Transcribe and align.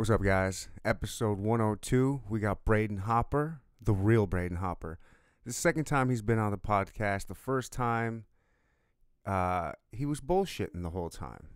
What's 0.00 0.08
up, 0.08 0.22
guys? 0.22 0.70
Episode 0.82 1.38
102. 1.38 2.22
We 2.30 2.40
got 2.40 2.64
Braden 2.64 3.00
Hopper, 3.00 3.60
the 3.82 3.92
real 3.92 4.26
Braden 4.26 4.56
Hopper. 4.56 4.98
The 5.44 5.52
second 5.52 5.84
time 5.84 6.08
he's 6.08 6.22
been 6.22 6.38
on 6.38 6.52
the 6.52 6.56
podcast. 6.56 7.26
The 7.26 7.34
first 7.34 7.70
time, 7.70 8.24
uh, 9.26 9.72
he 9.92 10.06
was 10.06 10.22
bullshitting 10.22 10.82
the 10.82 10.88
whole 10.88 11.10
time. 11.10 11.48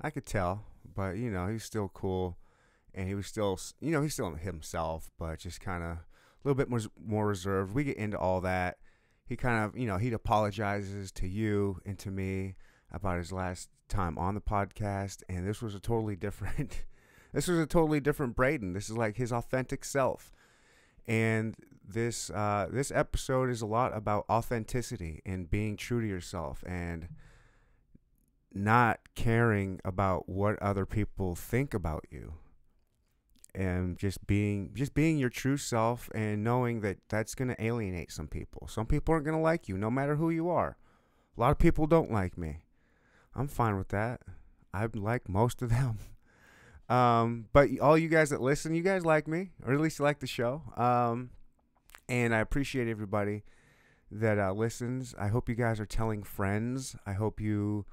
I 0.00 0.10
could 0.10 0.26
tell, 0.26 0.64
but 0.94 1.16
you 1.16 1.28
know, 1.28 1.48
he's 1.48 1.64
still 1.64 1.90
cool, 1.92 2.38
and 2.94 3.08
he 3.08 3.16
was 3.16 3.26
still, 3.26 3.58
you 3.80 3.90
know, 3.90 4.00
he's 4.00 4.12
still 4.12 4.32
himself, 4.36 5.10
but 5.18 5.40
just 5.40 5.60
kind 5.60 5.82
of 5.82 5.90
a 5.90 6.04
little 6.44 6.54
bit 6.54 6.70
more 6.70 6.82
more 7.04 7.26
reserved. 7.26 7.74
We 7.74 7.82
get 7.82 7.96
into 7.96 8.16
all 8.16 8.40
that. 8.42 8.78
He 9.26 9.34
kind 9.34 9.64
of, 9.64 9.76
you 9.76 9.88
know, 9.88 9.96
he 9.96 10.12
apologizes 10.12 11.10
to 11.10 11.26
you 11.26 11.80
and 11.84 11.98
to 11.98 12.12
me 12.12 12.54
about 12.92 13.18
his 13.18 13.32
last 13.32 13.70
time 13.88 14.18
on 14.18 14.36
the 14.36 14.40
podcast, 14.40 15.24
and 15.28 15.44
this 15.44 15.60
was 15.60 15.74
a 15.74 15.80
totally 15.80 16.14
different. 16.26 16.84
This 17.32 17.48
was 17.48 17.58
a 17.58 17.66
totally 17.66 18.00
different 18.00 18.36
Braden. 18.36 18.72
This 18.72 18.90
is 18.90 18.96
like 18.96 19.16
his 19.16 19.32
authentic 19.32 19.84
self, 19.84 20.32
and 21.06 21.56
this 21.86 22.30
uh, 22.30 22.68
this 22.70 22.90
episode 22.90 23.50
is 23.50 23.62
a 23.62 23.66
lot 23.66 23.96
about 23.96 24.24
authenticity 24.30 25.20
and 25.24 25.50
being 25.50 25.76
true 25.76 26.00
to 26.00 26.06
yourself 26.06 26.62
and 26.66 27.08
not 28.54 29.00
caring 29.14 29.80
about 29.84 30.28
what 30.28 30.60
other 30.60 30.84
people 30.84 31.34
think 31.34 31.72
about 31.72 32.04
you 32.10 32.34
and 33.54 33.98
just 33.98 34.26
being 34.26 34.70
just 34.74 34.94
being 34.94 35.18
your 35.18 35.28
true 35.28 35.56
self 35.56 36.08
and 36.14 36.42
knowing 36.42 36.80
that 36.80 36.98
that's 37.08 37.34
going 37.34 37.48
to 37.48 37.64
alienate 37.64 38.10
some 38.10 38.28
people. 38.28 38.66
Some 38.68 38.86
people 38.86 39.12
aren't 39.12 39.24
going 39.24 39.36
to 39.36 39.42
like 39.42 39.68
you 39.68 39.76
no 39.76 39.90
matter 39.90 40.16
who 40.16 40.30
you 40.30 40.48
are. 40.48 40.76
A 41.36 41.40
lot 41.40 41.50
of 41.50 41.58
people 41.58 41.86
don't 41.86 42.10
like 42.10 42.36
me. 42.36 42.64
I'm 43.34 43.48
fine 43.48 43.76
with 43.76 43.88
that. 43.88 44.20
I 44.74 44.86
like 44.94 45.28
most 45.28 45.62
of 45.62 45.70
them. 45.70 45.98
Um, 46.92 47.46
but 47.54 47.70
all 47.80 47.96
you 47.96 48.08
guys 48.08 48.28
that 48.30 48.42
listen, 48.42 48.74
you 48.74 48.82
guys 48.82 49.06
like 49.06 49.26
me, 49.26 49.50
or 49.64 49.72
at 49.72 49.80
least 49.80 49.98
you 49.98 50.04
like 50.04 50.20
the 50.20 50.26
show. 50.26 50.62
Um, 50.76 51.30
and 52.06 52.34
I 52.34 52.40
appreciate 52.40 52.86
everybody 52.86 53.44
that 54.10 54.38
uh, 54.38 54.52
listens. 54.52 55.14
I 55.18 55.28
hope 55.28 55.48
you 55.48 55.54
guys 55.54 55.80
are 55.80 55.86
telling 55.86 56.22
friends. 56.22 56.94
I 57.06 57.14
hope 57.14 57.40
you 57.40 57.86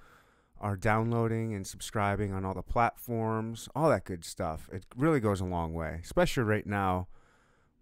are 0.60 0.76
downloading 0.76 1.54
and 1.54 1.66
subscribing 1.66 2.34
on 2.34 2.44
all 2.44 2.54
the 2.54 2.62
platforms, 2.62 3.70
all 3.74 3.90
that 3.90 4.04
good 4.04 4.26
stuff. 4.26 4.70
It 4.74 4.84
really 4.98 5.22
goes 5.22 5.40
a 5.40 5.46
long 5.46 5.74
way, 5.74 6.02
especially 6.04 6.44
right 6.44 6.68
now 6.68 7.08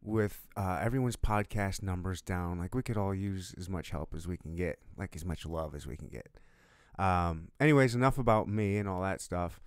with 0.04 0.48
uh, 0.56 0.80
everyone's 0.84 1.16
podcast 1.16 1.82
numbers 1.82 2.22
down. 2.22 2.60
Like 2.60 2.76
we 2.76 2.84
could 2.84 2.98
all 2.98 3.16
use 3.16 3.56
as 3.58 3.68
much 3.68 3.90
help 3.90 4.14
as 4.16 4.28
we 4.28 4.38
can 4.38 4.56
get, 4.56 4.78
like 4.96 5.16
as 5.16 5.26
much 5.26 5.48
love 5.48 5.74
as 5.74 5.88
we 5.88 5.98
can 5.98 6.10
get. 6.10 6.30
Um, 7.00 7.48
anyways, 7.60 7.96
enough 7.96 8.20
about 8.20 8.48
me 8.48 8.78
and 8.78 8.88
all 8.88 9.02
that 9.02 9.20
stuff. 9.20 9.60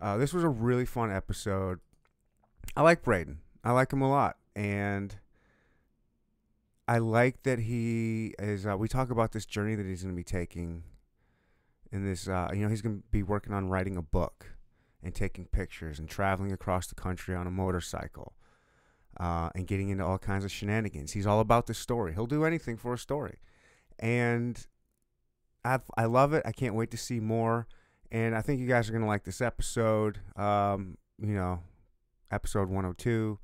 Uh, 0.00 0.16
this 0.16 0.32
was 0.32 0.44
a 0.44 0.48
really 0.48 0.86
fun 0.86 1.12
episode. 1.12 1.80
I 2.76 2.82
like 2.82 3.02
Braden. 3.02 3.40
I 3.62 3.72
like 3.72 3.92
him 3.92 4.00
a 4.00 4.08
lot, 4.08 4.36
and 4.56 5.14
I 6.88 6.98
like 6.98 7.42
that 7.42 7.60
he 7.60 8.34
is. 8.38 8.66
Uh, 8.66 8.76
we 8.76 8.88
talk 8.88 9.10
about 9.10 9.32
this 9.32 9.44
journey 9.44 9.74
that 9.74 9.84
he's 9.84 10.02
going 10.02 10.14
to 10.14 10.16
be 10.16 10.24
taking. 10.24 10.84
In 11.92 12.04
this, 12.04 12.28
uh, 12.28 12.48
you 12.54 12.60
know, 12.60 12.68
he's 12.68 12.82
going 12.82 12.98
to 12.98 13.02
be 13.10 13.24
working 13.24 13.52
on 13.52 13.68
writing 13.68 13.96
a 13.96 14.02
book 14.02 14.46
and 15.02 15.12
taking 15.12 15.44
pictures 15.46 15.98
and 15.98 16.08
traveling 16.08 16.52
across 16.52 16.86
the 16.86 16.94
country 16.94 17.34
on 17.34 17.48
a 17.48 17.50
motorcycle 17.50 18.34
uh, 19.18 19.50
and 19.54 19.66
getting 19.66 19.88
into 19.88 20.04
all 20.04 20.18
kinds 20.18 20.44
of 20.44 20.52
shenanigans. 20.52 21.12
He's 21.12 21.26
all 21.26 21.40
about 21.40 21.66
the 21.66 21.74
story. 21.74 22.14
He'll 22.14 22.26
do 22.26 22.44
anything 22.44 22.76
for 22.76 22.94
a 22.94 22.98
story, 22.98 23.40
and 23.98 24.64
I 25.64 25.80
I 25.96 26.04
love 26.04 26.32
it. 26.32 26.42
I 26.46 26.52
can't 26.52 26.74
wait 26.74 26.90
to 26.92 26.96
see 26.96 27.20
more. 27.20 27.66
And 28.12 28.34
I 28.34 28.42
think 28.42 28.60
you 28.60 28.66
guys 28.66 28.88
are 28.88 28.92
gonna 28.92 29.06
like 29.06 29.24
this 29.24 29.40
episode. 29.40 30.18
Um, 30.36 30.96
you 31.20 31.34
know, 31.34 31.60
episode 32.30 32.68
102. 32.68 33.38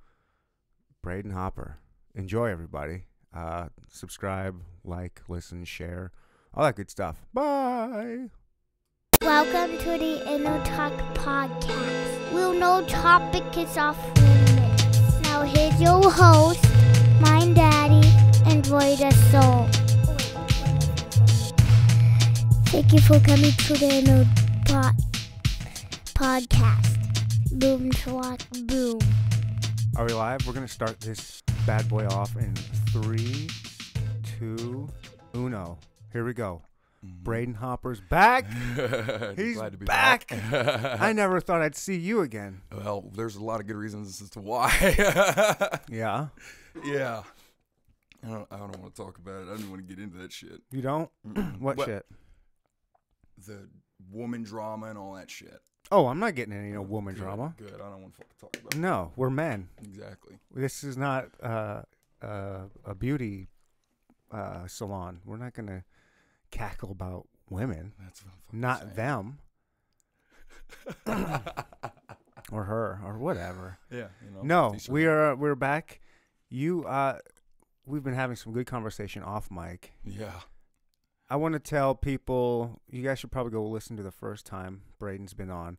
Braden 1.03 1.31
Hopper. 1.31 1.79
Enjoy, 2.15 2.47
everybody. 2.47 3.05
Uh, 3.33 3.69
subscribe, 3.89 4.61
like, 4.83 5.23
listen, 5.29 5.65
share, 5.65 6.11
all 6.55 6.65
that 6.65 6.75
good 6.75 6.91
stuff. 6.91 7.27
Bye. 7.33 8.31
Welcome 9.21 9.79
to 9.79 9.91
the 9.91 10.29
Inner 10.29 10.65
Talk 10.65 10.93
Podcast. 11.15 12.33
We'll 12.33 12.55
no 12.55 12.85
topic 12.87 13.45
is 13.57 13.77
off 13.77 13.99
limits. 14.19 15.21
Now 15.23 15.43
here's 15.43 15.81
your 15.81 16.11
host, 16.11 16.65
my 17.21 17.53
daddy, 17.55 18.09
and 18.47 18.67
Roy 18.67 18.97
the 18.97 19.13
Soul. 19.31 19.69
Thank 22.67 22.93
you 22.93 23.01
for 23.01 23.21
coming 23.21 23.53
to 23.53 23.75
the 23.75 23.89
Inner 23.93 24.46
Pod 24.77 24.95
Podcast. 26.13 27.59
Boom, 27.59 27.91
swat, 27.93 28.47
boom. 28.67 28.99
Are 29.97 30.05
we 30.05 30.13
live? 30.13 30.47
We're 30.47 30.53
gonna 30.53 30.69
start 30.69 31.01
this 31.01 31.43
bad 31.67 31.89
boy 31.89 32.07
off 32.09 32.37
in 32.37 32.55
three, 32.93 33.49
two, 34.39 34.87
uno. 35.35 35.79
Here 36.13 36.27
we 36.27 36.35
go. 36.35 36.61
Mm-hmm. 37.03 37.23
Braden 37.23 37.55
Hopper's 37.55 38.03
back. 38.03 38.45
He's 39.37 39.57
Glad 39.57 39.73
to 39.73 39.79
be 39.79 39.87
back. 39.87 40.29
back. 40.29 41.01
I 41.01 41.15
never 41.15 41.41
thought 41.41 41.63
I'd 41.63 41.75
see 41.75 41.97
you 41.97 42.21
again. 42.21 42.61
well, 42.71 43.11
there's 43.15 43.37
a 43.37 43.43
lot 43.43 43.61
of 43.61 43.67
good 43.67 43.77
reasons 43.77 44.21
as 44.21 44.29
to 44.31 44.41
why. 44.41 44.69
Yeah. 45.89 46.27
yeah. 46.85 47.23
I 48.23 48.29
don't, 48.29 48.47
I 48.51 48.57
don't 48.59 48.79
want 48.79 48.95
to 48.95 49.03
talk 49.03 49.17
about 49.17 49.41
it. 49.41 49.49
I 49.49 49.57
don't 49.57 49.71
want 49.71 49.89
to 49.89 49.95
get 49.95 50.03
into 50.03 50.19
that 50.19 50.33
shit. 50.33 50.61
You 50.71 50.83
don't? 50.83 51.09
what 51.59 51.79
Well- 51.79 51.87
shit? 51.87 52.05
The 53.47 53.69
woman 54.11 54.43
drama 54.43 54.87
and 54.87 54.99
all 54.99 55.15
that 55.15 55.31
shit. 55.31 55.61
Oh, 55.93 56.09
I'm 56.09 56.19
not 56.19 56.35
getting 56.35 56.53
any 56.55 56.73
no 56.73 56.83
woman 56.83 57.15
Good, 57.15 57.21
drama. 57.23 57.55
Good. 57.57 57.75
I 57.75 57.79
don't 57.91 58.03
want 58.03 58.15
to 58.15 58.19
fucking 58.19 58.37
talk 58.41 58.57
about 58.61 58.77
No, 58.77 59.13
we're 59.17 59.31
men. 59.31 59.69
Exactly. 59.83 60.39
This 60.55 60.83
is 60.83 60.97
not 60.97 61.27
uh, 61.43 61.83
uh, 62.23 62.63
a 62.85 62.95
beauty 62.95 63.47
uh, 64.33 64.67
salon. 64.67 65.21
We're 65.25 65.37
not 65.37 65.55
gonna 65.55 65.85
cackle 66.51 66.91
about 66.91 67.29
women. 67.49 67.93
That's 68.03 68.25
what 68.25 68.33
I'm 68.53 68.61
Not 68.61 68.81
saying. 68.81 68.95
them 68.95 69.39
or 72.53 72.65
her 72.65 73.01
or 73.05 73.19
whatever. 73.19 73.79
Yeah. 73.91 74.09
You 74.25 74.31
know, 74.35 74.43
No, 74.43 74.77
we 74.89 75.07
are 75.07 75.35
we're 75.37 75.55
back. 75.55 76.01
You 76.49 76.85
uh 76.85 77.19
we've 77.85 78.03
been 78.03 78.15
having 78.15 78.37
some 78.37 78.53
good 78.53 78.67
conversation 78.67 79.23
off 79.23 79.51
mic. 79.51 79.93
Yeah. 80.05 80.33
I 81.29 81.37
want 81.37 81.55
to 81.55 81.59
tell 81.59 81.95
people 81.95 82.81
you 82.89 83.03
guys 83.03 83.19
should 83.19 83.33
probably 83.33 83.53
go 83.53 83.65
listen 83.67 83.97
to 83.97 84.03
the 84.03 84.11
first 84.13 84.47
time 84.47 84.83
Braden's 85.01 85.35
been 85.35 85.51
on. 85.51 85.79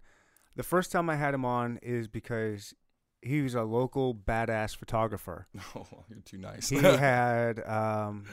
The 0.56 0.64
first 0.64 0.92
time 0.92 1.10
I 1.10 1.16
had 1.16 1.34
him 1.34 1.46
on 1.46 1.78
is 1.82 2.08
because 2.08 2.74
he 3.22 3.42
was 3.42 3.56
a 3.56 3.64
local 3.64 4.14
badass 4.14 4.76
photographer. 4.76 5.48
Oh, 5.76 5.86
you're 6.10 6.20
too 6.26 6.38
nice. 6.38 6.70
He 6.70 6.78
had 6.82 7.66
um 7.68 8.26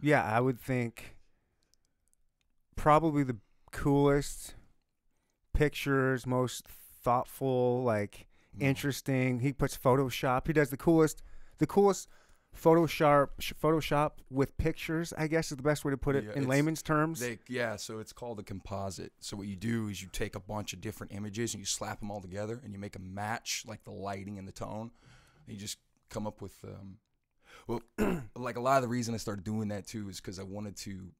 yeah, 0.00 0.24
I 0.24 0.40
would 0.40 0.60
think 0.60 1.16
probably 2.76 3.22
the 3.24 3.36
coolest 3.70 4.54
pictures, 5.54 6.26
most 6.26 6.66
thoughtful, 7.02 7.82
like 7.82 8.26
Mm. 8.56 8.62
interesting. 8.64 9.40
He 9.40 9.50
puts 9.54 9.78
Photoshop. 9.78 10.46
He 10.46 10.52
does 10.52 10.68
the 10.68 10.76
coolest, 10.76 11.22
the 11.56 11.66
coolest 11.66 12.06
Photoshop, 12.60 13.28
Photoshop 13.62 14.12
with 14.30 14.56
pictures. 14.58 15.12
I 15.16 15.26
guess 15.26 15.50
is 15.50 15.56
the 15.56 15.62
best 15.62 15.84
way 15.84 15.90
to 15.90 15.96
put 15.96 16.16
it 16.16 16.24
Yeah, 16.24 16.34
in 16.34 16.48
layman's 16.48 16.82
terms. 16.82 17.20
They, 17.20 17.38
yeah, 17.48 17.76
so 17.76 17.98
it's 17.98 18.12
called 18.12 18.38
a 18.38 18.42
composite. 18.42 19.12
So 19.20 19.36
what 19.36 19.46
you 19.46 19.56
do 19.56 19.88
is 19.88 20.02
you 20.02 20.08
take 20.12 20.34
a 20.34 20.40
bunch 20.40 20.72
of 20.72 20.80
different 20.80 21.12
images 21.12 21.54
and 21.54 21.60
you 21.60 21.66
slap 21.66 22.00
them 22.00 22.10
all 22.10 22.20
together 22.20 22.60
and 22.62 22.72
you 22.72 22.78
make 22.78 22.94
a 22.94 23.00
match, 23.00 23.64
like 23.66 23.84
the 23.84 23.90
lighting 23.90 24.38
and 24.38 24.46
the 24.46 24.52
tone. 24.52 24.90
And 25.46 25.54
you 25.54 25.60
just 25.60 25.78
come 26.10 26.26
up 26.26 26.40
with, 26.40 26.54
um, 26.64 26.98
well, 27.66 27.82
like 28.36 28.56
a 28.56 28.60
lot 28.60 28.76
of 28.76 28.82
the 28.82 28.88
reason 28.88 29.14
I 29.14 29.18
started 29.18 29.44
doing 29.44 29.68
that 29.68 29.86
too 29.86 30.08
is 30.08 30.20
because 30.20 30.38
I 30.38 30.44
wanted 30.44 30.76
to 30.78 31.10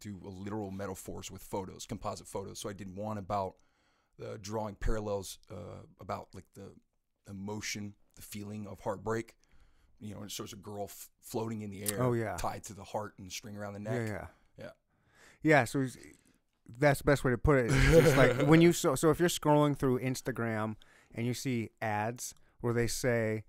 do 0.00 0.20
a 0.24 0.28
literal 0.28 0.70
metaphors 0.70 1.30
with 1.30 1.42
photos, 1.42 1.86
composite 1.86 2.26
photos. 2.26 2.58
So 2.58 2.68
I 2.68 2.72
did 2.72 2.96
one 2.96 3.18
about 3.18 3.54
uh, 4.22 4.36
drawing 4.40 4.74
parallels 4.74 5.38
uh, 5.50 5.84
about 6.00 6.28
like 6.34 6.46
the 6.54 6.72
emotion, 7.28 7.94
the 8.16 8.22
feeling 8.22 8.66
of 8.66 8.80
heartbreak. 8.80 9.34
You 10.04 10.14
know, 10.14 10.22
it 10.22 10.30
shows 10.30 10.52
a 10.52 10.56
girl 10.56 10.84
f- 10.84 11.08
floating 11.20 11.62
in 11.62 11.70
the 11.70 11.82
air, 11.84 12.02
Oh, 12.02 12.12
yeah. 12.12 12.36
tied 12.36 12.64
to 12.64 12.74
the 12.74 12.84
heart 12.84 13.14
and 13.18 13.32
string 13.32 13.56
around 13.56 13.72
the 13.74 13.80
neck. 13.80 14.06
yeah, 14.08 14.12
Yeah. 14.12 14.26
yeah. 14.58 14.70
yeah 15.42 15.64
So 15.64 15.86
that's 16.78 16.98
the 16.98 17.04
best 17.04 17.24
way 17.24 17.30
to 17.30 17.38
put 17.38 17.58
it. 17.58 17.70
It's 17.72 18.04
just 18.04 18.16
like 18.16 18.46
when 18.46 18.60
you 18.60 18.72
so 18.72 18.94
so 18.94 19.10
if 19.10 19.18
you're 19.20 19.28
scrolling 19.28 19.76
through 19.76 20.00
Instagram 20.00 20.76
and 21.14 21.26
you 21.26 21.34
see 21.34 21.70
ads 21.82 22.34
where 22.60 22.72
they 22.72 22.86
say 22.86 23.44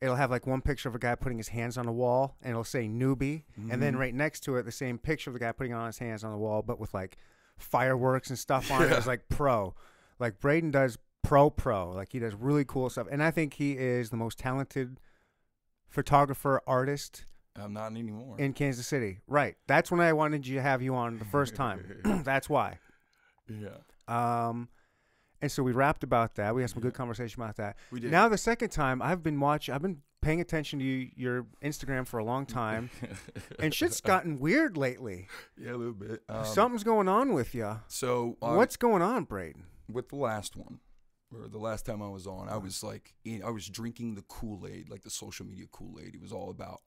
it'll 0.00 0.16
have 0.16 0.30
like 0.30 0.46
one 0.46 0.62
picture 0.62 0.88
of 0.88 0.94
a 0.94 0.98
guy 0.98 1.14
putting 1.14 1.36
his 1.38 1.48
hands 1.48 1.76
on 1.76 1.86
a 1.86 1.92
wall 1.92 2.36
and 2.42 2.50
it'll 2.52 2.64
say 2.64 2.86
newbie 2.88 3.42
and 3.70 3.82
then 3.82 3.94
Mhm. 3.94 3.98
right 3.98 4.14
next 4.14 4.40
to 4.40 4.56
it 4.56 4.62
the 4.64 4.72
same 4.72 4.96
picture 4.98 5.28
of 5.30 5.34
the 5.34 5.40
guy 5.40 5.52
putting 5.52 5.72
on 5.74 5.86
his 5.86 5.98
hands 5.98 6.24
on 6.24 6.30
the 6.32 6.38
wall 6.38 6.62
but 6.62 6.80
with 6.80 6.94
like 6.94 7.16
fireworks 7.58 8.30
and 8.30 8.38
stuff 8.38 8.70
on 8.70 8.82
it 8.82 8.90
Yeah. 8.90 8.96
it's 8.96 9.06
like 9.06 9.28
pro 9.28 9.74
like 10.18 10.40
braden 10.40 10.70
does 10.70 10.96
pro 11.22 11.50
pro 11.50 11.90
like 11.90 12.12
he 12.12 12.18
does 12.18 12.34
really 12.34 12.64
cool 12.64 12.88
stuff 12.88 13.06
and 13.10 13.22
i 13.22 13.30
think 13.30 13.54
he 13.54 13.72
is 13.76 14.08
the 14.10 14.16
most 14.16 14.38
talented 14.38 14.98
photographer 15.90 16.62
artist 16.66 17.26
I'm 17.56 17.72
not 17.72 17.90
anymore. 17.90 18.36
in 18.38 18.52
kansas 18.52 18.86
city 18.86 19.18
right 19.26 19.56
that's 19.66 19.90
when 19.90 20.00
i 20.00 20.12
wanted 20.12 20.46
you 20.46 20.56
to 20.56 20.62
have 20.62 20.82
you 20.82 20.94
on 20.94 21.18
the 21.18 21.24
first 21.26 21.54
time 21.54 22.02
that's 22.24 22.48
why 22.48 22.78
yeah. 23.48 23.68
um 24.08 24.68
and 25.42 25.50
so 25.50 25.62
we 25.62 25.72
rapped 25.72 26.04
about 26.04 26.34
that. 26.34 26.54
We 26.54 26.60
had 26.60 26.70
some 26.70 26.82
good 26.82 26.92
conversation 26.92 27.42
about 27.42 27.56
that. 27.56 27.76
We 27.90 28.00
did. 28.00 28.10
Now 28.10 28.28
the 28.28 28.36
second 28.36 28.70
time, 28.70 29.00
I've 29.00 29.22
been 29.22 29.40
watching. 29.40 29.74
I've 29.74 29.80
been 29.80 30.02
paying 30.20 30.40
attention 30.40 30.78
to 30.80 30.84
you, 30.84 31.08
your 31.16 31.46
Instagram 31.64 32.06
for 32.06 32.18
a 32.18 32.24
long 32.24 32.44
time, 32.44 32.90
and 33.58 33.72
shit's 33.72 34.00
gotten 34.02 34.38
weird 34.38 34.76
lately. 34.76 35.28
yeah, 35.56 35.72
a 35.72 35.76
little 35.76 35.94
bit. 35.94 36.22
Um, 36.28 36.44
Something's 36.44 36.84
going 36.84 37.08
on 37.08 37.32
with 37.32 37.54
you. 37.54 37.80
so 37.88 38.36
uh, 38.42 38.52
What's 38.52 38.76
going 38.76 39.02
on, 39.02 39.24
Braden? 39.24 39.64
with 39.90 40.10
the 40.10 40.16
last 40.16 40.56
one, 40.56 40.80
or 41.32 41.48
the 41.48 41.58
last 41.58 41.86
time 41.86 42.02
I 42.02 42.08
was 42.08 42.26
on, 42.26 42.48
I 42.48 42.52
uh-huh. 42.52 42.60
was 42.60 42.82
like, 42.82 43.14
in, 43.24 43.42
I 43.42 43.50
was 43.50 43.68
drinking 43.68 44.14
the 44.14 44.22
Kool 44.22 44.66
Aid, 44.66 44.90
like 44.90 45.02
the 45.02 45.10
social 45.10 45.46
media 45.46 45.66
Kool 45.70 45.98
Aid. 46.00 46.14
It 46.14 46.20
was 46.20 46.32
all 46.32 46.50
about 46.50 46.80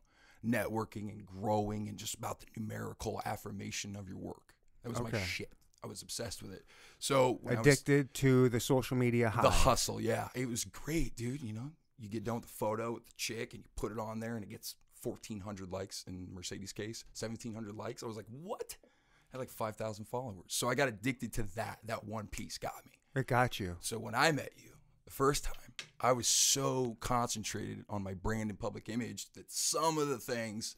networking 0.46 1.10
and 1.10 1.26
growing, 1.26 1.88
and 1.88 1.98
just 1.98 2.16
about 2.16 2.40
the 2.40 2.48
numerical 2.58 3.22
affirmation 3.26 3.96
of 3.96 4.10
your 4.10 4.18
work. 4.18 4.56
That 4.84 4.90
was 4.90 5.00
my 5.00 5.20
shit. 5.20 5.54
I 5.84 5.88
was 5.88 6.02
obsessed 6.02 6.42
with 6.42 6.54
it. 6.54 6.66
So 7.00 7.40
I 7.46 7.56
was- 7.56 7.60
Addicted 7.60 8.14
to 8.16 8.50
the 8.50 8.60
social 8.60 8.98
media 8.98 9.30
high. 9.30 9.42
the 9.42 9.50
hustle, 9.50 10.00
yeah, 10.00 10.30
it 10.36 10.48
was 10.48 10.66
great, 10.66 11.16
dude. 11.16 11.42
You 11.42 11.54
know, 11.54 11.72
you 11.98 12.10
get 12.10 12.24
done 12.24 12.36
with 12.36 12.46
the 12.46 12.50
photo 12.50 12.94
with 12.94 13.06
the 13.06 13.14
chick, 13.18 13.54
and 13.54 13.64
you 13.64 13.70
put 13.76 13.92
it 13.92 14.00
on 14.00 14.20
there, 14.20 14.36
and 14.36 14.44
it 14.44 14.50
gets 14.50 14.76
fourteen 15.00 15.42
hundred 15.42 15.72
likes 15.72 16.04
in 16.08 16.28
Mercedes 16.34 16.72
case, 16.72 17.04
seventeen 17.14 17.54
hundred 17.54 17.76
likes. 17.76 18.04
I 18.04 18.06
was 18.06 18.18
like, 18.18 18.28
what? 18.30 18.78
I 18.82 18.88
had 19.32 19.40
like 19.40 19.50
five 19.50 19.76
thousand 19.76 20.06
followers. 20.06 20.46
So 20.48 20.70
I 20.70 20.76
got 20.76 20.88
addicted 20.88 21.34
to 21.34 21.44
that. 21.56 21.80
That 21.86 22.06
one 22.06 22.28
piece 22.28 22.58
got 22.58 22.86
me. 22.86 22.92
It 23.16 23.28
got 23.28 23.60
you. 23.60 23.78
So 23.80 24.00
when 24.00 24.16
I 24.16 24.32
met 24.32 24.52
you 24.58 24.72
the 25.06 25.12
first 25.12 25.44
time, 25.44 25.54
I 26.02 26.12
was 26.12 26.28
so 26.28 26.98
concentrated 27.00 27.86
on 27.90 28.04
my 28.04 28.14
brand 28.14 28.50
and 28.50 28.60
public 28.60 28.90
image 28.90 29.32
that 29.34 29.52
some 29.52 29.98
of 29.98 30.08
the 30.08 30.18
things 30.18 30.76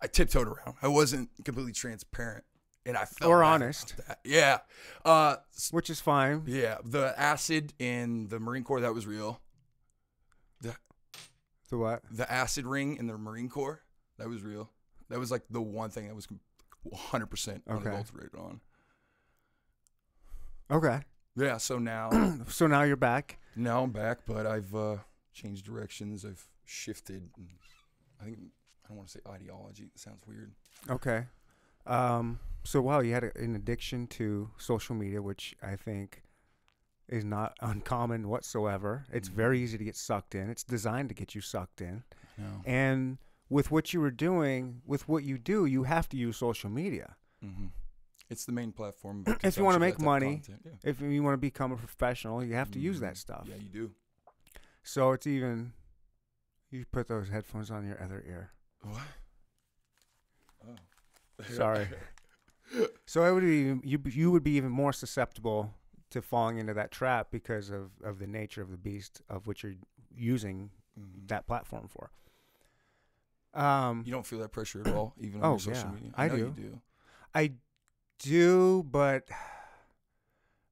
I 0.00 0.06
tiptoed 0.06 0.48
around. 0.48 0.74
I 0.82 0.88
wasn't 0.88 1.30
completely 1.44 1.72
transparent, 1.72 2.44
and 2.84 2.96
I 2.96 3.04
felt 3.04 3.30
Or 3.30 3.42
honest. 3.44 3.94
Yeah, 4.24 4.58
uh, 5.04 5.36
Which 5.70 5.88
is 5.90 6.00
fine. 6.00 6.42
yeah. 6.46 6.78
The 6.84 7.18
acid 7.18 7.72
in 7.78 8.28
the 8.28 8.40
Marine 8.40 8.64
Corps 8.64 8.80
that 8.80 8.92
was 8.94 9.06
real. 9.06 9.40
The 10.60 10.74
The 11.70 11.78
what? 11.78 12.02
the 12.10 12.30
acid 12.30 12.66
ring 12.66 12.96
in 12.96 13.06
the 13.06 13.16
Marine 13.16 13.48
Corps 13.48 13.82
that 14.18 14.28
was 14.28 14.42
real. 14.42 14.70
That 15.10 15.18
was 15.20 15.30
like 15.30 15.42
the 15.50 15.62
one 15.62 15.90
thing 15.90 16.06
that 16.08 16.14
was 16.16 16.26
100 16.82 17.26
percent 17.26 17.62
Okay. 17.70 17.88
unadulterated 17.88 18.34
on. 18.38 18.60
Okay. 20.70 21.00
Yeah. 21.36 21.56
So 21.58 21.78
now. 21.78 22.10
So 22.48 22.66
now 22.66 22.82
you're 22.82 22.96
back. 22.96 23.38
Now 23.56 23.82
I'm 23.82 23.90
back, 23.90 24.18
but 24.26 24.46
I've 24.46 24.74
uh, 24.74 24.96
changed 25.32 25.64
directions. 25.64 26.24
I've 26.24 26.44
shifted. 26.64 27.30
I 28.20 28.24
think 28.24 28.38
I 28.84 28.88
don't 28.88 28.96
want 28.98 29.08
to 29.08 29.14
say 29.14 29.20
ideology. 29.28 29.84
It 29.94 29.98
sounds 29.98 30.22
weird. 30.26 30.52
Okay. 30.90 31.26
Um. 31.86 32.38
So 32.64 32.80
wow, 32.80 33.00
you 33.00 33.12
had 33.12 33.24
a, 33.24 33.36
an 33.38 33.54
addiction 33.56 34.06
to 34.08 34.50
social 34.58 34.94
media, 34.94 35.20
which 35.22 35.54
I 35.62 35.76
think 35.76 36.22
is 37.08 37.24
not 37.24 37.56
uncommon 37.60 38.28
whatsoever. 38.28 39.04
It's 39.12 39.28
Mhm. 39.28 39.32
very 39.34 39.60
easy 39.60 39.76
to 39.78 39.84
get 39.84 39.96
sucked 39.96 40.34
in. 40.34 40.48
It's 40.50 40.64
designed 40.64 41.08
to 41.10 41.14
get 41.14 41.34
you 41.34 41.40
sucked 41.40 41.80
in. 41.80 42.02
No. 42.38 42.62
And 42.64 43.18
with 43.50 43.70
what 43.70 43.92
you 43.92 44.00
were 44.00 44.10
doing, 44.10 44.80
with 44.86 45.06
what 45.08 45.22
you 45.24 45.38
do, 45.38 45.66
you 45.66 45.84
have 45.84 46.08
to 46.10 46.16
use 46.16 46.36
social 46.36 46.70
media. 46.70 47.16
hmm 47.42 47.66
It's 48.30 48.44
the 48.46 48.52
main 48.52 48.72
platform. 48.72 49.24
If 49.42 49.56
you 49.58 49.64
make 49.64 49.72
that 49.72 49.80
type 49.80 49.94
of 49.96 50.00
money, 50.02 50.42
yeah. 50.48 50.56
If 50.82 51.00
you 51.00 51.22
want 51.22 51.34
to 51.34 51.38
become 51.38 51.72
a 51.72 51.76
professional, 51.76 52.42
you 52.42 52.54
have 52.54 52.70
to 52.72 52.78
use 52.78 52.96
Mhm. 52.98 53.00
that 53.00 53.16
stuff. 53.16 53.46
Yeah, 53.48 53.56
you 53.56 53.68
do. 53.68 53.94
So 54.82 55.12
it's 55.12 55.26
even. 55.26 55.72
You 56.70 56.84
put 56.86 57.06
those 57.08 57.28
headphones 57.28 57.70
on 57.70 57.86
your 57.86 58.02
other 58.02 58.22
ear. 58.26 58.50
What? 58.82 59.02
Oh. 60.66 60.74
Sorry. 61.48 61.88
So 63.06 63.22
it 63.24 63.32
would 63.32 63.42
be 63.42 63.88
you. 63.88 64.00
You 64.06 64.30
would 64.32 64.42
be 64.42 64.52
even 64.52 64.70
more 64.70 64.92
susceptible 64.92 65.74
to 66.10 66.22
falling 66.22 66.58
into 66.58 66.72
that 66.74 66.90
trap 66.90 67.28
because 67.30 67.68
of 67.70 67.90
of 68.02 68.18
the 68.18 68.26
nature 68.26 68.62
of 68.62 68.70
the 68.70 68.78
beast 68.78 69.20
of 69.28 69.46
which 69.46 69.62
you're 69.62 69.74
using 70.16 70.70
Mhm. 70.98 71.28
that 71.28 71.46
platform 71.46 71.86
for. 71.88 72.10
Um, 73.52 74.02
You 74.06 74.12
don't 74.12 74.26
feel 74.26 74.38
that 74.40 74.50
pressure 74.50 74.80
at 74.80 74.88
all, 74.88 75.14
even 75.20 75.42
on 75.42 75.46
Oh, 75.46 75.50
your 75.52 75.58
social 75.60 75.88
yeah, 75.90 75.94
media. 75.94 76.10
I 76.16 76.28
know 76.28 76.36
do. 76.36 76.42
You 76.42 76.50
do. 76.70 76.80
I 77.34 77.52
do, 78.24 78.82
but 78.90 79.28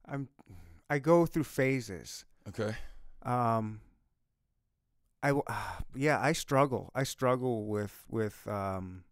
I'm 0.05 0.27
I 0.89 0.99
go 0.99 1.25
through 1.25 1.45
phases. 1.45 2.25
Okay. 2.49 2.75
Um, 3.23 3.79
I 5.21 5.27
w- 5.29 5.43
yeah, 5.95 6.19
I 6.21 6.33
struggle. 6.33 6.91
I 6.93 7.03
struggle 7.03 7.65
with 7.65 8.03
with 8.09 8.45
um. 8.47 9.03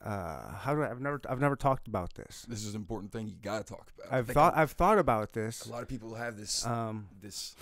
Uh, 0.00 0.52
how 0.52 0.74
do 0.76 0.82
I? 0.82 0.90
I've 0.90 1.00
never 1.00 1.20
I've 1.28 1.40
never 1.40 1.56
talked 1.56 1.88
about 1.88 2.14
this. 2.14 2.46
This 2.48 2.64
is 2.64 2.74
an 2.74 2.80
important 2.80 3.10
thing 3.12 3.26
you 3.26 3.34
got 3.42 3.66
to 3.66 3.74
talk 3.74 3.90
about. 3.98 4.12
I've 4.12 4.28
thought 4.28 4.56
I've 4.56 4.70
thought 4.72 4.98
about 4.98 5.32
this. 5.32 5.66
a 5.66 5.72
lot 5.72 5.82
of 5.82 5.88
people 5.88 6.14
have 6.14 6.36
this 6.36 6.64
Um, 6.64 7.08
this 7.20 7.56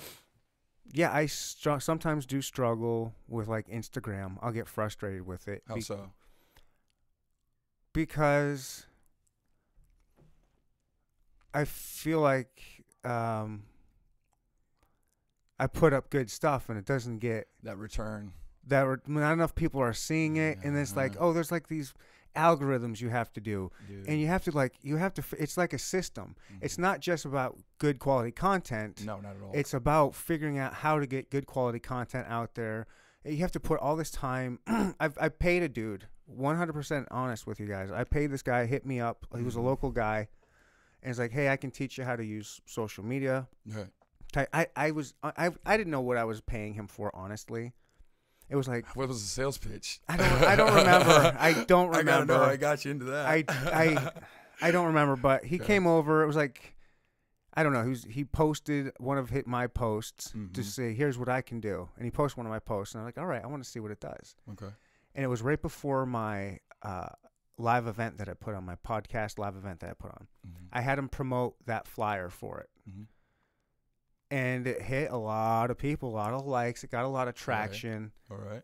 yeah, 0.93 1.13
I 1.13 1.27
str- 1.27 1.79
sometimes 1.79 2.27
do 2.27 2.41
struggle 2.43 3.15
with 3.27 3.49
like 3.49 3.69
Instagram. 3.69 4.37
I'll 4.43 4.53
get 4.53 4.69
frustrated 4.69 5.27
with 5.27 5.49
it 5.49 5.63
how 5.67 5.77
be- 5.77 5.81
so? 5.81 6.11
because 7.93 8.86
I 11.57 11.65
feel 11.65 12.21
like 12.21 12.61
um, 13.05 13.63
I 15.59 15.67
put 15.67 15.93
up 15.93 16.11
good 16.11 16.31
stuff 16.31 16.69
and 16.69 16.79
it 16.79 16.85
doesn't 16.85 17.19
get 17.19 17.49
That 17.63 17.79
return. 17.79 18.33
that. 18.67 18.83
Re- 18.83 18.97
not 19.07 19.33
enough 19.33 19.55
people 19.55 19.81
are 19.81 19.93
seeing 19.95 20.37
it, 20.37 20.59
and 20.63 20.77
it's 20.77 20.95
like, 20.97 21.15
oh, 21.19 21.33
there's 21.33 21.51
like 21.51 21.69
these 21.69 21.95
algorithms 22.35 23.01
you 23.01 23.09
have 23.09 23.33
to 23.33 23.41
do, 23.41 23.71
Dude. 23.89 24.07
and 24.07 24.21
you 24.21 24.27
have 24.27 24.45
to 24.45 24.51
like 24.51 24.75
you 24.83 24.97
have 24.97 25.15
to. 25.15 25.23
f- 25.23 25.33
It's 25.39 25.57
like 25.57 25.73
a 25.73 25.79
system. 25.79 26.37
It's 26.61 26.77
not 26.77 27.01
just 27.01 27.25
about 27.25 27.57
good 27.79 27.99
quality 27.99 28.33
content. 28.33 29.03
no, 29.07 29.19
not 29.21 29.37
at 29.37 29.43
all. 29.43 29.53
It's 29.55 29.73
about 29.73 30.15
figuring 30.15 30.59
out 30.59 30.75
how 30.75 30.99
to 30.99 31.07
get 31.07 31.31
good 31.31 31.47
quality 31.47 31.79
content 31.79 32.27
out 32.29 32.55
there. 32.55 32.87
You 33.25 33.39
have 33.39 33.53
to 33.53 33.61
put 33.61 33.81
all 33.81 33.97
this 33.97 34.11
time. 34.11 34.59
I've 35.01 35.17
I 35.19 35.31
paid 35.31 35.63
a 35.63 35.69
dude, 35.71 36.05
100% 36.39 37.07
honest 37.11 37.47
with 37.47 37.59
you 37.59 37.67
guys. 37.67 37.91
I 37.91 38.05
paid 38.05 38.27
this 38.31 38.43
guy, 38.43 38.67
hit 38.67 38.85
me 38.85 39.01
up. 39.01 39.25
He 39.35 39.43
was 39.43 39.57
a 39.57 39.61
Mhm. 39.61 39.65
local 39.65 39.91
guy, 39.91 40.29
and 41.03 41.11
it's 41.11 41.19
like, 41.19 41.33
"Hey, 41.33 41.49
I 41.49 41.57
can 41.57 41.71
teach 41.71 41.99
you 41.99 42.05
how 42.05 42.17
to 42.17 42.25
use 42.25 42.61
social 42.67 43.05
media." 43.05 43.49
Right. 43.67 43.89
I 44.53 44.67
I 44.77 44.91
was 44.91 45.15
I 45.23 45.51
I 45.65 45.77
didn't 45.77 45.91
know 45.91 46.01
what 46.03 46.17
I 46.17 46.25
was 46.25 46.41
paying 46.41 46.75
him 46.75 46.89
for. 46.89 47.11
Honestly, 47.15 47.73
it 48.51 48.57
was 48.57 48.69
like 48.69 48.85
What 48.95 49.09
was 49.09 49.23
the 49.23 49.29
sales 49.29 49.57
pitch? 49.57 50.01
I 50.09 50.17
don't 50.17 50.43
I 50.45 50.57
don't 50.57 50.75
remember. 50.75 51.37
I 51.39 51.53
don't 51.67 51.95
I 51.95 52.03
know. 52.03 52.11
remember. 52.11 52.35
I 52.43 52.57
got 52.57 52.85
you 52.85 52.91
into 52.91 53.07
that. 53.07 53.27
I 53.27 53.45
I 53.49 54.11
I 54.63 54.71
don't 54.71 54.87
remember, 54.87 55.17
but 55.17 55.45
he 55.45 55.57
Okay. 55.57 55.65
came 55.67 55.87
over. 55.87 56.23
It 56.23 56.27
was 56.27 56.37
like 56.37 56.75
I 57.55 57.63
don't 57.63 57.73
know. 57.73 57.83
He 57.85 57.89
was 57.91 58.05
he 58.05 58.25
posted 58.25 58.93
one 58.99 59.17
of 59.17 59.31
hit 59.31 59.47
my 59.47 59.67
posts 59.69 60.33
to 60.53 60.61
Mhm. 60.61 60.65
say 60.65 60.93
here's 60.93 61.17
what 61.17 61.31
I 61.31 61.41
can 61.41 61.61
do, 61.61 61.89
and 61.97 62.05
he 62.05 62.11
posted 62.11 62.37
one 62.37 62.45
of 62.47 62.51
my 62.51 62.59
posts, 62.59 62.95
and 62.95 63.01
I'm 63.01 63.07
like, 63.07 63.17
all 63.17 63.25
right, 63.27 63.43
I 63.43 63.47
want 63.47 63.65
to 63.65 63.71
see 63.71 63.81
what 63.81 63.91
it 63.91 64.01
does. 64.01 64.35
okay. 64.53 64.73
And 65.15 65.25
it 65.25 65.29
was 65.29 65.41
right 65.41 65.61
before 65.63 66.05
my 66.05 66.59
uh, 66.83 67.09
live 67.59 67.87
event 67.87 68.19
that 68.19 68.29
I 68.29 68.35
put 68.35 68.55
on 68.55 68.65
my 68.65 68.77
podcast 68.77 69.39
live 69.39 69.57
event 69.57 69.81
that 69.81 69.91
I 69.91 69.95
put 69.95 70.11
on. 70.11 70.27
Mhm. 70.47 70.69
I 70.73 70.81
had 70.83 70.99
him 70.99 71.09
promote 71.09 71.57
that 71.67 71.87
flyer 71.89 72.29
for 72.29 72.61
it, 72.61 72.71
Mhm. 72.89 73.07
and 74.31 74.67
it 74.67 74.83
hit 74.83 75.11
a 75.11 75.17
lot 75.17 75.71
of 75.71 75.79
people, 75.79 76.11
a 76.11 76.17
lot 76.17 76.35
of 76.35 76.45
likes. 76.47 76.85
It 76.85 76.91
got 76.91 77.05
a 77.05 77.09
lot 77.09 77.29
of 77.29 77.35
traction, 77.35 78.13
All 78.31 78.37
right. 78.37 78.63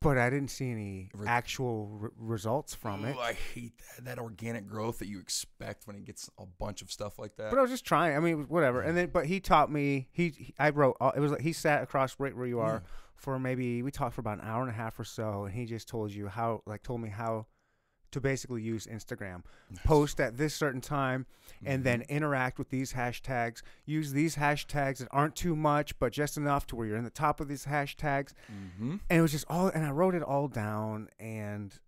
but 0.00 0.18
I 0.18 0.28
didn't 0.28 0.50
see 0.50 0.70
any 0.70 1.10
Re- 1.14 1.26
actual 1.26 1.86
re- 1.88 2.10
results 2.16 2.74
from 2.74 3.04
it. 3.04 3.16
I 3.16 3.32
hate 3.32 3.78
that 3.96 4.04
that 4.04 4.18
organic 4.18 4.66
growth 4.66 4.98
that 4.98 5.06
you 5.06 5.20
expect 5.20 5.86
when 5.86 5.96
it 5.96 6.04
gets 6.04 6.28
a 6.38 6.46
bunch 6.46 6.82
of 6.82 6.90
stuff 6.90 7.18
like 7.18 7.36
that. 7.36 7.50
But 7.50 7.58
I 7.58 7.62
was 7.62 7.70
just 7.70 7.84
trying. 7.86 8.16
I 8.16 8.20
mean, 8.20 8.44
whatever. 8.48 8.82
And 8.82 8.96
then, 8.96 9.10
but 9.10 9.26
he 9.26 9.40
taught 9.40 9.70
me. 9.70 10.08
He, 10.12 10.30
he 10.30 10.54
I 10.58 10.70
wrote. 10.70 10.96
all- 11.00 11.12
It 11.12 11.20
was 11.20 11.32
like 11.32 11.40
he 11.42 11.52
sat 11.52 11.82
across 11.82 12.18
right 12.18 12.36
where 12.36 12.46
you 12.46 12.60
are 12.60 12.82
for 13.14 13.38
maybe 13.38 13.82
we 13.82 13.90
talked 13.90 14.14
for 14.14 14.20
about 14.22 14.38
an 14.38 14.44
hour 14.44 14.62
and 14.62 14.70
a 14.70 14.74
half 14.74 14.98
or 14.98 15.04
so, 15.04 15.44
and 15.44 15.54
he 15.54 15.66
just 15.66 15.86
told 15.88 16.10
you 16.12 16.28
how, 16.28 16.62
like, 16.66 16.82
told 16.82 17.00
me 17.02 17.10
how 17.10 17.46
to 18.12 18.20
basically 18.20 18.62
use 18.62 18.86
Instagram. 18.86 19.42
Nice. 19.70 19.82
Post 19.84 20.20
at 20.20 20.36
this 20.36 20.54
certain 20.54 20.80
time, 20.80 21.26
and 21.64 21.84
then 21.84 22.00
Mhm. 22.00 22.08
interact 22.08 22.58
with 22.58 22.70
these 22.70 22.92
hashtags. 22.94 23.62
Use 23.84 24.12
these 24.12 24.36
hashtags 24.36 24.98
that 24.98 25.08
aren't 25.10 25.36
too 25.36 25.54
much, 25.54 25.98
but 25.98 26.12
just 26.12 26.36
enough 26.36 26.66
to 26.68 26.76
where 26.76 26.86
you're 26.86 26.96
in 26.96 27.04
the 27.04 27.10
top 27.10 27.40
of 27.40 27.48
these 27.48 27.66
hashtags. 27.66 28.32
Mhm. 28.50 29.00
And 29.08 29.18
it 29.18 29.20
was 29.22 29.32
just 29.32 29.44
all, 29.48 29.68
and 29.68 29.84
I 29.84 29.90
wrote 29.90 30.14
it 30.14 30.22
all 30.22 30.48
down, 30.48 31.08
and 31.18 31.78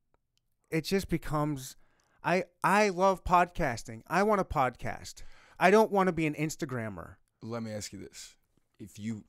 it 0.70 0.82
just 0.82 1.08
becomes. 1.08 1.76
I 2.24 2.44
I 2.62 2.88
love 2.90 3.24
podcasting. 3.24 4.02
I 4.06 4.22
want 4.22 4.40
a 4.40 4.44
podcast. 4.44 5.22
I 5.58 5.70
don't 5.70 5.90
want 5.90 6.06
to 6.08 6.12
be 6.12 6.26
an 6.26 6.34
Instagrammer. 6.34 7.16
Let 7.40 7.62
me 7.62 7.72
ask 7.72 7.92
you 7.92 7.98
this: 7.98 8.36
if 8.78 8.98
you 8.98 9.24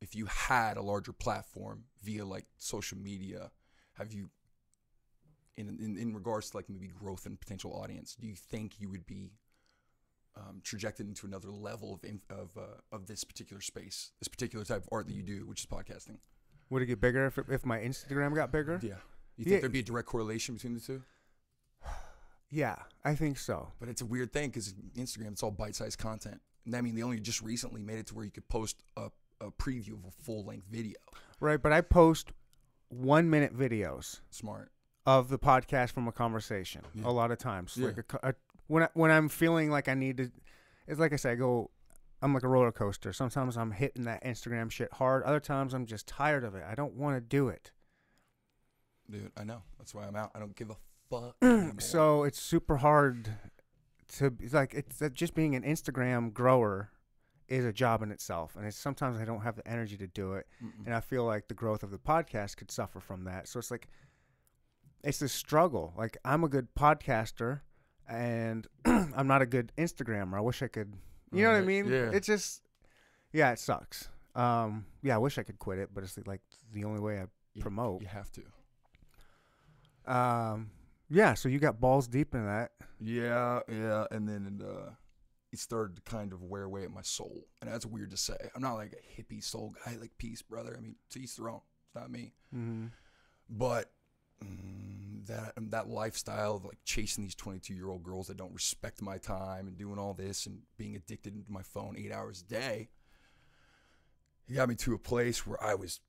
if 0.00 0.14
you 0.14 0.26
had 0.26 0.76
a 0.78 0.82
larger 0.82 1.12
platform 1.12 1.84
via 2.02 2.24
like 2.24 2.46
social 2.56 2.96
media, 2.98 3.50
have 3.94 4.12
you 4.12 4.30
in 5.68 5.78
in, 5.80 5.96
in 5.98 6.14
regards 6.14 6.50
to 6.50 6.56
like 6.56 6.68
maybe 6.68 6.88
growth 6.88 7.26
and 7.26 7.38
potential 7.38 7.72
audience, 7.72 8.16
do 8.20 8.26
you 8.26 8.34
think 8.34 8.80
you 8.80 8.88
would 8.88 9.06
be 9.06 9.32
um, 10.36 10.60
trajected 10.64 11.06
into 11.06 11.26
another 11.26 11.50
level 11.50 11.92
of 11.94 12.04
of 12.30 12.50
uh, 12.56 12.62
of 12.92 13.06
this 13.06 13.24
particular 13.24 13.60
space, 13.60 14.12
this 14.20 14.28
particular 14.28 14.64
type 14.64 14.82
of 14.82 14.88
art 14.92 15.06
that 15.06 15.14
you 15.14 15.22
do, 15.22 15.46
which 15.46 15.60
is 15.60 15.66
podcasting? 15.66 16.18
Would 16.70 16.82
it 16.82 16.86
get 16.86 17.00
bigger 17.00 17.26
if 17.26 17.38
if 17.48 17.64
my 17.66 17.78
Instagram 17.78 18.34
got 18.34 18.52
bigger? 18.52 18.78
Yeah. 18.82 18.94
You 19.36 19.44
think 19.44 19.54
Yeah. 19.54 19.60
there'd 19.60 19.72
be 19.72 19.78
a 19.80 19.82
direct 19.82 20.06
correlation 20.08 20.54
between 20.54 20.74
the 20.74 20.80
two? 20.80 21.02
Yeah, 22.52 22.76
I 23.04 23.14
think 23.14 23.38
so. 23.38 23.68
But 23.78 23.88
it's 23.88 24.02
a 24.02 24.04
weird 24.04 24.32
thing 24.32 24.48
because 24.50 24.74
Instagram, 24.96 25.30
it's 25.30 25.42
all 25.44 25.52
bite-sized 25.52 26.00
content. 26.00 26.40
And 26.66 26.74
I 26.74 26.80
mean, 26.80 26.96
they 26.96 27.02
only 27.02 27.20
just 27.20 27.40
recently 27.42 27.80
made 27.80 27.98
it 28.00 28.08
to 28.08 28.14
where 28.16 28.24
you 28.24 28.32
could 28.32 28.48
post 28.48 28.82
a, 28.96 29.10
a 29.40 29.52
preview 29.52 29.92
of 29.92 30.04
a 30.04 30.10
full 30.10 30.44
length 30.44 30.66
video. 30.68 30.96
Right, 31.38 31.62
but 31.62 31.72
I 31.72 31.80
post 31.80 32.32
one 32.88 33.30
minute 33.30 33.56
videos 33.56 34.18
Smart. 34.30 34.72
Of 35.18 35.28
the 35.28 35.38
podcast 35.38 35.92
from 35.92 36.06
a 36.08 36.12
conversation 36.12 36.82
Yeah. 36.94 37.06
a 37.08 37.12
lot 37.12 37.30
of 37.30 37.38
times. 37.38 37.76
Yeah. 37.76 37.86
Like 37.88 37.98
a, 38.22 38.28
a, 38.30 38.34
when 38.68 38.82
I, 38.84 38.88
when 38.94 39.10
I'm 39.10 39.28
feeling 39.28 39.70
like 39.70 39.88
I 39.88 39.94
need 39.94 40.16
to, 40.18 40.30
it's 40.86 41.00
like 41.00 41.12
I 41.12 41.16
say, 41.16 41.32
I 41.32 41.34
go. 41.34 41.70
I'm 42.22 42.34
like 42.34 42.42
a 42.42 42.48
roller 42.48 42.70
coaster. 42.70 43.14
Sometimes 43.14 43.56
I'm 43.56 43.70
hitting 43.70 44.04
that 44.04 44.22
Instagram 44.24 44.70
shit 44.70 44.92
hard. 44.92 45.22
Other 45.22 45.40
times 45.40 45.72
I'm 45.72 45.86
just 45.86 46.06
tired 46.06 46.44
of 46.44 46.54
it. 46.54 46.62
I 46.70 46.74
don't 46.74 46.94
want 46.94 47.16
to 47.16 47.20
do 47.22 47.48
it. 47.48 47.72
Dude, 49.10 49.32
I 49.38 49.44
know. 49.44 49.62
That's 49.78 49.94
why 49.94 50.06
I'm 50.06 50.14
out. 50.14 50.30
I 50.34 50.38
don't 50.38 50.54
give 50.54 50.70
a 50.70 50.76
fuck. 51.08 51.36
So 51.80 52.24
it's 52.24 52.40
super 52.40 52.76
hard 52.76 53.30
to 54.18 54.34
it's 54.40 54.52
like 54.54 54.74
it's 54.74 54.98
that 54.98 55.14
just 55.14 55.34
being 55.34 55.54
an 55.54 55.62
Instagram 55.62 56.32
grower 56.32 56.90
is 57.48 57.64
a 57.64 57.72
job 57.72 58.02
in 58.02 58.12
itself, 58.12 58.54
and 58.54 58.64
it's 58.66 58.76
sometimes 58.76 59.18
I 59.18 59.24
don't 59.24 59.40
have 59.40 59.56
the 59.56 59.66
energy 59.66 59.96
to 59.96 60.06
do 60.06 60.34
it, 60.34 60.46
Mm-mm. 60.62 60.84
and 60.86 60.94
I 60.94 61.00
feel 61.00 61.24
like 61.24 61.48
the 61.48 61.54
growth 61.54 61.82
of 61.82 61.90
the 61.90 61.98
podcast 61.98 62.56
could 62.58 62.70
suffer 62.70 63.00
from 63.00 63.24
that. 63.24 63.48
So 63.48 63.58
it's 63.58 63.70
like 63.72 63.88
it's 65.04 65.18
this 65.18 65.32
struggle. 65.32 65.92
Like 65.96 66.16
I'm 66.24 66.44
a 66.44 66.48
good 66.48 66.74
podcaster, 66.74 67.60
and 68.08 68.66
I'm 68.84 69.26
not 69.26 69.42
a 69.42 69.46
good 69.46 69.72
Instagrammer. 69.78 70.36
I 70.36 70.40
wish 70.40 70.62
I 70.62 70.68
could. 70.68 70.94
You 71.32 71.44
know 71.44 71.52
what 71.52 71.58
I 71.58 71.62
mean? 71.64 71.86
yeah. 71.88 72.10
It's 72.12 72.26
just 72.26 72.62
yeah, 73.32 73.52
it 73.52 73.58
sucks. 73.58 74.08
Um, 74.34 74.86
yeah, 75.02 75.14
I 75.14 75.18
wish 75.18 75.38
I 75.38 75.42
could 75.42 75.58
quit 75.58 75.78
it, 75.78 75.90
but 75.94 76.04
it's 76.04 76.18
like 76.26 76.40
the 76.72 76.84
only 76.84 77.00
way 77.00 77.18
I 77.18 77.26
You- 77.54 77.62
promote. 77.62 78.02
You 78.02 78.08
have 78.08 78.30
to. 78.32 78.42
Um, 80.12 80.70
yeah. 81.08 81.34
So 81.34 81.48
you 81.48 81.58
got 81.58 81.80
balls 81.80 82.08
deep 82.08 82.34
in 82.34 82.44
that. 82.46 82.72
Yeah, 83.00 83.60
yeah, 83.68 84.04
and 84.10 84.28
then 84.28 84.60
uh, 84.62 84.90
it 85.52 85.58
started 85.58 85.96
to 85.96 86.02
kind 86.02 86.32
of 86.32 86.42
wear 86.42 86.64
away 86.64 86.84
at 86.84 86.90
my 86.90 87.00
soul, 87.02 87.46
and 87.62 87.70
that's 87.72 87.86
weird 87.86 88.10
to 88.10 88.16
say. 88.16 88.36
I'm 88.54 88.60
not 88.62 88.74
like 88.74 88.92
a 88.92 89.20
hippie 89.22 89.42
soul 89.42 89.74
guy, 89.84 89.96
like 89.98 90.10
peace, 90.18 90.42
brother. 90.42 90.74
I 90.76 90.80
mean, 90.80 90.96
to 91.10 91.18
each 91.20 91.36
their 91.36 91.48
own. 91.48 91.60
It's 91.86 91.94
not 91.94 92.10
me, 92.10 92.34
Mm-hmm. 92.54 92.86
but 93.48 93.90
mm, 94.44 95.26
that 95.26 95.52
that 95.70 95.88
lifestyle 95.88 96.56
of 96.56 96.64
like 96.64 96.78
chasing 96.84 97.24
these 97.24 97.34
22 97.34 97.74
year 97.74 97.88
old 97.88 98.02
girls 98.02 98.28
that 98.28 98.36
don't 98.36 98.54
respect 98.54 99.02
my 99.02 99.18
time 99.18 99.66
and 99.66 99.76
doing 99.76 99.98
all 99.98 100.14
this 100.14 100.46
and 100.46 100.60
being 100.76 100.96
addicted 100.96 101.34
to 101.34 101.52
my 101.52 101.62
phone 101.62 101.96
eight 101.98 102.12
hours 102.12 102.42
a 102.42 102.50
day, 102.50 102.88
it 104.48 104.54
got 104.54 104.68
me 104.68 104.74
to 104.76 104.94
a 104.94 104.98
place 104.98 105.46
where 105.46 105.62
I 105.62 105.74
was 105.74 106.00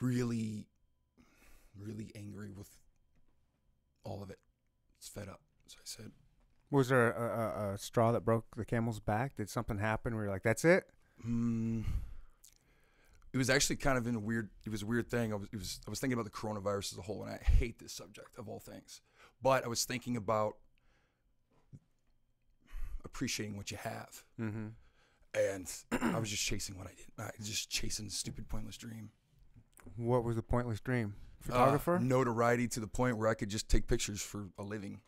really, 0.00 0.66
really 1.78 2.12
angry 2.14 2.50
with 2.50 2.68
all 4.04 4.22
of 4.22 4.30
it. 4.30 4.38
It's 4.98 5.08
fed 5.08 5.28
up. 5.28 5.40
So 5.66 5.76
I 5.78 5.84
said. 5.84 6.12
Was 6.70 6.88
there 6.88 7.12
a, 7.12 7.70
a, 7.70 7.74
a 7.74 7.78
straw 7.78 8.12
that 8.12 8.24
broke 8.24 8.44
the 8.56 8.64
camel's 8.64 9.00
back? 9.00 9.36
Did 9.36 9.48
something 9.48 9.78
happen 9.78 10.14
where 10.14 10.24
you're 10.24 10.32
like, 10.32 10.42
that's 10.42 10.64
it? 10.64 10.84
Mm, 11.26 11.84
it 13.38 13.42
was 13.46 13.50
actually 13.50 13.76
kind 13.76 13.96
of 13.96 14.06
in 14.08 14.16
a 14.16 14.18
weird. 14.18 14.50
It 14.66 14.70
was 14.70 14.82
a 14.82 14.86
weird 14.86 15.08
thing. 15.08 15.32
I 15.32 15.36
was, 15.36 15.48
it 15.52 15.56
was. 15.56 15.80
I 15.86 15.90
was 15.90 16.00
thinking 16.00 16.18
about 16.18 16.24
the 16.24 16.36
coronavirus 16.36 16.92
as 16.92 16.98
a 16.98 17.02
whole, 17.02 17.22
and 17.22 17.32
I 17.32 17.38
hate 17.38 17.78
this 17.78 17.92
subject 17.92 18.36
of 18.36 18.48
all 18.48 18.58
things. 18.58 19.00
But 19.40 19.64
I 19.64 19.68
was 19.68 19.84
thinking 19.84 20.16
about 20.16 20.54
appreciating 23.04 23.56
what 23.56 23.70
you 23.70 23.76
have, 23.78 24.24
Mm-hmm. 24.40 24.66
and 25.34 25.72
I 26.14 26.18
was 26.18 26.30
just 26.30 26.44
chasing 26.44 26.76
what 26.76 26.86
I 26.86 26.90
did. 26.90 27.06
I 27.18 27.30
was 27.38 27.48
just 27.48 27.70
chasing 27.70 28.06
a 28.06 28.10
stupid, 28.10 28.48
pointless 28.48 28.76
dream. 28.76 29.10
What 29.96 30.24
was 30.24 30.36
the 30.36 30.42
pointless 30.42 30.80
dream? 30.80 31.14
Uh, 31.44 31.52
Photographer? 31.52 31.98
notoriety 32.00 32.66
to 32.68 32.80
the 32.80 32.88
point 32.88 33.16
where 33.16 33.28
I 33.28 33.34
could 33.34 33.48
just 33.48 33.68
take 33.68 33.86
pictures 33.86 34.20
for 34.20 34.48
a 34.58 34.62
living, 34.62 35.00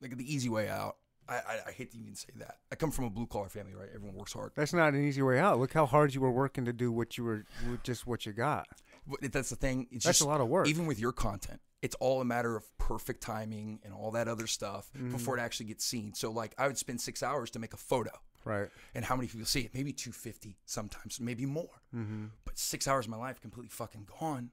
like 0.00 0.16
the 0.16 0.32
easy 0.32 0.48
way 0.48 0.68
out. 0.68 0.96
I, 1.28 1.34
I, 1.34 1.58
I 1.68 1.72
hate 1.72 1.92
to 1.92 1.98
even 1.98 2.14
say 2.14 2.28
that. 2.36 2.58
I 2.70 2.74
come 2.76 2.90
from 2.90 3.04
a 3.06 3.10
blue 3.10 3.26
collar 3.26 3.48
family, 3.48 3.74
right? 3.74 3.88
Everyone 3.94 4.16
works 4.16 4.32
hard. 4.32 4.52
That's 4.54 4.72
not 4.72 4.94
an 4.94 5.02
easy 5.04 5.22
way 5.22 5.38
out. 5.38 5.58
Look 5.58 5.72
how 5.72 5.86
hard 5.86 6.14
you 6.14 6.20
were 6.20 6.30
working 6.30 6.64
to 6.66 6.72
do 6.72 6.92
what 6.92 7.16
you 7.16 7.24
were, 7.24 7.44
just 7.82 8.06
what 8.06 8.26
you 8.26 8.32
got. 8.32 8.66
But 9.06 9.32
that's 9.32 9.50
the 9.50 9.56
thing. 9.56 9.86
It's 9.90 10.04
That's 10.04 10.18
just 10.18 10.26
a 10.26 10.30
lot 10.30 10.40
of 10.40 10.48
work. 10.48 10.66
even 10.68 10.86
with 10.86 10.98
your 10.98 11.12
content 11.12 11.60
it's 11.82 11.94
all 11.96 12.22
a 12.22 12.24
matter 12.24 12.56
of 12.56 12.64
perfect 12.78 13.20
timing 13.20 13.78
and 13.84 13.92
all 13.92 14.10
that 14.12 14.26
other 14.26 14.46
stuff 14.46 14.88
Mm-hmm. 14.96 15.12
before 15.12 15.36
it 15.36 15.40
actually 15.42 15.66
gets 15.66 15.84
seen 15.84 16.14
so 16.14 16.30
like 16.30 16.54
i 16.56 16.66
would 16.66 16.78
spend 16.78 16.98
six 16.98 17.22
hours 17.22 17.50
to 17.50 17.58
make 17.58 17.74
a 17.74 17.76
photo 17.76 18.10
right. 18.46 18.68
and 18.94 19.04
how 19.04 19.14
many 19.14 19.28
people 19.28 19.44
see 19.44 19.60
it 19.60 19.74
maybe 19.74 19.92
250 19.92 20.56
sometimes 20.64 21.20
maybe 21.20 21.44
more 21.44 21.82
Mm-hmm. 21.94 22.24
but 22.46 22.58
six 22.58 22.88
hours 22.88 23.04
of 23.04 23.10
my 23.10 23.18
life 23.18 23.38
completely 23.42 23.68
fucking 23.68 24.06
gone 24.18 24.50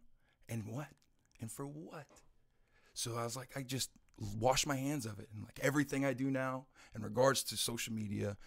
and 0.49 0.65
what 0.67 0.87
and 1.39 1.49
for 1.49 1.65
what 1.65 2.05
so 2.93 3.15
i 3.15 3.23
was 3.23 3.37
like 3.37 3.51
i 3.55 3.61
just 3.63 3.91
wash 4.39 4.65
my 4.67 4.75
hands 4.75 5.05
of 5.05 5.19
it 5.19 5.27
and 5.33 5.43
like 5.43 5.59
everything 5.61 6.05
i 6.05 6.13
do 6.13 6.29
now 6.29 6.65
in 6.95 7.01
regards 7.01 7.43
to 7.43 7.57
social 7.57 7.93
media 7.93 8.37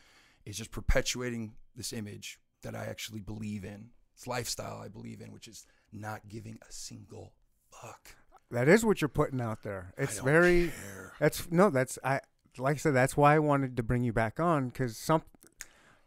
is 0.45 0.57
just 0.57 0.71
perpetuating 0.71 1.55
this 1.75 1.93
image 1.93 2.39
that 2.63 2.75
i 2.75 2.85
actually 2.85 3.21
believe 3.21 3.65
in 3.65 3.91
It's 4.15 4.27
lifestyle 4.27 4.79
i 4.83 4.89
believe 4.89 5.21
in 5.21 5.33
which 5.33 5.49
is 5.49 5.67
not 5.93 6.29
giving 6.29 6.59
a 6.69 6.73
single 6.73 7.33
fuck 7.71 8.15
That 8.51 8.69
is 8.69 8.85
what 8.85 9.01
you're 9.01 9.09
putting 9.09 9.41
out 9.41 9.63
there. 9.65 9.93
It's 9.99 10.17
don't 10.17 10.25
very. 10.27 10.69
care. 10.69 11.13
That's 11.19 11.51
no. 11.51 11.71
That's 11.71 11.99
I. 12.05 12.21
Like 12.59 12.77
I 12.77 12.79
said, 12.79 12.95
that's 12.95 13.17
why 13.17 13.35
I 13.35 13.39
wanted 13.41 13.77
to 13.79 13.83
bring 13.83 14.05
you 14.05 14.13
back 14.13 14.39
on 14.39 14.69
because 14.69 14.97
some. 14.97 15.23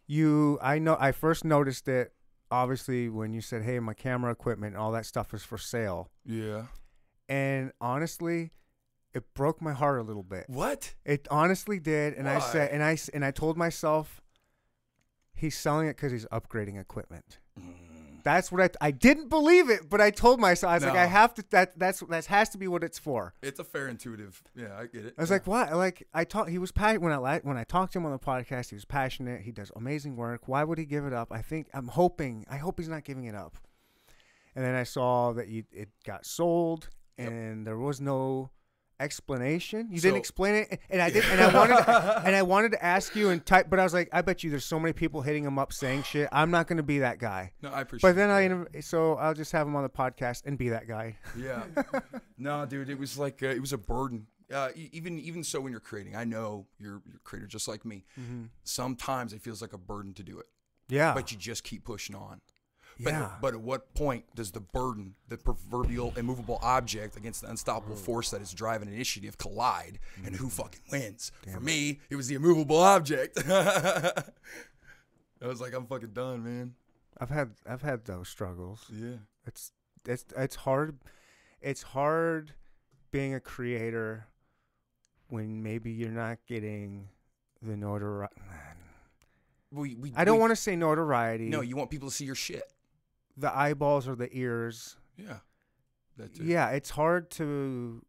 You, 0.07 0.57
I 0.61 0.79
know. 0.79 0.95
I 0.99 1.11
first 1.11 1.43
noticed 1.43 1.87
it. 1.89 2.13
Obviously, 2.49 3.09
when 3.09 3.33
you 3.33 3.41
said, 3.41 3.63
"Hey, 3.63 3.79
my 3.79 3.93
camera 3.93 4.31
equipment 4.31 4.75
and 4.75 4.81
all 4.81 4.91
that 4.93 5.05
stuff 5.05 5.33
is 5.33 5.43
for 5.43 5.57
sale," 5.57 6.09
Yeah. 6.25 6.67
and 7.27 7.71
honestly, 7.81 8.51
it 9.17 9.33
broke 9.33 9.61
my 9.61 9.73
heart 9.73 9.99
a 9.99 10.03
little 10.03 10.23
bit. 10.23 10.45
What? 10.47 10.95
It 11.05 11.27
honestly 11.29 11.79
did, 11.79 12.13
and 12.13 12.29
I 12.29 12.39
said, 12.39 12.71
and 12.71 12.81
I 12.83 12.97
and 13.13 13.25
I 13.25 13.31
told 13.31 13.57
myself, 13.57 14.21
he's 15.35 15.57
selling 15.57 15.87
it 15.87 15.95
because 15.97 16.11
he's 16.11 16.25
upgrading 16.27 16.79
equipment. 16.79 17.39
Mm. 17.59 17.73
That's 18.23 18.51
what 18.51 18.61
I 18.81 18.87
I 18.87 18.91
didn't 18.91 19.29
believe 19.29 19.69
it, 19.69 19.89
but 19.89 20.01
I 20.01 20.11
told 20.11 20.39
myself 20.41 20.71
I 20.71 20.75
was 20.75 20.83
like, 20.83 20.95
I 20.97 21.05
have 21.05 21.33
to. 21.35 21.45
That 21.51 21.79
that's 21.79 22.01
that 22.01 22.25
has 22.25 22.49
to 22.49 22.57
be 22.57 22.67
what 22.67 22.83
it's 22.83 22.99
for. 22.99 23.33
It's 23.41 23.59
a 23.59 23.63
fair 23.63 23.87
intuitive. 23.87 24.43
Yeah, 24.53 24.77
I 24.77 24.85
get 24.87 25.05
it. 25.05 25.13
I 25.17 25.21
was 25.21 25.29
Yeah. 25.29 25.35
like, 25.35 25.47
what? 25.47 25.73
Like 25.75 26.05
I 26.13 26.23
talked. 26.25 26.49
He 26.49 26.57
was 26.57 26.71
pa- 26.73 26.95
when 26.95 27.13
I 27.13 27.39
when 27.39 27.55
I 27.57 27.63
talked 27.63 27.93
to 27.93 27.99
him 27.99 28.05
on 28.05 28.11
the 28.11 28.19
podcast. 28.19 28.69
He 28.69 28.75
was 28.75 28.83
passionate. 28.85 29.41
He 29.43 29.51
does 29.53 29.71
amazing 29.77 30.17
work. 30.17 30.47
Why 30.47 30.63
would 30.65 30.77
he 30.77 30.85
give 30.85 31.05
it 31.05 31.13
up? 31.13 31.29
I 31.31 31.41
think 31.41 31.67
I'm 31.73 31.87
hoping. 31.87 32.45
I 32.49 32.57
hope 32.57 32.79
he's 32.79 32.89
not 32.89 33.03
giving 33.05 33.25
it 33.25 33.35
up. 33.35 33.57
And 34.55 34.65
then 34.65 34.73
I 34.75 34.83
saw 34.83 35.31
that 35.33 35.47
you, 35.49 35.63
it 35.71 35.89
got 36.03 36.25
sold, 36.25 36.89
Yep. 37.19 37.27
and 37.29 37.67
there 37.67 37.77
was 37.77 38.01
no 38.01 38.49
explanation. 38.99 39.87
You 39.91 39.99
So- 39.99 40.07
didn't 40.09 40.17
explain 40.17 40.55
it, 40.55 40.79
and 40.89 41.01
I 41.01 41.09
did. 41.09 41.23
And 41.25 41.41
I 41.41 41.53
wanted, 41.53 41.77
and 42.25 42.35
I 42.35 42.41
wanted 42.43 42.71
to 42.73 42.83
ask 42.83 43.15
you 43.15 43.29
and 43.29 43.45
type, 43.45 43.69
but 43.69 43.79
I 43.79 43.83
was 43.83 43.93
like, 43.93 44.09
I 44.11 44.21
bet 44.21 44.43
you 44.43 44.49
there's 44.49 44.65
so 44.65 44.79
many 44.79 44.93
people 44.93 45.21
hitting 45.21 45.43
him 45.43 45.57
up 45.59 45.73
saying 45.73 46.03
shit. 46.03 46.29
I'm 46.31 46.51
not 46.51 46.67
going 46.67 46.77
to 46.77 46.83
be 46.83 46.99
that 46.99 47.19
guy. 47.19 47.51
no, 47.61 47.69
I 47.69 47.81
appreciate. 47.81 48.09
But 48.09 48.15
then 48.15 48.29
I, 48.29 48.47
that. 48.47 48.51
interv- 48.71 48.83
so 48.83 49.15
I'll 49.15 49.33
just 49.33 49.51
have 49.51 49.67
him 49.67 49.75
on 49.75 49.83
the 49.83 49.89
podcast 49.89 50.43
and 50.45 50.57
be 50.57 50.69
that 50.69 50.87
guy. 50.87 51.17
Yeah. 51.37 51.63
no, 52.37 52.65
dude, 52.65 52.89
it 52.89 52.97
was 52.99 53.17
like 53.17 53.41
uh, 53.43 53.47
it 53.47 53.61
was 53.61 53.73
a 53.73 53.77
burden. 53.77 54.27
Uh, 54.53 54.69
even 54.75 55.19
even 55.19 55.43
so, 55.43 55.59
when 55.59 55.71
you're 55.71 55.81
creating, 55.81 56.15
I 56.15 56.23
know 56.23 56.67
you're 56.79 57.01
you're 57.05 57.17
a 57.17 57.19
creator 57.25 57.47
just 57.47 57.67
like 57.67 57.83
me. 57.83 58.05
Sometimes 58.63 59.33
it 59.33 59.41
feels 59.41 59.61
like 59.61 59.73
a 59.73 59.77
burden 59.77 60.13
to 60.15 60.23
do 60.23 60.39
it, 60.39 60.45
Yeah. 60.87 61.13
but 61.13 61.31
you 61.31 61.37
just 61.37 61.63
keep 61.63 61.83
pushing 61.83 62.15
on. 62.15 62.39
But, 62.99 63.13
Yeah. 63.13 63.31
but 63.41 63.53
at 63.53 63.61
what 63.61 63.93
point 63.93 64.25
does 64.35 64.51
the 64.51 64.59
burden, 64.59 65.15
the 65.27 65.37
proverbial 65.37 66.13
immovable 66.17 66.59
object 66.61 67.15
against 67.15 67.41
the 67.41 67.49
unstoppable 67.49 67.95
mm. 67.95 67.99
force 67.99 68.31
that 68.31 68.41
is 68.41 68.51
driving 68.53 68.89
initiative 68.89 69.37
collide, 69.37 69.99
and 70.25 70.35
who 70.35 70.47
mm. 70.47 70.51
fucking 70.51 70.81
wins? 70.91 71.31
For 71.51 71.59
me, 71.59 71.99
it 72.09 72.15
was 72.15 72.27
the 72.27 72.35
immovable 72.35 72.79
object. 72.79 73.37
I 73.49 74.23
was 75.41 75.61
like, 75.61 75.73
I'm 75.73 75.85
fucking 75.85 76.13
done, 76.13 76.43
man. 76.43 76.73
I've 77.19 77.29
had 77.29 77.51
I've 77.67 77.81
had 77.81 78.05
those 78.05 78.29
struggles. 78.29 78.85
Yeah. 78.91 79.17
It's 79.45 79.71
it's 80.05 80.25
it's 80.35 80.55
hard. 80.55 80.99
It's 81.61 81.81
hard 81.81 82.53
being 83.11 83.33
a 83.33 83.39
creator 83.39 84.27
when 85.29 85.63
maybe 85.63 85.91
you're 85.91 86.09
not 86.09 86.37
getting 86.47 87.09
the 87.61 87.75
notoriety. 87.75 88.35
We, 89.71 89.95
we, 89.95 90.13
I 90.15 90.23
don't 90.23 90.35
we- 90.35 90.41
want 90.41 90.51
to 90.51 90.55
say 90.55 90.75
notoriety. 90.75 91.49
No, 91.49 91.61
you 91.61 91.75
want 91.75 91.89
people 91.89 92.09
to 92.09 92.15
see 92.15 92.25
your 92.25 92.35
shit. 92.35 92.71
The 93.37 93.55
eyeballs 93.55 94.07
or 94.07 94.15
the 94.15 94.29
ears. 94.35 94.97
Yeah. 95.15 95.37
Yeah, 96.41 96.69
it's 96.71 96.89
hard 96.89 97.29
to 97.31 98.03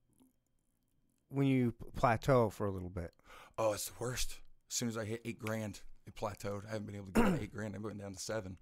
when 1.29 1.47
you 1.47 1.75
plateau 1.95 2.49
for 2.49 2.67
a 2.67 2.71
little 2.71 2.89
bit. 2.89 3.13
Oh, 3.59 3.73
it's 3.75 3.87
the 3.91 3.93
worst. 4.01 4.41
As 4.71 4.75
soon 4.75 4.89
as 4.89 4.97
I 4.97 5.05
hit 5.05 5.21
eight 5.25 5.39
grand, 5.39 5.83
it 6.07 6.15
plateaued. 6.15 6.67
I 6.67 6.71
haven't 6.71 6.87
been 6.87 6.97
able 6.97 7.07
to 7.07 7.13
get 7.13 7.37
to 7.37 7.43
eight 7.43 7.53
grand. 7.53 7.75
I'm 7.75 7.83
going 7.83 7.99
down 7.99 8.15
to 8.15 8.19
seven. 8.19 8.57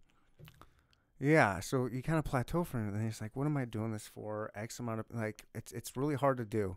Yeah, 1.18 1.60
so 1.60 1.86
you 1.86 2.02
kind 2.02 2.18
of 2.18 2.24
plateau 2.24 2.62
for 2.64 2.78
it, 2.78 2.92
and 2.92 3.06
it's 3.08 3.20
like, 3.22 3.34
what 3.36 3.46
am 3.46 3.56
I 3.56 3.64
doing 3.64 3.92
this 3.92 4.06
for? 4.06 4.50
X 4.54 4.78
amount 4.80 5.00
of 5.00 5.06
like, 5.14 5.44
it's 5.54 5.72
it's 5.72 5.96
really 5.96 6.14
hard 6.14 6.36
to 6.38 6.44
do. 6.44 6.76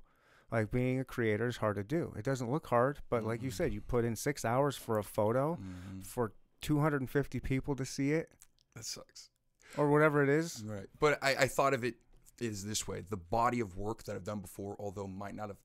Like 0.51 0.71
being 0.71 0.99
a 0.99 1.03
creator 1.03 1.47
is 1.47 1.57
hard 1.57 1.75
to 1.75 1.83
do. 1.83 2.13
It 2.17 2.23
doesn't 2.23 2.49
look 2.49 2.67
hard, 2.67 2.99
but 3.09 3.23
like 3.23 3.43
you 3.43 3.49
Mhm. 3.49 3.53
said, 3.53 3.73
you 3.73 3.81
put 3.81 4.05
in 4.05 4.15
six 4.15 4.45
hours 4.45 4.75
for 4.77 4.97
a 4.97 5.03
photo 5.03 5.55
Mm-hmm. 5.55 6.01
for 6.01 6.33
250 6.61 7.39
people 7.39 7.75
to 7.75 7.85
see 7.85 8.13
it 8.13 8.31
That 8.75 8.85
sucks. 8.85 9.29
Or 9.77 9.89
whatever 9.89 10.23
it 10.23 10.29
is. 10.29 10.63
Right. 10.65 10.87
But 10.99 11.19
I, 11.23 11.35
I 11.35 11.47
thought 11.47 11.73
of 11.73 11.83
it 11.83 11.95
is 12.39 12.65
this 12.65 12.87
way: 12.87 13.01
the 13.09 13.17
body 13.17 13.59
of 13.59 13.77
work 13.77 14.03
that 14.03 14.15
I've 14.15 14.23
done 14.23 14.39
before, 14.39 14.75
although 14.79 15.07
might 15.07 15.35
not 15.35 15.49
have 15.49 15.57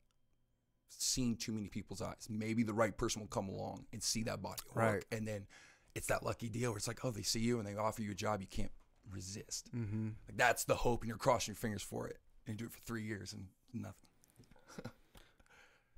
seen 0.89 1.37
too 1.37 1.53
many 1.53 1.69
people's 1.69 2.01
eyes, 2.03 2.27
maybe 2.31 2.63
the 2.63 2.75
right 2.75 2.97
person 2.97 3.21
will 3.21 3.29
come 3.29 3.49
along 3.49 3.87
and 3.93 4.03
see 4.03 4.23
that 4.25 4.41
body 4.43 4.61
of 4.71 4.77
work, 4.77 4.85
Right. 4.95 5.05
and 5.11 5.27
then 5.27 5.47
it's 5.95 6.07
that 6.09 6.25
lucky 6.25 6.49
deal 6.49 6.71
where 6.71 6.77
it's 6.77 6.89
like, 6.89 7.05
oh, 7.05 7.11
they 7.11 7.23
see 7.23 7.41
you 7.41 7.59
and 7.59 7.67
they 7.67 7.75
offer 7.77 8.03
you 8.03 8.11
a 8.11 8.15
job 8.15 8.41
you 8.41 8.47
can't 8.47 8.73
resist. 9.11 9.71
Mm-hmm. 9.75 10.09
Like 10.29 10.37
that's 10.37 10.65
the 10.65 10.75
hope, 10.75 11.03
and 11.03 11.09
you're 11.09 11.19
crossing 11.19 11.53
your 11.53 11.57
fingers 11.57 11.83
for 11.83 12.07
it. 12.09 12.19
And 12.47 12.55
you 12.61 12.67
do 12.67 12.69
it 12.69 12.73
for 12.73 12.81
three 12.81 13.05
years 13.05 13.33
and 13.33 13.47
nothing. 13.73 14.09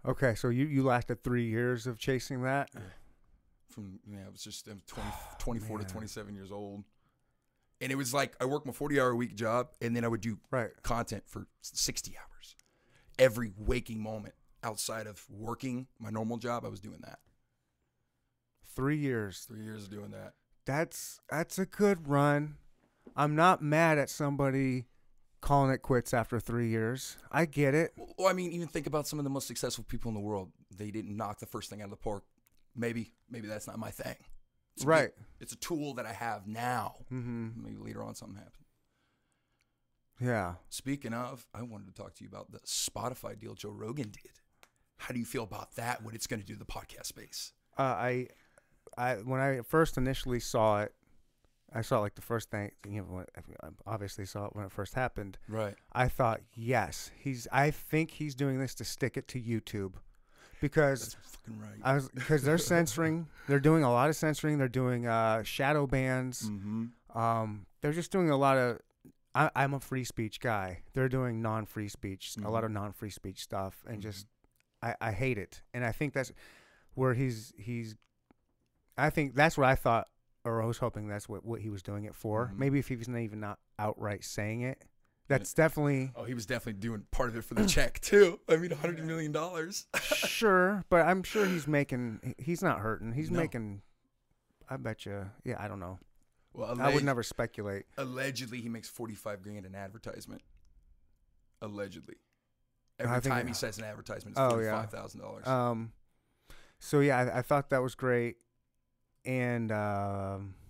Okay, 0.07 0.37
so 0.37 0.51
you 0.51 0.67
you 0.67 0.85
lasted 0.85 1.25
three 1.25 1.49
years 1.49 1.87
of 1.89 1.99
chasing 1.99 2.43
that. 2.43 2.71
From 3.69 3.99
yeah, 4.09 4.21
I 4.27 4.31
was 4.31 4.41
just 4.41 4.69
was 4.69 4.77
20, 4.87 5.09
24 5.41 5.79
to 5.79 5.85
27 5.85 6.33
years 6.35 6.53
old, 6.53 6.85
and 7.81 7.93
it 7.93 7.97
was 7.97 8.13
like 8.15 8.35
I 8.41 8.45
worked 8.45 8.67
my 8.67 8.73
40 8.73 9.01
hour 9.01 9.11
a 9.11 9.17
week 9.17 9.35
job, 9.35 9.69
and 9.81 9.95
then 9.97 10.05
I 10.05 10.09
would 10.09 10.21
do 10.21 10.39
Right. 10.51 10.71
content 10.83 11.25
for 11.27 11.47
60 11.63 12.17
hours 12.17 12.57
every 13.19 13.53
waking 13.57 14.01
moment 14.01 14.35
outside 14.63 15.07
of 15.07 15.25
working 15.31 15.87
my 15.99 16.11
normal 16.11 16.37
job. 16.39 16.65
I 16.65 16.69
was 16.69 16.81
doing 16.81 17.01
that. 17.03 17.19
Three 18.75 18.99
years. 18.99 19.45
Three 19.49 19.63
years 19.63 19.85
of 19.85 19.91
doing 19.91 20.11
that. 20.11 20.35
That's 20.67 21.21
that's 21.31 21.59
a 21.59 21.67
good 21.67 22.09
run. 22.09 22.57
I'm 23.15 23.35
not 23.37 23.63
mad 23.63 23.99
at 23.99 24.11
somebody 24.11 24.87
calling 25.41 25.71
it 25.71 25.79
quits 25.79 26.13
after 26.13 26.41
three 26.41 26.69
years. 26.69 27.17
I 27.31 27.47
get 27.47 27.75
it. 27.75 27.93
Well, 28.19 28.29
I 28.29 28.33
mean, 28.33 28.51
even 28.53 28.67
think 28.67 28.87
about 28.87 29.07
some 29.07 29.19
of 29.19 29.25
the 29.25 29.31
most 29.31 29.47
successful 29.47 29.85
people 29.89 30.09
in 30.09 30.15
the 30.15 30.21
world. 30.21 30.51
They 30.77 30.91
didn't 30.91 31.17
knock 31.17 31.39
the 31.39 31.47
first 31.47 31.71
thing 31.71 31.81
out 31.81 31.85
of 31.85 31.91
the 31.91 31.97
park. 31.97 32.25
Maybe, 32.75 33.13
maybe 33.31 33.47
that's 33.47 33.67
not 33.67 33.79
my 33.79 33.91
thing. 33.91 34.17
It's 34.77 34.85
Right. 34.85 35.15
good- 35.15 35.25
It's 35.41 35.53
a 35.53 35.57
tool 35.57 35.95
that 35.95 36.07
I 36.07 36.13
have 36.13 36.47
now. 36.47 36.97
Mm-hmm. 37.13 37.63
Maybe 37.63 37.77
later 37.77 38.03
on 38.03 38.15
something 38.15 38.37
happens. 38.37 38.53
Yeah. 40.21 40.55
Speaking 40.71 41.13
of, 41.13 41.47
I 41.53 41.63
wanted 41.63 41.89
to 41.89 41.93
talk 42.03 42.15
to 42.15 42.25
you 42.25 42.29
about 42.31 42.51
the 42.53 42.61
Spotify 42.61 43.39
deal 43.39 43.55
Joe 43.55 43.71
Rogan 43.71 44.11
did. 44.11 44.33
How 44.99 45.13
do 45.13 45.19
you 45.21 45.27
feel 45.27 45.43
about 45.45 45.75
that? 45.77 46.03
What 46.03 46.15
it's 46.15 46.27
going 46.27 46.41
to 46.41 46.47
do 46.47 46.55
to 46.55 46.59
the 46.59 46.65
podcast 46.65 47.05
space? 47.07 47.53
Uh, 47.79 47.83
I, 47.83 48.29
I 48.97 49.15
when 49.17 49.41
I 49.41 49.61
first 49.61 49.99
initially 49.99 50.41
saw 50.41 50.81
it, 50.83 50.95
I 51.75 51.83
saw 51.83 51.99
it 51.99 52.01
like 52.01 52.15
the 52.15 52.23
first 52.23 52.51
thing. 52.51 52.71
You 52.89 53.03
know, 53.03 53.05
when, 53.09 53.27
I 53.63 53.69
obviously 53.87 54.25
saw 54.25 54.47
it 54.47 54.57
when 54.57 54.65
it 54.65 54.73
first 54.73 54.95
happened. 54.95 55.37
Right. 55.49 55.75
I 55.93 56.09
thought, 56.09 56.41
yes, 56.55 57.11
he's. 57.19 57.47
I 57.53 57.71
think 57.71 58.13
he's 58.13 58.35
doing 58.35 58.59
this 58.59 58.75
to 58.77 58.85
stick 58.85 59.19
it 59.19 59.29
to 59.29 59.41
YouTube, 59.41 59.95
because 60.61 61.17
right. 61.49 61.71
I 61.83 61.95
was 61.95 62.09
because 62.11 62.43
they're 62.43 62.59
censoring. 62.75 63.27
They're 63.49 63.61
doing 63.61 63.83
a 63.85 63.91
lot 63.93 64.09
of 64.09 64.17
censoring. 64.17 64.59
They're 64.59 64.69
doing 64.69 65.07
uh, 65.07 65.43
shadow 65.43 65.87
bans. 65.87 66.49
mm-hmm. 66.51 67.19
Um, 67.19 67.67
they're 67.81 67.93
just 67.93 68.11
doing 68.13 68.31
a 68.31 68.37
lot 68.37 68.57
of. 68.59 68.81
I, 69.35 69.51
I'm 69.55 69.75
a 69.75 69.81
free 69.81 70.05
speech 70.05 70.41
guy. 70.41 70.81
They're 70.95 71.09
doing 71.11 71.43
non-free 71.43 71.89
speech, 71.89 72.37
a 72.43 72.49
lot 72.51 72.63
Mhm. 72.63 72.67
of 72.67 72.73
non-free 72.73 73.11
speech 73.11 73.41
stuff, 73.43 73.85
and 73.87 73.99
Mhm. 73.99 74.03
just 74.03 74.27
I, 74.83 74.95
I 75.01 75.13
hate 75.13 75.37
it. 75.39 75.63
And 75.75 75.85
I 75.85 75.93
think 75.93 76.13
that's 76.15 76.33
where 76.95 77.15
he's 77.15 77.53
he's. 77.59 77.97
I 78.99 79.11
think 79.11 79.35
that's 79.35 79.59
what 79.59 79.67
I 79.69 79.75
thought, 79.75 80.09
or 80.45 80.63
I 80.63 80.67
was 80.67 80.79
hoping 80.79 81.07
that's 81.09 81.29
what 81.29 81.45
what 81.45 81.61
he 81.61 81.69
was 81.69 81.83
doing 81.83 82.05
it 82.05 82.15
for. 82.15 82.51
Mhm. 82.55 82.59
Maybe 82.59 82.79
if 82.79 82.89
he 82.89 82.97
was 82.97 83.09
not 83.09 83.19
even 83.21 83.41
not 83.41 83.59
outright 83.79 84.25
saying 84.25 84.63
it, 84.63 84.83
that's 85.29 85.53
definitely 85.55 86.13
Oh, 86.15 86.25
he 86.25 86.35
was 86.35 86.47
definitely 86.47 86.81
doing 86.81 87.05
part 87.11 87.29
of 87.31 87.37
it 87.37 87.45
for 87.45 87.55
the 87.55 87.67
check 87.67 88.01
too. 88.03 88.39
I 88.49 88.57
mean, 88.57 88.71
hundred 88.71 89.05
million 89.05 89.33
dollars. 89.33 89.87
sure, 90.03 90.85
but 90.89 91.07
I'm 91.07 91.23
sure 91.23 91.47
he's 91.47 91.67
making. 91.67 92.35
He's 92.39 92.63
not 92.63 92.79
hurting. 92.81 93.13
He's 93.13 93.31
No. 93.31 93.39
making. 93.41 93.83
I 94.69 94.77
bet 94.77 95.07
you. 95.07 95.31
Yeah, 95.45 95.57
I 95.59 95.69
don't 95.69 95.81
know. 95.81 95.99
Well, 96.53 96.81
I 96.81 96.93
would 96.93 97.05
never 97.05 97.23
speculate. 97.23 97.85
Allegedly, 97.99 98.61
he 98.61 98.69
makes 98.69 98.89
forty-five 98.89 99.43
grand 99.43 99.67
in 99.67 99.75
advertisement. 99.75 100.43
Allegedly, 101.63 102.17
every 102.99 103.21
time 103.21 103.47
he 103.47 103.55
says 103.55 103.79
an 103.79 103.85
advertisement, 103.85 104.37
it's 104.37 104.41
Oh, 104.41 104.59
yeah. 104.59 104.71
forty-five 104.73 104.91
thousand 104.91 105.21
dollars. 105.21 105.47
Um, 105.47 105.93
so 106.79 107.01
yeah, 107.01 107.19
I, 107.19 107.39
I 107.39 107.43
thought 107.43 107.71
that 107.71 107.83
was 107.83 107.95
great, 107.95 108.37
and 109.25 109.71
um, 109.73 109.79
uh, 109.79 110.66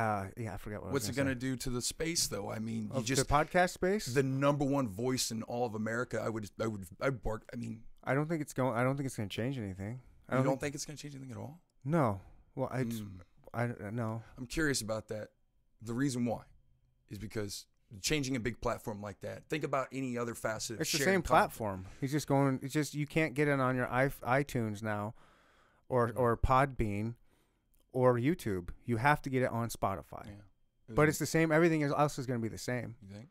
Uh, 0.00 0.26
yeah, 0.36 0.54
I 0.54 0.56
forgot 0.56 0.82
what. 0.82 0.92
What's 0.92 1.08
it 1.08 1.16
going 1.16 1.28
to 1.28 1.34
do 1.34 1.56
to 1.56 1.70
the 1.70 1.82
space, 1.82 2.26
though? 2.26 2.50
I 2.50 2.58
mean, 2.58 2.90
you 2.92 2.98
Of 2.98 3.04
just 3.04 3.26
the 3.26 3.32
podcast 3.32 3.70
space? 3.70 4.06
the 4.06 4.22
number 4.22 4.64
one 4.64 4.88
voice 4.88 5.30
in 5.30 5.42
all 5.44 5.66
of 5.66 5.74
America. 5.74 6.22
I 6.24 6.28
would, 6.28 6.48
I 6.60 6.66
would, 6.66 6.86
I 7.00 7.10
bark. 7.10 7.42
I 7.52 7.56
mean, 7.56 7.82
I 8.04 8.14
don't 8.14 8.28
think 8.28 8.40
it's 8.40 8.52
going. 8.52 8.76
I 8.76 8.82
don't 8.82 8.96
think 8.96 9.06
it's 9.06 9.16
going 9.16 9.28
to 9.28 9.34
change 9.34 9.58
anything. 9.58 10.00
I 10.28 10.36
don't, 10.36 10.44
think, 10.44 10.60
think 10.60 10.74
it's 10.76 10.86
going 10.86 10.96
to 10.96 11.02
change 11.02 11.14
anything 11.16 11.32
at 11.32 11.38
all? 11.38 11.60
No. 11.84 12.20
Well, 12.54 12.68
I, 12.72 12.84
Mm. 12.84 13.20
I, 13.52 13.62
I 13.64 13.90
no. 13.90 14.22
I'm 14.38 14.46
curious 14.46 14.80
about 14.80 15.08
that. 15.08 15.28
The 15.82 15.92
reason 15.92 16.24
why 16.24 16.42
is 17.10 17.18
because 17.18 17.66
changing 18.00 18.36
a 18.36 18.40
big 18.40 18.60
platform 18.60 19.02
like 19.02 19.20
that. 19.20 19.48
Think 19.48 19.64
about 19.64 19.88
any 19.92 20.16
other 20.16 20.34
facet. 20.34 20.76
Of 20.76 20.82
It's 20.82 20.92
the 20.92 20.98
same 20.98 21.06
content. 21.06 21.24
platform. 21.24 21.86
He's 22.00 22.12
just 22.12 22.26
going. 22.26 22.60
It's 22.62 22.72
just 22.72 22.94
you 22.94 23.06
can't 23.06 23.34
get 23.34 23.48
it 23.48 23.58
on 23.58 23.76
your 23.76 23.90
i 23.90 24.08
iTunes 24.22 24.82
now, 24.82 25.14
or 25.88 26.08
mm-hmm. 26.08 26.18
or 26.20 26.36
Podbean, 26.36 27.14
or 27.92 28.18
YouTube. 28.18 28.70
You 28.84 28.96
have 28.98 29.22
to 29.22 29.30
get 29.30 29.42
it 29.42 29.50
on 29.50 29.68
Spotify. 29.68 30.26
Yeah. 30.26 30.32
But 30.94 31.08
it's 31.08 31.18
the 31.18 31.26
same. 31.26 31.52
Everything 31.52 31.82
else 31.82 32.18
is 32.18 32.26
going 32.26 32.40
to 32.40 32.42
be 32.42 32.48
the 32.48 32.58
same. 32.58 32.96
You 33.00 33.14
think? 33.14 33.28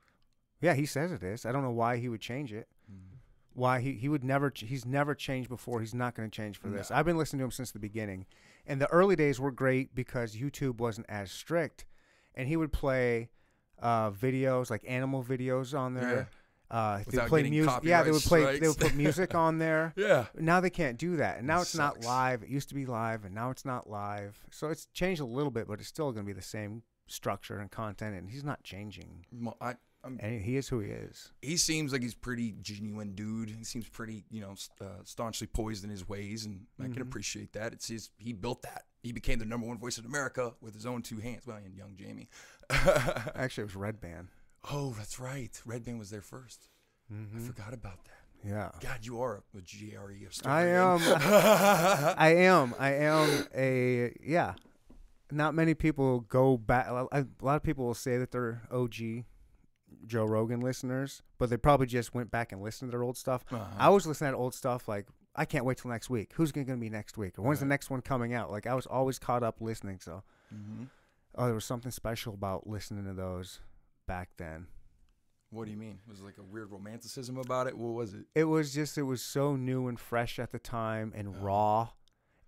Yeah, 0.62 0.74
he 0.74 0.86
says 0.86 1.12
it 1.12 1.24
is. 1.24 1.46
I 1.46 1.52
don't 1.52 1.64
know 1.64 1.72
why 1.72 1.98
he 1.98 2.10
would 2.10 2.22
change 2.22 2.54
it. 2.54 2.68
Mm. 2.92 3.18
Why 3.54 3.82
he, 3.82 3.94
he 3.94 4.08
would 4.08 4.24
never 4.24 4.50
ch- 4.50 4.66
he's 4.68 4.86
never 4.86 5.14
changed 5.16 5.50
before. 5.50 5.80
He's 5.82 5.94
not 5.94 6.16
going 6.16 6.30
to 6.30 6.36
change 6.36 6.58
for 6.58 6.70
this. 6.70 6.90
No. 6.90 6.96
I've 6.96 7.06
been 7.06 7.18
listening 7.18 7.40
to 7.40 7.46
him 7.46 7.52
since 7.52 7.72
the 7.72 7.80
beginning, 7.80 8.26
and 8.66 8.80
the 8.80 8.88
early 8.92 9.16
days 9.16 9.40
were 9.40 9.52
great 9.52 9.94
because 9.96 10.36
YouTube 10.36 10.78
wasn't 10.78 11.08
as 11.10 11.32
strict, 11.32 11.86
and 12.36 12.48
he 12.48 12.56
would 12.56 12.72
play 12.72 13.30
uh, 13.82 14.12
videos 14.12 14.70
like 14.70 14.84
animal 14.88 15.24
videos 15.24 15.78
on 15.78 15.94
there. 15.94 16.30
Uh, 16.72 17.00
they 17.08 17.18
would 17.18 17.28
play 17.28 17.50
music. 17.50 17.80
Yeah, 17.84 18.04
they 18.04 18.12
would 18.12 18.22
play. 18.22 18.42
copyright 18.42 18.62
They 18.62 18.68
would 18.68 18.78
put 18.78 18.94
music 18.96 19.34
on 19.36 19.58
there. 19.58 19.94
Yeah. 19.98 20.26
Now 20.38 20.60
they 20.60 20.70
can't 20.70 20.98
do 20.98 21.18
that, 21.18 21.38
and 21.40 21.48
now 21.48 21.60
It 21.60 21.62
it's 21.64 21.76
not 21.76 22.04
live. 22.04 22.44
It 22.44 22.50
used 22.50 22.70
to 22.70 22.76
be 22.76 22.86
live, 22.86 23.26
and 23.26 23.34
now 23.34 23.50
it's 23.50 23.66
not 23.66 23.90
live. 23.90 24.40
So 24.52 24.70
it's 24.70 24.86
changed 24.94 25.20
a 25.22 25.26
little 25.26 25.52
bit, 25.52 25.68
but 25.68 25.80
it's 25.80 25.88
still 25.90 26.12
going 26.12 26.26
to 26.26 26.28
be 26.28 26.34
the 26.34 26.42
same 26.46 26.84
structure 27.08 27.58
and 27.60 27.72
content, 27.72 28.16
and 28.16 28.30
he's 28.30 28.44
not 28.44 28.62
changing. 28.64 29.26
Mo- 29.32 29.58
I, 29.60 29.76
And 30.04 30.42
he 30.42 30.58
is 30.58 30.70
who 30.70 30.80
he 30.80 30.92
is. 30.92 31.32
he 31.42 31.58
seems 31.58 31.92
like 31.92 32.02
he's 32.04 32.14
pretty 32.14 32.56
genuine 32.62 33.16
dude. 33.16 33.50
He 33.50 33.64
seems 33.64 33.90
pretty, 33.90 34.24
you 34.30 34.40
know, 34.42 34.54
uh, 34.80 34.86
staunchly 35.06 35.48
poised 35.48 35.84
in 35.84 35.90
his 35.90 36.08
ways, 36.08 36.46
and 36.46 36.68
I 36.80 36.84
can 36.84 36.94
Mhm. 36.98 37.02
appreciate 37.02 37.54
that. 37.54 37.74
It's 37.74 37.88
his. 37.88 38.12
He 38.18 38.32
built 38.32 38.62
that. 38.62 38.84
He 39.02 39.12
became 39.12 39.40
the 39.40 39.46
number 39.46 39.66
one 39.66 39.80
voice 39.80 39.98
in 39.98 40.06
America 40.06 40.54
with 40.62 40.74
his 40.76 40.86
own 40.86 41.02
two 41.02 41.18
hands. 41.20 41.48
Well, 41.48 41.58
and 41.58 41.76
young 41.76 41.96
Jamie. 41.98 42.30
Actually, 42.70 43.64
it 43.64 43.76
was 43.76 43.94
Redban. 43.94 44.28
Oh, 44.72 44.94
that's 44.98 45.20
right. 45.20 45.52
Redban 45.68 45.98
was 46.00 46.10
there 46.10 46.22
1st 46.22 46.58
I 47.12 47.14
Mm-hmm. 47.14 47.40
forgot 47.48 47.74
about 47.74 48.04
that. 48.06 48.48
Yeah. 48.48 48.70
God, 48.82 49.00
you 49.04 49.20
are 49.22 49.44
a 49.58 49.62
GRE 49.62 50.26
of 50.28 50.34
I 50.46 50.68
am. 50.68 51.00
I 52.18 52.34
am. 52.38 52.76
I 52.80 52.94
am 52.94 53.46
a 53.56 54.16
yeah. 54.24 54.54
Not 55.32 55.54
many 55.56 55.74
people 55.74 56.22
go 56.22 56.56
back. 56.58 56.88
A 56.88 57.26
lot 57.42 57.56
of 57.56 57.64
people 57.64 57.86
will 57.86 57.94
say 57.94 58.18
that 58.18 58.32
they're 58.32 58.62
OG 58.72 58.96
Joe 60.06 60.26
Rogan 60.26 60.62
listeners, 60.62 61.22
but 61.38 61.50
they 61.50 61.58
probably 61.58 61.88
just 61.88 62.14
went 62.14 62.32
back 62.32 62.52
and 62.52 62.62
listened 62.62 62.92
to 62.92 62.98
their 62.98 63.04
old 63.04 63.18
stuff. 63.18 63.44
Uh-huh. 63.52 63.64
I 63.78 63.90
was 63.90 64.06
listening 64.08 64.32
to 64.32 64.38
old 64.38 64.54
stuff 64.54 64.88
like 64.88 65.08
I 65.36 65.46
can't 65.46 65.66
wait 65.66 65.78
till 65.78 65.92
next 65.92 66.10
week. 66.10 66.32
Who's 66.36 66.52
going 66.52 66.66
to 66.68 66.76
be 66.78 66.90
next 66.90 67.18
week? 67.18 67.38
Or 67.40 67.42
when's 67.44 67.60
the 67.60 67.66
next 67.66 67.90
one 67.90 68.02
coming 68.02 68.34
out? 68.34 68.52
Like 68.52 68.68
I 68.68 68.74
was 68.76 68.86
always 68.86 69.20
caught 69.20 69.44
up 69.44 69.58
listening. 69.62 70.00
So 70.00 70.24
hmm 70.50 70.84
oh, 71.36 71.46
there 71.46 71.56
was 71.56 71.66
something 71.66 71.92
special 71.92 72.34
about 72.34 72.68
listening 72.68 73.06
to 73.06 73.14
those 73.14 73.60
back 74.10 74.30
then. 74.38 74.66
What 75.52 75.66
do 75.66 75.72
you 75.72 75.78
mean? 75.78 76.00
It 76.06 76.10
was 76.10 76.20
it 76.20 76.24
like 76.26 76.38
a 76.40 76.44
weird 76.44 76.72
romanticism 76.72 77.38
about 77.38 77.68
it? 77.68 77.78
What 77.78 77.94
was 77.94 78.14
it? 78.14 78.26
it 78.36 78.44
was 78.46 78.74
just 78.74 78.98
it 78.98 79.04
was 79.04 79.22
so 79.22 79.56
new 79.56 79.88
and 79.88 80.00
fresh 80.00 80.40
at 80.40 80.52
the 80.52 80.60
time 80.60 81.14
and 81.16 81.30
Yeah. 81.34 81.40
raw 81.42 81.88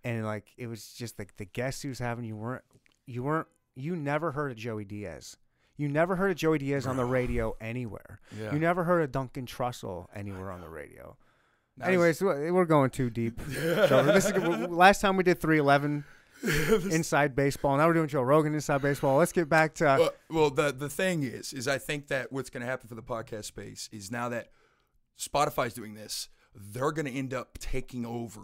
and 0.04 0.24
like 0.26 0.48
it 0.56 0.66
was 0.66 0.92
just 0.92 1.18
like 1.18 1.36
the 1.36 1.44
guests 1.44 1.82
he 1.82 1.88
was 1.88 1.98
having 2.00 2.24
you 2.24 2.34
weren't 2.36 2.64
you 3.06 3.22
weren't 3.22 3.46
you 3.76 3.94
never 3.96 4.32
heard 4.32 4.50
of 4.50 4.56
joey 4.56 4.84
diaz 4.84 5.36
you 5.76 5.88
never 5.88 6.16
heard 6.16 6.30
of 6.32 6.36
joey 6.36 6.58
diaz 6.58 6.86
on 6.86 6.96
the 6.96 7.04
radio 7.18 7.54
anywhere 7.60 8.20
Yeah. 8.38 8.52
you 8.52 8.58
never 8.58 8.82
heard 8.84 9.02
of 9.02 9.12
duncan 9.12 9.46
trussell 9.46 10.06
anywhere 10.14 10.50
on 10.50 10.60
the 10.60 10.68
radio 10.68 11.16
Now 11.76 11.86
anyways 11.86 12.20
we're 12.22 12.52
we're 12.52 12.64
going 12.64 12.90
too 12.90 13.10
deep 13.10 13.40
so 13.88 14.02
this 14.02 14.26
is 14.26 14.32
last 14.70 15.00
time 15.00 15.16
we 15.16 15.22
did 15.22 15.40
311 15.40 16.04
inside 16.90 17.36
baseball. 17.36 17.76
Now 17.76 17.86
we're 17.86 17.94
doing 17.94 18.08
joe 18.08 18.22
rogan 18.22 18.54
inside 18.54 18.82
baseball. 18.82 19.18
Let's 19.18 19.32
get 19.32 19.48
back 19.48 19.74
to 19.74 19.88
uh, 19.88 19.98
well, 19.98 20.12
well, 20.30 20.50
the 20.50 20.72
the 20.72 20.88
thing 20.88 21.22
is, 21.22 21.52
is 21.52 21.68
I 21.68 21.78
think 21.78 22.08
that 22.08 22.32
what's 22.32 22.50
going 22.50 22.62
to 22.62 22.66
happen 22.66 22.88
for 22.88 22.94
the 22.94 23.02
podcast 23.02 23.44
space 23.44 23.88
is 23.92 24.10
now 24.10 24.28
that 24.30 24.48
Spotify's 25.18 25.74
doing 25.74 25.94
this, 25.94 26.28
they're 26.54 26.92
going 26.92 27.06
to 27.06 27.12
end 27.12 27.32
up 27.32 27.58
taking 27.58 28.04
over 28.04 28.40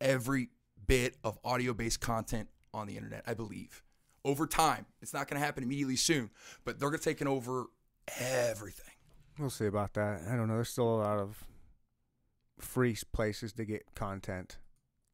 every 0.00 0.50
bit 0.86 1.16
of 1.24 1.38
audio 1.44 1.74
based 1.74 2.00
content 2.00 2.48
on 2.72 2.86
the 2.86 2.96
internet. 2.96 3.22
I 3.26 3.34
believe. 3.34 3.82
Over 4.24 4.46
time, 4.46 4.86
it's 5.00 5.14
not 5.14 5.28
going 5.28 5.40
to 5.40 5.44
happen 5.44 5.62
immediately 5.62 5.94
soon, 5.94 6.30
but 6.64 6.80
they're 6.80 6.88
going 6.88 6.98
to 6.98 7.04
taking 7.04 7.28
over 7.28 7.66
everything. 8.18 8.94
we'll 9.38 9.50
see 9.50 9.66
about 9.66 9.94
that. 9.94 10.22
I 10.28 10.34
don't 10.34 10.48
know. 10.48 10.54
There's 10.54 10.70
still 10.70 10.96
a 10.96 10.98
lot 11.02 11.18
of 11.18 11.44
free 12.58 12.96
places 13.12 13.52
to 13.52 13.64
get 13.64 13.94
content 13.94 14.58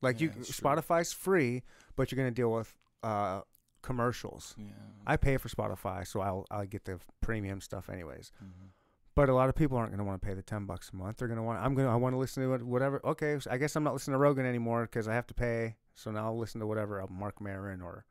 like 0.03 0.21
Yeah, 0.21 0.27
you 0.29 0.33
that's 0.37 0.55
true. 0.57 0.69
spotify's 0.71 1.13
free 1.13 1.63
but 1.97 2.11
you're 2.13 2.17
going 2.23 2.33
to 2.33 2.35
deal 2.35 2.53
with 2.53 2.75
uh 3.03 3.41
commercials 3.83 4.55
Yeah. 4.59 4.67
i 5.07 5.17
pay 5.17 5.37
for 5.39 5.49
spotify 5.49 6.07
so 6.07 6.21
i'll 6.21 6.47
i'll 6.51 6.67
get 6.67 6.85
the 6.85 7.01
premium 7.21 7.61
stuff 7.61 7.89
anyways 7.89 8.31
Mhm. 8.43 8.69
but 9.17 9.29
a 9.29 9.35
lot 9.35 9.49
of 9.49 9.55
people 9.57 9.77
aren't 9.77 9.91
going 9.91 9.99
to 9.99 10.05
want 10.05 10.21
to 10.23 10.27
pay 10.27 10.35
the 10.35 10.43
10 10.43 10.67
bucks 10.67 10.91
a 10.93 10.97
month 10.97 11.17
they're 11.17 11.27
going 11.29 11.37
to 11.39 11.43
want 11.43 11.59
i'm 11.61 11.75
going 11.75 11.87
to 11.87 11.93
i 11.93 11.97
want 11.97 12.13
to 12.13 12.19
listen 12.19 12.43
to 12.45 12.65
whatever 12.65 13.01
okay 13.05 13.39
so 13.41 13.51
i 13.51 13.57
guess 13.57 13.75
i'm 13.75 13.83
not 13.83 13.93
listening 13.93 14.15
to 14.15 14.19
rogan 14.19 14.47
anymore 14.47 14.83
because 14.83 15.09
i 15.09 15.15
have 15.15 15.27
to 15.27 15.35
pay 15.35 15.77
So 15.95 16.11
now 16.11 16.25
I'll 16.27 16.39
listen 16.39 16.61
to 16.61 16.67
whatever 16.67 17.03
uh, 17.03 17.07
Marc 17.11 17.39
Maron 17.41 17.83
or 17.83 18.07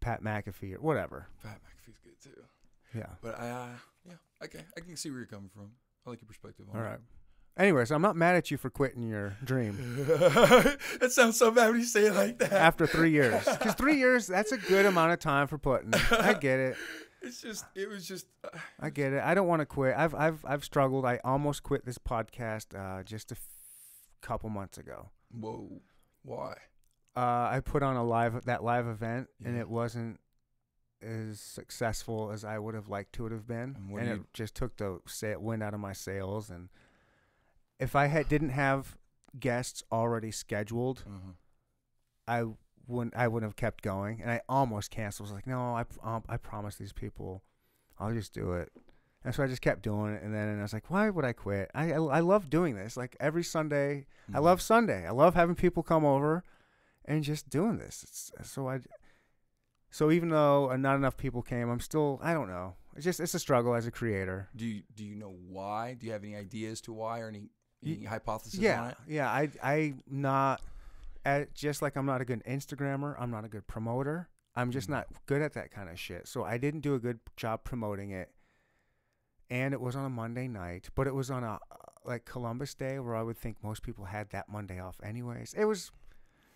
Pat 0.00 0.22
McAfee 0.24 0.74
or 0.74 0.80
whatever. 0.80 1.26
Pat 1.42 1.60
McAfee's 1.62 1.98
good 2.02 2.18
too. 2.20 2.42
Yeah. 2.94 3.10
But 3.22 3.38
I, 3.38 3.48
uh, 3.50 3.68
yeah, 4.04 4.14
okay, 4.44 4.64
I 4.76 4.80
can 4.80 4.96
see 4.96 5.08
where 5.10 5.18
you're 5.20 5.28
coming 5.28 5.50
from. 5.50 5.70
I 6.04 6.10
like 6.10 6.20
your 6.20 6.26
perspective 6.26 6.66
on 6.72 6.76
All 6.76 6.82
right. 6.82 6.98
Anyways, 7.58 7.90
I'm 7.90 8.02
not 8.02 8.14
mad 8.14 8.36
at 8.36 8.50
you 8.52 8.56
for 8.56 8.70
quitting 8.70 9.02
your 9.02 9.36
dream 9.42 9.96
that 10.06 11.08
sounds 11.10 11.36
so 11.36 11.50
bad 11.50 11.70
when 11.70 11.80
you 11.80 11.84
say 11.86 12.06
it 12.06 12.14
like 12.14 12.38
that. 12.38 12.52
after 12.52 12.86
three 12.86 13.10
years. 13.10 13.44
Because 13.58 13.74
three 13.74 13.96
years, 13.98 14.28
that's 14.28 14.52
a 14.52 14.56
good 14.56 14.86
amount 14.86 15.12
of 15.12 15.18
time 15.18 15.48
for 15.48 15.58
putting. 15.58 15.92
I 16.12 16.34
get 16.34 16.58
it. 16.60 16.76
It's 17.20 17.42
just, 17.42 17.64
it 17.74 17.88
was 17.88 18.06
just. 18.06 18.26
Uh, 18.44 18.56
I 18.78 18.90
get 18.90 19.12
it. 19.12 19.20
I 19.24 19.34
don't 19.34 19.48
want 19.48 19.58
to 19.58 19.66
quit. 19.66 19.92
I've 19.96 20.14
I've 20.14 20.44
I've 20.46 20.62
struggled. 20.64 21.04
I 21.04 21.18
almost 21.24 21.64
quit 21.64 21.84
this 21.84 21.98
podcast 21.98 22.78
uh, 22.78 23.02
just 23.02 23.32
a 23.32 23.34
f- 23.34 23.40
couple 24.22 24.48
months 24.50 24.78
ago. 24.78 25.10
whoa, 25.32 25.82
why? 26.22 26.54
Uh, 27.16 27.48
I 27.50 27.60
put 27.64 27.82
on 27.82 27.96
a 27.96 28.04
live 28.04 28.44
that 28.44 28.62
live 28.62 28.86
event, 28.86 29.26
and 29.44 29.58
it 29.58 29.68
wasn't 29.68 30.20
as 31.02 31.40
successful 31.40 32.30
as 32.30 32.44
I 32.44 32.56
would 32.60 32.76
have 32.76 32.88
liked 32.88 33.14
to 33.14 33.24
have 33.24 33.48
been, 33.48 33.74
And 33.90 33.98
and 33.98 34.08
it 34.08 34.20
just 34.32 34.54
took 34.54 34.76
the 34.76 35.00
sa- 35.08 35.40
wind 35.40 35.60
out 35.60 35.74
of 35.74 35.80
my 35.80 35.94
sails. 35.94 36.50
And 36.50 36.68
if 37.80 37.94
I 37.96 38.06
had 38.06 38.28
didn't 38.28 38.50
have 38.50 38.96
guests 39.38 39.82
already 39.92 40.30
scheduled, 40.30 41.04
Uh-huh. 41.06 41.32
I 42.26 42.44
wouldn't 42.86 43.16
I 43.16 43.28
wouldn't 43.28 43.48
have 43.48 43.56
kept 43.56 43.82
going, 43.82 44.20
and 44.22 44.30
I 44.30 44.40
almost 44.48 44.90
canceled. 44.90 45.28
I 45.28 45.32
was 45.32 45.36
like, 45.38 45.46
no, 45.46 45.60
I 45.74 45.84
um, 46.02 46.24
I 46.28 46.36
promise 46.36 46.76
these 46.76 46.92
people, 46.92 47.42
I'll 47.98 48.12
just 48.12 48.32
do 48.32 48.52
it. 48.52 48.72
And 49.24 49.34
so 49.34 49.42
I 49.42 49.46
just 49.46 49.62
kept 49.62 49.82
doing 49.82 50.14
it, 50.14 50.22
and 50.22 50.32
then 50.34 50.58
I 50.58 50.62
was 50.62 50.72
like, 50.72 50.90
why 50.90 51.10
would 51.10 51.24
I 51.24 51.32
quit? 51.32 51.70
I 51.74 51.92
I, 51.92 51.96
I 51.96 52.20
love 52.20 52.48
doing 52.50 52.74
this. 52.76 52.96
Like 52.96 53.16
every 53.20 53.42
Sunday, 53.44 54.06
I 54.32 54.38
Mhm. 54.38 54.42
love 54.42 54.60
Sunday. 54.62 55.06
I 55.06 55.10
love 55.10 55.34
having 55.34 55.54
people 55.56 55.82
come 55.82 56.04
over, 56.04 56.42
and 57.04 57.22
just 57.24 57.48
doing 57.50 57.78
this. 57.78 58.02
It's, 58.04 58.50
so 58.50 58.68
I, 58.68 58.80
so 59.90 60.10
even 60.10 60.28
though 60.30 60.74
not 60.76 60.96
enough 60.96 61.16
people 61.16 61.42
came, 61.42 61.68
I'm 61.70 61.80
still 61.80 62.20
I 62.22 62.32
don't 62.34 62.48
know. 62.48 62.74
It's 62.94 63.04
just 63.04 63.20
it's 63.20 63.34
a 63.34 63.38
struggle 63.38 63.74
as 63.74 63.86
a 63.86 63.90
creator. 63.90 64.48
Do 64.54 64.66
you 64.66 64.82
do 64.94 65.04
you 65.04 65.14
know 65.14 65.34
why? 65.48 65.94
Do 65.94 66.06
you 66.06 66.12
have 66.12 66.24
any 66.24 66.36
idea 66.36 66.70
as 66.70 66.80
to 66.82 66.92
why 66.92 67.20
or 67.20 67.28
any, 67.28 67.50
any 67.84 68.04
hypothesis 68.04 68.58
on 68.58 68.64
Yeah, 68.64 68.88
it? 68.90 68.96
yeah. 69.06 69.30
I 69.30 69.50
I 69.62 69.94
not 70.08 70.60
at, 71.24 71.54
just 71.54 71.82
like 71.82 71.96
I'm 71.96 72.06
not 72.06 72.20
a 72.20 72.24
good 72.24 72.42
Instagrammer. 72.44 73.14
I'm 73.18 73.30
not 73.30 73.44
a 73.44 73.48
good 73.48 73.66
promoter. 73.66 74.28
I'm 74.54 74.70
just 74.72 74.88
Mhm. 74.88 74.92
not 74.92 75.06
good 75.26 75.42
at 75.42 75.52
that 75.54 75.70
kind 75.70 75.88
of 75.88 75.98
shit. 75.98 76.26
So 76.26 76.42
I 76.44 76.58
didn't 76.58 76.80
do 76.80 76.94
a 76.94 76.98
good 76.98 77.20
job 77.36 77.62
promoting 77.64 78.10
it. 78.10 78.32
And 79.50 79.72
it 79.72 79.80
was 79.80 79.94
on 79.96 80.04
a 80.04 80.10
Monday 80.10 80.48
night, 80.48 80.88
but 80.94 81.06
it 81.06 81.14
was 81.14 81.30
on 81.30 81.44
a 81.44 81.58
like 82.04 82.24
Columbus 82.24 82.74
Day, 82.74 82.98
where 82.98 83.14
I 83.14 83.22
would 83.22 83.36
think 83.36 83.62
most 83.62 83.82
people 83.82 84.06
had 84.06 84.30
that 84.30 84.48
Monday 84.48 84.78
off, 84.80 84.96
anyways. 85.02 85.52
It 85.54 85.64
was, 85.66 85.90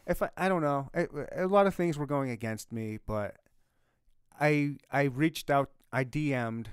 if 0.07 0.23
I 0.23 0.31
I 0.37 0.49
don't 0.49 0.63
know, 0.63 0.91
it, 0.95 1.11
a 1.33 1.47
lot 1.47 1.67
of 1.67 1.75
things 1.75 1.97
were 1.99 2.07
going 2.07 2.31
against 2.31 2.73
me, 2.73 2.99
but 3.07 3.37
I 4.41 4.77
I 4.91 5.03
reached 5.05 5.51
out, 5.51 5.71
I 5.93 6.05
DM'd 6.05 6.71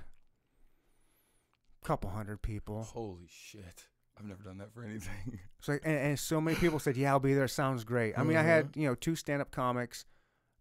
a 1.82 1.86
couple 1.86 2.10
hundred 2.10 2.42
people. 2.42 2.82
Holy 2.84 3.26
shit! 3.28 3.86
I've 4.20 4.26
never 4.26 4.42
done 4.42 4.58
that 4.58 4.72
for 4.72 4.84
anything. 4.84 5.38
So 5.62 5.74
and, 5.84 5.94
and 5.96 6.18
so 6.18 6.40
many 6.40 6.56
people 6.56 6.78
said, 6.78 6.96
"Yeah, 6.96 7.10
I'll 7.10 7.20
be 7.20 7.34
there." 7.34 7.46
Sounds 7.46 7.84
great. 7.84 8.18
I 8.18 8.22
mean, 8.22 8.38
I 8.38 8.42
had 8.42 8.64
Uh-huh. 8.64 8.72
you 8.80 8.88
know 8.88 8.94
two 8.94 9.14
stand-up 9.14 9.50
comics, 9.50 10.06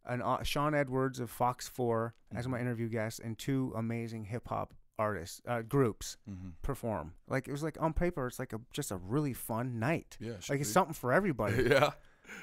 an 0.05 0.21
uh, 0.21 0.43
Sean 0.43 0.75
Edwards 0.75 1.21
of 1.21 1.29
Fox 1.29 1.69
4 1.69 2.13
as 2.35 2.49
my 2.49 2.57
Mhm. 2.57 2.61
interview 2.63 2.89
guest, 2.89 3.21
and 3.21 3.37
two 3.37 3.71
amazing 3.77 4.25
hip 4.25 4.49
hop 4.49 4.73
artists 4.97 5.41
uh, 5.47 5.61
groups 5.61 6.17
mm-hmm. 6.29 6.49
perform. 6.63 7.13
Like 7.29 7.47
it 7.47 7.51
was 7.53 7.63
like 7.63 7.77
on 7.81 7.93
paper, 7.93 8.27
it's 8.27 8.39
like 8.39 8.51
a 8.51 8.59
just 8.73 8.91
a 8.91 8.97
really 8.97 9.31
fun 9.31 9.79
night. 9.79 10.17
Yeah, 10.19 10.33
Like 10.49 10.59
it's 10.59 10.69
something 10.69 10.93
for 10.93 11.13
everybody, 11.13 11.63
yeah. 11.69 11.91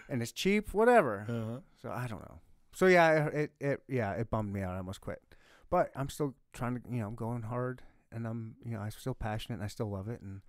and 0.08 0.22
it's 0.22 0.32
cheap, 0.32 0.72
whatever. 0.72 1.26
Uh-huh. 1.28 1.60
So 1.82 1.90
I 1.90 2.06
don't 2.06 2.22
know. 2.22 2.40
So 2.72 2.86
yeah, 2.86 3.26
it, 3.26 3.52
it 3.60 3.82
yeah 3.86 4.12
it 4.12 4.30
bummed 4.30 4.50
me 4.50 4.62
out. 4.62 4.72
I 4.72 4.78
almost 4.78 5.02
quit, 5.02 5.20
but 5.68 5.90
I'm 5.94 6.08
still 6.08 6.34
trying 6.54 6.80
to 6.80 6.80
you 6.90 7.00
know 7.00 7.08
I'm 7.08 7.14
going 7.16 7.42
hard, 7.42 7.82
and 8.10 8.26
I'm 8.26 8.56
you 8.64 8.70
know 8.72 8.80
I'm 8.80 8.90
still 8.92 9.14
passionate 9.14 9.56
and 9.56 9.64
I 9.64 9.68
still 9.68 9.90
love 9.90 10.08
it, 10.08 10.22
and 10.22 10.40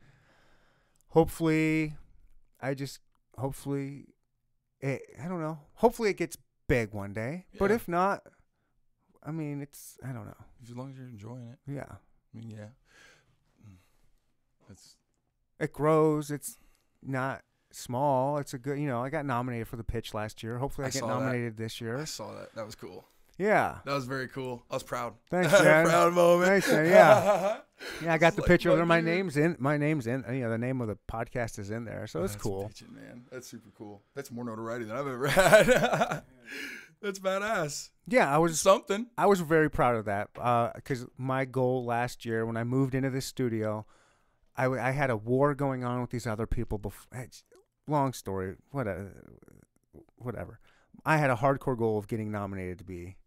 hopefully, 1.10 1.96
I 2.62 2.74
just 2.74 3.00
hopefully, 3.38 4.08
it 4.82 5.02
I 5.24 5.28
don't 5.28 5.42
know. 5.42 5.60
Hopefully 5.76 6.10
it 6.10 6.18
gets 6.18 6.38
big 6.68 6.94
one 6.94 7.14
day, 7.14 7.46
but 7.60 7.72
if 7.72 7.88
not, 7.88 8.24
I 9.24 9.32
mean 9.32 9.62
it's 9.62 9.98
I 10.04 10.08
don't 10.08 10.26
know. 10.26 10.46
As 10.64 10.76
long 10.76 10.92
as 10.92 10.98
you're 10.98 11.08
enjoying 11.08 11.48
it, 11.50 11.60
Yeah, 11.72 11.86
I 11.90 12.38
mean, 12.38 12.50
yeah. 12.50 12.66
That's 14.68 14.96
it 15.60 15.74
grows. 15.74 16.30
It's 16.30 16.58
not 17.02 17.42
small. 17.72 18.38
It's 18.38 18.54
a 18.54 18.58
good 18.58 18.80
you 18.80 18.88
know 18.88 19.02
I 19.02 19.10
got 19.10 19.26
nominated 19.26 19.68
for 19.68 19.78
the 19.78 19.84
pitch 19.84 20.14
last 20.14 20.44
year. 20.44 20.58
Hopefully 20.58 20.86
I, 20.86 20.88
I 20.88 20.92
get 20.92 21.00
saw 21.00 21.08
that. 21.08 21.14
nominated 21.20 21.58
this 21.58 21.80
year. 21.82 21.98
I 21.98 22.04
saw 22.06 22.34
that. 22.36 22.54
That 22.56 22.66
was 22.66 22.76
cool. 22.76 23.06
Yeah. 23.38 23.78
That 23.86 23.94
was 23.94 24.06
very 24.06 24.28
cool. 24.28 24.64
I 24.70 24.76
was 24.76 24.84
proud. 24.84 25.14
Thanks, 25.30 25.52
man. 25.64 25.86
proud 25.86 26.14
moment. 26.14 26.48
Thanks, 26.50 26.72
man. 26.72 26.86
Yeah. 26.88 27.58
Yeah, 28.02 28.16
I 28.16 28.18
got 28.18 28.30
It's 28.30 28.38
the 28.38 28.42
like, 28.42 28.48
picture 28.50 28.76
my. 28.76 28.86
My 28.86 28.96
dude. 29.02 29.06
name's 29.06 29.38
in. 29.38 29.56
My 29.60 29.78
name's 29.78 30.08
in. 30.08 30.26
You 30.32 30.40
know, 30.46 30.50
the 30.50 30.58
name 30.58 30.82
of 30.82 30.88
the 30.88 30.98
podcast 31.08 31.60
is 31.60 31.70
in 31.70 31.86
there, 31.86 32.08
so 32.08 32.24
it's 32.24 32.34
That's 32.34 32.42
cool. 32.42 32.72
man. 32.92 33.26
That's 33.32 33.48
super 33.48 33.70
cool. 33.78 34.02
That's 34.16 34.32
more 34.32 34.44
notoriety 34.44 34.86
than 34.86 34.98
I've 34.98 35.06
ever 35.06 35.28
had. 35.28 36.24
That's 37.00 37.20
badass. 37.20 37.90
Yeah, 38.08 38.34
I 38.34 38.40
was. 38.40 38.60
Something. 38.60 39.06
I 39.16 39.28
was 39.28 39.42
very 39.42 39.70
proud 39.70 39.96
of 39.96 40.06
that 40.06 40.30
uh, 40.40 40.72
because 40.74 41.06
my 41.20 41.46
goal 41.46 41.86
last 41.86 42.26
year 42.26 42.48
when 42.48 42.58
I 42.58 42.64
moved 42.64 42.96
into 42.96 43.12
this 43.12 43.28
studio, 43.28 43.86
I, 44.56 44.66
I 44.66 44.90
had 44.90 45.12
a 45.12 45.16
war 45.18 45.54
going 45.54 45.84
on 45.84 46.02
with 46.02 46.10
these 46.10 46.26
other 46.26 46.48
people. 46.48 46.80
Before, 46.80 47.06
eh, 47.14 47.26
long 47.88 48.12
story, 48.14 48.56
whatever, 48.72 49.14
whatever. 50.18 50.60
I 51.06 51.18
had 51.18 51.30
a 51.30 51.36
hardcore 51.36 51.78
goal 51.78 52.00
of 52.00 52.08
getting 52.08 52.32
nominated 52.32 52.80
to 52.80 52.84
be 52.84 53.18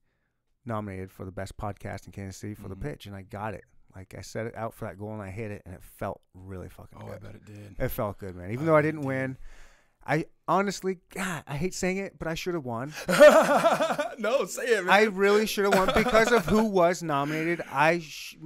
nominated 0.71 1.11
for 1.13 1.25
the 1.27 1.31
best 1.33 1.57
podcast 1.59 2.07
in 2.07 2.13
Kansas 2.13 2.39
City 2.39 2.55
for 2.55 2.67
Mhm. 2.67 2.71
the 2.71 2.77
pitch, 2.77 3.07
and 3.07 3.15
I 3.15 3.23
got 3.23 3.53
it. 3.55 3.65
Like 3.95 4.15
I 4.17 4.21
set 4.23 4.47
it 4.47 4.55
out 4.57 4.73
for 4.73 4.85
that 4.87 4.99
goal 4.99 5.13
and 5.13 5.21
I 5.21 5.31
hit 5.31 5.51
it, 5.51 5.63
and 5.67 5.75
it 5.75 5.83
felt 5.83 6.21
really 6.33 6.69
fucking 6.69 6.99
Oh, 7.03 7.07
good. 7.07 7.15
I 7.15 7.19
bet 7.19 7.35
it 7.35 7.45
did. 7.45 7.77
It 7.79 7.89
felt 7.89 8.19
good, 8.19 8.35
man. 8.37 8.51
Even 8.53 8.65
I 8.65 8.67
though 8.67 8.77
I 8.77 8.83
didn't 8.83 9.01
did. 9.01 9.07
win, 9.09 9.37
I 10.07 10.25
honestly, 10.49 10.99
God, 11.13 11.43
I 11.47 11.57
hate 11.57 11.75
saying 11.75 11.99
it, 11.99 12.19
but 12.19 12.27
I 12.29 12.35
should 12.35 12.55
have 12.55 12.65
won. 12.65 12.95
no, 14.19 14.45
say 14.47 14.65
it, 14.79 14.85
man. 14.87 14.95
I 14.95 15.03
really 15.05 15.45
should 15.47 15.65
have 15.65 15.75
won 15.75 15.91
because 15.95 16.33
of 16.33 16.47
who 16.47 16.65
was 16.81 17.03
nominated. 17.03 17.61
I 17.71 17.99
sh- 17.99 18.37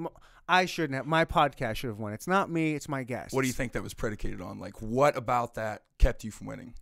I 0.49 0.65
shouldn't 0.67 0.95
have. 0.97 1.07
My 1.07 1.25
podcast 1.25 1.77
should 1.77 1.89
have 1.89 1.99
won. 1.99 2.13
It's 2.13 2.27
not 2.27 2.51
me. 2.51 2.75
It's 2.75 2.89
my 2.89 3.03
guest. 3.03 3.33
what 3.35 3.43
do 3.43 3.47
you 3.47 3.53
think 3.55 3.73
that 3.73 3.83
was 3.83 3.95
predicated 3.95 4.41
on? 4.41 4.59
Like, 4.59 4.81
what 4.83 5.17
about 5.17 5.55
that 5.55 5.83
kept 5.99 6.25
you 6.25 6.31
from 6.31 6.47
winning? 6.49 6.75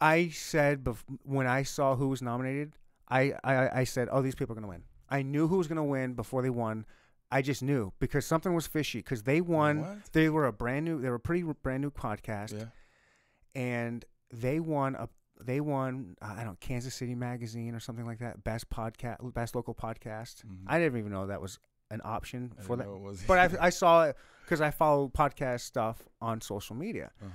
I 0.00 0.28
said 0.28 0.84
bef- 0.84 1.02
when 1.24 1.46
I 1.46 1.62
saw 1.64 1.96
who 1.96 2.08
was 2.08 2.22
nominated, 2.22 2.72
I, 3.10 3.32
I 3.44 3.80
I 3.80 3.84
said, 3.84 4.08
"Oh, 4.10 4.22
these 4.22 4.34
people 4.34 4.52
are 4.52 4.60
gonna 4.60 4.68
win." 4.68 4.84
I 5.08 5.22
knew 5.22 5.48
who 5.48 5.56
was 5.56 5.66
gonna 5.68 5.84
win 5.84 6.14
before 6.14 6.42
they 6.42 6.50
won. 6.50 6.84
I 7.30 7.42
just 7.42 7.62
knew 7.62 7.92
because 7.98 8.24
something 8.26 8.54
was 8.54 8.66
fishy 8.66 8.98
because 8.98 9.22
they 9.24 9.40
won. 9.40 9.80
What? 9.80 10.12
They 10.12 10.28
were 10.28 10.46
a 10.46 10.52
brand 10.52 10.84
new. 10.84 11.00
They 11.00 11.08
were 11.08 11.16
a 11.16 11.20
pretty 11.20 11.42
brand 11.62 11.82
new 11.82 11.90
podcast. 11.90 12.52
Yeah. 12.58 12.64
and 13.54 14.04
they 14.32 14.60
won 14.60 14.94
a 14.94 15.08
they 15.42 15.60
won 15.60 16.16
uh, 16.20 16.26
I 16.32 16.36
don't 16.36 16.46
know 16.46 16.56
Kansas 16.60 16.94
City 16.94 17.14
Magazine 17.14 17.74
or 17.74 17.80
something 17.80 18.04
like 18.06 18.18
that 18.18 18.44
best 18.44 18.68
podcast 18.70 19.32
best 19.34 19.54
local 19.54 19.74
podcast. 19.74 20.44
Mhm. 20.44 20.64
I 20.66 20.78
didn't 20.78 20.98
even 20.98 21.12
know 21.12 21.26
that 21.26 21.40
was 21.40 21.58
an 21.90 22.00
option 22.04 22.52
for 22.60 22.76
that, 22.76 22.86
but 23.26 23.38
I, 23.38 23.66
I 23.66 23.70
saw 23.70 24.04
it 24.04 24.16
because 24.44 24.60
I 24.60 24.70
follow 24.70 25.08
podcast 25.08 25.60
stuff 25.60 26.02
on 26.20 26.40
social 26.40 26.76
media, 26.76 27.10
Uh-huh. 27.22 27.30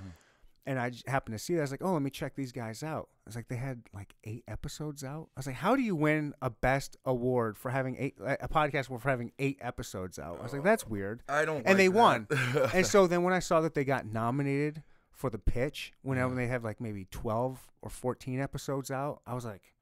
And 0.66 0.78
I 0.78 0.92
happened 1.06 1.36
to 1.36 1.42
see 1.44 1.54
that. 1.54 1.60
I 1.60 1.62
was 1.62 1.70
like, 1.70 1.82
oh, 1.82 1.92
let 1.92 2.02
me 2.02 2.10
check 2.10 2.34
these 2.34 2.52
guys 2.52 2.82
out. 2.82 3.08
It's 3.26 3.36
like 3.36 3.48
they 3.48 3.56
had 3.56 3.82
like 3.92 4.14
eight 4.24 4.44
episodes 4.48 5.04
out. 5.04 5.28
I 5.36 5.40
was 5.40 5.46
like, 5.46 5.56
how 5.56 5.76
do 5.76 5.82
you 5.82 5.94
win 5.96 6.32
a 6.42 6.50
best 6.50 6.96
award 7.04 7.56
for 7.58 7.70
having 7.70 7.96
eight 7.98 8.14
a 8.20 8.48
podcast 8.48 8.86
for 8.86 9.08
having 9.08 9.32
eight 9.38 9.58
episodes 9.60 10.18
out? 10.18 10.38
I 10.40 10.42
was 10.42 10.52
like, 10.52 10.62
oh, 10.62 10.64
that's 10.64 10.86
weird. 10.86 11.22
I 11.28 11.44
don't. 11.44 11.66
And 11.66 11.78
they 11.78 11.88
like 11.88 11.96
won. 11.96 12.26
and 12.74 12.86
so 12.86 13.06
then 13.06 13.22
when 13.22 13.34
I 13.34 13.38
saw 13.40 13.60
that 13.60 13.74
they 13.74 13.84
got 13.84 14.06
nominated 14.06 14.82
for 15.12 15.30
the 15.30 15.38
pitch, 15.38 15.92
whenever 16.02 16.30
Yeah. 16.34 16.40
they 16.42 16.46
have 16.48 16.64
like 16.64 16.80
maybe 16.80 17.06
twelve 17.10 17.68
or 17.82 17.90
fourteen 17.90 18.40
episodes 18.40 18.90
out, 18.90 19.20
I 19.26 19.34
was 19.34 19.44
like, 19.44 19.74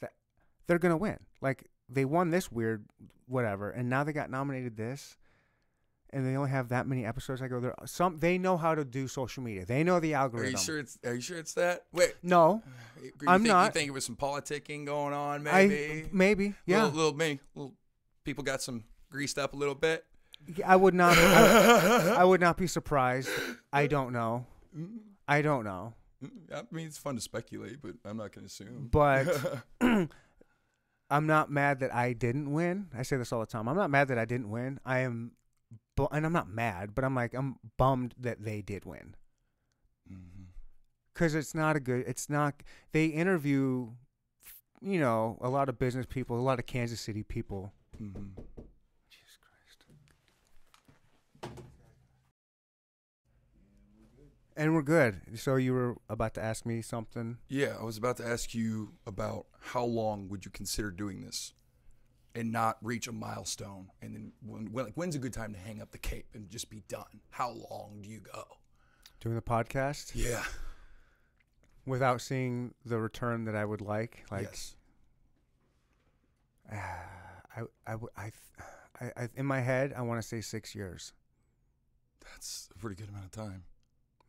that 0.00 0.12
they're 0.66 0.78
gonna 0.78 0.96
win. 0.96 1.18
Like 1.40 1.68
they 1.88 2.04
won 2.04 2.30
this 2.30 2.50
weird 2.50 2.84
whatever, 3.26 3.70
and 3.70 3.88
now 3.88 4.04
they 4.04 4.12
got 4.12 4.30
nominated 4.30 4.76
this, 4.76 5.16
and 6.12 6.26
they 6.26 6.36
only 6.36 6.50
have 6.50 6.68
that 6.70 6.86
many 6.86 7.04
episodes. 7.04 7.40
I 7.42 7.48
go, 7.48 7.60
there 7.60 7.74
some 7.86 8.18
they 8.18 8.38
know 8.38 8.56
how 8.56 8.74
to 8.74 8.84
do 8.84 9.08
social 9.08 9.42
media. 9.42 9.64
They 9.64 9.84
know 9.84 10.00
the 10.00 10.14
algorithm. 10.14 10.48
Are 10.48 10.50
you 10.50 10.58
sure 10.58 10.78
it's? 10.78 10.98
Are 11.04 11.14
you 11.14 11.20
sure 11.20 11.38
it's 11.38 11.54
that? 11.54 11.86
Wait. 11.92 12.14
No, 12.22 12.62
You 13.02 13.12
I'm 13.26 13.42
think, 13.42 13.52
not. 13.52 13.64
You 13.66 13.72
think 13.72 13.88
it 13.88 13.92
was 13.92 14.04
some 14.04 14.16
politicking 14.16 14.86
going 14.86 15.14
on? 15.14 15.46
I 15.46 15.66
Maybe. 15.66 16.08
maybe 16.12 16.54
yeah. 16.66 16.84
Little, 16.84 16.96
little 16.98 17.16
me. 17.16 17.40
Little 17.54 17.74
people 18.24 18.44
got 18.44 18.62
some 18.62 18.84
greased 19.10 19.38
up 19.38 19.54
a 19.54 19.56
little 19.56 19.74
bit. 19.74 20.04
I 20.64 20.76
would 20.76 20.94
not. 20.94 21.16
I, 21.18 22.14
I 22.18 22.24
would 22.24 22.40
not 22.40 22.56
be 22.56 22.66
surprised. 22.66 23.28
I 23.72 23.86
don't 23.86 24.12
know. 24.12 24.46
I 25.28 25.42
don't 25.42 25.64
know. 25.64 25.94
I 26.54 26.62
mean, 26.70 26.86
it's 26.86 26.98
fun 26.98 27.14
to 27.14 27.20
speculate, 27.20 27.80
but 27.80 27.92
I'm 28.04 28.16
not 28.16 28.32
going 28.32 28.42
to 28.42 28.46
assume. 28.46 28.88
But 28.90 29.28
I'm 31.10 31.26
not 31.26 31.50
mad 31.50 31.80
that 31.80 31.94
I 31.94 32.12
didn't 32.12 32.52
win. 32.52 32.88
I 32.96 33.02
say 33.02 33.16
this 33.16 33.32
all 33.32 33.40
the 33.40 33.46
time. 33.46 33.68
I'm 33.68 33.76
not 33.76 33.90
mad 33.90 34.08
that 34.08 34.18
I 34.18 34.24
didn't 34.24 34.50
win. 34.50 34.78
I 34.84 35.00
am, 35.00 35.32
bu- 36.08 36.14
and 36.16 36.24
I'm 36.26 36.32
not 36.32 36.48
mad, 36.48 36.94
but 36.94 37.04
I'm 37.04 37.14
like 37.14 37.34
I'm 37.34 37.56
bummed 37.76 38.14
that 38.18 38.42
they 38.44 38.62
did 38.62 38.84
win. 38.84 39.14
Mhm. 40.10 40.46
because 41.12 41.34
it's 41.34 41.54
not 41.54 41.76
a 41.76 41.80
good. 41.80 42.04
It's 42.06 42.28
not. 42.30 42.62
They 42.92 43.06
interview, 43.06 43.90
you 44.80 44.98
know, 44.98 45.36
a 45.40 45.48
lot 45.50 45.68
of 45.68 45.78
business 45.78 46.06
people, 46.06 46.38
a 46.38 46.40
lot 46.40 46.58
of 46.58 46.66
Kansas 46.66 47.00
City 47.00 47.22
people. 47.22 47.72
hmm 47.98 48.30
Jesus 49.10 49.36
Christ. 49.40 49.84
And 54.56 54.74
we're 54.74 54.82
good. 54.82 55.38
So 55.38 55.56
you 55.56 55.72
were 55.74 55.96
about 56.08 56.34
to 56.34 56.42
ask 56.42 56.66
me 56.66 56.82
something. 56.82 57.38
Yeah, 57.48 57.76
I 57.80 57.84
was 57.84 57.96
about 57.98 58.16
to 58.18 58.26
ask 58.26 58.54
you 58.54 58.94
about 59.06 59.46
how 59.60 59.84
long 59.84 60.28
would 60.28 60.44
you 60.44 60.50
consider 60.50 60.90
doing 60.90 61.20
this, 61.22 61.52
and 62.34 62.52
not 62.52 62.76
reach 62.82 63.08
a 63.08 63.12
milestone, 63.12 63.88
and 64.02 64.14
then 64.14 64.32
when, 64.46 64.72
when 64.72 64.84
like 64.86 64.94
when's 64.94 65.14
a 65.16 65.18
good 65.18 65.32
time 65.32 65.52
to 65.52 65.58
hang 65.58 65.80
up 65.82 65.90
the 65.90 65.98
cape 65.98 66.26
and 66.34 66.48
just 66.48 66.70
be 66.70 66.82
done? 66.88 67.20
How 67.30 67.50
long 67.50 68.00
do 68.02 68.08
you 68.08 68.20
go? 68.20 68.44
Doing 69.20 69.34
the 69.34 69.42
podcast 69.42 70.12
Yeah. 70.14 70.42
without 71.86 72.20
seeing 72.20 72.74
the 72.84 72.98
return 72.98 73.44
that 73.44 73.54
I 73.56 73.64
would 73.64 73.80
like. 73.80 74.24
Like, 74.30 74.42
yes. 74.44 74.76
I, 76.72 77.62
I, 77.86 77.94
I, 78.16 78.22
th- 78.22 78.34
I, 79.00 79.22
I, 79.24 79.28
in 79.34 79.44
my 79.46 79.60
head, 79.60 79.92
I 79.96 80.02
want 80.02 80.20
to 80.22 80.26
say 80.26 80.40
six 80.40 80.74
years. 80.74 81.12
That's 82.24 82.68
a 82.74 82.78
pretty 82.78 82.96
good 82.96 83.08
amount 83.08 83.24
of 83.24 83.30
time. 83.32 83.64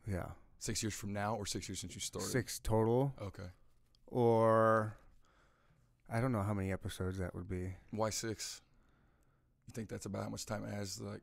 Yeah. 0.06 0.26
Six 0.58 0.82
years 0.82 0.94
from 0.94 1.12
now, 1.12 1.36
or 1.36 1.46
six 1.46 1.68
years 1.68 1.78
since 1.80 1.94
you 1.94 2.00
started? 2.00 2.28
Six 2.30 2.58
total. 2.58 3.14
Okay. 3.20 3.50
Or 4.08 4.96
I 6.12 6.20
don't 6.20 6.32
know 6.32 6.42
how 6.42 6.52
many 6.52 6.70
episodes 6.72 7.18
that 7.18 7.34
would 7.34 7.48
be. 7.48 7.74
Why 7.90 8.10
six? 8.10 8.60
You 9.66 9.72
think 9.72 9.88
that's 9.88 10.04
about 10.06 10.24
how 10.24 10.28
much 10.28 10.44
time 10.44 10.64
it 10.64 10.74
has 10.74 10.96
to 10.96 11.04
like 11.04 11.22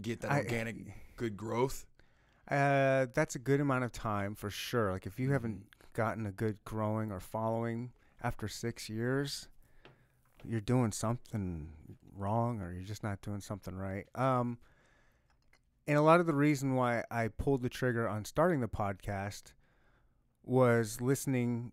get 0.00 0.20
that 0.20 0.30
I- 0.30 0.38
organic 0.38 0.76
good 1.16 1.36
growth? 1.36 1.86
Uh, 2.48 3.06
that's 3.14 3.34
a 3.34 3.38
good 3.38 3.60
amount 3.60 3.84
of 3.84 3.92
time 3.92 4.34
for 4.34 4.50
sure. 4.50 4.92
Like 4.92 5.06
if 5.06 5.18
you 5.18 5.32
haven't 5.32 5.64
gotten 5.92 6.26
a 6.26 6.32
good 6.32 6.58
growing 6.64 7.10
or 7.12 7.20
following 7.20 7.92
after 8.22 8.48
six 8.48 8.88
years, 8.88 9.48
you're 10.44 10.60
doing 10.60 10.92
something 10.92 11.68
wrong 12.16 12.60
or 12.60 12.72
you're 12.72 12.82
just 12.82 13.02
not 13.02 13.20
doing 13.22 13.40
something 13.40 13.74
right. 13.74 14.06
Um, 14.14 14.58
and 15.86 15.96
a 15.96 16.02
lot 16.02 16.20
of 16.20 16.26
the 16.26 16.34
reason 16.34 16.74
why 16.74 17.04
I 17.10 17.28
pulled 17.28 17.62
the 17.62 17.68
trigger 17.68 18.08
on 18.08 18.24
starting 18.24 18.60
the 18.60 18.68
podcast 18.68 19.52
was 20.44 21.00
listening 21.00 21.72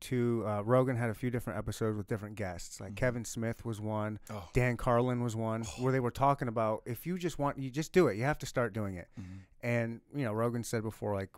to 0.00 0.44
uh, 0.46 0.62
Rogan 0.62 0.96
had 0.96 1.10
a 1.10 1.14
few 1.14 1.30
different 1.30 1.58
episodes 1.58 1.96
with 1.96 2.06
different 2.06 2.36
guests. 2.36 2.80
Like 2.80 2.92
Mhm. 2.92 2.96
Kevin 2.96 3.24
Smith 3.24 3.64
was 3.64 3.80
one, 3.80 4.18
Oh. 4.30 4.48
Dan 4.52 4.76
Carlin 4.76 5.22
was 5.22 5.34
one, 5.34 5.64
where 5.78 5.92
they 5.92 6.00
were 6.00 6.10
talking 6.10 6.48
about 6.48 6.82
if 6.86 7.06
you 7.06 7.18
just 7.18 7.38
want, 7.38 7.58
you 7.58 7.70
just 7.70 7.92
do 7.92 8.06
it. 8.08 8.16
You 8.16 8.24
have 8.24 8.38
to 8.38 8.46
start 8.46 8.72
doing 8.72 8.94
it. 8.96 9.08
Mhm. 9.20 9.40
And 9.62 10.00
you 10.14 10.24
know, 10.24 10.32
Rogan 10.32 10.62
said 10.64 10.82
before, 10.82 11.14
like 11.14 11.30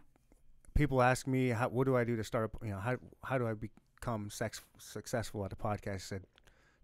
people 0.75 1.01
ask 1.03 1.27
me, 1.27 1.49
how, 1.49 1.69
what 1.69 1.85
do 1.85 1.97
I 1.97 2.05
do 2.05 2.17
to 2.17 2.25
start? 2.25 2.51
A, 2.61 2.67
you 2.67 2.73
know, 2.73 2.81
how 2.81 2.97
how 3.25 3.39
do 3.39 3.47
I 3.49 3.55
become 3.55 4.31
sex, 4.31 4.61
successful 4.79 5.45
at 5.45 5.53
a 5.53 5.57
podcast? 5.57 5.95
I 5.95 5.97
said, 5.99 6.23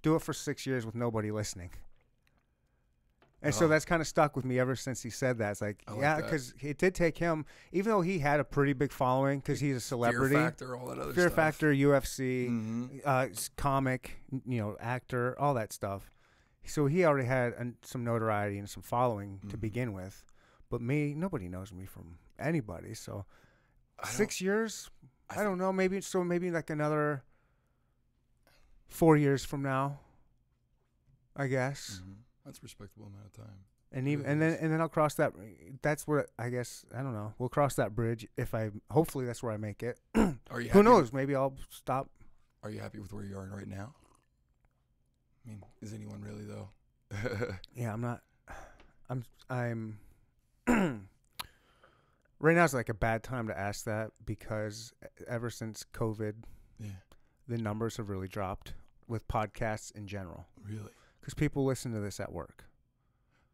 do 0.03 0.15
it 0.17 0.23
for 0.23 0.33
six 0.33 0.67
years 0.67 0.87
with 0.87 0.95
nobody 0.95 1.31
listening. 1.31 1.71
And 3.47 3.55
so 3.55 3.65
Oh. 3.65 3.69
that's 3.69 3.85
kind 3.85 4.01
of 4.03 4.07
stuck 4.09 4.37
with 4.37 4.45
me 4.45 4.59
ever 4.59 4.77
since 4.77 5.03
he 5.03 5.11
said 5.11 5.39
that. 5.39 5.53
It's 5.53 5.61
like, 5.61 5.83
I 5.87 5.93
like 5.93 6.01
yeah, 6.01 6.17
because 6.21 6.53
it 6.61 6.79
did 6.79 6.95
take 6.95 7.17
him, 7.19 7.47
even 7.73 7.91
though 7.91 8.01
he 8.03 8.19
had 8.19 8.41
a 8.41 8.45
pretty 8.45 8.73
big 8.73 8.93
following, 8.93 9.39
because 9.41 9.61
he's 9.61 9.77
a 9.77 9.81
celebrity, 9.81 10.35
Fear 10.35 10.45
factor, 10.45 10.77
all 10.77 10.87
that 10.89 10.99
other 10.99 11.13
Fear 11.13 11.29
stuff. 11.29 11.35
Factor, 11.37 11.73
UFC, 11.73 12.49
Mhm. 12.49 13.01
uh, 13.05 13.29
comic, 13.57 14.17
you 14.45 14.59
know, 14.61 14.77
actor, 14.81 15.39
all 15.39 15.55
that 15.55 15.73
stuff. 15.73 16.11
So 16.65 16.87
he 16.87 17.05
already 17.05 17.27
had 17.29 17.53
an, 17.55 17.77
some 17.83 18.03
notoriety 18.05 18.59
and 18.59 18.69
some 18.69 18.83
following 18.83 19.39
to 19.49 19.57
Mhm. 19.57 19.61
begin 19.61 19.93
with. 19.93 20.25
But 20.69 20.81
me, 20.81 21.15
nobody 21.15 21.49
knows 21.49 21.73
me 21.73 21.87
from 21.87 22.19
anybody. 22.39 22.93
So 22.95 23.25
I 24.01 24.09
six 24.09 24.41
years, 24.41 24.91
I 25.31 25.41
I, 25.41 25.45
don't 25.45 25.59
know. 25.59 25.73
Maybe 25.73 26.01
so. 26.01 26.23
Maybe 26.25 26.51
like 26.51 26.71
another 26.71 27.23
four 28.89 29.17
years 29.17 29.45
from 29.45 29.63
now. 29.63 30.01
I 31.39 31.49
guess, 31.49 32.01
Mhm. 32.03 32.15
That's 32.47 32.59
a 32.59 32.63
respectable 32.63 33.07
amount 33.07 33.27
of 33.27 33.33
time. 33.33 33.59
and 33.93 34.07
even 34.07 34.25
and 34.25 34.41
then 34.41 34.57
and 34.61 34.73
then 34.73 34.81
I'll 34.81 34.89
cross 34.89 35.15
that. 35.15 35.33
That's 35.83 36.07
where 36.07 36.27
I 36.39 36.49
guess 36.49 36.87
I 36.97 37.03
don't 37.03 37.13
know. 37.13 37.35
We'll 37.39 37.49
cross 37.49 37.75
that 37.75 37.95
bridge 37.95 38.27
if 38.37 38.55
I. 38.55 38.71
Hopefully, 38.91 39.27
that's 39.27 39.43
where 39.43 39.53
I 39.53 39.57
make 39.57 39.83
it. 39.83 39.99
Are 40.15 40.61
you? 40.61 40.71
Who 40.71 40.79
happy 40.79 40.83
knows? 40.83 41.13
Maybe 41.13 41.35
I'll 41.35 41.57
stop. 41.71 42.09
Are 42.63 42.71
you 42.71 42.81
happy 42.81 43.01
with 43.01 43.13
where 43.13 43.25
you 43.25 43.37
are 43.37 43.51
right 43.53 43.67
now? 43.67 43.95
I 45.45 45.51
mean, 45.51 45.63
is 45.83 45.93
anyone 45.93 46.23
really 46.23 46.45
though? 46.45 46.71
Yeah, 47.75 47.93
I'm 47.93 48.01
not. 48.01 48.23
I'm. 49.11 49.25
I'm. 49.51 49.99
right 52.39 52.57
now 52.57 52.65
is 52.65 52.75
like 52.75 52.89
a 52.89 52.95
bad 52.95 53.23
time 53.23 53.49
to 53.49 53.59
ask 53.59 53.85
that 53.85 54.11
because 54.25 54.93
ever 55.29 55.51
since 55.51 55.85
COVID, 55.93 56.35
yeah. 56.79 56.91
the 57.49 57.59
numbers 57.59 57.97
have 57.97 58.09
really 58.09 58.29
dropped 58.29 58.75
with 59.09 59.27
podcasts 59.29 59.95
in 59.95 60.07
general. 60.07 60.47
Really? 60.65 60.91
Because 61.27 61.35
people 61.35 61.65
listen 61.65 61.93
to 61.93 61.99
this 61.99 62.21
at 62.21 62.31
work, 62.33 62.67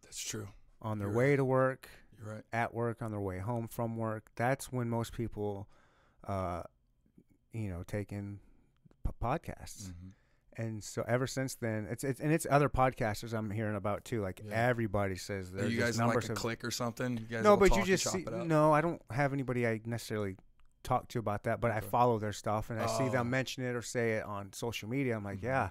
That's 0.03 0.21
true. 0.23 0.49
on 0.83 0.99
their 0.99 1.09
You're 1.09 1.17
way 1.17 1.31
right. 1.31 1.37
to 1.37 1.45
work, 1.47 1.89
You're 2.23 2.35
right. 2.35 2.45
at 2.53 2.75
work, 2.75 3.01
on 3.01 3.11
their 3.11 3.21
way 3.21 3.39
home 3.39 3.67
from 3.67 3.97
work. 3.97 4.31
That's 4.37 4.71
when 4.71 4.91
most 4.91 5.15
people, 5.15 5.69
uh, 6.29 6.65
you 7.55 7.71
know, 7.71 7.83
take 7.87 8.13
in 8.13 8.41
p- 9.07 9.13
podcasts. 9.23 9.87
hmm 9.87 10.09
And 10.59 10.85
so 10.85 11.03
ever 11.09 11.27
since 11.27 11.55
then, 11.55 11.87
it's 11.91 12.05
it's 12.05 12.21
and 12.21 12.31
it's 12.31 12.47
other 12.51 12.69
podcasters 12.69 13.33
I'm 13.33 13.51
hearing 13.51 13.75
about 13.75 14.05
too. 14.05 14.21
Like 14.21 14.43
Yeah. 14.45 14.53
everybody 14.69 15.17
says 15.17 15.51
there's 15.51 15.73
you 15.73 15.81
guys 15.81 15.95
in 15.99 16.05
like 16.05 16.09
numbers 16.09 16.27
a 16.27 16.33
have 16.33 16.37
click 16.37 16.63
or 16.65 16.71
something? 16.71 17.17
You 17.17 17.25
guys 17.25 17.43
no, 17.43 17.57
but 17.57 17.75
you 17.75 17.85
just 17.87 18.07
see. 18.07 18.27
No, 18.31 18.71
I 18.75 18.83
don't 18.83 19.01
have 19.09 19.33
anybody 19.33 19.67
I 19.67 19.81
necessarily 19.87 20.37
talk 20.83 21.09
to 21.09 21.19
about 21.19 21.45
that, 21.45 21.63
but 21.63 21.71
I 21.71 21.81
follow 21.81 22.19
their 22.19 22.35
stuff 22.35 22.69
and 22.69 22.79
I 22.79 22.85
see 22.87 23.05
Oh. 23.05 23.09
them 23.09 23.31
mention 23.31 23.65
it 23.65 23.75
or 23.75 23.81
say 23.81 24.13
it 24.19 24.25
on 24.27 24.53
social 24.53 24.91
media. 24.91 25.17
I'm 25.17 25.25
like, 25.25 25.39
Mhm. 25.39 25.45
yeah, 25.45 25.71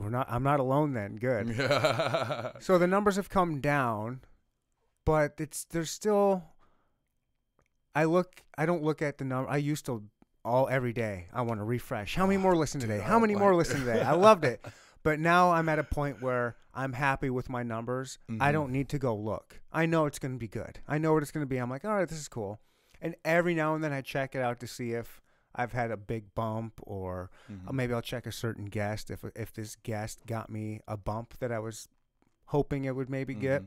we're 0.00 0.10
not. 0.10 0.26
I'm 0.30 0.42
not 0.42 0.60
alone 0.60 0.92
then. 0.94 1.16
Good. 1.16 1.56
So 2.60 2.78
the 2.78 2.86
numbers 2.86 3.16
have 3.16 3.28
come 3.28 3.60
down, 3.60 4.20
but 5.04 5.34
it's 5.38 5.64
there's 5.64 5.90
still. 5.90 6.42
I 7.94 8.04
look. 8.04 8.42
I 8.56 8.66
don't 8.66 8.82
look 8.82 9.02
at 9.02 9.18
the 9.18 9.24
number. 9.24 9.50
I 9.50 9.56
used 9.56 9.86
to 9.86 10.02
all 10.44 10.68
every 10.70 10.92
day. 10.92 11.26
I 11.32 11.42
want 11.42 11.60
to 11.60 11.64
refresh. 11.64 12.14
How 12.14 12.26
many 12.26 12.36
Oh, 12.38 12.42
more 12.42 12.56
listen 12.56 12.80
dude, 12.80 12.88
today? 12.88 13.02
How 13.02 13.18
many 13.18 13.34
more 13.34 13.52
like- 13.54 13.66
listen 13.68 13.80
today? 13.84 14.00
I 14.02 14.12
loved 14.12 14.44
it. 14.44 14.64
But 15.02 15.18
now 15.18 15.52
I'm 15.52 15.70
at 15.70 15.78
a 15.78 15.82
point 15.84 16.20
where 16.20 16.56
I'm 16.74 16.92
happy 16.92 17.30
with 17.30 17.48
my 17.48 17.62
numbers. 17.62 18.18
I 18.38 18.50
Mhm. 18.50 18.52
don't 18.52 18.70
need 18.70 18.90
to 18.90 18.98
go 18.98 19.16
look. 19.16 19.58
I 19.72 19.86
know 19.86 20.04
it's 20.04 20.18
going 20.18 20.32
to 20.34 20.38
be 20.38 20.46
good. 20.46 20.78
I 20.86 20.98
know 20.98 21.14
what 21.14 21.22
it's 21.22 21.32
going 21.32 21.40
to 21.40 21.48
be. 21.48 21.56
I'm 21.56 21.70
like, 21.70 21.86
all 21.86 21.94
right, 21.94 22.06
this 22.06 22.18
is 22.18 22.28
cool. 22.28 22.60
And 23.00 23.16
every 23.24 23.54
now 23.54 23.74
and 23.74 23.82
then 23.82 23.94
I 23.94 24.02
check 24.02 24.34
it 24.34 24.42
out 24.42 24.60
to 24.60 24.66
see 24.66 24.92
if 24.92 25.22
I've 25.54 25.72
had 25.72 25.90
a 25.90 25.96
big 25.96 26.34
bump 26.34 26.80
or 26.82 27.30
uh, 27.66 27.72
maybe 27.72 27.92
I'll 27.92 28.00
check 28.02 28.26
a 28.26 28.32
certain 28.32 28.66
guest 28.66 29.10
if 29.10 29.24
if 29.34 29.52
this 29.52 29.76
guest 29.76 30.26
got 30.26 30.48
me 30.50 30.80
a 30.86 30.96
bump 30.96 31.38
that 31.40 31.50
I 31.50 31.58
was 31.58 31.88
hoping 32.46 32.84
it 32.84 32.94
would 32.94 33.10
maybe 33.10 33.34
get. 33.34 33.62
Mhm. 33.62 33.66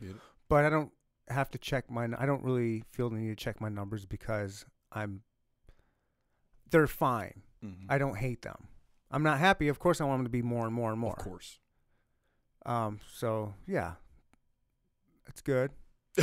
Get? 0.00 0.16
But 0.48 0.64
I 0.64 0.70
don't 0.70 0.92
have 1.28 1.50
to 1.50 1.58
check 1.58 1.90
my. 1.90 2.08
I 2.18 2.26
don't 2.26 2.42
really 2.42 2.82
feel 2.90 3.10
the 3.10 3.16
need 3.16 3.28
to 3.28 3.36
check 3.36 3.60
my 3.60 3.68
numbers 3.68 4.06
because 4.06 4.64
I'm. 4.92 5.22
They're 6.70 6.86
fine. 6.86 7.42
Mhm. 7.64 7.86
I 7.88 7.98
don't 7.98 8.16
hate 8.16 8.42
them. 8.42 8.68
I'm 9.10 9.22
not 9.22 9.38
happy. 9.38 9.68
Of 9.68 9.78
course, 9.78 10.00
I 10.00 10.04
want 10.04 10.18
them 10.20 10.26
to 10.26 10.30
be 10.30 10.42
more 10.42 10.66
and 10.66 10.74
more 10.74 10.90
and 10.90 11.00
more. 11.00 11.14
Of 11.16 11.24
course. 11.24 11.58
Um. 12.66 13.00
So 13.12 13.54
yeah, 13.66 13.94
it's 15.26 15.40
good. 15.40 15.70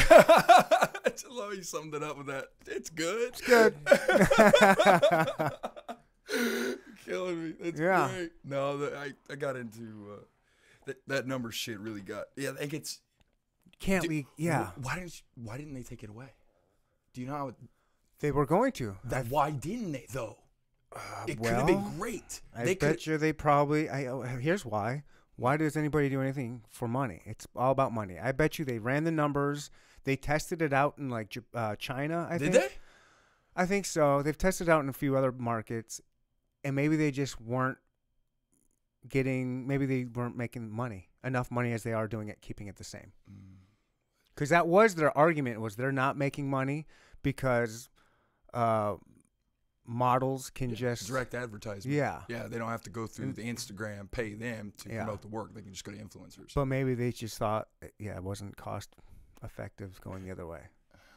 I 1.16 1.18
just 1.22 1.30
love 1.32 1.54
you 1.54 1.64
summed 1.64 1.96
it 1.96 2.04
up 2.04 2.18
with 2.18 2.28
that. 2.28 2.48
It's 2.68 2.90
good. 2.90 3.34
It's 3.34 3.42
good. 3.42 3.76
Killing 7.06 7.44
me. 7.44 7.54
That's 7.60 7.80
Yeah. 7.80 8.10
great. 8.10 8.32
No, 8.44 8.78
the, 8.78 8.98
I 8.98 9.14
I 9.32 9.36
got 9.36 9.56
into 9.56 10.08
uh, 10.14 10.24
that 10.88 10.98
that 11.08 11.28
number 11.28 11.52
shit. 11.52 11.80
Really 11.80 12.02
got. 12.02 12.26
Yeah, 12.36 12.52
I 12.52 12.54
think 12.54 12.74
it's. 12.74 13.02
Can't 13.80 14.04
Dude, 14.04 14.10
we? 14.10 14.28
Yeah, 14.38 14.70
Why 14.82 14.96
didn't 14.96 15.20
you- 15.20 15.44
Why 15.44 15.58
didn't 15.58 15.74
they 15.74 15.84
take 15.84 16.02
it 16.04 16.10
away? 16.10 16.30
Do 17.14 17.22
you 17.22 17.28
know 17.28 17.34
how? 17.34 17.48
It, 17.50 17.56
they 18.22 18.32
were 18.32 18.46
going 18.46 18.72
to. 18.74 18.96
that, 19.04 19.28
why 19.28 19.52
didn't 19.52 19.92
they 19.92 20.06
though? 20.12 20.38
uh, 20.96 21.00
It 21.28 21.38
could 21.38 21.48
have 21.52 21.68
been 21.68 21.84
great. 21.98 22.42
I 22.56 22.64
they 22.64 22.76
bet 22.76 23.06
you 23.06 23.18
they 23.18 23.34
probably. 23.34 23.90
I 23.90 24.06
oh, 24.08 24.22
here's 24.22 24.66
why. 24.66 25.04
Why 25.36 25.58
does 25.58 25.76
anybody 25.76 26.08
do 26.10 26.22
anything 26.22 26.62
for 26.72 26.88
money? 26.88 27.22
It's 27.26 27.46
all 27.56 27.72
about 27.72 27.92
money. 27.92 28.18
I 28.18 28.32
bet 28.32 28.58
you 28.58 28.64
they 28.64 28.80
ran 28.80 29.04
the 29.04 29.12
numbers. 29.12 29.70
They 30.06 30.16
tested 30.16 30.62
it 30.62 30.72
out 30.74 30.98
in 30.98 31.10
like 31.10 31.36
uh, 31.54 31.76
China. 31.76 32.28
I 32.30 32.38
Did 32.38 32.54
think. 32.54 32.64
they? 32.64 32.70
I 33.56 33.66
think 33.66 33.86
so. 33.86 34.22
They've 34.22 34.38
tested 34.38 34.68
it 34.68 34.72
out 34.72 34.82
in 34.84 34.90
a 34.90 34.94
few 34.94 35.18
other 35.18 35.32
markets, 35.32 36.00
and 36.64 36.76
maybe 36.76 36.96
they 36.96 37.12
just 37.12 37.42
weren't 37.42 37.78
getting. 39.08 39.68
Maybe 39.68 39.86
they 39.86 40.06
weren't 40.06 40.38
making 40.38 40.70
money 40.70 41.10
enough 41.24 41.50
money 41.52 41.74
as 41.74 41.84
they 41.84 41.94
are 41.94 42.08
doing 42.08 42.30
it, 42.30 42.40
keeping 42.42 42.68
it 42.68 42.78
the 42.78 42.84
same. 42.84 43.12
Mm. 43.30 43.56
Because 44.34 44.50
that 44.50 44.68
was 44.68 44.96
their 44.96 45.16
argument 45.18 45.60
was 45.62 45.76
they're 45.76 45.92
not 45.92 46.18
making 46.18 46.50
money 46.50 46.86
because 47.24 47.90
uh, 48.54 48.96
models 49.88 50.50
can 50.50 50.76
just 50.76 51.08
direct 51.08 51.34
advertisement. 51.34 51.96
yeah. 51.96 52.22
Yeah, 52.28 52.48
they 52.48 52.58
don't 52.58 52.70
have 52.70 52.82
to 52.84 52.90
go 52.90 53.08
through 53.08 53.34
the 53.34 53.44
Instagram, 53.44 54.12
pay 54.12 54.34
them 54.34 54.74
to 54.80 54.90
Yeah. 54.90 55.04
promote 55.06 55.22
the 55.22 55.30
work. 55.30 55.54
They 55.54 55.62
can 55.62 55.72
just 55.72 55.86
go 55.86 55.94
to 55.94 55.98
influencers. 55.98 56.54
But 56.54 56.66
maybe 56.66 56.96
they 56.96 57.12
just 57.12 57.38
thought, 57.38 57.70
uh, 57.82 57.88
yeah, 57.98 58.18
it 58.18 58.24
wasn't 58.24 58.58
cost 58.58 58.96
effective 59.44 60.00
going 60.02 60.24
the 60.24 60.32
other 60.32 60.48
way. 60.48 60.62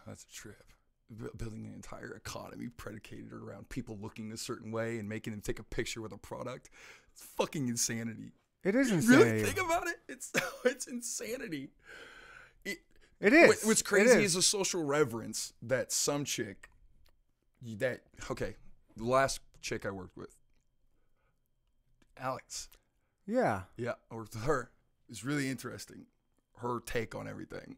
That's 0.07 0.25
a 0.25 0.33
trip. 0.33 0.63
bu- 1.11 1.31
building 1.37 1.67
an 1.67 1.75
entire 1.75 2.13
economy 2.15 2.69
predicated 2.77 3.33
around 3.33 3.69
people 3.69 3.99
looking 4.01 4.33
a 4.33 4.37
certain 4.37 4.71
way 4.73 4.99
and 4.99 5.09
making 5.09 5.33
them 5.33 5.41
take 5.41 5.59
a 5.59 5.63
picture 5.65 6.01
with 6.03 6.13
a 6.13 6.19
product. 6.19 6.71
It's 7.13 7.23
fucking 7.23 7.69
insanity. 7.69 8.33
It 8.65 8.75
is 8.75 8.91
insanity. 8.91 9.31
Really 9.31 9.45
think 9.45 9.65
about 9.65 9.87
it. 9.87 9.97
It's 10.09 10.33
it's 10.65 10.87
insanity. 10.87 11.71
It, 12.65 12.79
it 13.21 13.33
is. 13.33 13.49
what- 13.49 13.59
What's 13.67 13.83
crazy 13.83 14.25
is. 14.25 14.37
a 14.37 14.43
social 14.43 14.85
reverence 14.85 15.53
that 15.63 15.93
some 15.93 16.25
chick 16.25 16.69
that 17.63 18.03
okay, 18.31 18.55
the 18.97 19.05
last 19.05 19.41
chick 19.61 19.85
I 19.87 19.91
worked 19.91 20.17
with, 20.17 20.37
Alex. 22.17 22.69
yeah. 23.27 23.63
Yeah, 23.77 23.95
I 24.11 24.15
worked 24.17 24.35
with 24.35 24.45
her. 24.45 24.71
It's 25.09 25.25
really 25.25 25.49
interesting. 25.49 26.07
Her 26.59 26.81
take 26.85 27.15
on 27.15 27.29
everything. 27.29 27.77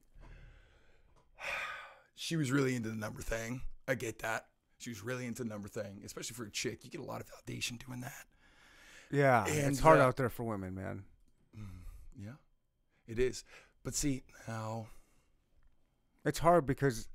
She 2.15 2.37
was 2.37 2.51
really 2.53 2.77
into 2.77 2.89
the 2.91 2.97
number 2.97 3.23
thing. 3.23 3.63
I 3.89 3.95
get 3.95 4.19
that. 4.21 4.47
She 4.79 4.91
was 4.91 5.03
really 5.03 5.27
into 5.27 5.43
the 5.43 5.49
number 5.49 5.69
thing, 5.69 6.03
especially 6.05 6.35
for 6.35 6.45
a 6.45 6.51
chick. 6.51 6.85
You 6.85 6.91
get 6.91 7.01
a 7.01 7.05
lot 7.05 7.21
of 7.21 7.27
validation 7.29 7.85
doing 7.85 8.01
that. 8.01 8.25
Yeah. 9.11 9.45
And, 9.47 9.73
it's 9.73 9.81
hard 9.81 9.99
uh, 9.99 10.05
out 10.05 10.17
there 10.17 10.29
for 10.29 10.45
women, 10.45 10.75
man. 10.75 11.05
Yeah, 12.23 12.33
it 13.07 13.19
is. 13.19 13.45
But 13.83 13.95
see, 13.95 14.25
now 14.47 14.89
It's 16.25 16.41
hard 16.41 16.67
because 16.67 17.09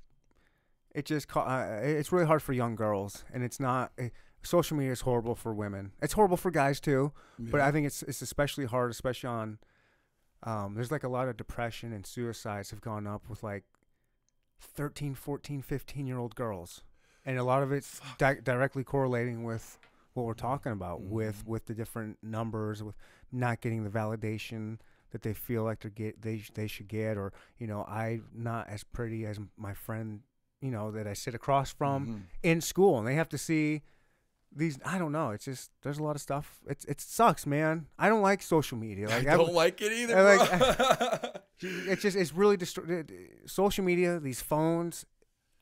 it 0.94 1.04
just 1.04 1.28
uh, 1.36 1.66
it's 1.82 2.10
really 2.10 2.26
hard 2.26 2.42
for 2.42 2.52
young 2.52 2.74
girls, 2.74 3.24
and 3.32 3.44
it's 3.44 3.60
not. 3.60 3.92
eh, 3.98 4.08
social 4.42 4.76
media 4.76 4.92
is 4.92 5.02
horrible 5.02 5.34
for 5.36 5.54
women. 5.54 5.92
It's 6.02 6.14
horrible 6.14 6.36
for 6.36 6.50
guys 6.50 6.80
too, 6.80 7.12
but 7.38 7.60
I 7.60 7.70
think 7.70 7.86
it's 7.86 8.02
it's 8.02 8.22
especially 8.22 8.64
hard, 8.64 8.90
especially 8.90 9.28
on. 9.28 9.58
Um, 10.42 10.74
there's 10.74 10.90
like 10.90 11.04
a 11.04 11.08
lot 11.08 11.28
of 11.28 11.36
depression 11.36 11.92
and 11.92 12.04
suicides 12.06 12.70
have 12.70 12.80
gone 12.80 13.06
up 13.06 13.28
with 13.28 13.42
like 13.42 13.64
13, 14.60 15.14
14, 15.14 15.62
15 15.62 16.06
year 16.06 16.18
old 16.18 16.34
girls, 16.34 16.82
and 17.24 17.38
a 17.38 17.44
lot 17.44 17.62
of 17.62 17.72
it's 17.72 18.00
di- 18.18 18.40
directly 18.42 18.84
correlating 18.84 19.44
with 19.44 19.78
what 20.14 20.24
we're 20.24 20.34
talking 20.34 20.72
about 20.72 21.02
with 21.02 21.44
Mhm. 21.44 21.48
with 21.48 21.66
the 21.66 21.74
different 21.74 22.18
numbers, 22.22 22.82
with 22.82 22.96
not 23.30 23.60
getting 23.60 23.84
the 23.84 23.90
validation 23.90 24.78
that 25.10 25.22
they 25.22 25.34
feel 25.34 25.62
like 25.64 25.80
they 25.80 25.90
get 25.90 26.22
they 26.22 26.38
sh- 26.38 26.50
they 26.54 26.66
should 26.66 26.88
get, 26.88 27.16
or 27.16 27.32
you 27.58 27.66
know, 27.66 27.84
I'm 27.84 28.28
not 28.34 28.68
as 28.68 28.82
pretty 28.84 29.24
as 29.26 29.38
my 29.56 29.74
friend, 29.74 30.22
you 30.60 30.70
know, 30.70 30.90
that 30.90 31.06
I 31.06 31.12
sit 31.12 31.34
across 31.34 31.70
from 31.70 32.06
Mhm. 32.06 32.22
in 32.42 32.60
school, 32.60 32.98
and 32.98 33.06
they 33.06 33.14
have 33.14 33.28
to 33.30 33.38
see 33.38 33.82
these. 34.56 34.78
I 34.84 34.98
don't 34.98 35.12
know. 35.12 35.30
It's 35.30 35.44
just 35.44 35.70
there's 35.82 35.98
a 35.98 36.02
lot 36.02 36.16
of 36.16 36.22
stuff. 36.22 36.58
It's 36.66 36.84
it 36.86 37.00
sucks, 37.00 37.46
man. 37.46 37.86
I 37.98 38.08
don't 38.08 38.22
like 38.22 38.42
social 38.42 38.78
media. 38.78 39.08
Like 39.08 39.26
I 39.26 39.36
don't 39.36 39.52
like 39.52 39.80
it 39.82 39.92
either. 39.92 40.16
I 40.16 40.36
bro. 40.36 41.30
it's 41.92 42.02
just 42.02 42.16
it's 42.16 42.32
really 42.34 42.56
distor- 42.56 43.08
social 43.46 43.84
media 43.84 44.20
these 44.20 44.42
phones 44.42 45.06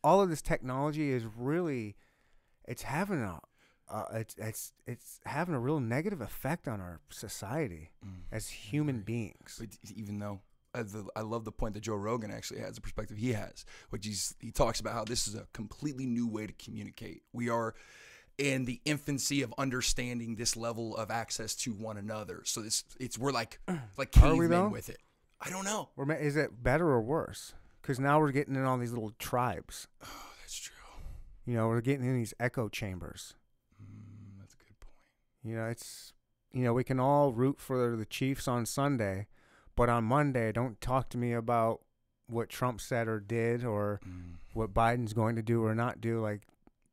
all 0.03 0.21
of 0.21 0.29
this 0.29 0.43
technology 0.43 1.11
is 1.11 1.25
really 1.37 1.97
it's 2.67 2.83
having 2.83 3.23
a 3.23 3.39
uh, 3.89 4.05
it's 4.15 4.35
it's 4.39 4.73
it's 4.87 5.21
having 5.25 5.55
a 5.55 5.61
real 5.61 5.79
negative 5.79 6.21
effect 6.21 6.67
on 6.67 6.81
our 6.81 7.01
society 7.11 7.91
Mm, 8.05 8.23
as 8.33 8.49
human 8.49 9.01
beings 9.03 9.57
But 9.61 9.69
even 9.95 10.19
though 10.19 10.41
I, 10.75 10.83
I 11.15 11.21
love 11.21 11.45
the 11.45 11.53
point 11.53 11.75
that 11.75 11.81
Joe 11.83 11.95
Rogan 11.95 12.33
actually 12.33 12.59
has, 12.61 12.75
the 12.75 12.81
perspective 12.81 13.17
he 13.17 13.33
has, 13.35 13.65
which 13.91 14.05
he's 14.07 14.35
he 14.41 14.51
talks 14.51 14.81
about 14.81 14.95
how 14.95 15.05
this 15.05 15.29
is 15.29 15.37
a 15.37 15.47
completely 15.53 16.05
new 16.07 16.27
way 16.27 16.47
to 16.49 16.53
communicate. 16.55 17.23
We 17.33 17.49
are 17.49 17.75
in 18.39 18.65
the 18.65 18.81
infancy 18.85 19.43
of 19.43 19.55
understanding 19.59 20.35
this 20.37 20.57
level 20.57 20.97
of 20.97 21.11
access 21.11 21.55
to 21.55 21.73
one 21.73 21.97
another. 21.97 22.43
So 22.45 22.61
this 22.63 22.85
it's 22.99 23.19
we're 23.19 23.33
like 23.33 23.59
like 23.97 24.17
Are 24.23 24.35
we, 24.35 24.47
though? 24.47 24.55
cavemen 24.55 24.71
with 24.73 24.89
it. 24.89 24.99
I 25.41 25.51
don't 25.51 25.65
know. 25.65 25.91
Or 25.97 26.11
is 26.13 26.37
it 26.37 26.63
better 26.63 26.89
or 26.89 27.01
worse 27.03 27.55
because 27.83 28.01
now 28.01 28.19
we're 28.19 28.33
getting 28.33 28.55
in 28.55 28.65
all 28.65 28.79
these 28.79 28.93
little 28.93 29.13
tribes 29.19 29.89
Oh, 30.03 30.09
that's 30.41 30.57
true. 30.59 30.75
you 31.47 31.55
know 31.55 31.69
we're 31.69 31.81
getting 31.83 32.07
in 32.07 32.15
these 32.17 32.33
echo 32.41 32.69
chambers 32.69 33.35
Mm, 33.83 34.39
that's 34.41 34.55
a 34.55 34.57
good 34.57 34.81
point. 34.81 34.95
you 35.43 35.55
know 35.57 35.67
it's 35.67 36.13
you 36.53 36.63
know 36.65 36.73
we 36.73 36.85
can 36.85 36.99
all 36.99 37.33
root 37.33 37.61
for 37.61 37.95
the 37.97 38.07
chiefs 38.07 38.49
on 38.49 38.65
sunday 38.65 39.27
but 39.77 39.89
on 39.91 40.05
monday 40.05 40.51
don't 40.53 40.81
talk 40.81 41.09
to 41.11 41.19
me 41.19 41.33
about 41.35 41.81
what 42.27 42.49
trump 42.49 42.81
said 42.81 43.07
or 43.07 43.21
did 43.21 43.65
or 43.65 44.01
Mm. 44.07 44.37
what 44.55 44.73
Biden's 44.73 45.13
going 45.13 45.37
to 45.37 45.43
do 45.43 45.63
or 45.65 45.75
not 45.75 46.01
do, 46.01 46.21
like 46.23 46.43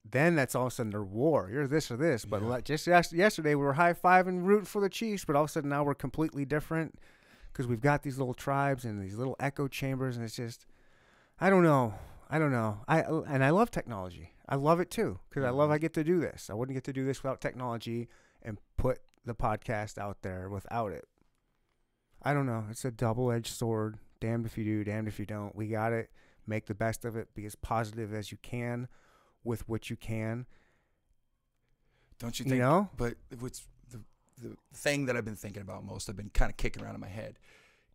then 0.10 0.36
that's 0.36 0.56
all 0.56 0.68
of 0.68 0.74
a 0.74 0.76
sudden 0.76 0.92
they're 0.92 1.04
war. 1.04 1.50
You're 1.52 1.68
this 1.68 1.92
or 1.92 1.98
this. 1.98 2.26
But 2.26 2.42
Yeah. 2.42 2.48
like 2.48 2.66
just 2.66 2.88
yesterday 2.88 3.56
we 3.56 3.64
were 3.64 3.74
high 3.74 3.94
fiving, 3.94 4.30
and 4.30 4.48
rooting 4.48 4.66
for 4.66 4.82
the 4.82 4.90
Chiefs, 4.90 5.26
but 5.26 5.36
all 5.36 5.44
of 5.44 5.50
a 5.50 5.52
sudden 5.52 5.70
now 5.70 5.84
we're 5.84 5.94
completely 5.94 6.46
different 6.46 7.00
because 7.52 7.68
we've 7.68 7.82
got 7.82 8.04
these 8.04 8.18
little 8.18 8.34
tribes 8.34 8.86
and 8.86 9.02
these 9.02 9.16
little 9.16 9.36
echo 9.40 9.68
chambers, 9.68 10.16
and 10.16 10.26
it's 10.26 10.36
just 10.36 10.66
I 11.40 11.50
don't 11.50 11.64
know. 11.64 11.96
I 12.30 12.40
don't 12.40 12.52
know. 12.52 12.80
I 12.88 13.02
and 13.02 13.44
I 13.44 13.50
love 13.52 13.72
technology. 13.72 14.34
I 14.48 14.56
love 14.56 14.80
it 14.80 14.90
too 14.90 15.20
because 15.30 15.44
I 15.44 15.50
love 15.50 15.70
I 15.70 15.76
mm-hmm. 15.76 15.82
get 15.82 15.94
to 15.94 16.04
do 16.04 16.20
this. 16.20 16.50
I 16.50 16.54
wouldn't 16.54 16.76
get 16.76 16.84
to 16.86 16.94
do 16.94 17.06
this 17.06 17.24
without 17.24 17.42
technology 17.42 18.10
and 18.42 18.58
put 18.78 19.00
the 19.26 19.36
podcast 19.36 19.98
out 19.98 20.24
there 20.24 20.50
without 20.50 20.92
it. 20.92 21.08
I 22.24 22.34
don't 22.34 22.46
know. 22.46 22.66
It's 22.70 22.86
a 22.86 22.92
double-edged 22.92 23.52
sword. 23.54 23.98
Damned 24.20 24.46
if 24.46 24.58
you 24.58 24.64
do, 24.64 24.84
damned 24.84 25.08
if 25.08 25.20
you 25.20 25.26
don't. 25.26 25.56
We 25.56 25.68
got 25.68 25.94
it. 25.94 26.12
Make 26.46 26.68
the 26.68 26.76
best 26.76 27.06
of 27.06 27.16
it. 27.16 27.34
Be 27.34 27.46
as 27.46 27.56
positive 27.56 28.14
as 28.14 28.32
you 28.32 28.38
can 28.42 28.88
with 29.44 29.68
what 29.68 29.90
you 29.90 29.96
can. 29.96 30.46
Don't 32.20 32.40
you 32.40 32.46
You 32.46 32.56
know? 32.56 32.90
But 32.96 33.16
what's 33.40 33.68
the 33.90 34.02
the 34.42 34.56
thing 34.74 35.06
that 35.06 35.18
I've 35.18 35.26
been 35.26 35.36
thinking 35.36 35.62
about 35.62 35.84
most, 35.86 36.10
I've 36.10 36.16
been 36.16 36.30
kind 36.30 36.52
of 36.52 36.58
kicking 36.58 36.84
around 36.84 36.96
in 36.96 37.02
my 37.02 37.08
head, 37.08 37.40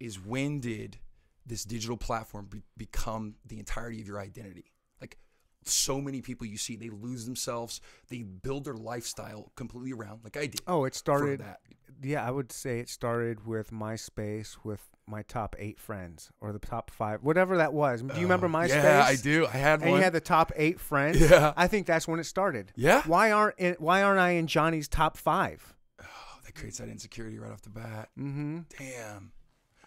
is 0.00 0.18
when 0.18 0.61
did 0.61 0.98
this 1.46 1.64
digital 1.64 1.96
platform 1.96 2.46
be, 2.50 2.62
become 2.76 3.37
the 3.46 3.59
entirety 3.59 4.00
of 4.00 4.06
your 4.06 4.20
identity? 4.20 4.72
Like 5.00 5.16
so 5.64 6.00
many 6.00 6.22
people 6.22 6.46
you 6.46 6.56
see, 6.56 6.76
they 6.76 6.90
lose 6.90 7.24
themselves, 7.24 7.80
they 8.09 8.22
build 8.22 8.64
their 8.64 8.74
lifestyle 8.74 9.52
completely 9.54 9.92
around, 9.92 10.20
like 10.24 10.37
I 10.37 10.46
did. 10.46 10.61
Oh, 10.66 10.85
it 10.85 10.94
started. 10.94 11.40
that. 11.40 11.61
Yeah, 12.02 12.26
I 12.26 12.30
would 12.30 12.52
say 12.52 12.80
it 12.80 12.88
started 12.88 13.46
with 13.46 13.70
MySpace 13.70 14.59
with 14.64 14.82
my 15.08 15.22
top 15.22 15.54
eight 15.58 15.78
friends 15.78 16.30
or 16.40 16.52
the 16.52 16.58
top 16.58 16.90
five, 16.90 17.22
whatever 17.22 17.56
that 17.58 17.72
was. 17.72 18.02
Do 18.02 18.14
you 18.16 18.22
remember 18.22 18.46
Oh, 18.46 18.50
MySpace? 18.50 18.68
Yeah, 18.82 19.04
I 19.06 19.16
do. 19.16 19.46
I 19.46 19.50
had 19.56 19.80
And 19.82 19.90
one. 19.90 19.98
you 19.98 20.04
had 20.04 20.12
the 20.12 20.20
top 20.20 20.52
eight 20.56 20.80
friends. 20.80 21.20
Yeah. 21.20 21.52
I 21.56 21.66
think 21.68 21.86
that's 21.86 22.06
when 22.08 22.18
it 22.20 22.24
started. 22.24 22.72
yeah. 22.76 23.02
Why 23.06 23.30
aren't 23.32 23.54
it, 23.58 23.80
Why 23.80 24.02
aren't 24.02 24.20
I 24.20 24.30
in 24.30 24.46
Johnny's 24.46 24.88
top 24.88 25.16
five? 25.16 25.74
Oh, 26.02 26.04
that 26.44 26.54
creates 26.54 26.78
that 26.78 26.88
insecurity 26.88 27.38
right 27.38 27.52
off 27.52 27.62
the 27.62 27.70
bat. 27.70 28.08
Mm-hmm. 28.18 28.60
Damn. 28.78 29.32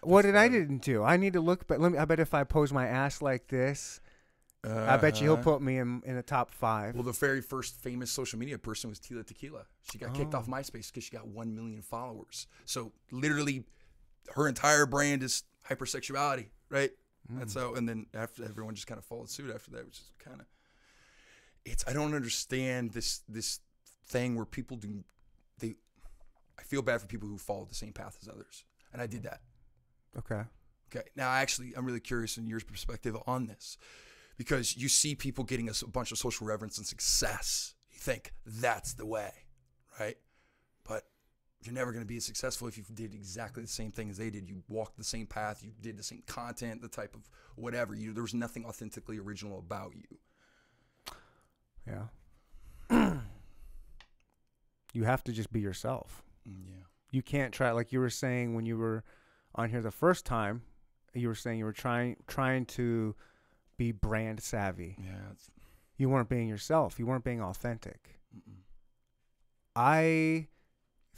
What 0.02 0.22
did 0.22 0.36
I 0.36 0.48
didn't 0.48 0.82
do? 0.82 1.02
I 1.02 1.16
need 1.18 1.34
to 1.34 1.40
look, 1.40 1.66
but 1.66 1.78
let 1.80 1.92
me. 1.92 1.98
I 1.98 2.06
bet 2.06 2.20
if 2.20 2.32
I 2.32 2.44
pose 2.44 2.72
my 2.72 2.86
ass 2.86 3.20
like 3.20 3.48
this, 3.48 4.00
I 4.64 4.96
bet 4.96 5.16
you 5.20 5.24
he'll 5.26 5.32
Uh-huh. 5.34 5.42
put 5.42 5.62
me 5.62 5.76
in 5.76 6.02
in 6.06 6.16
the 6.16 6.22
top 6.22 6.50
five. 6.50 6.94
Well, 6.94 7.02
the 7.04 7.12
very 7.12 7.42
first 7.42 7.76
famous 7.82 8.10
social 8.10 8.38
media 8.38 8.58
person 8.58 8.88
was 8.88 8.98
Tila 8.98 9.26
Tequila. 9.26 9.64
She 9.90 9.98
got 9.98 10.14
kicked 10.14 10.34
off 10.34 10.46
Oh. 10.48 10.52
MySpace 10.52 10.86
because 10.88 11.04
she 11.04 11.10
got 11.14 11.28
1 11.28 11.54
million 11.54 11.82
followers. 11.82 12.46
So, 12.64 12.92
literally, 13.10 13.64
her 14.34 14.48
entire 14.48 14.86
brand 14.86 15.22
is 15.22 15.44
hypersexuality, 15.68 16.46
right? 16.68 16.90
Mm. 17.32 17.42
And 17.42 17.50
so, 17.50 17.74
and 17.74 17.88
then 17.88 18.06
after 18.14 18.44
everyone 18.44 18.74
just 18.74 18.86
kind 18.86 18.98
of 18.98 19.04
followed 19.04 19.30
suit 19.30 19.50
after 19.54 19.70
that, 19.72 19.84
which 19.84 19.98
is 19.98 20.12
kind 20.18 20.40
of, 20.40 20.46
it's, 21.64 21.84
I 21.86 21.92
don't 21.92 22.14
understand 22.14 22.92
this, 22.92 23.20
this 23.28 23.60
thing 24.06 24.36
where 24.36 24.44
people 24.46 24.76
do, 24.76 25.04
they, 25.58 25.74
I 26.58 26.62
feel 26.62 26.82
bad 26.82 27.00
for 27.00 27.06
people 27.06 27.28
who 27.28 27.38
follow 27.38 27.64
the 27.64 27.74
same 27.74 27.92
path 27.92 28.18
as 28.22 28.28
others. 28.28 28.64
And 28.92 29.00
I 29.00 29.06
did 29.06 29.22
that. 29.24 29.40
okay. 30.18 30.42
Okay. 30.94 31.06
Now, 31.14 31.30
actually, 31.30 31.72
I'm 31.76 31.86
really 31.86 32.00
curious 32.00 32.36
in 32.36 32.48
your 32.48 32.58
perspective 32.60 33.16
on 33.26 33.46
this 33.46 33.78
because 34.36 34.76
you 34.76 34.88
see 34.88 35.14
people 35.14 35.44
getting 35.44 35.68
a 35.68 35.86
bunch 35.86 36.10
of 36.10 36.18
social 36.18 36.46
reverence 36.48 36.78
and 36.78 36.86
success. 36.86 37.74
You 37.92 38.00
think 38.00 38.32
that's 38.44 38.94
the 38.94 39.06
way, 39.06 39.30
right? 40.00 40.16
You're 41.62 41.74
never 41.74 41.92
going 41.92 42.02
to 42.02 42.08
be 42.08 42.16
as 42.16 42.24
successful 42.24 42.68
if 42.68 42.78
you 42.78 42.84
did 42.94 43.12
exactly 43.12 43.62
the 43.62 43.68
same 43.68 43.92
thing 43.92 44.08
as 44.08 44.16
they 44.16 44.30
did. 44.30 44.48
You 44.48 44.62
walked 44.68 44.96
the 44.96 45.04
same 45.04 45.26
path, 45.26 45.62
you 45.62 45.72
did 45.80 45.98
the 45.98 46.02
same 46.02 46.22
content, 46.26 46.80
the 46.80 46.88
type 46.88 47.14
of 47.14 47.28
whatever. 47.56 47.94
You 47.94 48.12
there 48.14 48.22
was 48.22 48.32
nothing 48.34 48.64
authentically 48.64 49.18
original 49.18 49.58
about 49.58 49.92
you. 49.94 50.18
Yeah. 51.86 52.06
you 54.94 55.04
have 55.04 55.22
to 55.24 55.32
just 55.32 55.52
be 55.52 55.60
yourself. 55.60 56.22
Mm, 56.48 56.64
Yeah. 56.66 56.84
You 57.12 57.22
can't 57.22 57.52
try 57.52 57.72
like 57.72 57.92
you 57.92 57.98
were 58.00 58.08
saying 58.10 58.54
when 58.54 58.66
you 58.66 58.78
were 58.78 59.02
on 59.54 59.68
here 59.70 59.82
the 59.82 59.90
first 59.90 60.24
time. 60.24 60.62
You 61.12 61.26
were 61.26 61.34
saying 61.34 61.58
you 61.58 61.64
were 61.64 61.72
trying 61.72 62.16
trying 62.28 62.66
to 62.66 63.16
be 63.76 63.90
brand 63.92 64.40
savvy. 64.40 64.96
Yeah. 64.98 65.10
It's, 65.32 65.50
You 65.98 66.08
weren't 66.08 66.28
being 66.28 66.48
yourself. 66.48 66.98
You 66.98 67.06
weren't 67.06 67.24
being 67.24 67.42
authentic. 67.42 68.20
mm-mm. 68.34 68.60
I 69.74 70.46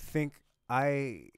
think 0.02 0.34
I 0.68 1.28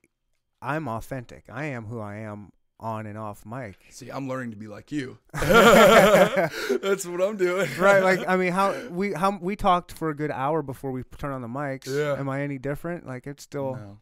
I'm 0.63 0.89
authentic. 0.89 1.45
I 1.53 1.65
am 1.67 1.87
who 1.87 2.01
I 2.01 2.17
am 2.17 2.51
on 2.81 3.07
and 3.07 3.17
off 3.17 3.45
mic. 3.47 3.77
See, 3.91 4.11
I'm 4.11 4.29
learning 4.29 4.51
to 4.51 4.57
be 4.57 4.67
like 4.67 4.91
you. 4.93 5.19
that's 5.35 7.07
what 7.07 7.23
I'm 7.23 7.37
doing. 7.37 7.69
right 7.79 8.03
like 8.03 8.21
i 8.29 8.37
mean 8.37 8.53
how 8.53 8.75
we 8.91 9.13
how 9.13 9.39
we 9.41 9.57
talked 9.57 9.93
for 9.93 10.11
a 10.11 10.15
good 10.17 10.31
hour 10.31 10.63
before 10.63 10.91
we 10.91 11.03
turn 11.19 11.33
on 11.33 11.43
the 11.43 11.49
mics 11.49 11.87
Yeah. 11.87 12.19
am 12.19 12.29
i 12.29 12.41
any 12.43 12.59
different 12.59 13.07
like 13.07 13.27
it's 13.27 13.43
still 13.43 13.75
No. 13.77 13.99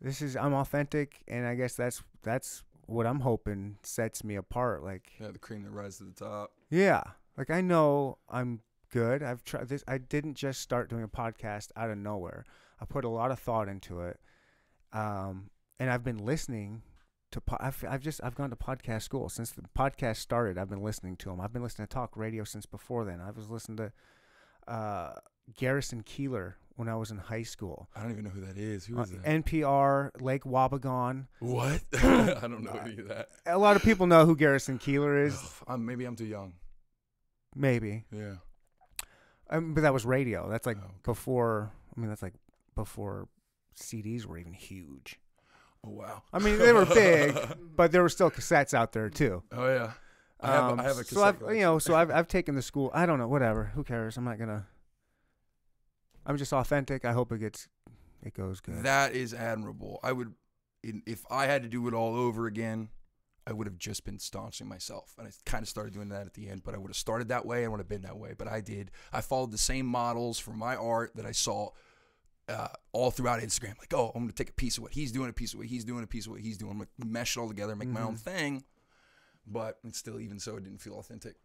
this 0.00 0.22
is 0.22 0.36
i'm 0.36 0.54
authentic 0.54 1.22
and 1.28 1.46
i 1.46 1.54
guess 1.54 1.74
that's 1.74 2.02
that's 2.22 2.62
what 2.86 3.06
i'm 3.06 3.20
hoping 3.20 3.78
sets 3.82 4.24
me 4.24 4.36
apart 4.36 4.82
like 4.82 5.12
Yeah, 5.20 5.30
the 5.30 5.38
cream 5.38 5.62
that 5.64 5.70
rises 5.70 5.98
to 5.98 6.04
the 6.04 6.12
top. 6.12 6.52
yeah 6.70 7.02
Like 7.36 7.50
I 7.50 7.60
know 7.60 8.18
I'm 8.28 8.60
good. 8.92 9.22
I've 9.22 9.44
tried 9.44 9.68
this. 9.68 9.84
I 9.86 9.98
didn't 9.98 10.34
just 10.34 10.60
start 10.60 10.88
doing 10.88 11.02
a 11.02 11.08
podcast 11.08 11.68
out 11.76 11.90
of 11.90 11.98
nowhere. 11.98 12.44
I 12.80 12.84
put 12.84 13.04
a 13.04 13.08
lot 13.08 13.30
of 13.30 13.38
thought 13.38 13.68
into 13.68 14.00
it, 14.00 14.18
um, 14.92 15.50
and 15.78 15.90
I've 15.90 16.04
been 16.04 16.18
listening 16.24 16.82
to. 17.32 17.40
Po- 17.40 17.56
I've 17.60 17.84
I've 17.88 18.02
just 18.02 18.20
I've 18.22 18.34
gone 18.34 18.50
to 18.50 18.56
podcast 18.56 19.02
school 19.02 19.28
since 19.28 19.50
the 19.50 19.62
podcast 19.76 20.16
started. 20.16 20.58
I've 20.58 20.68
been 20.70 20.82
listening 20.82 21.16
to 21.18 21.30
them. 21.30 21.40
I've 21.40 21.52
been 21.52 21.62
listening 21.62 21.86
to 21.88 21.94
talk 21.94 22.16
radio 22.16 22.44
since 22.44 22.66
before 22.66 23.04
then. 23.04 23.20
I 23.20 23.30
was 23.30 23.48
listening 23.50 23.76
to 23.78 24.72
uh, 24.72 25.12
Garrison 25.56 26.02
Keillor 26.02 26.54
when 26.76 26.88
I 26.88 26.96
was 26.96 27.10
in 27.10 27.16
high 27.18 27.42
school. 27.44 27.88
I 27.96 28.02
don't 28.02 28.10
even 28.12 28.24
know 28.24 28.30
who 28.30 28.42
that 28.42 28.58
is. 28.58 28.84
Who 28.84 28.98
Uh, 28.98 29.04
that? 29.06 29.22
NPR, 29.24 30.10
Lake 30.20 30.42
Wobegon. 30.44 31.26
what? 31.40 31.80
I 31.94 32.40
don't 32.42 32.62
know 32.62 32.78
any 32.84 32.98
of 32.98 33.08
that. 33.08 33.28
A 33.46 33.56
lot 33.56 33.76
of 33.76 33.82
people 33.82 34.06
know 34.06 34.26
who 34.26 34.36
Garrison 34.36 34.78
Keillor 34.78 35.24
is. 35.26 35.40
I'm, 35.66 35.86
maybe 35.86 36.04
I'm 36.04 36.16
too 36.16 36.26
young. 36.26 36.52
Maybe, 37.54 38.04
Yeah. 38.12 38.34
um, 39.48 39.72
but 39.72 39.80
that 39.80 39.94
was 39.94 40.04
radio. 40.04 40.50
That's 40.50 40.66
like 40.66 40.76
Oh, 40.76 40.84
okay. 40.84 40.94
before. 41.04 41.72
I 41.96 42.00
mean, 42.00 42.10
that's 42.10 42.20
like 42.22 42.34
before 42.76 43.28
CDs 43.76 44.24
were 44.24 44.38
even 44.38 44.52
huge. 44.52 45.18
Oh 45.84 45.90
wow. 45.90 46.22
I 46.32 46.38
mean, 46.38 46.58
they 46.58 46.72
were 46.72 46.86
big, 46.86 47.36
but 47.76 47.90
there 47.90 48.02
were 48.02 48.08
still 48.08 48.30
cassettes 48.30 48.72
out 48.72 48.92
there 48.92 49.10
too. 49.10 49.42
Oh 49.50 49.66
yeah. 49.68 49.92
I 50.40 50.48
have, 50.52 50.64
Um, 50.72 50.78
a, 50.78 50.82
I 50.82 50.86
have 50.86 50.98
a 50.98 51.04
so 51.04 51.22
I've 51.24 51.38
collection. 51.38 51.58
you 51.58 51.64
know 51.64 51.78
so 51.78 51.94
I've 51.96 52.10
I've 52.10 52.28
taken 52.28 52.54
the 52.54 52.62
school. 52.62 52.90
I 52.94 53.06
don't 53.06 53.18
know. 53.18 53.26
Whatever. 53.28 53.72
Who 53.74 53.82
cares? 53.82 54.16
I'm 54.16 54.24
not 54.24 54.38
gonna. 54.38 54.66
I'm 56.24 56.36
just 56.36 56.52
authentic. 56.52 57.04
I 57.04 57.12
hope 57.12 57.30
it 57.32 57.38
gets, 57.38 57.68
it 58.22 58.34
goes 58.34 58.60
good. 58.60 58.82
That 58.82 59.14
is 59.14 59.32
admirable. 59.32 60.00
I 60.02 60.10
would, 60.12 60.34
in, 60.82 61.02
if 61.06 61.24
I 61.30 61.46
had 61.46 61.62
to 61.62 61.68
do 61.68 61.86
it 61.86 61.94
all 61.94 62.16
over 62.16 62.46
again, 62.46 62.88
I 63.46 63.52
would 63.52 63.68
have 63.68 63.78
just 63.78 64.04
been 64.04 64.18
staunching 64.18 64.66
myself. 64.66 65.14
And 65.18 65.28
I 65.28 65.30
kind 65.48 65.62
of 65.62 65.68
started 65.68 65.94
doing 65.94 66.08
that 66.08 66.26
at 66.26 66.34
the 66.34 66.48
end, 66.48 66.64
but 66.64 66.74
I 66.74 66.78
would 66.78 66.88
have 66.90 66.96
started 66.96 67.28
that 67.28 67.46
way 67.46 67.64
I 67.64 67.68
would 67.68 67.78
have 67.78 67.88
been 67.88 68.02
that 68.02 68.18
way. 68.18 68.34
But 68.36 68.48
I 68.48 68.60
did. 68.60 68.90
I 69.12 69.20
followed 69.20 69.52
the 69.52 69.58
same 69.58 69.86
models 69.86 70.40
for 70.40 70.50
my 70.50 70.74
art 70.74 71.12
that 71.14 71.26
I 71.26 71.30
saw 71.30 71.70
uh, 72.48 72.68
all 72.92 73.10
throughout 73.10 73.40
Instagram. 73.40 73.78
Like, 73.78 73.92
oh, 73.94 74.08
I'm 74.14 74.22
going 74.22 74.28
to 74.28 74.34
take 74.34 74.50
a 74.50 74.54
piece 74.54 74.76
of 74.76 74.82
what 74.82 74.92
he's 74.92 75.12
doing, 75.12 75.28
a 75.30 75.32
piece 75.32 75.52
of 75.52 75.58
what 75.58 75.66
he's 75.68 75.84
doing, 75.84 76.02
a 76.04 76.06
piece 76.06 76.26
of 76.26 76.32
what 76.32 76.40
he's 76.40 76.56
doing, 76.58 76.72
I'm 76.72 76.78
going 76.78 76.88
to 77.00 77.06
mesh 77.06 77.36
it 77.36 77.40
all 77.40 77.48
together, 77.48 77.74
make 77.76 77.88
my 77.88 78.02
own 78.02 78.14
Mhm. 78.16 78.20
thing. 78.20 78.64
But 79.46 79.78
it's 79.84 79.98
still, 79.98 80.18
even 80.20 80.38
so, 80.40 80.56
it 80.56 80.64
didn't 80.64 80.80
feel 80.80 80.94
authentic. 80.94 81.36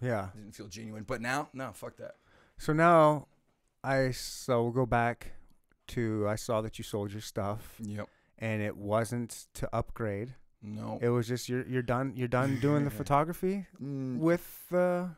yeah. 0.00 0.28
It 0.28 0.36
didn't 0.36 0.54
feel 0.54 0.68
genuine. 0.68 1.02
But 1.04 1.20
now, 1.20 1.48
no, 1.52 1.72
fuck 1.72 1.96
that. 1.96 2.16
So 2.58 2.72
now, 2.72 3.26
I 3.82 4.10
so 4.12 4.62
we'll 4.64 4.72
go 4.72 4.86
back 4.86 5.32
to 5.88 6.26
I 6.28 6.36
saw 6.36 6.60
that 6.62 6.78
you 6.78 6.82
sold 6.84 7.12
your 7.12 7.20
stuff, 7.20 7.74
Yep. 7.80 8.08
and 8.38 8.62
it 8.62 8.76
wasn't 8.76 9.46
to 9.54 9.68
upgrade. 9.74 10.34
No. 10.62 10.98
It 11.00 11.08
was 11.08 11.26
just 11.28 11.48
you're 11.48 11.66
you're 11.66 11.82
done 11.82 12.12
you're 12.16 12.28
done 12.28 12.58
doing 12.60 12.84
the 12.84 12.90
photography 13.02 13.66
Mm, 13.82 14.18
with 14.18 14.66
uh 14.72 15.08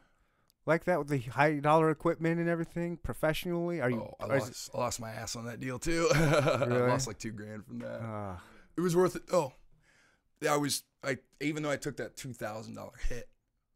like 0.66 0.84
that 0.84 0.98
with 0.98 1.08
the 1.08 1.18
high 1.18 1.54
dollar 1.60 1.90
equipment 1.90 2.38
and 2.38 2.48
everything 2.48 2.96
professionally. 2.96 3.80
Are 3.80 3.90
you? 3.90 4.00
oh, 4.00 4.14
I 4.20 4.38
lost, 4.38 4.70
I 4.74 4.78
lost 4.78 5.00
my 5.00 5.10
ass 5.10 5.36
on 5.36 5.44
that 5.46 5.60
deal 5.60 5.78
too. 5.78 6.08
really? 6.14 6.82
I 6.82 6.88
lost 6.88 7.06
like 7.06 7.18
two 7.18 7.32
grand 7.32 7.64
from 7.64 7.78
that. 7.80 7.96
it- 7.96 8.02
uh, 8.02 8.36
It 8.76 8.80
was 8.80 8.94
worth 8.96 9.16
it. 9.16 9.22
Oh, 9.32 9.52
I 10.48 10.56
was. 10.56 10.82
I 11.04 11.18
even 11.40 11.62
though 11.62 11.70
I 11.70 11.76
took 11.76 11.96
that 11.96 12.16
two 12.16 12.32
thousand 12.32 12.74
dollar 12.74 12.92
hit, 13.08 13.28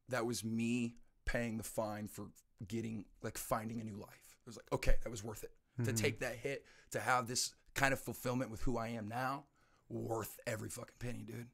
that 0.09 0.27
was 0.27 0.45
me 0.45 0.97
paying 1.25 1.57
the 1.57 1.65
fine 1.65 2.09
for 2.09 2.27
getting 2.67 3.05
like 3.23 3.39
finding 3.39 3.81
a 3.81 3.85
new 3.85 3.97
life. 3.97 4.37
It 4.43 4.47
was 4.47 4.57
like 4.57 4.73
okay, 4.73 4.97
that 5.03 5.11
was 5.11 5.25
worth 5.25 5.43
it 5.45 5.53
to 5.85 5.93
mhm. 5.93 5.97
take 5.97 6.21
that 6.21 6.37
hit 6.37 6.65
to 6.93 7.01
have 7.01 7.27
this 7.27 7.55
kind 7.75 7.93
of 7.93 8.01
fulfillment 8.01 8.51
with 8.51 8.61
who 8.63 8.77
I 8.79 8.89
am 8.89 9.09
now. 9.09 9.45
Worth 9.89 10.39
every 10.47 10.69
fucking 10.71 10.95
penny, 10.99 11.25
dude. 11.27 11.49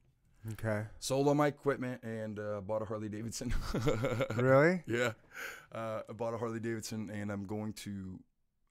Okay. 0.52 0.84
Sold 1.00 1.28
all 1.28 1.34
my 1.34 1.48
equipment 1.48 2.02
and 2.02 2.38
uh, 2.38 2.60
bought 2.62 2.82
a 2.82 2.84
Harley 2.86 3.08
Davidson. 3.08 3.52
Really? 4.36 4.82
Yeah, 4.86 5.12
uh, 5.72 6.00
I 6.08 6.12
bought 6.12 6.32
a 6.34 6.38
Harley 6.38 6.60
Davidson, 6.60 7.10
and 7.10 7.30
I'm 7.30 7.44
going 7.46 7.72
to. 7.84 8.18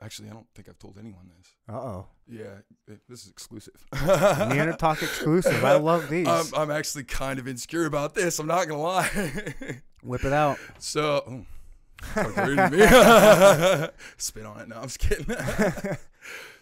Actually, 0.01 0.30
I 0.30 0.32
don't 0.34 0.47
think 0.55 0.70
I've 0.70 0.80
told 0.80 0.97
anyone 0.97 1.30
this. 1.38 1.53
Uh 1.67 1.78
oh. 1.78 2.07
Yeah, 2.28 2.59
it- 2.88 3.01
this 3.09 3.24
is 3.26 3.30
exclusive. 3.30 3.86
Neanderthal 3.93 4.78
Talk 4.78 5.03
exclusive. 5.09 5.63
I 5.63 5.74
love 5.76 6.09
these. 6.09 6.28
I'm, 6.28 6.45
I'm 6.55 6.72
actually 6.72 7.03
kind 7.03 7.38
of 7.38 7.47
insecure 7.47 7.86
about 7.86 8.15
this. 8.15 8.39
I'm 8.39 8.47
not 8.47 8.67
gonna 8.67 8.82
lie. 8.82 9.09
Whip 10.01 10.24
it 10.24 10.32
out. 10.34 10.57
so, 10.80 11.43
oh, 12.15 12.32
to 12.32 12.70
me. 13.89 13.89
Spit 14.17 14.45
on 14.45 14.61
it. 14.61 14.70
No, 14.70 14.78
I'm 14.78 14.84
just 14.84 14.99
kidding. 14.99 15.36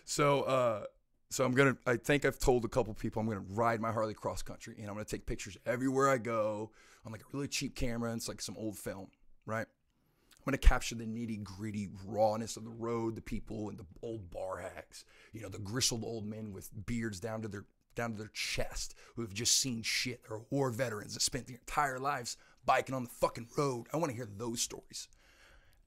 so, 0.03 0.41
uh, 0.41 0.84
so 1.30 1.43
I'm 1.43 1.53
gonna. 1.53 1.78
I 1.86 1.97
think 1.97 2.23
I've 2.25 2.39
told 2.39 2.63
a 2.63 2.69
couple 2.69 2.93
people 2.93 3.21
I'm 3.21 3.28
gonna 3.28 3.43
ride 3.49 3.82
my 3.82 3.91
Harley 3.91 4.13
cross 4.13 4.41
country, 4.41 4.75
and 4.80 4.88
I'm 4.88 4.93
gonna 4.93 5.05
take 5.05 5.25
pictures 5.25 5.57
everywhere 5.65 6.09
I 6.09 6.17
go 6.17 6.71
on 7.05 7.11
like 7.11 7.21
a 7.21 7.25
really 7.34 7.47
cheap 7.47 7.75
camera. 7.75 8.11
And 8.11 8.17
it's 8.17 8.28
like 8.28 8.41
some 8.41 8.55
old 8.57 8.78
film, 8.78 9.07
right? 9.45 9.67
I'm 9.67 10.45
gonna 10.45 10.57
capture 10.57 10.95
the 10.95 11.03
nitty 11.03 11.43
gritty 11.43 11.89
rawness 12.05 12.55
of 12.55 12.63
the 12.63 12.69
road, 12.69 13.15
the 13.15 13.21
people, 13.21 13.69
and 13.69 13.78
the 13.78 13.86
old 14.01 14.30
bar 14.32 14.59
hacks. 14.59 15.03
You 15.34 15.41
know, 15.41 15.49
the 15.49 15.59
grizzled 15.59 16.05
old 16.05 16.25
men 16.25 16.53
with 16.53 16.69
beards 16.86 17.19
down 17.19 17.41
to 17.41 17.49
their 17.49 17.65
down 17.95 18.11
to 18.11 18.17
their 18.17 18.32
chest 18.34 18.95
who 19.15 19.21
have 19.23 19.34
just 19.34 19.59
seen 19.59 19.82
shit. 19.82 20.21
They're 20.30 20.39
war 20.49 20.69
veterans 20.69 21.13
that 21.13 21.21
spent 21.21 21.47
their 21.47 21.57
entire 21.57 21.99
lives 21.99 22.38
biking 22.65 22.95
on 22.95 23.03
the 23.03 23.09
fucking 23.09 23.47
road. 23.57 23.88
I 23.91 23.97
want 23.97 24.11
to 24.11 24.15
hear 24.15 24.30
those 24.38 24.61
stories, 24.61 25.09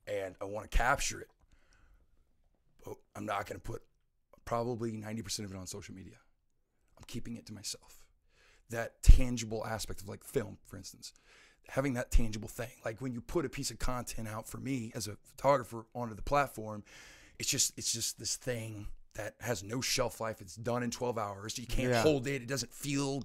and 0.07 0.35
I 0.43 0.45
want 0.45 0.71
to 0.71 0.77
capture 0.77 1.21
it. 1.21 1.31
But 2.85 2.97
I'm 3.17 3.25
not 3.25 3.47
gonna 3.47 3.61
put 3.61 3.83
probably 4.51 4.91
90% 4.91 5.45
of 5.45 5.53
it 5.53 5.57
on 5.57 5.65
social 5.69 5.95
media. 5.95 6.17
I'm 6.99 7.05
keeping 7.07 7.37
it 7.37 7.47
to 7.47 7.55
myself. 7.55 8.05
That 8.71 9.01
tangible 9.01 9.65
aspect 9.65 10.01
of 10.03 10.09
like 10.09 10.25
film, 10.25 10.59
for 10.67 10.77
instance, 10.77 11.13
having 11.69 11.95
that 11.95 12.11
tangible 12.11 12.49
thing. 12.49 12.73
Like 12.85 13.01
when 13.01 13.13
you 13.13 13.21
put 13.21 13.45
a 13.45 13.49
piece 13.49 13.71
of 13.71 13.79
content 13.79 14.27
out 14.27 14.49
for 14.49 14.59
me 14.59 14.91
as 14.97 15.07
a 15.07 15.15
photographer 15.23 15.87
onto 15.95 16.17
the 16.17 16.23
platform, 16.23 16.83
it's 17.39 17.49
just 17.49 17.73
it's 17.79 17.93
just 17.93 18.19
this 18.19 18.35
thing 18.35 18.89
that 19.15 19.35
has 19.41 19.63
no 19.63 19.81
shelf 19.81 20.21
life. 20.21 20.41
It's 20.41 20.57
done 20.57 20.83
in 20.83 20.91
12 20.91 21.17
hours. 21.17 21.57
You 21.57 21.67
can't 21.69 21.91
Yeah. 21.91 22.03
hold 22.03 22.27
it. 22.27 22.43
It 22.43 22.49
doesn't 22.49 22.73
feel 22.75 23.23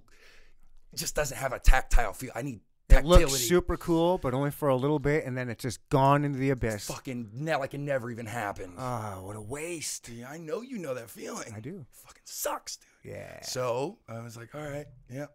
it 0.93 0.97
just 0.97 1.15
doesn't 1.15 1.37
have 1.37 1.53
a 1.53 1.59
tactile 1.59 2.13
feel. 2.13 2.31
I 2.35 2.43
need 2.43 2.59
It 2.99 3.05
looks 3.05 3.33
super 3.33 3.77
cool, 3.77 4.17
but 4.17 4.33
only 4.33 4.51
for 4.51 4.69
a 4.69 4.75
little 4.75 4.99
bit, 4.99 5.25
and 5.25 5.37
then 5.37 5.49
it's 5.49 5.61
just 5.61 5.87
gone 5.89 6.23
into 6.25 6.37
the 6.39 6.49
abyss. 6.51 6.87
fucking 6.87 7.29
ne- 7.33 7.55
like 7.55 7.73
it 7.73 7.79
never 7.79 8.09
even 8.11 8.25
happened. 8.25 8.73
Ah, 8.77 9.19
what 9.21 9.35
a 9.35 9.41
waste. 9.41 10.09
yeah, 10.09 10.29
I 10.29 10.37
know 10.37 10.61
you 10.61 10.77
know 10.77 10.93
that 10.93 11.09
feeling. 11.09 11.53
I 11.55 11.59
do. 11.59 11.85
Fucking 11.91 12.21
sucks, 12.25 12.77
dude. 12.77 13.13
Yeah. 13.13 13.41
So 13.41 13.99
I 14.07 14.19
was 14.21 14.35
like, 14.37 14.53
all 14.55 14.61
right, 14.67 14.87
yeah, 15.09 15.27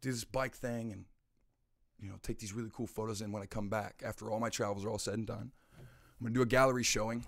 do 0.00 0.10
this 0.10 0.24
bike 0.24 0.54
thing 0.54 0.92
and, 0.92 1.04
you 1.98 2.08
know, 2.08 2.16
take 2.22 2.38
these 2.38 2.52
really 2.52 2.70
cool 2.72 2.86
photos. 2.86 3.20
And 3.20 3.32
when 3.32 3.42
I 3.42 3.46
come 3.46 3.68
back, 3.68 4.02
after 4.04 4.30
all 4.30 4.38
my 4.38 4.50
travels 4.50 4.84
are 4.84 4.90
all 4.90 4.98
said 4.98 5.14
and 5.14 5.26
done, 5.26 5.50
I'm 5.78 5.86
going 6.20 6.32
to 6.32 6.38
do 6.38 6.42
a 6.42 6.46
gallery 6.46 6.82
showing, 6.84 7.26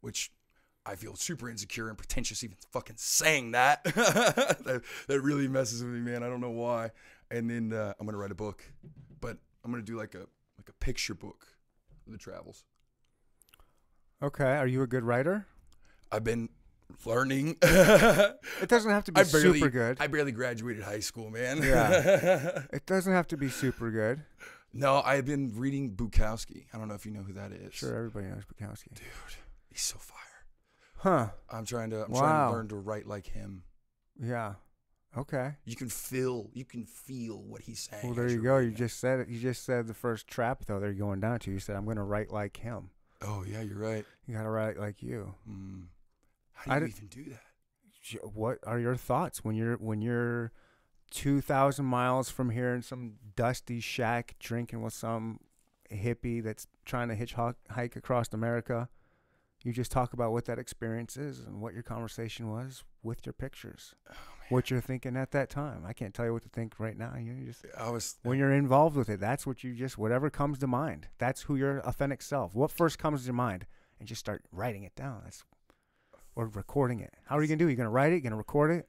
which 0.00 0.30
I 0.86 0.94
feel 0.94 1.16
super 1.16 1.50
insecure 1.50 1.88
and 1.88 1.98
pretentious 1.98 2.44
even 2.44 2.56
fucking 2.70 2.96
saying 2.98 3.52
that. 3.52 3.82
that. 3.84 4.82
That 5.08 5.20
really 5.20 5.48
messes 5.48 5.82
with 5.82 5.92
me, 5.92 6.00
man. 6.00 6.22
I 6.22 6.28
don't 6.28 6.40
know 6.40 6.50
why. 6.50 6.90
And 7.30 7.50
then 7.50 7.72
uh, 7.72 7.92
I'm 7.98 8.06
going 8.06 8.14
to 8.14 8.20
write 8.20 8.30
a 8.30 8.36
book, 8.36 8.62
but 9.20 9.36
I'm 9.64 9.72
going 9.72 9.82
to 9.82 9.86
do 9.86 9.98
like 9.98 10.14
a 10.14 10.26
like 10.58 10.68
a 10.68 10.72
picture 10.74 11.14
book 11.14 11.48
of 12.06 12.12
the 12.12 12.18
travels. 12.18 12.64
Okay. 14.22 14.44
Are 14.44 14.66
you 14.66 14.82
a 14.82 14.86
good 14.86 15.02
writer? 15.02 15.46
I've 16.12 16.24
been 16.24 16.48
learning. 17.04 17.56
It 18.62 18.68
doesn't 18.68 18.90
have 18.90 19.04
to 19.04 19.12
be 19.12 19.22
barely, 19.24 19.58
super 19.58 19.70
good. 19.70 19.98
I 20.00 20.06
barely 20.06 20.32
graduated 20.32 20.82
high 20.82 21.00
school, 21.00 21.30
man. 21.30 21.62
Yeah. 21.62 22.62
it 22.72 22.86
doesn't 22.86 23.12
have 23.12 23.26
to 23.28 23.36
be 23.36 23.48
super 23.48 23.90
good. 23.90 24.22
no, 24.72 25.02
I've 25.04 25.26
been 25.26 25.52
reading 25.54 25.94
Bukowski. 25.94 26.64
I 26.72 26.78
don't 26.78 26.88
know 26.88 26.94
if 26.94 27.04
you 27.04 27.12
know 27.12 27.22
who 27.22 27.34
that 27.34 27.52
is. 27.52 27.74
Sure, 27.74 27.94
everybody 27.94 28.26
knows 28.26 28.44
Bukowski. 28.44 28.94
Dude, 28.94 29.04
he's 29.70 29.82
so 29.82 29.98
fire. 29.98 30.25
Huh. 31.06 31.28
I'm 31.48 31.64
trying 31.64 31.90
to 31.90 32.02
I'm 32.04 32.10
trying 32.10 32.22
Wow. 32.22 32.50
to 32.50 32.56
learn 32.56 32.68
to 32.68 32.76
write 32.76 33.06
like 33.06 33.26
him. 33.28 33.62
Yeah. 34.20 34.54
Okay. 35.16 35.54
You 35.64 35.76
can 35.76 35.88
feel 35.88 36.50
you 36.52 36.64
can 36.64 36.84
feel 36.84 37.40
what 37.44 37.62
he's 37.62 37.78
saying. 37.88 38.04
Well, 38.04 38.14
there 38.14 38.28
you 38.28 38.42
go. 38.42 38.58
You 38.58 38.70
it. 38.70 38.74
just 38.76 38.98
said 38.98 39.20
it. 39.20 39.28
You 39.28 39.38
just 39.38 39.64
said 39.64 39.86
the 39.86 39.94
first 39.94 40.26
trap 40.26 40.64
though. 40.66 40.80
They're 40.80 40.92
going 40.92 41.20
down 41.20 41.38
to. 41.40 41.52
You 41.52 41.60
said 41.60 41.76
I'm 41.76 41.84
going 41.84 41.96
to 41.96 42.02
write 42.02 42.32
like 42.32 42.56
him. 42.56 42.90
Oh 43.22 43.44
yeah, 43.48 43.60
you're 43.62 43.78
right. 43.78 44.04
You 44.26 44.34
got 44.34 44.42
to 44.42 44.50
write 44.50 44.78
like 44.78 45.00
you. 45.00 45.34
Mm. 45.48 45.84
How 46.54 46.74
I 46.74 46.78
do 46.80 46.86
you 46.86 46.92
even 46.96 47.06
do 47.06 47.24
that? 47.30 48.24
What 48.34 48.58
are 48.64 48.80
your 48.80 48.96
thoughts 48.96 49.44
when 49.44 49.54
you're 49.54 49.76
when 49.76 50.02
you're 50.02 50.50
two 51.12 51.40
thousand 51.40 51.84
miles 51.84 52.30
from 52.30 52.50
here 52.50 52.74
in 52.74 52.82
some 52.82 53.14
dusty 53.36 53.78
shack 53.78 54.34
drinking 54.40 54.82
with 54.82 54.92
some 54.92 55.38
hippie 55.90 56.42
that's 56.42 56.66
trying 56.84 57.08
to 57.08 57.16
hitchhike 57.16 57.94
across 57.94 58.32
America? 58.32 58.88
You 59.66 59.72
just 59.72 59.90
talk 59.90 60.12
about 60.12 60.30
what 60.30 60.44
that 60.44 60.60
experience 60.60 61.16
is 61.16 61.40
and 61.40 61.60
what 61.60 61.74
your 61.74 61.82
conversation 61.82 62.48
was 62.48 62.84
with 63.02 63.26
your 63.26 63.32
pictures. 63.32 63.96
Oh, 64.08 64.14
what 64.48 64.70
you're 64.70 64.80
thinking 64.80 65.16
at 65.16 65.32
that 65.32 65.50
time. 65.50 65.82
I 65.84 65.92
can't 65.92 66.14
tell 66.14 66.24
you 66.24 66.32
what 66.32 66.44
to 66.44 66.48
think 66.48 66.78
right 66.78 66.96
now. 66.96 67.14
You 67.18 67.34
just 67.44 67.66
I 67.76 67.90
was 67.90 68.14
when 68.22 68.38
you're 68.38 68.52
involved 68.52 68.94
with 68.94 69.08
it, 69.08 69.18
that's 69.18 69.44
what 69.44 69.64
you 69.64 69.74
just 69.74 69.98
whatever 69.98 70.30
comes 70.30 70.60
to 70.60 70.68
mind. 70.68 71.08
That's 71.18 71.42
who 71.42 71.56
your 71.56 71.80
authentic 71.80 72.22
self. 72.22 72.54
What 72.54 72.70
first 72.70 73.00
comes 73.00 73.22
to 73.22 73.26
your 73.26 73.34
mind, 73.34 73.66
and 73.98 74.06
just 74.06 74.20
start 74.20 74.44
writing 74.52 74.84
it 74.84 74.94
down. 74.94 75.22
That's 75.24 75.42
or 76.36 76.46
recording 76.46 77.00
it. 77.00 77.14
How 77.24 77.36
are 77.36 77.42
you 77.42 77.48
gonna 77.48 77.58
do? 77.58 77.66
it? 77.66 77.72
You 77.72 77.76
gonna 77.76 77.90
write 77.90 78.12
it? 78.12 78.16
You 78.16 78.20
gonna 78.20 78.36
record 78.36 78.70
it? 78.70 78.88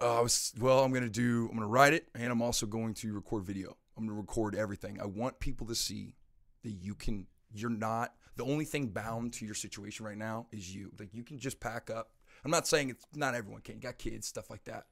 Uh, 0.00 0.20
I 0.20 0.20
was 0.22 0.54
well. 0.58 0.84
I'm 0.84 0.92
gonna 0.94 1.10
do. 1.10 1.48
I'm 1.50 1.58
gonna 1.58 1.68
write 1.68 1.92
it, 1.92 2.08
and 2.14 2.32
I'm 2.32 2.40
also 2.40 2.64
going 2.64 2.94
to 2.94 3.12
record 3.12 3.44
video. 3.44 3.76
I'm 3.94 4.06
gonna 4.06 4.18
record 4.18 4.54
everything. 4.54 4.98
I 5.02 5.04
want 5.04 5.38
people 5.38 5.66
to 5.66 5.74
see 5.74 6.14
that 6.62 6.70
you 6.70 6.94
can. 6.94 7.26
You're 7.52 7.68
not 7.68 8.14
the 8.36 8.44
only 8.44 8.64
thing 8.64 8.88
bound 8.88 9.32
to 9.34 9.46
your 9.46 9.54
situation 9.54 10.04
right 10.04 10.16
now 10.16 10.46
is 10.52 10.74
you. 10.74 10.92
Like 10.98 11.14
you 11.14 11.22
can 11.22 11.38
just 11.38 11.60
pack 11.60 11.90
up. 11.90 12.10
I'm 12.44 12.50
not 12.50 12.66
saying 12.66 12.90
it's 12.90 13.04
not 13.14 13.34
everyone 13.34 13.62
can. 13.62 13.76
You 13.76 13.80
got 13.80 13.98
kids, 13.98 14.26
stuff 14.26 14.50
like 14.50 14.64
that. 14.64 14.84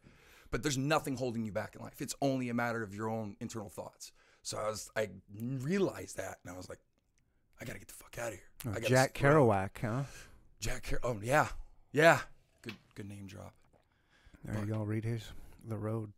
But 0.51 0.63
there's 0.63 0.79
nothing 0.79 1.17
holding 1.17 1.45
you 1.45 1.53
back 1.53 1.75
in 1.75 1.83
life. 1.83 2.01
It's 2.01 2.15
only 2.21 2.49
a 2.51 2.55
matter 2.55 2.83
of 2.83 2.95
your 2.95 3.09
own 3.09 3.37
internal 3.41 3.69
thoughts. 3.71 4.13
So 4.43 4.59
I 4.59 4.69
was, 4.69 4.91
I 4.97 5.09
realized 5.61 6.17
that, 6.19 6.39
and 6.45 6.53
I 6.53 6.57
was 6.57 6.69
like, 6.69 6.81
I 7.61 7.65
gotta 7.65 7.79
get 7.79 7.89
the 7.89 7.95
fuck 7.95 8.19
out 8.19 8.33
of 8.33 8.35
here. 8.35 8.75
Oh, 8.77 8.89
Jack 8.89 9.15
Kerouac, 9.15 9.71
huh? 9.81 10.03
Jack 10.61 10.89
Car- 10.89 11.01
Oh 11.03 11.19
yeah, 11.23 11.49
yeah. 11.93 12.21
Good, 12.63 12.75
good 12.95 13.09
name 13.09 13.27
drop. 13.27 13.55
There 14.45 14.59
you 14.61 14.67
go. 14.67 14.83
Read 14.83 15.05
his 15.05 15.25
The 15.69 15.77
Road. 15.77 16.13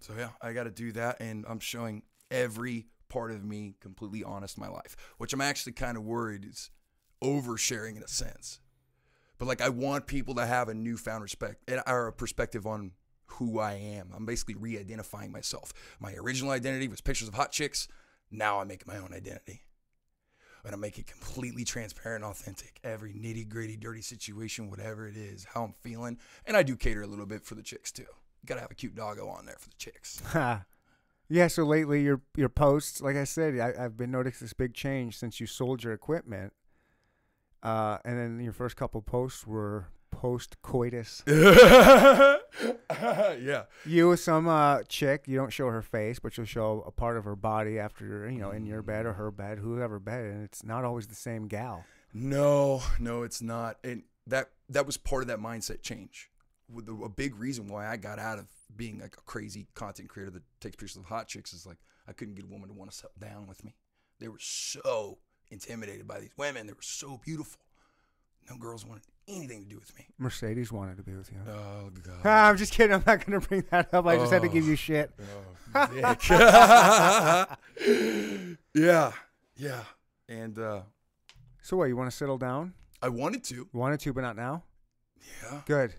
So 0.00 0.14
yeah, 0.16 0.30
I 0.40 0.52
got 0.52 0.64
to 0.64 0.70
do 0.70 0.92
that, 0.92 1.20
and 1.20 1.44
I'm 1.48 1.60
showing 1.60 2.02
every 2.30 2.86
part 3.08 3.30
of 3.30 3.44
me 3.44 3.74
completely 3.80 4.22
honest 4.22 4.56
in 4.56 4.62
my 4.62 4.68
life, 4.68 4.96
which 5.18 5.32
I'm 5.32 5.40
actually 5.40 5.72
kind 5.72 5.96
of 5.96 6.04
worried 6.04 6.44
is 6.44 6.70
oversharing 7.22 7.96
in 7.96 8.02
a 8.02 8.08
sense. 8.08 8.60
But 9.38 9.46
like, 9.46 9.60
I 9.60 9.68
want 9.68 10.06
people 10.06 10.34
to 10.34 10.46
have 10.46 10.68
a 10.68 10.74
newfound 10.74 11.22
respect 11.22 11.62
and 11.68 11.82
or 11.86 12.08
a 12.08 12.12
perspective 12.12 12.66
on 12.66 12.92
who 13.26 13.58
I 13.58 13.74
am. 13.74 14.10
I'm 14.14 14.26
basically 14.26 14.56
re-identifying 14.56 15.30
myself. 15.30 15.72
My 16.00 16.14
original 16.14 16.50
identity 16.50 16.88
was 16.88 17.00
pictures 17.00 17.28
of 17.28 17.34
hot 17.34 17.52
chicks. 17.52 17.88
Now 18.30 18.60
I'm 18.60 18.68
making 18.68 18.92
my 18.92 18.98
own 18.98 19.14
identity. 19.14 19.62
And 20.64 20.74
I'm 20.74 20.80
making 20.80 21.04
it 21.04 21.10
completely 21.10 21.64
transparent, 21.64 22.24
authentic. 22.24 22.80
Every 22.82 23.14
nitty 23.14 23.48
gritty, 23.48 23.76
dirty 23.76 24.02
situation, 24.02 24.68
whatever 24.68 25.06
it 25.06 25.16
is, 25.16 25.46
how 25.54 25.62
I'm 25.62 25.74
feeling. 25.82 26.18
And 26.46 26.56
I 26.56 26.62
do 26.62 26.76
cater 26.76 27.02
a 27.02 27.06
little 27.06 27.26
bit 27.26 27.44
for 27.44 27.54
the 27.54 27.62
chicks 27.62 27.92
too. 27.92 28.06
Gotta 28.44 28.60
have 28.60 28.70
a 28.70 28.74
cute 28.74 28.94
doggo 28.94 29.28
on 29.28 29.46
there 29.46 29.56
for 29.58 29.68
the 29.68 29.76
chicks. 29.76 30.20
Yeah. 31.28 31.46
So 31.48 31.64
lately, 31.64 32.02
your 32.02 32.20
your 32.36 32.48
posts, 32.48 33.00
like 33.00 33.16
I 33.16 33.24
said, 33.24 33.58
I, 33.58 33.84
I've 33.84 33.96
been 33.96 34.10
noticing 34.10 34.44
this 34.44 34.52
big 34.52 34.74
change 34.74 35.18
since 35.18 35.40
you 35.40 35.46
sold 35.46 35.84
your 35.84 35.92
equipment. 35.92 36.52
Uh, 37.62 37.98
and 38.04 38.16
then 38.18 38.40
your 38.40 38.52
first 38.52 38.76
couple 38.76 39.02
posts 39.02 39.46
were 39.46 39.88
post 40.10 40.60
coitus. 40.62 41.22
yeah. 41.26 42.38
You 43.84 44.08
with 44.08 44.20
some 44.20 44.48
uh, 44.48 44.82
chick, 44.88 45.24
you 45.26 45.36
don't 45.36 45.52
show 45.52 45.68
her 45.68 45.82
face, 45.82 46.18
but 46.18 46.36
you'll 46.36 46.46
show 46.46 46.82
a 46.86 46.90
part 46.90 47.16
of 47.16 47.24
her 47.24 47.36
body 47.36 47.78
after 47.78 48.04
you're, 48.06 48.28
you 48.28 48.38
know, 48.38 48.50
in 48.50 48.66
your 48.66 48.82
bed 48.82 49.06
or 49.06 49.14
her 49.14 49.30
bed, 49.30 49.58
whoever 49.58 49.98
bed, 49.98 50.24
and 50.24 50.44
it's 50.44 50.64
not 50.64 50.84
always 50.84 51.06
the 51.06 51.14
same 51.14 51.46
gal. 51.46 51.84
No, 52.12 52.82
no, 52.98 53.22
it's 53.22 53.42
not. 53.42 53.78
And 53.84 54.02
that 54.26 54.50
that 54.68 54.86
was 54.86 54.96
part 54.96 55.22
of 55.22 55.28
that 55.28 55.38
mindset 55.38 55.82
change. 55.82 56.30
A 57.02 57.08
big 57.08 57.34
reason 57.36 57.66
why 57.68 57.86
I 57.86 57.96
got 57.96 58.18
out 58.18 58.38
of 58.38 58.46
being 58.76 58.98
like 59.00 59.16
a 59.16 59.22
crazy 59.22 59.66
content 59.74 60.08
creator 60.08 60.30
that 60.32 60.42
takes 60.60 60.76
pictures 60.76 60.96
of 60.96 61.04
hot 61.06 61.26
chicks 61.28 61.52
is 61.54 61.64
like 61.66 61.78
I 62.06 62.12
couldn't 62.12 62.34
get 62.34 62.44
a 62.44 62.48
woman 62.48 62.68
to 62.68 62.74
want 62.74 62.90
to 62.90 62.96
sit 62.96 63.10
down 63.18 63.46
with 63.46 63.64
me. 63.64 63.74
They 64.20 64.28
were 64.28 64.38
so 64.40 65.18
intimidated 65.50 66.06
by 66.06 66.20
these 66.20 66.32
women. 66.36 66.66
They 66.66 66.72
were 66.74 66.82
so 66.82 67.18
beautiful. 67.24 67.60
No 68.50 68.56
girls 68.56 68.84
wanted 68.86 69.04
anything 69.26 69.62
to 69.62 69.68
do 69.68 69.76
with 69.78 69.94
me. 69.96 70.06
Mercedes 70.18 70.70
wanted 70.72 70.96
to 70.98 71.02
be 71.02 71.14
with 71.14 71.30
you. 71.30 71.38
Oh 71.50 71.90
god. 72.02 72.20
Ah, 72.24 72.48
I'm 72.50 72.56
just 72.56 72.72
kidding. 72.72 72.94
I'm 72.94 73.02
not 73.06 73.24
going 73.24 73.40
to 73.40 73.46
bring 73.46 73.64
that 73.70 73.92
up. 73.94 74.06
I 74.06 74.16
just 74.16 74.32
had 74.32 74.42
to 74.42 74.48
give 74.48 74.64
Oh. 74.64 74.68
you 74.68 74.76
shit. 74.76 75.10
Oh, 75.74 77.46
yeah, 78.74 79.12
yeah. 79.56 79.82
And 80.28 80.58
uh, 80.58 80.80
So 81.62 81.76
what? 81.78 81.86
You 81.86 81.96
want 81.96 82.10
to 82.10 82.16
settle 82.16 82.38
down? 82.38 82.74
I 83.02 83.08
wanted 83.08 83.44
to. 83.44 83.54
You 83.54 83.68
wanted 83.72 84.00
to, 84.00 84.12
but 84.12 84.22
not 84.22 84.36
now. 84.36 84.64
Yeah. 85.42 85.60
Good. 85.66 85.94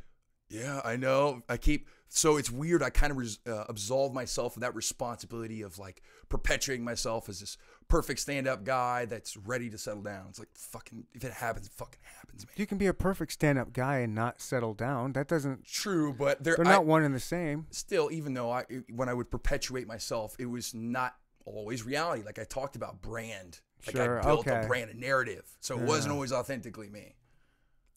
Yeah, 0.50 0.82
I 0.84 0.95
know. 0.95 1.43
I 1.47 1.58
keep 1.58 1.88
so 2.12 2.38
it's 2.38 2.50
weird. 2.50 2.82
I 2.82 2.89
kind 2.89 3.12
of 3.12 3.18
res, 3.18 3.38
uh, 3.47 3.66
absolve 3.70 4.14
myself 4.16 4.56
of 4.56 4.62
that 4.62 4.74
responsibility 4.74 5.62
of 5.62 5.78
like 5.78 6.02
perpetuating 6.28 6.84
myself 6.84 7.30
as 7.30 7.39
this 7.39 7.56
perfect 7.88 8.20
stand-up 8.20 8.64
guy 8.64 9.06
that's 9.06 9.38
ready 9.38 9.70
to 9.70 9.78
settle 9.78 10.02
down. 10.02 10.26
It's 10.30 10.39
like 10.39 10.50
fucking 10.56 11.06
if 11.14 11.24
it 11.24 11.34
happens, 11.34 11.68
it 11.68 11.74
fucking 11.74 12.00
happens, 12.18 12.47
man. 12.47 12.54
You 12.56 12.66
can 12.66 12.80
be 12.80 12.88
a 12.88 12.93
perfect 12.95 13.32
stand-up 13.34 13.74
guy 13.74 14.00
and 14.00 14.16
not 14.16 14.41
settle 14.41 14.74
down. 14.74 15.14
That 15.14 15.28
doesn't. 15.28 15.66
True, 15.66 16.12
but 16.14 16.43
They're 16.43 16.60
I- 16.60 16.64
not 16.64 16.86
one 16.86 17.04
and 17.04 17.14
the 17.14 17.20
same. 17.20 17.68
still, 17.70 18.10
even 18.12 18.34
though 18.34 18.52
I 18.52 18.66
when 18.91 19.08
I 19.08 19.14
would 19.14 19.30
perpetuate 19.30 19.86
myself, 19.88 20.36
it 20.39 20.47
was 20.47 20.74
not 20.74 21.16
always 21.45 21.84
reality. 21.86 22.24
Like 22.24 22.39
I 22.39 22.43
talked 22.43 22.76
about 22.76 23.02
brand. 23.04 23.60
Like 23.86 23.95
Sure, 23.95 24.20
I 24.20 24.24
built 24.24 24.47
okay. 24.47 24.62
a 24.64 24.68
brand, 24.68 24.89
a 24.89 24.97
narrative, 24.97 25.45
so 25.62 25.78
it 25.80 25.84
wasn't 25.86 26.14
always 26.14 26.34
authentically 26.34 26.89
me. 26.89 27.16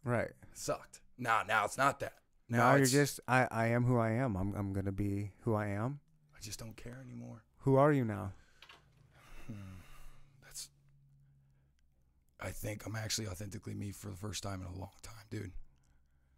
Right. 0.04 0.26
It 0.28 0.34
sucked. 0.52 1.00
Now, 1.18 1.42
now 1.46 1.64
it's 1.64 1.76
not 1.78 1.98
that. 2.00 2.12
Now, 2.52 2.70
Now, 2.72 2.74
you're 2.76 2.86
just. 2.86 3.18
I. 3.26 3.48
I 3.50 3.66
am 3.68 3.84
who 3.84 3.98
I 3.98 4.10
am. 4.10 4.36
I'm. 4.36 4.54
I'm 4.54 4.72
gonna 4.72 4.92
be 4.92 5.32
who 5.40 5.54
I 5.54 5.68
am. 5.68 6.00
I 6.36 6.40
just 6.40 6.58
don't 6.58 6.76
care 6.76 7.00
anymore. 7.04 7.42
Who 7.60 7.76
are 7.76 7.92
you 7.92 8.04
now? 8.04 8.32
That's. 10.44 10.68
I 12.40 12.50
think 12.50 12.84
I'm 12.86 12.96
actually 12.96 13.28
authentically 13.28 13.74
me 13.74 13.92
for 13.92 14.08
the 14.08 14.16
first 14.16 14.42
time 14.42 14.60
in 14.60 14.66
a 14.66 14.78
long 14.78 14.90
time, 15.02 15.14
dude. 15.30 15.52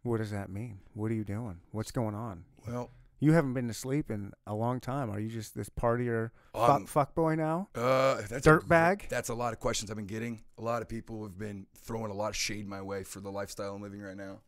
What 0.03 0.17
does 0.17 0.31
that 0.31 0.49
mean? 0.49 0.79
What 0.93 1.11
are 1.11 1.15
you 1.15 1.23
doing? 1.23 1.59
What's 1.71 1.91
going 1.91 2.13
on? 2.15 2.45
Well, 2.67 2.91
You 3.19 3.33
haven't 3.33 3.53
been 3.55 3.67
to 3.69 3.73
sleep 3.73 4.11
in 4.11 4.31
a 4.45 4.53
long 4.53 4.79
time. 4.79 5.09
Are 5.09 5.19
you 5.19 5.29
just 5.29 5.55
this 5.55 5.67
partier 5.69 6.29
fuck, 6.53 6.69
um, 6.69 6.85
fuck 6.85 7.15
boy 7.15 7.33
now? 7.35 7.69
uh, 7.73 8.21
that's 8.29 8.45
a 8.45 8.51
gr- 8.51 8.59
Dirtbag? 8.59 9.09
That's 9.09 9.29
a 9.29 9.33
lot 9.33 9.51
of 9.53 9.59
questions 9.59 9.89
I've 9.89 9.97
been 9.97 10.05
getting. 10.05 10.43
A 10.59 10.61
lot 10.61 10.81
of 10.83 10.87
people 10.87 11.23
have 11.23 11.37
been 11.39 11.65
throwing 11.75 12.11
a 12.11 12.13
lot 12.13 12.29
of 12.29 12.35
shade 12.35 12.67
my 12.67 12.81
way 12.83 13.03
for 13.03 13.19
the 13.19 13.31
lifestyle 13.31 13.73
I'm 13.73 13.81
living 13.81 14.01
right 14.01 14.15
now, 14.17 14.41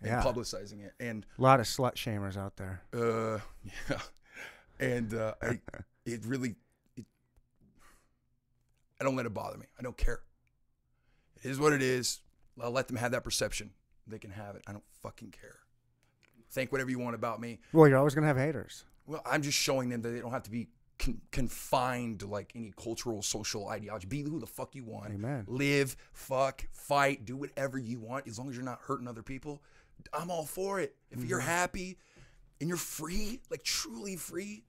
and 0.00 0.10
Yeah. 0.10 0.22
publicizing 0.22 0.84
it. 0.84 0.94
And 1.00 1.26
A 1.38 1.42
lot 1.42 1.60
of 1.60 1.66
slut 1.66 1.94
shamers 1.94 2.36
out 2.36 2.56
there. 2.56 2.82
Uh, 2.92 3.38
yeah, 3.90 3.98
and 4.80 5.14
uh, 5.14 5.34
I, 5.42 5.60
it 6.06 6.24
really, 6.24 6.56
it, 6.96 7.06
I 9.00 9.04
don't 9.04 9.16
let 9.16 9.26
it 9.26 9.34
bother 9.34 9.58
me. 9.58 9.66
I 9.78 9.82
don't 9.82 9.96
care. 9.96 10.20
It 11.42 11.48
is 11.50 11.58
what 11.60 11.72
it 11.72 11.82
is. 11.82 12.20
I'll 12.60 12.70
let 12.72 12.88
them 12.88 12.96
have 12.96 13.12
that 13.12 13.22
perception. 13.24 13.70
They 14.06 14.18
can 14.18 14.30
have 14.30 14.56
it. 14.56 14.62
I 14.66 14.72
don't 14.72 14.84
fucking 15.02 15.30
care. 15.30 15.56
Think 16.50 16.72
whatever 16.72 16.90
you 16.90 16.98
want 16.98 17.14
about 17.14 17.40
me. 17.40 17.60
Well, 17.72 17.86
you're 17.88 17.98
always 17.98 18.14
gonna 18.14 18.26
have 18.26 18.38
haters. 18.38 18.84
Well, 19.06 19.22
I'm 19.24 19.42
just 19.42 19.58
showing 19.58 19.88
them 19.90 20.02
that 20.02 20.08
they 20.10 20.20
don't 20.20 20.32
have 20.32 20.42
to 20.44 20.50
be 20.50 20.68
con- 20.98 21.20
confined 21.30 22.20
to 22.20 22.26
like 22.26 22.52
any 22.56 22.72
cultural, 22.76 23.22
social 23.22 23.68
ideology. 23.68 24.06
Be 24.06 24.22
who 24.22 24.40
the 24.40 24.46
fuck 24.46 24.74
you 24.74 24.84
want. 24.84 25.12
Amen. 25.12 25.44
Live, 25.46 25.96
fuck, 26.12 26.66
fight, 26.72 27.24
do 27.26 27.36
whatever 27.36 27.78
you 27.78 28.00
want 28.00 28.26
as 28.26 28.38
long 28.38 28.48
as 28.48 28.56
you're 28.56 28.64
not 28.64 28.80
hurting 28.82 29.06
other 29.06 29.22
people. 29.22 29.62
I'm 30.12 30.30
all 30.30 30.44
for 30.44 30.80
it. 30.80 30.94
If 31.10 31.24
you're 31.24 31.40
Mm-hmm. 31.40 31.48
happy 31.48 31.98
and 32.60 32.68
you're 32.68 32.76
free, 32.78 33.40
like 33.50 33.62
truly 33.62 34.16
free, 34.16 34.64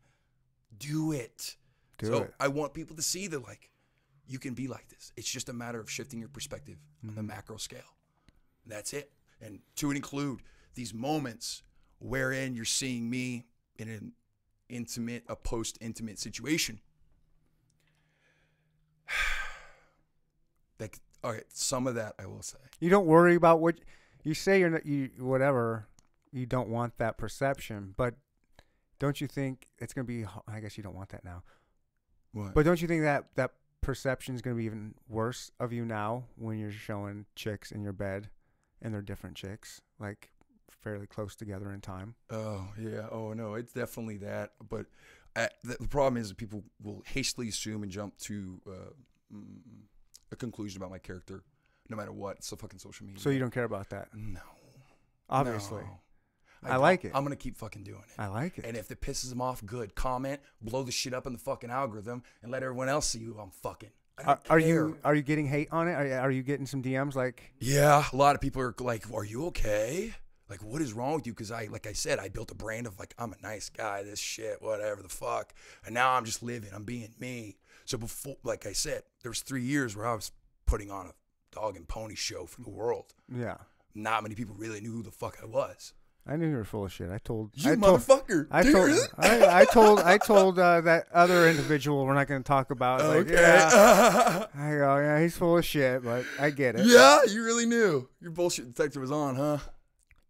do 0.77 1.11
it. 1.11 1.55
Do 1.97 2.07
so 2.07 2.17
it. 2.23 2.33
I 2.39 2.47
want 2.47 2.73
people 2.73 2.95
to 2.95 3.01
see 3.01 3.27
that 3.27 3.43
like 3.43 3.71
you 4.27 4.39
can 4.39 4.53
be 4.53 4.67
like 4.67 4.87
this. 4.89 5.11
It's 5.17 5.29
just 5.29 5.49
a 5.49 5.53
matter 5.53 5.79
of 5.79 5.89
shifting 5.89 6.19
your 6.19 6.29
perspective 6.29 6.77
on 7.03 7.09
Mm-hmm. 7.11 7.15
the 7.17 7.23
macro 7.23 7.57
scale. 7.57 7.95
That's 8.65 8.93
it. 8.93 9.11
And 9.41 9.59
to 9.77 9.91
include 9.91 10.41
these 10.75 10.93
moments 10.93 11.63
wherein 11.99 12.55
you're 12.55 12.65
seeing 12.65 13.09
me 13.09 13.45
in 13.77 13.87
an 13.89 14.11
intimate, 14.69 15.23
a 15.29 15.35
post 15.35 15.77
intimate 15.81 16.19
situation. 16.19 16.79
Like, 20.79 20.99
all 21.23 21.31
right, 21.33 21.43
some 21.49 21.87
of 21.87 21.95
that 21.95 22.13
I 22.19 22.25
will 22.25 22.41
say. 22.41 22.57
You 22.79 22.89
don't 22.89 23.05
worry 23.05 23.35
about 23.35 23.59
what 23.59 23.75
you 24.23 24.33
say. 24.33 24.59
You're 24.59 24.69
not. 24.69 24.85
You 24.85 25.09
whatever. 25.19 25.87
You 26.31 26.45
don't 26.45 26.69
want 26.69 26.97
that 26.99 27.17
perception, 27.17 27.93
but 27.97 28.15
don't 28.99 29.19
you 29.19 29.27
think 29.27 29.67
it's 29.79 29.93
gonna 29.93 30.05
be? 30.05 30.25
I 30.47 30.59
guess 30.59 30.77
you 30.77 30.83
don't 30.83 30.95
want 30.95 31.09
that 31.09 31.23
now. 31.23 31.43
What? 32.31 32.53
But 32.53 32.65
don't 32.65 32.81
you 32.81 32.87
think 32.87 33.03
that 33.03 33.35
that 33.35 33.51
perception 33.81 34.35
is 34.35 34.41
gonna 34.41 34.55
be 34.55 34.65
even 34.65 34.93
worse 35.07 35.51
of 35.59 35.73
you 35.73 35.85
now 35.85 36.25
when 36.35 36.59
you're 36.59 36.71
showing 36.71 37.25
chicks 37.35 37.71
in 37.71 37.81
your 37.81 37.93
bed, 37.93 38.29
and 38.81 38.93
they're 38.93 39.01
different 39.01 39.35
chicks, 39.35 39.81
like 39.99 40.29
fairly 40.69 41.07
close 41.07 41.35
together 41.35 41.71
in 41.71 41.81
time. 41.81 42.15
Oh 42.29 42.67
yeah. 42.79 43.07
Oh 43.11 43.33
no, 43.33 43.55
it's 43.55 43.73
definitely 43.73 44.17
that. 44.17 44.51
But 44.67 44.85
uh, 45.35 45.47
the, 45.63 45.77
the 45.79 45.87
problem 45.87 46.21
is 46.21 46.29
that 46.29 46.37
people 46.37 46.63
will 46.81 47.03
hastily 47.05 47.49
assume 47.49 47.83
and 47.83 47.91
jump 47.91 48.17
to 48.17 48.61
uh, 48.67 49.33
mm, 49.33 49.57
a 50.31 50.35
conclusion 50.35 50.81
about 50.81 50.91
my 50.91 50.97
character, 50.97 51.43
no 51.89 51.97
matter 51.97 52.11
what. 52.11 52.37
It's 52.37 52.49
the 52.49 52.57
fucking 52.57 52.79
social 52.79 53.05
media. 53.05 53.21
So 53.21 53.29
you 53.29 53.39
don't 53.39 53.51
care 53.53 53.63
about 53.65 53.89
that, 53.89 54.09
No. 54.13 54.39
obviously. 55.29 55.81
no. 55.83 56.69
I 56.71 56.75
like 56.75 57.05
it. 57.05 57.11
I'm 57.15 57.23
gonna 57.23 57.35
keep 57.37 57.55
fucking 57.57 57.83
doing 57.83 58.03
it. 58.05 58.19
I 58.21 58.27
like 58.27 58.57
it. 58.57 58.65
And 58.65 58.75
if 58.75 58.91
it 58.91 58.99
pisses 59.01 59.29
them 59.29 59.39
off, 59.41 59.65
good. 59.65 59.95
Comment, 59.95 60.39
blow 60.61 60.83
the 60.83 60.91
shit 60.91 61.13
up 61.13 61.25
in 61.25 61.31
the 61.33 61.39
fucking 61.39 61.69
algorithm, 61.71 62.21
and 62.43 62.51
let 62.51 62.63
everyone 62.63 62.89
else 62.89 63.07
see 63.09 63.23
who 63.23 63.37
I'm 63.39 63.51
fucking. 63.51 63.91
Are, 64.25 64.37
are 64.49 64.59
you 64.59 64.97
are 65.05 65.15
you 65.15 65.21
getting 65.21 65.47
hate 65.47 65.69
on 65.71 65.87
it? 65.87 65.93
Are, 65.93 66.19
are 66.19 66.31
you 66.31 66.43
getting 66.43 66.65
some 66.65 66.83
DMs 66.83 67.15
like? 67.15 67.53
Yeah, 67.59 68.03
a 68.11 68.15
lot 68.15 68.35
of 68.35 68.41
people 68.41 68.61
are 68.61 68.75
like, 68.79 69.05
"Are 69.13 69.23
you 69.23 69.45
okay? 69.47 70.13
Like, 70.49 70.61
what 70.61 70.81
is 70.81 70.91
wrong 70.91 71.13
with 71.15 71.25
you?" 71.25 71.31
Because 71.31 71.49
I, 71.51 71.69
like 71.71 71.87
I 71.87 71.93
said, 71.93 72.19
I 72.19 72.27
built 72.27 72.51
a 72.51 72.55
brand 72.55 72.85
of 72.87 72.99
like, 72.99 73.13
I'm 73.17 73.31
a 73.31 73.37
nice 73.41 73.69
guy. 73.69 74.03
This 74.03 74.19
shit, 74.19 74.61
whatever 74.61 75.01
the 75.01 75.07
fuck. 75.07 75.53
And 75.85 75.93
now 75.93 76.11
I'm 76.11 76.25
just 76.25 76.43
living. 76.43 76.71
I'm 76.73 76.83
being 76.83 77.13
me. 77.17 77.55
So 77.85 77.97
before, 77.97 78.35
like 78.43 78.65
I 78.65 78.73
said, 78.73 79.03
there 79.21 79.31
was 79.31 79.39
three 79.39 79.63
years 79.63 79.95
where 79.95 80.05
I 80.05 80.13
was 80.15 80.33
putting 80.65 80.91
on 80.91 81.05
a 81.05 81.13
dog 81.51 81.75
and 81.75 81.87
pony 81.87 82.15
show 82.15 82.45
for 82.45 82.61
the 82.61 82.69
world. 82.69 83.13
Yeah, 83.33 83.57
Not 83.95 84.23
many 84.23 84.35
people 84.35 84.55
really 84.57 84.81
knew 84.81 84.91
who 84.91 85.03
the 85.03 85.11
fuck 85.11 85.37
I 85.41 85.45
was. 85.45 85.93
I 86.27 86.35
knew 86.35 86.47
you 86.49 86.57
were 86.57 86.63
full 86.63 86.85
of 86.85 86.91
shit. 86.93 87.09
I 87.09 87.17
told 87.17 87.51
You 87.55 87.71
I 87.71 87.75
told, 87.75 88.01
motherfucker. 88.01 88.47
I 88.51 88.61
Do 88.61 88.67
you 88.67 88.73
told, 88.75 88.87
really? 88.87 89.07
I, 89.17 89.61
I 89.61 89.65
told, 89.65 89.99
I 90.01 90.17
told 90.19 90.59
uh, 90.59 90.81
that 90.81 91.07
other 91.11 91.49
individual 91.49 92.05
we're 92.05 92.13
not 92.13 92.27
going 92.27 92.43
to 92.43 92.47
talk 92.47 92.69
about. 92.69 92.99
Like, 93.01 93.17
Okay. 93.25 93.33
yeah. 93.33 94.45
I 94.55 94.69
go, 94.75 94.97
yeah, 94.99 95.19
he's 95.21 95.35
full 95.35 95.57
of 95.57 95.65
shit, 95.65 96.03
but 96.03 96.25
I 96.39 96.51
get 96.51 96.75
it. 96.75 96.85
yeah, 96.85 97.23
you 97.27 97.43
really 97.43 97.65
knew. 97.65 98.07
Your 98.21 98.29
bullshit 98.31 98.67
detector 98.73 98.99
was 98.99 99.11
on, 99.11 99.37
huh? 99.37 99.57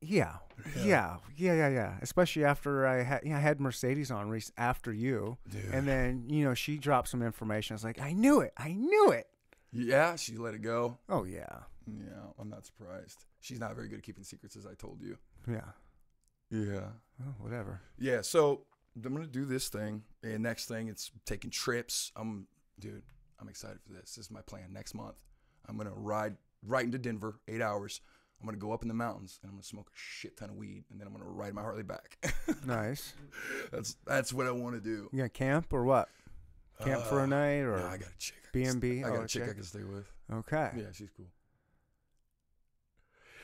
Yeah. 0.01 0.35
Yeah. 0.77 1.17
Yeah. 1.35 1.53
Yeah. 1.53 1.69
Yeah. 1.69 1.93
Especially 2.01 2.45
after 2.45 2.85
I 2.87 3.03
had, 3.03 3.21
yeah, 3.25 3.35
I 3.37 3.39
had 3.39 3.59
Mercedes 3.59 4.11
on 4.11 4.39
after 4.57 4.93
you, 4.93 5.37
Dude. 5.49 5.73
and 5.73 5.85
then 5.87 6.25
you 6.29 6.43
know 6.45 6.53
she 6.53 6.77
dropped 6.77 7.07
some 7.09 7.21
information. 7.23 7.73
I 7.73 7.75
was 7.75 7.83
like, 7.83 7.99
I 7.99 8.11
knew 8.13 8.39
it. 8.41 8.53
I 8.57 8.71
knew 8.73 9.11
it. 9.11 9.27
Yeah, 9.71 10.15
she 10.15 10.37
let 10.37 10.53
it 10.53 10.61
go. 10.61 10.97
Oh 11.07 11.23
yeah. 11.23 11.59
Yeah, 11.87 12.31
I'm 12.39 12.49
not 12.49 12.65
surprised. 12.65 13.25
She's 13.39 13.59
not 13.59 13.75
very 13.75 13.87
good 13.87 13.97
at 13.99 14.03
keeping 14.03 14.23
secrets, 14.23 14.55
as 14.55 14.65
I 14.65 14.73
told 14.75 15.01
you. 15.01 15.17
Yeah. 15.47 15.61
Yeah. 16.51 16.89
Oh, 17.21 17.33
whatever. 17.39 17.81
Yeah, 17.97 18.21
so 18.21 18.61
I'm 18.95 19.13
gonna 19.13 19.27
do 19.27 19.45
this 19.45 19.69
thing, 19.69 20.03
and 20.23 20.43
next 20.43 20.65
thing 20.67 20.87
it's 20.87 21.11
taking 21.25 21.51
trips. 21.51 22.11
I'm, 22.15 22.47
dude, 22.79 23.03
I'm 23.39 23.49
excited 23.49 23.79
for 23.85 23.93
this. 23.93 24.15
This 24.15 24.25
is 24.25 24.31
my 24.31 24.41
plan. 24.41 24.71
Next 24.73 24.93
month, 24.93 25.23
I'm 25.67 25.77
gonna 25.77 25.93
ride 25.93 26.35
right 26.65 26.85
into 26.85 26.97
Denver, 26.97 27.39
eight 27.47 27.61
hours. 27.61 28.01
I'm 28.41 28.45
gonna 28.45 28.57
go 28.57 28.71
up 28.71 28.81
in 28.83 28.87
the 28.87 28.93
mountains, 28.93 29.39
and 29.41 29.49
I'm 29.49 29.55
gonna 29.55 29.63
smoke 29.63 29.89
a 29.89 29.95
shit 29.95 30.37
ton 30.37 30.49
of 30.49 30.55
weed, 30.55 30.85
and 30.91 30.99
then 30.99 31.07
I'm 31.07 31.13
gonna 31.13 31.25
ride 31.25 31.53
my 31.53 31.61
Harley 31.61 31.83
back. 31.83 32.17
Nice. 32.65 33.13
that's 33.71 33.95
that's 34.05 34.33
what 34.33 34.47
I 34.47 34.51
want 34.51 34.75
to 34.75 34.81
do. 34.81 35.07
You 35.11 35.21
got 35.21 35.33
camp 35.33 35.71
or 35.71 35.83
what? 35.83 36.09
Camp 36.83 37.03
for 37.03 37.19
Uh, 37.21 37.23
a 37.23 37.27
night 37.27 37.59
or 37.61 37.77
No, 37.77 37.85
I 37.87 37.97
got 37.97 38.09
a 38.09 38.17
chick. 38.17 38.35
I 38.45 38.49
B&B? 38.53 38.69
st- 39.01 39.05
I 39.05 39.09
got 39.09 39.17
Oh, 39.19 39.21
a 39.23 39.27
chick 39.27 39.43
I 39.49 39.53
can 39.53 39.63
stay 39.63 39.83
with. 39.83 40.11
okay. 40.31 40.71
Yeah, 40.77 40.85
she's 40.93 41.09
cool. 41.15 41.27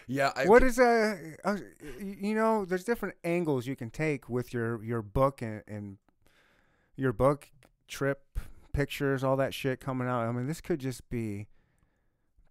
Yeah, 0.08 0.32
I, 0.36 0.46
What 0.46 0.62
is 0.64 0.78
a? 0.80 1.36
uh, 1.44 1.58
you 2.00 2.36
know? 2.36 2.64
There's 2.64 2.84
different 2.84 3.16
angles 3.24 3.66
you 3.66 3.76
can 3.76 3.90
take 3.90 4.30
with 4.30 4.54
your 4.54 4.84
your 4.84 5.02
book 5.02 5.42
and, 5.42 5.64
and 5.68 5.98
your 6.96 7.12
book 7.12 7.50
trip 7.88 8.40
pictures, 8.72 9.24
all 9.24 9.36
that 9.38 9.54
shit 9.54 9.80
coming 9.80 10.08
out. 10.08 10.22
I 10.28 10.32
mean, 10.32 10.46
this 10.48 10.62
could 10.62 10.80
just 10.80 11.10
be 11.10 11.48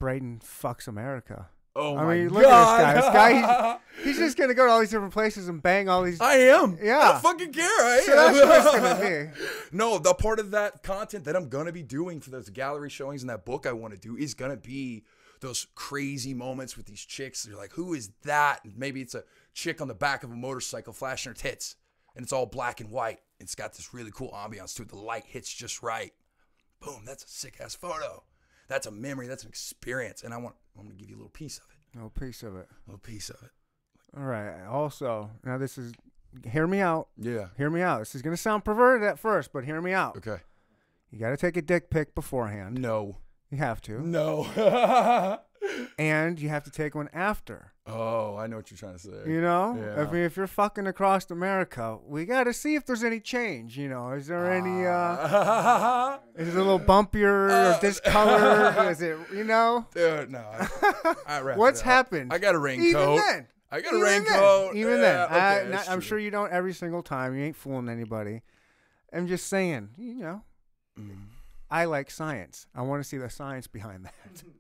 Braden 0.01 0.41
fucks 0.41 0.89
America. 0.89 1.49
Oh 1.77 1.97
I 1.97 2.05
my 2.05 2.15
mean, 2.17 2.29
look 2.29 2.45
at 2.45 2.49
this 2.49 2.51
God. 2.51 2.79
guy. 2.81 2.95
This 2.95 3.05
guy, 3.45 3.79
He's 4.05 4.19
just 4.19 4.37
gonna 4.37 4.55
go 4.55 4.67
to 4.67 4.71
all 4.73 4.81
these 4.81 4.91
different 4.91 5.13
places 5.13 5.49
and 5.49 5.63
bang 5.63 5.89
all 5.89 6.03
these. 6.05 6.21
I 6.21 6.35
am. 6.37 6.79
Yeah. 6.81 6.99
I 6.99 7.13
don't 7.13 7.23
fucking 7.23 7.53
care. 7.53 7.65
I 7.67 8.01
So 8.05 8.13
am. 8.29 8.35
that's 8.49 8.65
what 8.67 8.83
gonna 9.01 9.31
be. 9.33 9.41
No, 9.77 9.99
the 9.99 10.15
part 10.15 10.39
of 10.39 10.53
that 10.53 10.83
content 10.83 11.25
that 11.25 11.35
I'm 11.35 11.49
gonna 11.49 11.73
be 11.73 11.83
doing 11.83 12.21
for 12.21 12.31
those 12.31 12.49
gallery 12.51 12.91
showings 12.91 13.23
and 13.23 13.31
that 13.31 13.45
book 13.45 13.67
I 13.67 13.73
want 13.73 13.93
to 13.95 13.99
do 14.01 14.17
is 14.17 14.35
gonna 14.35 14.57
be 14.57 15.05
those 15.41 15.67
crazy 15.75 16.33
moments 16.33 16.77
with 16.77 16.87
these 16.87 17.01
chicks. 17.05 17.47
You're 17.47 17.59
like, 17.59 17.73
who 17.73 17.93
is 17.95 18.11
that? 18.23 18.65
And 18.65 18.77
maybe 18.77 19.01
it's 19.01 19.15
a 19.15 19.25
chick 19.53 19.81
on 19.81 19.89
the 19.89 19.95
back 19.95 20.23
of 20.23 20.31
a 20.31 20.37
motorcycle 20.37 20.93
flashing 20.93 21.31
her 21.31 21.35
tits, 21.35 21.75
and 22.15 22.23
it's 22.23 22.33
all 22.33 22.47
black 22.47 22.81
and 22.81 22.91
white. 22.91 23.19
It's 23.41 23.55
got 23.57 23.75
this 23.75 23.93
really 23.93 24.13
cool 24.15 24.31
ambiance 24.31 24.75
to 24.77 24.83
it. 24.83 24.89
The 24.89 24.97
light 24.97 25.25
hits 25.27 25.53
just 25.53 25.83
right. 25.83 26.13
Boom, 26.81 27.03
that's 27.05 27.25
a 27.25 27.29
sick 27.29 27.57
ass 27.61 27.75
photo. 27.75 28.23
That's 28.69 28.87
a 28.87 28.91
memory. 28.91 29.27
That's 29.27 29.43
an 29.45 29.49
experience, 29.49 30.23
and 30.23 30.33
I 30.35 30.39
want 30.39 30.55
I'm 30.79 30.85
gonna 30.85 30.95
give 30.97 31.09
you 31.11 31.17
a 31.17 31.19
little 31.19 31.31
piece 31.31 31.59
of 31.59 31.65
it. 31.71 31.99
No 31.99 32.09
piece 32.09 32.43
of 32.43 32.57
it. 32.57 32.69
A 32.71 32.91
little 32.91 32.99
piece 33.01 33.31
of 33.31 33.37
it. 33.43 33.51
All 34.17 34.25
right. 34.25 34.65
Also, 34.67 35.31
now 35.45 35.59
this 35.59 35.79
is. 35.79 35.93
Hear 36.51 36.67
me 36.67 36.81
out. 36.81 37.09
Yeah. 37.17 37.49
Hear 37.57 37.71
me 37.71 37.81
out. 37.81 38.01
This 38.01 38.15
is 38.17 38.23
gonna 38.23 38.37
sound 38.37 38.65
perverted 38.65 39.07
at 39.07 39.19
first, 39.19 39.53
but 39.53 39.65
hear 39.65 39.81
me 39.81 39.93
out. 39.93 40.17
Okay. 40.17 40.39
You 41.11 41.21
got 41.21 41.31
to 41.31 41.37
take 41.37 41.57
a 41.57 41.63
dick 41.63 41.91
pic 41.91 42.13
beforehand. 42.17 42.81
No. 42.81 43.19
You 43.49 43.59
have 43.59 43.81
to, 43.83 44.01
No. 44.01 45.39
and 45.99 46.39
you 46.41 46.49
have 46.49 46.65
to 46.65 46.71
take 46.71 46.95
one 46.95 47.09
after. 47.13 47.73
oh, 47.87 48.37
I 48.37 48.47
know 48.47 48.57
what 48.57 48.71
you're 48.71 48.79
trying 48.79 48.95
to 48.95 48.99
say. 48.99 49.11
You 49.27 49.41
know, 49.41 49.77
Yeah. 49.79 50.03
I 50.03 50.11
mean, 50.11 50.23
if 50.23 50.37
you're 50.37 50.47
fucking 50.47 50.87
across 50.87 51.31
America, 51.31 51.99
we 52.07 52.25
got 52.25 52.45
to 52.45 52.53
see 52.53 52.75
if 52.77 52.87
there's 52.87 53.05
any 53.05 53.21
change. 53.21 53.77
You 53.77 53.89
know, 53.89 54.13
is 54.13 54.27
there 54.27 54.51
any? 54.53 54.87
uh 54.87 54.91
Ah. 54.93 56.21
Is 56.37 56.49
it 56.49 56.55
a 56.55 56.59
little 56.59 56.81
bumpier 56.81 57.51
Uh, 57.51 57.77
or 57.77 57.81
discolored? 57.81 58.91
is 58.93 59.03
it? 59.03 59.17
You 59.35 59.45
know, 59.45 59.87
Dude, 59.95 60.31
no. 60.31 60.45
I, 61.27 61.39
I 61.41 61.57
what's 61.57 61.81
happened? 61.81 62.33
I 62.33 62.39
got 62.39 62.55
a 62.55 62.59
Even 62.59 62.63
raincoat. 62.63 63.21
then, 63.29 63.49
I 63.71 63.81
got 63.81 63.93
a 63.93 63.97
even 63.97 64.01
raincoat. 64.01 64.69
Then, 64.73 64.77
even 64.81 64.93
Yeah, 64.95 65.01
then, 65.01 65.19
I, 65.31 65.59
okay, 65.61 65.71
that's 65.71 65.89
I'm 65.89 66.01
sure 66.01 66.19
you 66.19 66.31
don't 66.31 66.53
every 66.53 66.73
single 66.75 67.03
time. 67.03 67.37
You 67.37 67.45
ain't 67.45 67.57
fooling 67.57 67.89
anybody. 67.89 68.43
I'm 69.13 69.27
just 69.29 69.47
saying. 69.49 69.91
You 69.99 70.15
know, 70.15 70.43
Mm. 70.99 71.27
I 71.75 71.87
like 71.87 72.11
science. 72.11 72.67
I 72.75 72.83
want 72.83 73.03
to 73.03 73.09
see 73.09 73.17
the 73.19 73.29
science 73.29 73.67
behind 73.67 74.09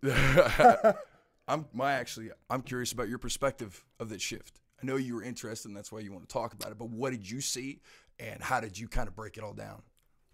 that. 0.02 0.96
I'm 1.48 1.66
my 1.72 1.92
actually 1.92 2.30
I'm 2.50 2.62
curious 2.62 2.90
about 2.92 3.08
your 3.08 3.18
perspective 3.18 3.84
of 4.00 4.08
that 4.08 4.20
shift. 4.20 4.60
I 4.82 4.86
know 4.86 4.96
you 4.96 5.14
were 5.14 5.22
interested 5.22 5.68
and 5.68 5.76
that's 5.76 5.92
why 5.92 6.00
you 6.00 6.10
want 6.12 6.28
to 6.28 6.32
talk 6.32 6.52
about 6.54 6.70
it, 6.72 6.78
but 6.78 6.88
what 6.90 7.10
did 7.10 7.30
you 7.30 7.40
see 7.40 7.80
and 8.18 8.42
how 8.42 8.60
did 8.60 8.78
you 8.78 8.88
kind 8.88 9.06
of 9.08 9.14
break 9.14 9.36
it 9.36 9.44
all 9.44 9.52
down? 9.52 9.82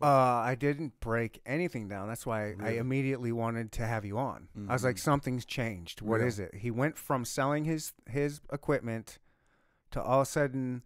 Uh, 0.02 0.06
I 0.06 0.54
didn't 0.54 0.98
break 1.00 1.42
anything 1.44 1.86
down. 1.88 2.08
That's 2.08 2.24
why 2.24 2.38
I 2.38 2.42
Really? 2.44 2.56
Mm-hmm. 2.72 2.80
immediately 2.80 3.32
wanted 3.32 3.72
to 3.72 3.86
have 3.86 4.06
you 4.06 4.16
on. 4.16 4.48
I 4.68 4.72
was 4.72 4.82
like, 4.82 4.96
something's 4.96 5.44
changed. 5.44 6.00
What 6.00 6.20
Yeah. 6.22 6.26
is 6.28 6.38
it? 6.38 6.54
He 6.54 6.70
went 6.70 6.96
from 6.96 7.26
selling 7.26 7.64
his 7.66 7.92
his 8.08 8.40
equipment 8.50 9.18
to 9.90 10.00
all 10.02 10.20
of 10.22 10.26
a 10.26 10.30
sudden 10.30 10.82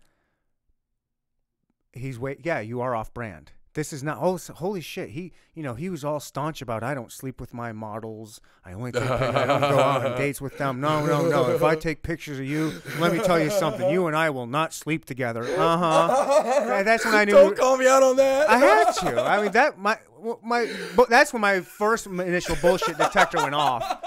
he's 1.93 2.19
wait. 2.19 2.41
Yeah, 2.45 2.61
you 2.61 2.81
are 2.81 2.95
off 2.97 3.15
brand. 3.15 3.53
This 3.75 3.93
is 3.93 4.05
not. 4.05 4.19
Oh, 4.21 4.39
holy 4.55 4.81
shit! 4.81 5.11
He, 5.11 5.33
you 5.53 5.63
know, 5.65 5.75
he 5.75 5.91
was 5.91 6.05
all 6.05 6.21
staunch 6.21 6.63
about. 6.63 6.85
I 6.85 6.95
don't 6.95 7.11
sleep 7.11 7.41
with 7.41 7.53
my 7.53 7.73
models. 7.73 8.41
I 8.65 8.73
only 8.73 8.93
take. 8.93 9.03
I 9.03 9.47
don't 9.47 9.61
go 9.61 9.81
out 9.81 10.07
on 10.07 10.17
dates 10.17 10.41
with 10.41 10.59
them. 10.59 10.81
No, 10.81 11.05
no, 11.05 11.29
no. 11.29 11.51
If 11.51 11.63
I 11.65 11.75
take 11.75 12.03
pictures 12.03 12.39
of 12.39 12.45
you, 12.47 12.73
let 13.01 13.13
me 13.13 13.19
tell 13.19 13.39
you 13.41 13.51
something. 13.51 13.91
You 13.91 14.07
and 14.07 14.17
I 14.17 14.31
will 14.31 14.47
not 14.47 14.73
sleep 14.73 15.05
together. 15.05 15.43
Uh 15.43 15.77
huh. 15.77 16.83
That's 16.85 17.05
when 17.05 17.15
I 17.17 17.25
knew. 17.25 17.33
Don't 17.33 17.57
call 17.57 17.77
me 17.77 17.89
out 17.89 18.03
on 18.05 18.15
that. 18.17 18.49
I 18.49 18.59
had 18.59 18.93
to. 18.93 19.21
I 19.21 19.43
mean 19.43 19.51
that 19.53 19.77
my 19.77 19.99
my 20.43 20.73
that's 21.09 21.33
when 21.33 21.43
my 21.43 21.61
first 21.61 22.07
initial 22.07 22.57
bullshit 22.63 22.97
detector 22.97 23.39
went 23.39 23.57
off. 23.57 24.03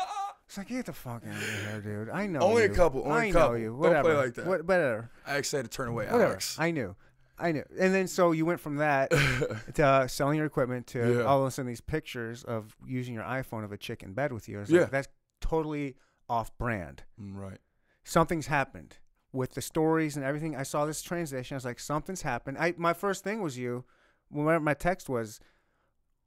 It's 0.48 0.58
like 0.58 0.70
get 0.70 0.86
the 0.86 0.94
fuck 0.94 1.24
out 1.30 1.36
of 1.36 1.42
here, 1.44 1.82
dude. 1.84 2.10
I 2.10 2.26
know 2.26 2.40
Only 2.40 2.64
a 2.64 2.70
couple, 2.70 3.02
only 3.04 3.28
a 3.28 3.30
I 3.30 3.32
couple. 3.34 3.50
know 3.50 3.56
you. 3.58 3.80
Don't 3.84 4.02
play 4.02 4.16
like 4.16 4.34
that. 4.36 4.46
What, 4.46 4.66
whatever. 4.66 5.10
I 5.28 5.36
actually 5.36 5.58
had 5.58 5.66
to 5.66 5.76
turn 5.76 5.90
away 5.90 6.06
Whatever. 6.06 6.24
Alex. 6.24 6.56
I 6.58 6.72
knew. 6.72 6.96
I 7.40 7.52
knew. 7.52 7.64
And 7.80 7.94
then 7.94 8.08
so 8.08 8.32
you 8.32 8.46
went 8.46 8.60
from 8.60 8.78
that 8.78 9.10
to 9.76 9.86
uh, 9.86 10.08
selling 10.08 10.38
your 10.38 10.46
equipment 10.48 10.88
to 10.88 11.18
Yeah. 11.18 11.24
all 11.24 11.42
of 11.42 11.48
a 11.48 11.52
sudden 11.52 11.68
these 11.68 11.82
pictures 11.82 12.44
of 12.44 12.76
using 12.86 13.14
your 13.14 13.24
iPhone 13.24 13.64
of 13.64 13.72
a 13.72 13.78
chick 13.78 14.02
in 14.04 14.14
bed 14.14 14.32
with 14.34 14.50
you. 14.50 14.64
Yeah. 14.68 14.82
like 14.82 14.92
that's 14.92 15.08
totally 15.42 15.96
off 16.30 16.56
brand. 16.58 17.04
Mm, 17.22 17.36
right. 17.36 17.60
Something's 18.04 18.48
happened 18.48 18.98
with 19.34 19.54
the 19.54 19.62
stories 19.62 20.16
and 20.16 20.26
everything. 20.26 20.56
I 20.56 20.64
saw 20.64 20.86
this 20.86 21.02
transition. 21.02 21.56
I 21.56 21.58
was 21.58 21.66
like, 21.66 21.80
something's 21.80 22.22
happened. 22.24 22.58
I 22.58 22.74
my 22.78 22.94
first 22.94 23.24
thing 23.24 23.42
was 23.42 23.58
you. 23.58 23.84
When 24.30 24.64
my 24.64 24.74
text 24.74 25.08
was, 25.10 25.40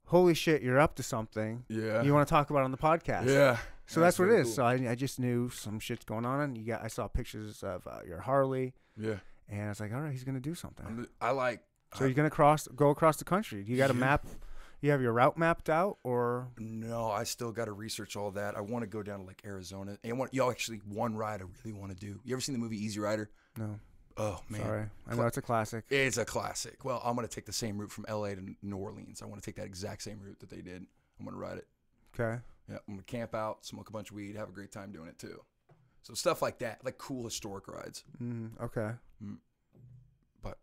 "Holy 0.05 0.33
shit, 0.33 0.61
you're 0.61 0.79
up 0.79 0.95
to 0.95 1.03
something." 1.03 1.65
Yeah. 1.67 2.01
You 2.03 2.13
want 2.13 2.27
to 2.27 2.31
talk 2.31 2.49
about 2.49 2.59
it 2.61 2.65
on 2.65 2.71
the 2.71 2.77
podcast? 2.77 3.27
yeah. 3.27 3.57
So 3.87 3.99
that's, 3.99 4.17
what 4.17 4.29
it 4.29 4.35
is. 4.39 4.47
cool. 4.47 4.53
So 4.55 4.63
I, 4.65 4.73
I 4.91 4.95
just 4.95 5.19
knew 5.19 5.49
some 5.49 5.77
shit's 5.79 6.05
going 6.05 6.25
on. 6.25 6.39
And 6.39 6.57
you 6.57 6.63
got 6.65 6.81
I 6.83 6.87
saw 6.87 7.07
pictures 7.09 7.61
of 7.61 7.85
uh, 7.85 7.99
your 8.07 8.19
Harley, 8.21 8.73
yeah. 8.97 9.15
And 9.51 9.63
I 9.63 9.69
was 9.69 9.79
like, 9.79 9.93
all 9.93 10.01
right, 10.01 10.11
he's 10.11 10.23
gonna 10.23 10.39
do 10.39 10.55
something. 10.55 10.85
I'm, 10.85 11.07
I 11.19 11.31
like 11.31 11.61
so 11.93 12.05
you're 12.05 12.13
gonna 12.13 12.29
cross, 12.29 12.67
go 12.67 12.89
across 12.89 13.17
the 13.17 13.25
country. 13.25 13.63
You 13.67 13.77
got 13.77 13.89
a 13.89 13.93
map. 13.93 14.25
You 14.81 14.89
have 14.89 15.01
your 15.01 15.13
route 15.13 15.37
mapped 15.37 15.69
out, 15.69 15.97
or 16.03 16.47
No, 16.57 17.11
I 17.11 17.23
still 17.23 17.51
got 17.51 17.65
to 17.65 17.71
research 17.71 18.15
all 18.15 18.31
that. 18.31 18.57
I 18.57 18.61
want 18.61 18.81
to 18.81 18.87
go 18.87 19.03
down 19.03 19.19
to 19.19 19.25
like 19.25 19.43
Arizona. 19.45 19.97
And 20.03 20.17
want, 20.17 20.33
y'all 20.33 20.49
actually 20.49 20.79
one 20.87 21.15
ride 21.15 21.39
I 21.41 21.45
really 21.63 21.77
want 21.79 21.91
to 21.91 21.97
do. 21.97 22.19
You 22.23 22.33
ever 22.33 22.41
seen 22.41 22.53
the 22.53 22.59
movie 22.59 22.83
Easy 22.83 22.99
Rider? 22.99 23.29
no? 23.57 23.79
Oh 24.17 24.41
man, 24.49 24.61
Sorry, 24.61 24.85
I 25.07 25.15
know 25.15 25.25
it's 25.25 25.37
a 25.37 25.41
classic. 25.41 25.85
it's 25.89 26.17
a 26.17 26.25
classic. 26.25 26.83
Well, 26.83 27.01
I'm 27.03 27.15
gonna 27.15 27.27
take 27.27 27.45
the 27.45 27.53
same 27.53 27.77
route 27.77 27.91
from 27.91 28.05
LA 28.09 28.29
to 28.29 28.55
New 28.61 28.75
Orleans. 28.75 29.21
I 29.21 29.25
want 29.25 29.41
to 29.41 29.45
take 29.45 29.55
that 29.55 29.65
exact 29.65 30.01
same 30.03 30.19
route 30.19 30.39
that 30.39 30.49
they 30.49 30.61
did. 30.61 30.85
I'm 31.19 31.25
gonna 31.25 31.37
ride 31.37 31.57
it. 31.59 31.67
Okay. 32.19 32.41
Yeah, 32.69 32.77
I'm 32.87 32.95
gonna 32.95 33.03
camp 33.03 33.33
out, 33.33 33.65
smoke 33.65 33.89
a 33.89 33.91
bunch 33.91 34.09
of 34.09 34.15
weed, 34.15 34.35
have 34.35 34.49
a 34.49 34.51
great 34.51 34.71
time 34.71 34.91
doing 34.91 35.07
it 35.07 35.17
too. 35.17 35.39
So 36.01 36.13
stuff 36.13 36.41
like 36.41 36.59
that, 36.59 36.83
like 36.83 36.97
cool 36.97 37.23
historic 37.23 37.67
rides. 37.67 38.03
Mm, 38.21 38.61
okay. 38.61 38.91
Mm. 39.23 39.37
But 40.41 40.57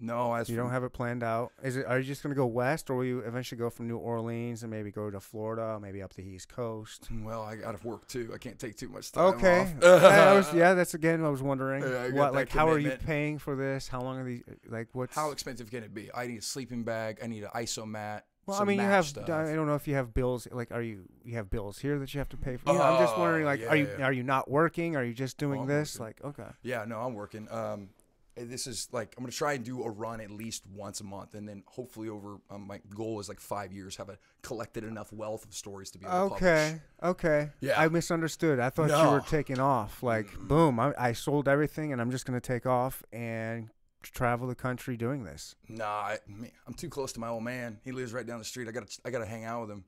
no, 0.00 0.34
as 0.34 0.48
You 0.48 0.56
don't 0.56 0.70
have 0.70 0.84
it 0.84 0.92
planned 0.92 1.22
out. 1.22 1.52
Is 1.62 1.76
it? 1.76 1.86
Are 1.86 1.98
you 1.98 2.04
just 2.04 2.22
gonna 2.22 2.34
go 2.34 2.46
west, 2.46 2.90
or 2.90 2.96
will 2.96 3.04
you 3.04 3.20
eventually 3.20 3.58
go 3.58 3.70
from 3.70 3.86
New 3.88 3.96
Orleans 3.96 4.62
and 4.62 4.70
maybe 4.70 4.90
go 4.90 5.10
to 5.10 5.20
Florida, 5.20 5.78
maybe 5.80 6.02
up 6.02 6.12
the 6.14 6.22
East 6.22 6.48
Coast? 6.48 7.08
Well, 7.22 7.42
I 7.42 7.56
got 7.56 7.78
to 7.80 7.86
work 7.86 8.06
too. 8.08 8.30
I 8.34 8.38
can't 8.38 8.58
take 8.58 8.76
too 8.76 8.88
much 8.88 9.12
time 9.12 9.34
Okay. 9.34 9.60
off. 9.60 9.74
yeah, 9.82 10.32
was, 10.34 10.52
yeah, 10.52 10.74
that's 10.74 10.94
again. 10.94 11.24
I 11.24 11.28
was 11.30 11.42
wondering 11.42 11.82
Yeah, 11.82 12.02
I 12.02 12.10
what, 12.10 12.34
like, 12.34 12.50
how 12.50 12.68
are 12.68 12.78
you 12.78 12.90
paying 13.06 13.38
for 13.38 13.56
this? 13.56 13.88
How 13.88 14.00
long 14.02 14.18
are 14.18 14.24
these? 14.24 14.42
Like, 14.68 14.88
what? 14.92 15.10
How 15.10 15.30
expensive 15.30 15.70
can 15.70 15.82
it 15.84 15.94
be? 15.94 16.10
I 16.14 16.26
need 16.26 16.38
a 16.38 16.42
sleeping 16.42 16.82
bag. 16.82 17.18
I 17.22 17.26
need 17.26 17.44
an 17.44 17.50
ISO 17.54 17.86
mat. 17.86 18.26
Well, 18.46 18.60
I 18.60 18.64
mean, 18.64 18.78
you 18.78 18.84
have. 18.84 19.06
stuff. 19.06 19.28
I 19.28 19.54
don't 19.54 19.66
know 19.66 19.74
if 19.74 19.86
you 19.88 19.94
have 19.94 20.12
bills. 20.14 20.46
Like, 20.50 20.70
are 20.72 20.82
you 20.82 21.04
you 21.24 21.36
have 21.36 21.50
bills 21.50 21.78
here 21.78 21.98
that 21.98 22.12
you 22.14 22.18
have 22.18 22.28
to 22.30 22.36
pay 22.36 22.56
for? 22.56 22.72
You 22.72 22.78
know, 22.78 22.84
I'm 22.84 23.00
just 23.02 23.16
wondering, 23.16 23.44
Oh, 23.44 23.46
like, 23.46 23.60
are 23.68 23.76
you 23.76 23.88
yeah. 23.98 24.06
are 24.06 24.12
you 24.12 24.22
not 24.22 24.50
working? 24.50 24.96
Are 24.96 25.04
you 25.04 25.14
just 25.14 25.38
doing 25.38 25.62
I'm 25.62 25.66
this? 25.68 25.98
working. 25.98 26.24
Like, 26.24 26.38
okay, 26.38 26.50
Yeah, 26.62 26.84
no, 26.86 27.00
I'm 27.00 27.14
working. 27.14 27.48
Um, 27.50 27.88
uh, 28.36 28.42
this 28.46 28.66
is 28.66 28.88
like 28.92 29.14
I'm 29.16 29.22
gonna 29.22 29.32
try 29.32 29.52
and 29.52 29.64
do 29.64 29.84
a 29.84 29.90
run 29.90 30.20
at 30.20 30.30
least 30.30 30.64
once 30.66 31.00
a 31.00 31.04
month, 31.04 31.34
and 31.34 31.48
then 31.48 31.62
hopefully 31.66 32.08
over 32.08 32.38
um, 32.50 32.66
my 32.66 32.80
goal 32.94 33.20
is 33.20 33.28
like 33.28 33.38
five 33.40 33.72
years, 33.72 33.96
have 33.96 34.08
a 34.08 34.18
collected 34.42 34.82
enough 34.84 35.12
wealth 35.12 35.44
of 35.44 35.54
stories 35.54 35.90
to 35.92 35.98
be 35.98 36.04
able 36.06 36.30
to 36.30 36.34
Okay, 36.34 36.80
okay. 37.02 37.50
Yeah. 37.60 37.80
I 37.80 37.88
misunderstood. 37.88 38.58
I 38.58 38.70
thought 38.70 38.90
you 38.90 39.10
were 39.10 39.20
taking 39.20 39.60
off. 39.60 40.02
Like, 40.02 40.26
boom, 40.38 40.80
I, 40.80 40.92
I 40.98 41.12
sold 41.12 41.48
everything 41.48 41.92
and 41.92 42.00
I'm 42.00 42.10
just 42.10 42.26
going 42.26 42.38
to 42.38 42.46
take 42.46 42.66
off 42.66 43.02
and 43.12 43.70
travel 44.12 44.46
the 44.48 44.54
country 44.54 44.96
doing 44.96 45.24
this. 45.24 45.54
Nah, 45.68 45.84
I, 45.86 46.18
I'm 46.66 46.74
too 46.74 46.88
close 46.88 47.12
to 47.14 47.20
my 47.20 47.28
old 47.28 47.42
man. 47.44 47.78
He 47.84 47.92
lives 47.92 48.12
right 48.12 48.26
down 48.26 48.38
the 48.38 48.44
street. 48.44 48.68
I 48.68 48.72
gotta 48.72 48.86
I 49.04 49.10
gotta 49.10 49.26
hang 49.26 49.44
out 49.44 49.62
with 49.62 49.70
him. 49.70 49.84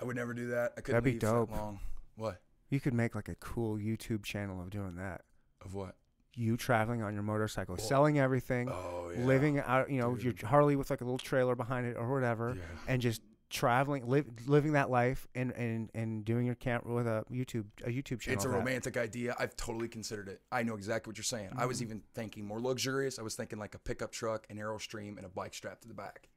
I 0.00 0.04
would 0.04 0.16
never 0.16 0.32
do 0.34 0.48
that. 0.48 0.72
I 0.76 0.80
couldn't 0.80 1.02
That'd 1.02 1.14
be 1.14 1.18
dope. 1.18 1.50
that 1.50 1.56
long. 1.56 1.80
What 2.16 2.40
You 2.70 2.80
could 2.80 2.94
make 2.94 3.14
like 3.14 3.28
a 3.28 3.34
cool 3.36 3.76
YouTube 3.76 4.24
channel 4.24 4.60
of 4.60 4.70
doing 4.70 4.96
that. 4.96 5.22
of 5.64 5.74
what? 5.74 5.96
You 6.34 6.56
traveling 6.56 7.02
on 7.02 7.12
your 7.12 7.22
motorcycle, 7.24 7.76
selling 7.76 8.18
everything, 8.18 8.68
Oh 8.70 9.10
yeah. 9.14 9.24
living 9.24 9.58
out, 9.58 9.90
you 9.90 10.00
know, 10.00 10.14
Dude. 10.14 10.40
your 10.40 10.48
Harley 10.48 10.76
with 10.76 10.88
like 10.88 11.00
a 11.00 11.04
little 11.04 11.18
trailer 11.18 11.54
behind 11.56 11.86
it 11.86 11.96
or 11.96 12.10
whatever, 12.12 12.54
Yeah. 12.56 12.62
and 12.86 13.02
just 13.02 13.20
traveling, 13.50 14.08
live, 14.08 14.26
living 14.46 14.72
that 14.72 14.90
life 14.90 15.26
and, 15.34 15.50
and, 15.52 15.90
and 15.94 16.24
doing 16.24 16.46
your 16.46 16.54
camp 16.54 16.86
with 16.86 17.06
a 17.06 17.24
YouTube 17.30 17.66
a 17.84 17.88
YouTube 17.90 18.20
channel. 18.20 18.36
It's 18.36 18.44
a 18.44 18.48
that. 18.48 18.54
romantic 18.56 18.96
idea. 18.96 19.34
I've 19.38 19.56
totally 19.56 19.88
considered 19.88 20.28
it. 20.28 20.40
I 20.52 20.62
know 20.62 20.74
exactly 20.74 21.10
what 21.10 21.18
you're 21.18 21.24
saying. 21.24 21.48
I 21.52 21.56
Mm-hmm. 21.60 21.68
was 21.68 21.82
even 21.82 22.02
thinking 22.14 22.46
more 22.46 22.60
luxurious. 22.60 23.18
I 23.18 23.22
was 23.22 23.34
thinking 23.34 23.58
like 23.58 23.74
a 23.74 23.78
pickup 23.78 24.12
truck, 24.12 24.46
an 24.50 24.56
Airstream, 24.56 25.16
and 25.16 25.26
a 25.26 25.28
bike 25.28 25.52
strapped 25.54 25.82
to 25.82 25.88
the 25.88 25.94
back. 25.94 26.28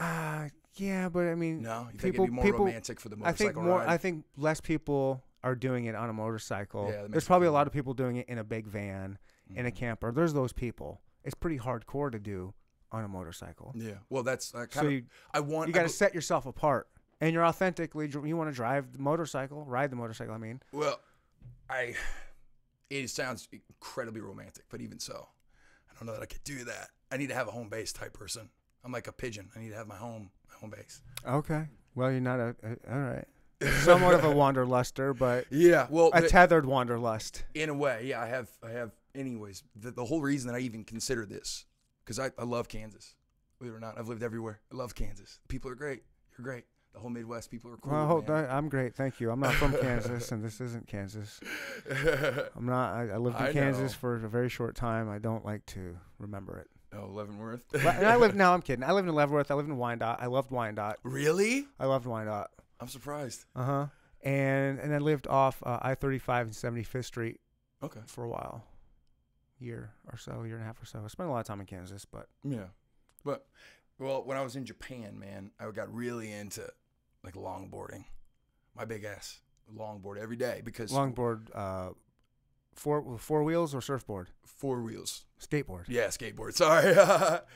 Uh, 0.00 0.48
yeah, 0.76 1.08
but 1.08 1.26
I 1.26 1.34
mean, 1.34 1.62
No, 1.62 1.80
you 1.92 1.98
think 1.98 2.02
people, 2.02 2.24
it'd 2.24 2.30
be 2.32 2.34
more 2.36 2.44
people, 2.44 2.64
romantic 2.66 3.00
for 3.00 3.08
the 3.08 3.16
motorcycle 3.16 3.46
I 3.46 3.52
think 3.54 3.56
more. 3.66 3.78
ride? 3.80 3.88
I 3.88 3.96
think 3.96 4.24
less 4.36 4.60
people 4.60 5.22
are 5.42 5.54
doing 5.54 5.86
it 5.86 5.94
on 5.94 6.08
a 6.08 6.12
motorcycle. 6.12 6.88
Yeah, 6.90 7.06
There's 7.08 7.24
probably 7.26 7.48
a 7.48 7.52
lot 7.52 7.66
of 7.66 7.72
people 7.72 7.94
doing 7.94 8.16
it 8.16 8.28
in 8.28 8.38
a 8.38 8.44
big 8.44 8.66
van, 8.66 9.18
in 9.54 9.66
a 9.66 9.70
Mhm. 9.70 9.74
camper. 9.74 10.12
There's 10.12 10.32
those 10.34 10.52
people. 10.52 11.00
It's 11.24 11.34
pretty 11.34 11.58
hardcore 11.58 12.10
to 12.12 12.18
do 12.18 12.54
on 12.92 13.04
a 13.04 13.08
motorcycle. 13.08 13.72
Yeah. 13.76 13.92
Well, 14.10 14.22
that's 14.22 14.54
uh, 14.54 14.58
kind 14.66 14.72
So 14.72 14.86
of. 14.86 14.92
you 14.92 15.02
I 15.32 15.40
want. 15.40 15.68
you 15.68 15.74
got 15.74 15.82
to 15.82 15.88
set 15.88 16.14
yourself 16.14 16.46
apart, 16.46 16.88
and 17.20 17.32
you're 17.32 17.44
authentically. 17.44 18.08
You 18.08 18.36
want 18.36 18.50
to 18.50 18.54
drive 18.54 18.92
the 18.92 18.98
motorcycle, 19.00 19.64
ride 19.64 19.90
the 19.90 19.96
motorcycle. 19.96 20.34
I 20.34 20.38
mean, 20.38 20.60
Well, 20.72 21.00
I. 21.68 21.94
It 22.90 23.10
sounds 23.10 23.48
incredibly 23.52 24.22
romantic, 24.22 24.64
but 24.70 24.80
even 24.80 24.98
so, 24.98 25.28
I 25.90 25.94
don't 25.98 26.06
know 26.06 26.14
that 26.14 26.22
I 26.22 26.26
could 26.26 26.42
do 26.44 26.64
that. 26.64 26.88
I 27.12 27.18
need 27.18 27.28
to 27.28 27.34
have 27.34 27.46
a 27.46 27.50
home 27.50 27.68
base 27.68 27.92
type 27.92 28.14
person. 28.14 28.48
I'm 28.82 28.92
like 28.92 29.08
a 29.08 29.12
pigeon. 29.12 29.50
I 29.54 29.58
need 29.60 29.68
to 29.70 29.74
have 29.76 29.86
my 29.86 29.96
home, 29.96 30.30
my 30.48 30.54
home 30.58 30.70
base. 30.70 31.02
okay. 31.26 31.66
Well, 31.94 32.10
you're 32.10 32.20
not 32.20 32.38
a, 32.40 32.54
a 32.62 32.92
all 32.92 32.98
right. 33.00 33.24
Somewhat 33.82 34.14
of 34.14 34.24
a 34.24 34.28
wanderluster, 34.32 35.18
but 35.18 35.46
Yeah. 35.50 35.86
Well, 35.90 36.10
a 36.14 36.22
tethered 36.22 36.64
wanderlust. 36.64 37.44
in 37.54 37.68
a 37.68 37.74
way, 37.74 38.04
yeah. 38.06 38.22
I 38.22 38.26
have. 38.26 38.48
I 38.62 38.70
have. 38.70 38.92
Anyways, 39.14 39.64
the, 39.76 39.90
the 39.90 40.04
whole 40.04 40.22
reason 40.22 40.50
that 40.50 40.56
I 40.56 40.60
even 40.60 40.84
consider 40.84 41.26
this, 41.26 41.64
because 42.08 42.18
I, 42.18 42.30
I 42.40 42.44
love 42.44 42.68
Kansas. 42.68 43.14
Believe 43.58 43.74
it 43.74 43.76
or 43.76 43.80
not, 43.80 43.98
I've 43.98 44.08
lived 44.08 44.22
everywhere. 44.22 44.60
I 44.72 44.76
love 44.76 44.94
Kansas. 44.94 45.40
People 45.48 45.70
are 45.70 45.74
great. 45.74 46.04
You're 46.38 46.42
great. 46.44 46.64
The 46.94 47.00
whole 47.00 47.10
Midwest 47.10 47.50
people 47.50 47.70
are 47.70 47.76
cool. 47.76 47.92
well, 47.92 48.06
hold 48.06 48.28
man. 48.28 48.46
on. 48.46 48.50
I'm 48.50 48.68
great, 48.70 48.94
thank 48.94 49.20
you. 49.20 49.30
I'm 49.30 49.40
not 49.40 49.52
from 49.52 49.76
Kansas, 49.78 50.32
and 50.32 50.42
this 50.42 50.58
isn't 50.62 50.86
Kansas. 50.86 51.38
I'm 52.56 52.64
not. 52.64 52.94
I, 52.94 53.08
I 53.10 53.16
lived 53.18 53.38
in 53.38 53.46
I 53.46 53.52
Kansas 53.52 53.92
know. 53.92 53.98
for 53.98 54.14
a 54.16 54.28
very 54.28 54.48
short 54.48 54.74
time. 54.74 55.10
I 55.10 55.18
don't 55.18 55.44
like 55.44 55.66
to 55.66 55.98
remember 56.18 56.58
it. 56.58 56.68
oh, 56.96 57.08
Leavenworth. 57.12 57.62
And 57.74 58.06
I 58.06 58.16
lived. 58.16 58.34
No, 58.36 58.54
I'm 58.54 58.62
kidding. 58.62 58.84
I 58.84 58.92
lived 58.92 59.06
in 59.06 59.14
Leavenworth. 59.14 59.50
I 59.50 59.54
lived 59.54 59.68
in 59.68 59.76
Wyandotte. 59.76 60.18
I 60.22 60.26
loved 60.26 60.50
Wyandotte. 60.50 60.98
really? 61.02 61.66
I 61.78 61.84
loved 61.84 62.06
Wyandotte. 62.06 62.48
I'm 62.80 62.88
surprised. 62.88 63.44
Uh 63.54 63.64
huh. 63.64 63.86
And 64.22 64.78
and 64.80 64.94
I 64.94 64.98
lived 64.98 65.26
off 65.26 65.62
uh, 65.64 65.78
I-35 65.82 66.40
and 66.40 66.50
75th 66.52 67.04
Street 67.04 67.40
Okay. 67.82 68.00
for 68.06 68.24
a 68.24 68.28
while, 68.28 68.64
year 69.58 69.90
or 70.10 70.16
so, 70.18 70.42
year 70.44 70.54
and 70.56 70.62
a 70.64 70.66
half 70.66 70.80
or 70.82 70.86
so. 70.86 71.02
I 71.04 71.08
spent 71.08 71.28
a 71.28 71.32
lot 71.32 71.40
of 71.40 71.46
time 71.46 71.60
in 71.60 71.66
Kansas, 71.66 72.04
but 72.04 72.28
Yeah. 72.44 72.66
But 73.24 73.46
well, 73.98 74.24
when 74.24 74.36
I 74.36 74.42
was 74.42 74.54
in 74.56 74.64
Japan, 74.64 75.18
man, 75.18 75.50
I 75.58 75.70
got 75.70 75.92
really 75.92 76.30
into 76.32 76.68
like 77.24 77.34
longboarding. 77.34 78.04
My 78.76 78.84
big 78.84 79.04
ass 79.04 79.40
longboard 79.76 80.18
every 80.18 80.36
day 80.36 80.62
because 80.64 80.92
longboard, 80.92 81.48
uh, 81.54 81.90
four 82.74 83.18
four 83.18 83.42
wheels 83.42 83.74
or 83.74 83.80
surfboard, 83.80 84.28
four 84.44 84.82
wheels. 84.82 85.24
skateboard. 85.40 85.84
Yeah, 85.88 86.06
skateboard. 86.08 86.54
Sorry. 86.54 86.94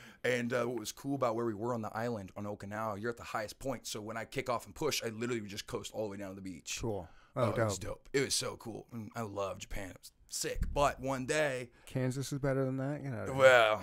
and 0.23 0.51
uh, 0.53 0.65
what 0.65 0.79
was 0.79 0.91
cool 0.91 1.15
about 1.15 1.35
where 1.35 1.45
we 1.45 1.53
were 1.53 1.73
on 1.73 1.81
the 1.81 1.95
island 1.95 2.31
on 2.35 2.43
Okinawa, 2.45 2.99
you're 3.01 3.09
at 3.11 3.17
the 3.17 3.23
highest 3.23 3.57
point. 3.59 3.87
So 3.87 4.01
when 4.01 4.17
I 4.17 4.25
kick 4.25 4.49
off 4.49 4.65
and 4.65 4.75
push, 4.75 5.01
I 5.03 5.09
literally 5.09 5.41
would 5.41 5.49
just 5.49 5.67
coast 5.67 5.91
all 5.93 6.03
the 6.03 6.09
way 6.09 6.17
down 6.17 6.29
to 6.29 6.35
the 6.35 6.41
beach. 6.41 6.77
Cool. 6.81 7.07
Oh, 7.35 7.41
Oh, 7.45 7.49
it 7.49 7.57
was 7.63 7.79
dope. 7.79 7.89
dope. 7.89 8.09
It 8.13 8.25
was 8.25 8.35
so 8.35 8.57
cool. 8.57 8.85
And 8.91 9.09
I 9.15 9.21
love 9.21 9.57
Japan. 9.59 9.89
It 9.89 9.97
was 9.99 10.11
sick. 10.33 10.63
But 10.73 10.99
one 10.99 11.25
day, 11.25 11.69
Kansas 11.85 12.31
is 12.33 12.39
better 12.39 12.65
than 12.65 12.77
that. 12.77 13.03
You 13.03 13.09
know. 13.09 13.33
well, 13.35 13.81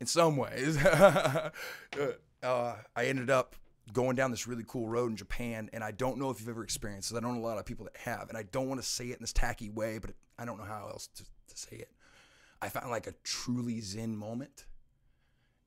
in 0.00 0.06
some 0.06 0.36
ways, 0.36 0.76
uh, 0.84 1.50
I 2.42 3.04
ended 3.04 3.30
up 3.30 3.56
going 3.92 4.16
down 4.16 4.30
this 4.30 4.46
really 4.46 4.64
cool 4.66 4.88
road 4.88 5.10
in 5.10 5.16
Japan, 5.16 5.70
and 5.72 5.82
I 5.82 5.90
don't 5.90 6.18
know 6.18 6.30
if 6.30 6.40
you've 6.40 6.48
ever 6.48 6.62
experienced 6.62 7.10
this. 7.10 7.16
I 7.18 7.20
don't 7.20 7.34
know 7.34 7.40
a 7.40 7.46
lot 7.48 7.58
of 7.58 7.64
people 7.64 7.84
that 7.86 7.96
have, 7.96 8.28
and 8.28 8.36
I 8.38 8.44
don't 8.44 8.68
want 8.68 8.80
to 8.80 8.86
say 8.86 9.06
it 9.06 9.14
in 9.16 9.22
this 9.22 9.32
tacky 9.32 9.70
way, 9.70 9.98
but 9.98 10.10
I 10.38 10.44
don't 10.44 10.58
know 10.58 10.64
how 10.64 10.88
else 10.88 11.08
to, 11.16 11.24
to 11.24 11.56
say 11.56 11.76
it. 11.76 11.90
I 12.60 12.68
found 12.68 12.90
like 12.90 13.06
a 13.06 13.14
truly 13.24 13.80
zen 13.80 14.16
moment, 14.16 14.66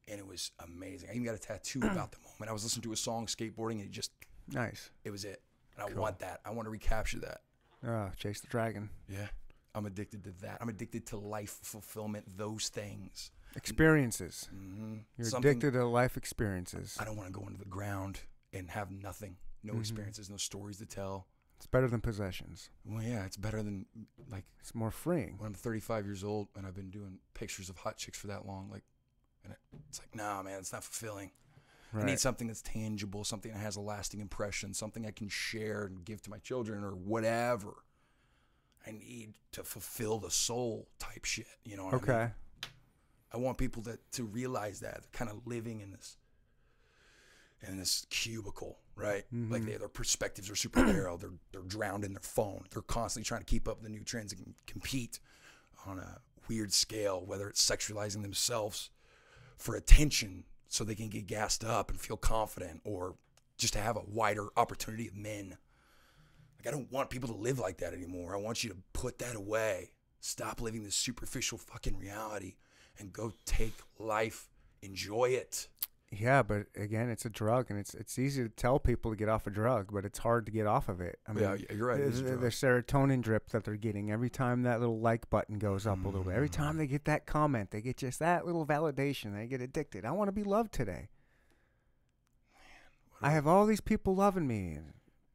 and 0.07 0.19
it 0.19 0.27
was 0.27 0.51
amazing. 0.59 1.09
I 1.09 1.13
even 1.13 1.25
got 1.25 1.35
a 1.35 1.39
tattoo 1.39 1.79
about 1.83 2.11
the 2.11 2.17
moment. 2.19 2.49
I 2.49 2.53
was 2.53 2.63
listening 2.63 2.83
to 2.83 2.93
a 2.93 2.97
song 2.97 3.25
skateboarding, 3.25 3.73
and 3.73 3.81
it 3.85 3.91
just 3.91 4.11
Nice. 4.51 4.89
it 5.03 5.11
was 5.11 5.25
it. 5.25 5.41
And 5.75 5.83
I 5.89 5.99
want 5.99 6.19
that. 6.19 6.41
I 6.45 6.51
want 6.51 6.65
to 6.65 6.69
recapture 6.69 7.19
that. 7.19 7.41
Oh, 7.85 8.11
chase 8.17 8.41
the 8.41 8.47
dragon. 8.47 8.89
Yeah. 9.09 9.27
I'm 9.73 9.85
addicted 9.85 10.23
to 10.25 10.31
that. 10.41 10.57
I'm 10.61 10.69
addicted 10.69 11.05
to 11.07 11.17
life 11.17 11.59
fulfillment, 11.63 12.25
those 12.37 12.69
things. 12.69 13.31
Experiences. 13.55 14.47
hmm 14.51 14.97
You're 15.17 15.35
addicted 15.37 15.71
to 15.73 15.85
life 15.85 16.17
experiences. 16.17 16.97
I 16.99 17.05
don't 17.05 17.15
want 17.17 17.27
to 17.27 17.33
go 17.39 17.45
into 17.47 17.57
the 17.59 17.65
ground 17.65 18.21
and 18.53 18.69
have 18.71 18.91
nothing, 18.91 19.37
no 19.63 19.73
Mhm. 19.73 19.79
experiences, 19.79 20.29
no 20.29 20.37
stories 20.37 20.77
to 20.77 20.85
tell. 20.85 21.27
It's 21.57 21.67
better 21.67 21.87
than 21.87 22.01
possessions. 22.01 22.69
Well, 22.83 23.03
yeah, 23.03 23.23
it's 23.25 23.37
better 23.37 23.61
than 23.61 23.85
like 24.29 24.45
It's 24.59 24.73
more 24.73 24.89
freeing. 24.91 25.37
when 25.37 25.47
I'm 25.47 25.53
35 25.53 26.05
years 26.05 26.23
old 26.23 26.47
and 26.55 26.65
I've 26.65 26.73
been 26.73 26.89
doing 26.89 27.19
pictures 27.33 27.69
of 27.69 27.77
hot 27.77 27.97
chicks 27.97 28.17
for 28.17 28.27
that 28.27 28.45
long. 28.45 28.69
Like, 28.69 28.83
and 29.43 29.55
it's 29.89 29.99
like, 29.99 30.15
nah, 30.15 30.41
man, 30.43 30.59
it's 30.59 30.73
not 30.73 30.83
fulfilling. 30.83 31.31
I 31.93 32.03
need 32.05 32.19
something 32.21 32.47
that's 32.47 32.61
tangible, 32.61 33.25
something 33.25 33.51
that 33.51 33.59
has 33.59 33.75
a 33.75 33.81
lasting 33.81 34.21
impression, 34.21 34.73
something 34.73 35.05
I 35.05 35.11
can 35.11 35.27
share 35.27 35.83
and 35.85 36.05
give 36.05 36.21
to 36.21 36.29
my 36.29 36.37
children 36.39 36.83
or 36.85 36.95
whatever. 36.95 37.83
I 38.85 38.91
need 38.91 39.33
to 39.53 39.63
fulfill 39.63 40.19
the 40.19 40.31
soul 40.31 40.87
type 40.99 41.25
shit. 41.25 41.47
You 41.65 41.77
know 41.77 41.85
what 41.85 41.93
I 41.93 41.97
mean? 41.97 42.03
Okay. 42.09 42.31
I 43.33 43.37
want 43.37 43.57
people 43.57 43.81
to 43.83 43.97
to 44.13 44.23
realize 44.23 44.79
that 44.81 45.01
they're 45.01 45.11
kind 45.11 45.29
of 45.31 45.45
living 45.47 45.79
in 45.81 45.91
this 45.91 46.17
in 47.67 47.77
this 47.77 48.05
cubicle, 48.09 48.79
right? 48.95 49.23
Like 49.31 49.61
Mhm. 49.61 49.65
they, 49.67 49.77
their 49.77 49.87
perspectives 49.87 50.49
are 50.49 50.55
super 50.55 50.83
narrow. 50.85 51.15
They're 51.17 51.37
they're 51.51 51.61
drowned 51.61 52.03
in 52.03 52.13
their 52.13 52.21
phone. 52.23 52.65
They're 52.71 52.81
constantly 52.81 53.25
trying 53.27 53.41
to 53.41 53.45
keep 53.45 53.67
up 53.67 53.77
with 53.77 53.83
the 53.83 53.89
new 53.89 54.03
trends 54.03 54.33
and 54.33 54.55
compete 54.65 55.19
on 55.85 55.99
a 55.99 56.21
weird 56.47 56.73
scale, 56.73 57.23
whether 57.25 57.47
it's 57.47 57.63
sexualizing 57.63 58.21
themselves 58.23 58.89
for 59.57 59.75
attention 59.75 60.45
so 60.67 60.83
they 60.83 60.95
can 60.95 61.09
get 61.09 61.27
gassed 61.27 61.63
up 61.63 61.89
and 61.91 61.99
feel 62.01 62.17
confident 62.17 62.81
or 62.83 63.15
just 63.57 63.73
to 63.73 63.79
have 63.79 63.95
a 63.95 64.01
wider 64.01 64.47
opportunity 64.57 65.07
of 65.07 65.15
men. 65.15 65.57
Like 66.63 66.67
I 66.73 66.77
don't 66.77 66.91
want 66.91 67.09
people 67.09 67.27
to 67.29 67.35
live 67.35 67.57
like 67.57 67.77
that 67.79 67.93
anymore. 67.93 68.35
I 68.35 68.39
want 68.39 68.63
you 68.63 68.69
to 68.69 68.77
put 68.93 69.17
that 69.19 69.35
away. 69.35 69.93
Stop 70.19 70.61
living 70.61 70.83
this 70.83 70.93
superficial 70.95 71.57
fucking 71.57 71.97
reality 71.97 72.55
and 72.99 73.11
go 73.11 73.33
take 73.45 73.73
life, 73.97 74.47
enjoy 74.83 75.29
it. 75.29 75.67
Yeah, 76.11 76.43
but 76.43 76.67
again, 76.75 77.09
it's 77.09 77.25
a 77.25 77.29
drug, 77.29 77.67
and 77.71 77.79
it's 77.79 77.93
it's 77.95 78.19
easy 78.19 78.43
to 78.43 78.49
tell 78.49 78.77
people 78.79 79.09
to 79.11 79.17
get 79.17 79.29
off 79.29 79.47
a 79.47 79.49
drug, 79.49 79.91
but 79.93 80.05
it's 80.05 80.19
hard 80.19 80.45
to 80.45 80.51
get 80.51 80.67
off 80.67 80.87
of 80.89 80.99
it. 81.01 81.17
I 81.27 81.31
mean, 81.31 81.43
yeah, 81.45 81.55
you're 81.73 81.87
right. 81.87 82.03
the, 82.03 82.11
the 82.35 82.47
serotonin 82.49 83.21
drip 83.21 83.49
that 83.51 83.63
they're 83.63 83.75
getting 83.77 84.11
every 84.11 84.29
time 84.29 84.63
that 84.63 84.81
little 84.81 84.99
like 84.99 85.29
button 85.29 85.57
goes 85.57 85.87
up 85.87 86.03
a 86.03 86.07
little 86.09 86.23
bit. 86.25 86.35
Every 86.35 86.49
Mm. 86.49 86.53
time 86.53 86.77
they 86.77 86.85
get 86.85 87.05
that 87.05 87.25
comment, 87.25 87.71
they 87.71 87.81
get 87.81 87.95
just 87.97 88.19
that 88.19 88.45
little 88.45 88.65
validation. 88.67 89.33
They 89.33 89.47
get 89.47 89.61
addicted. 89.61 90.03
I 90.05 90.11
want 90.11 90.27
to 90.27 90.33
be 90.33 90.43
loved 90.43 90.73
today. 90.73 91.07
What 93.19 93.29
I 93.29 93.31
have 93.31 93.47
all 93.47 93.65
these 93.65 93.81
people 93.81 94.13
loving 94.13 94.47
me. 94.47 94.77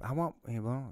I 0.00 0.12
want 0.12 0.34
you 0.48 0.60
know 0.62 0.86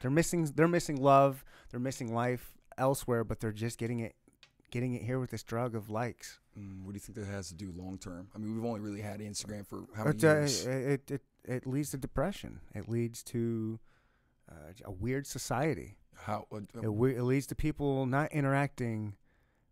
they're 0.00 0.10
missing 0.10 0.44
they're 0.54 0.68
missing 0.68 0.96
love. 1.00 1.44
They're 1.70 1.80
missing 1.80 2.12
life 2.14 2.52
elsewhere, 2.78 3.24
but 3.24 3.40
they're 3.40 3.52
just 3.52 3.78
getting 3.78 4.00
it 4.00 4.14
getting 4.70 4.94
it 4.94 5.02
here 5.02 5.18
with 5.18 5.30
this 5.30 5.42
drug 5.42 5.74
of 5.74 5.90
likes. 5.90 6.38
Mm, 6.58 6.84
what 6.84 6.92
do 6.92 6.94
you 6.96 7.00
think 7.00 7.16
that 7.18 7.26
has 7.26 7.48
to 7.48 7.54
do 7.54 7.72
long 7.76 7.98
term? 7.98 8.28
I 8.34 8.38
mean, 8.38 8.54
we've 8.54 8.64
only 8.64 8.80
really 8.80 9.00
had 9.00 9.20
Instagram 9.20 9.66
for 9.66 9.84
how 9.96 10.04
many 10.04 10.16
It, 10.16 10.24
uh, 10.24 10.28
years? 10.28 10.66
it, 10.66 11.10
it 11.10 11.22
it 11.44 11.66
leads 11.66 11.90
to 11.90 11.96
depression. 11.96 12.60
It 12.74 12.88
leads 12.88 13.22
to 13.24 13.78
uh, 14.50 14.72
a 14.84 14.90
weird 14.90 15.26
society. 15.26 15.96
How? 16.16 16.46
Uh, 16.52 16.60
It, 16.82 16.88
we- 16.92 17.16
it 17.16 17.22
leads 17.22 17.46
to 17.48 17.54
people 17.54 18.04
not 18.06 18.30
interacting 18.32 19.16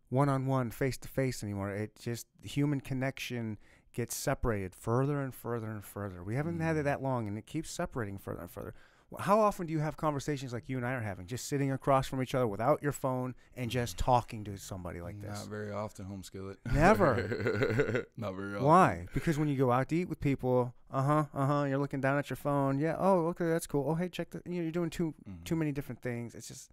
one 0.09 0.29
on 0.29 0.47
one, 0.47 0.71
face 0.71 0.97
to 0.97 1.07
face 1.07 1.43
anymore. 1.43 1.69
It 1.71 1.95
just 1.99 2.25
human 2.43 2.81
connection 2.81 3.57
gets 3.99 4.15
separated 4.15 4.73
further 4.73 5.19
and 5.21 5.33
further 5.33 5.69
and 5.69 5.83
further. 5.83 6.23
We 6.23 6.35
haven't 6.35 6.59
had 6.61 6.75
it 6.77 6.81
Mm. 6.81 6.83
that 6.85 7.01
long, 7.01 7.27
and 7.27 7.37
it 7.37 7.45
keeps 7.45 7.69
separating 7.69 8.17
further 8.17 8.41
and 8.41 8.49
further. 8.51 8.73
How 9.17 9.39
often 9.39 9.65
do 9.65 9.73
you 9.73 9.79
have 9.79 9.97
conversations 9.97 10.53
like 10.53 10.69
you 10.69 10.77
and 10.77 10.85
I 10.85 10.93
are 10.93 11.01
having, 11.01 11.25
just 11.25 11.47
sitting 11.47 11.71
across 11.71 12.07
from 12.07 12.21
each 12.21 12.35
other 12.35 12.45
without 12.47 12.81
your 12.83 12.91
phone 12.91 13.33
and 13.55 13.71
just 13.71 13.97
talking 13.97 14.43
to 14.45 14.55
somebody 14.57 15.01
like 15.01 15.19
this? 15.19 15.31
Not 15.39 15.47
very 15.49 15.71
often, 15.71 16.05
home 16.05 16.21
skillet. 16.23 16.59
Never. 16.71 18.05
Not 18.17 18.35
very 18.35 18.53
often. 18.53 18.65
Why? 18.67 19.07
Because 19.13 19.37
when 19.39 19.47
you 19.49 19.57
go 19.57 19.71
out 19.71 19.89
to 19.89 19.95
eat 19.95 20.09
with 20.09 20.19
people, 20.21 20.73
uh 20.91 21.01
huh, 21.03 21.25
uh 21.33 21.45
huh, 21.47 21.63
you're 21.67 21.79
looking 21.79 22.01
down 22.01 22.17
at 22.19 22.29
your 22.29 22.37
phone. 22.37 22.77
Yeah. 22.79 22.95
Oh, 22.99 23.27
okay, 23.29 23.47
that's 23.47 23.65
cool. 23.67 23.83
Oh, 23.89 23.95
hey, 23.95 24.09
check 24.09 24.29
the. 24.29 24.41
You 24.45 24.57
know, 24.57 24.61
you're 24.61 24.71
doing 24.79 24.91
too 24.91 25.13
Mhm. 25.27 25.43
too 25.43 25.55
many 25.55 25.71
different 25.71 26.01
things. 26.01 26.35
It's 26.35 26.47
just 26.47 26.71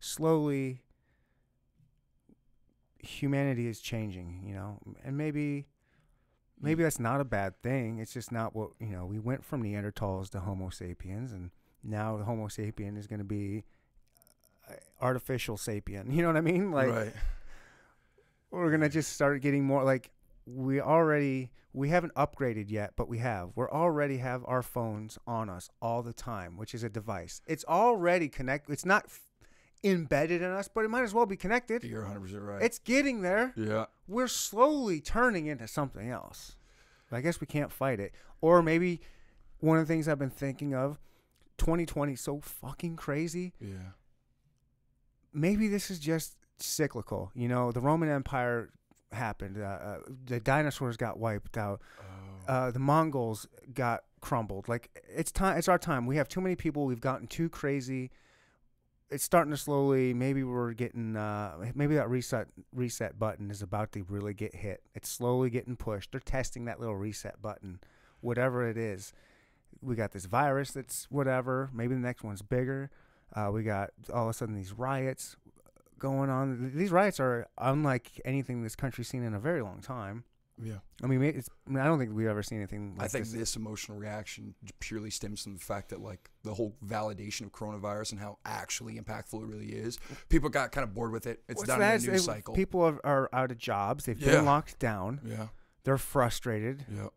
slowly 0.00 0.82
humanity 2.98 3.66
is 3.68 3.80
changing, 3.80 4.42
you 4.44 4.52
know, 4.54 4.78
and 5.04 5.16
maybe 5.16 5.66
maybe 6.60 6.82
that's 6.82 6.98
not 6.98 7.20
a 7.20 7.24
bad 7.24 7.60
thing. 7.62 7.98
It's 7.98 8.12
just 8.12 8.32
not 8.32 8.54
what 8.54 8.70
you 8.80 8.88
know. 8.88 9.06
We 9.06 9.18
went 9.18 9.44
from 9.44 9.62
Neanderthals 9.62 10.30
to 10.30 10.40
Homo 10.40 10.70
sapiens, 10.70 11.32
and 11.32 11.50
now 11.82 12.16
the 12.16 12.24
Homo 12.24 12.46
sapien 12.48 12.98
is 12.98 13.06
going 13.06 13.20
to 13.20 13.24
be 13.24 13.64
uh, 14.68 14.74
artificial 15.00 15.56
sapien. 15.56 16.12
You 16.14 16.22
know 16.22 16.28
what 16.28 16.36
I 16.36 16.42
mean? 16.42 16.70
Like 16.72 16.88
right. 16.88 17.12
we're 18.50 18.70
gonna 18.70 18.88
just 18.88 19.12
start 19.12 19.40
getting 19.42 19.64
more 19.64 19.84
like 19.84 20.10
we 20.46 20.80
already 20.80 21.50
we 21.72 21.90
haven't 21.90 22.14
upgraded 22.14 22.70
yet, 22.70 22.94
but 22.96 23.08
we 23.08 23.18
have. 23.18 23.50
We're 23.54 23.70
already 23.70 24.18
have 24.18 24.42
our 24.46 24.62
phones 24.62 25.18
on 25.26 25.48
us 25.48 25.70
all 25.80 26.02
the 26.02 26.12
time, 26.12 26.56
which 26.56 26.74
is 26.74 26.82
a 26.82 26.88
device. 26.88 27.40
It's 27.46 27.64
already 27.66 28.28
connect. 28.28 28.70
It's 28.70 28.86
not 28.86 29.04
f- 29.04 29.20
embedded 29.84 30.42
in 30.42 30.50
us, 30.50 30.68
but 30.68 30.84
it 30.84 30.88
might 30.88 31.04
as 31.04 31.14
well 31.14 31.26
be 31.26 31.36
connected. 31.36 31.84
You're 31.84 32.02
100 32.02 32.20
percent 32.20 32.42
right. 32.42 32.62
It's 32.62 32.78
getting 32.78 33.22
there. 33.22 33.52
yeah. 33.56 33.86
We're 34.08 34.26
slowly 34.28 35.00
turning 35.00 35.46
into 35.46 35.68
something 35.68 36.10
else. 36.10 36.56
I 37.12 37.20
guess 37.20 37.40
we 37.40 37.46
can't 37.46 37.70
fight 37.72 38.00
it. 38.00 38.12
Or 38.40 38.62
maybe 38.62 39.00
one 39.60 39.78
of 39.78 39.86
the 39.86 39.92
things 39.92 40.08
I've 40.08 40.18
been 40.18 40.30
thinking 40.30 40.74
of, 40.74 40.98
2020 41.58 42.12
is 42.14 42.20
so 42.20 42.40
fucking 42.40 42.96
crazy 42.96 43.52
Yeah. 43.60 43.92
maybe 45.32 45.68
this 45.68 45.90
is 45.90 45.98
just 45.98 46.36
cyclical. 46.58 47.30
You 47.34 47.48
know, 47.48 47.72
the 47.72 47.80
Roman 47.80 48.08
Empire 48.08 48.70
happened. 49.12 49.58
Uh, 49.60 49.64
uh, 49.66 49.98
the 50.26 50.40
dinosaurs 50.40 50.96
got 50.96 51.18
wiped 51.18 51.56
out. 51.56 51.80
Oh. 52.00 52.52
Uh, 52.52 52.70
the 52.70 52.78
Mongols 52.78 53.46
got 53.74 54.04
crumbled. 54.20 54.68
Like 54.68 54.90
it's 55.08 55.30
time. 55.32 55.58
It's 55.58 55.68
our 55.68 55.78
time. 55.78 56.06
We 56.06 56.16
have 56.16 56.28
too 56.28 56.40
many 56.40 56.56
people. 56.56 56.86
We've 56.86 57.00
gotten 57.00 57.26
too 57.26 57.48
crazy. 57.48 58.10
It's 59.10 59.24
starting 59.24 59.50
to 59.52 59.56
slowly. 59.56 60.12
Maybe 60.12 60.44
we're 60.44 60.72
getting. 60.74 61.16
Uh, 61.16 61.70
maybe 61.74 61.94
that 61.94 62.10
reset 62.10 62.48
reset 62.74 63.18
button 63.18 63.50
is 63.50 63.62
about 63.62 63.92
to 63.92 64.04
really 64.08 64.34
get 64.34 64.54
hit. 64.54 64.82
It's 64.94 65.08
slowly 65.08 65.50
getting 65.50 65.76
pushed. 65.76 66.12
They're 66.12 66.20
testing 66.20 66.66
that 66.66 66.78
little 66.78 66.96
reset 66.96 67.40
button, 67.40 67.80
whatever 68.20 68.68
it 68.68 68.76
is. 68.76 69.12
We 69.80 69.94
got 69.94 70.12
this 70.12 70.26
virus 70.26 70.72
that's 70.72 71.06
whatever. 71.10 71.70
Maybe 71.72 71.94
the 71.94 72.00
next 72.00 72.22
one's 72.22 72.42
bigger. 72.42 72.90
Uh, 73.34 73.50
we 73.52 73.62
got 73.62 73.90
all 74.12 74.24
of 74.24 74.30
a 74.30 74.32
sudden 74.32 74.54
these 74.54 74.72
riots 74.72 75.36
going 75.98 76.30
on. 76.30 76.72
These 76.74 76.90
riots 76.90 77.20
are 77.20 77.46
unlike 77.58 78.20
anything 78.24 78.62
this 78.62 78.76
country's 78.76 79.08
seen 79.08 79.22
in 79.22 79.34
a 79.34 79.40
very 79.40 79.62
long 79.62 79.80
time. 79.80 80.24
Yeah. 80.62 80.78
I 81.02 81.06
mean, 81.06 81.22
it's, 81.22 81.48
I, 81.66 81.70
mean 81.70 81.78
I 81.80 81.84
don't 81.86 81.98
think 81.98 82.12
we've 82.14 82.26
ever 82.26 82.42
seen 82.42 82.58
anything 82.58 82.94
like 82.96 83.04
I 83.04 83.08
think 83.08 83.24
this. 83.26 83.32
this 83.34 83.56
emotional 83.56 83.96
reaction 83.98 84.54
purely 84.80 85.10
stems 85.10 85.42
from 85.42 85.54
the 85.54 85.60
fact 85.60 85.90
that 85.90 86.00
like 86.00 86.30
the 86.42 86.54
whole 86.54 86.74
validation 86.84 87.42
of 87.42 87.52
coronavirus 87.52 88.12
and 88.12 88.20
how 88.20 88.38
actually 88.44 88.98
impactful 88.98 89.40
it 89.42 89.46
really 89.46 89.72
is. 89.72 89.98
People 90.28 90.48
got 90.48 90.72
kind 90.72 90.82
of 90.84 90.94
bored 90.94 91.12
with 91.12 91.26
it. 91.26 91.42
It's 91.48 91.58
What's 91.58 91.68
down 91.68 91.78
that? 91.80 91.88
in 91.90 91.94
It's- 91.96 92.04
the 92.06 92.10
news 92.12 92.22
it- 92.22 92.24
cycle. 92.24 92.54
People 92.54 92.80
are, 92.82 93.00
are 93.04 93.28
out 93.32 93.50
of 93.50 93.58
jobs. 93.58 94.04
They've 94.06 94.18
Yeah. 94.20 94.36
been 94.36 94.44
locked 94.44 94.78
down. 94.78 95.20
yeah. 95.24 95.48
They're 95.84 95.98
frustrated. 95.98 96.84
Yeah. 96.92 97.08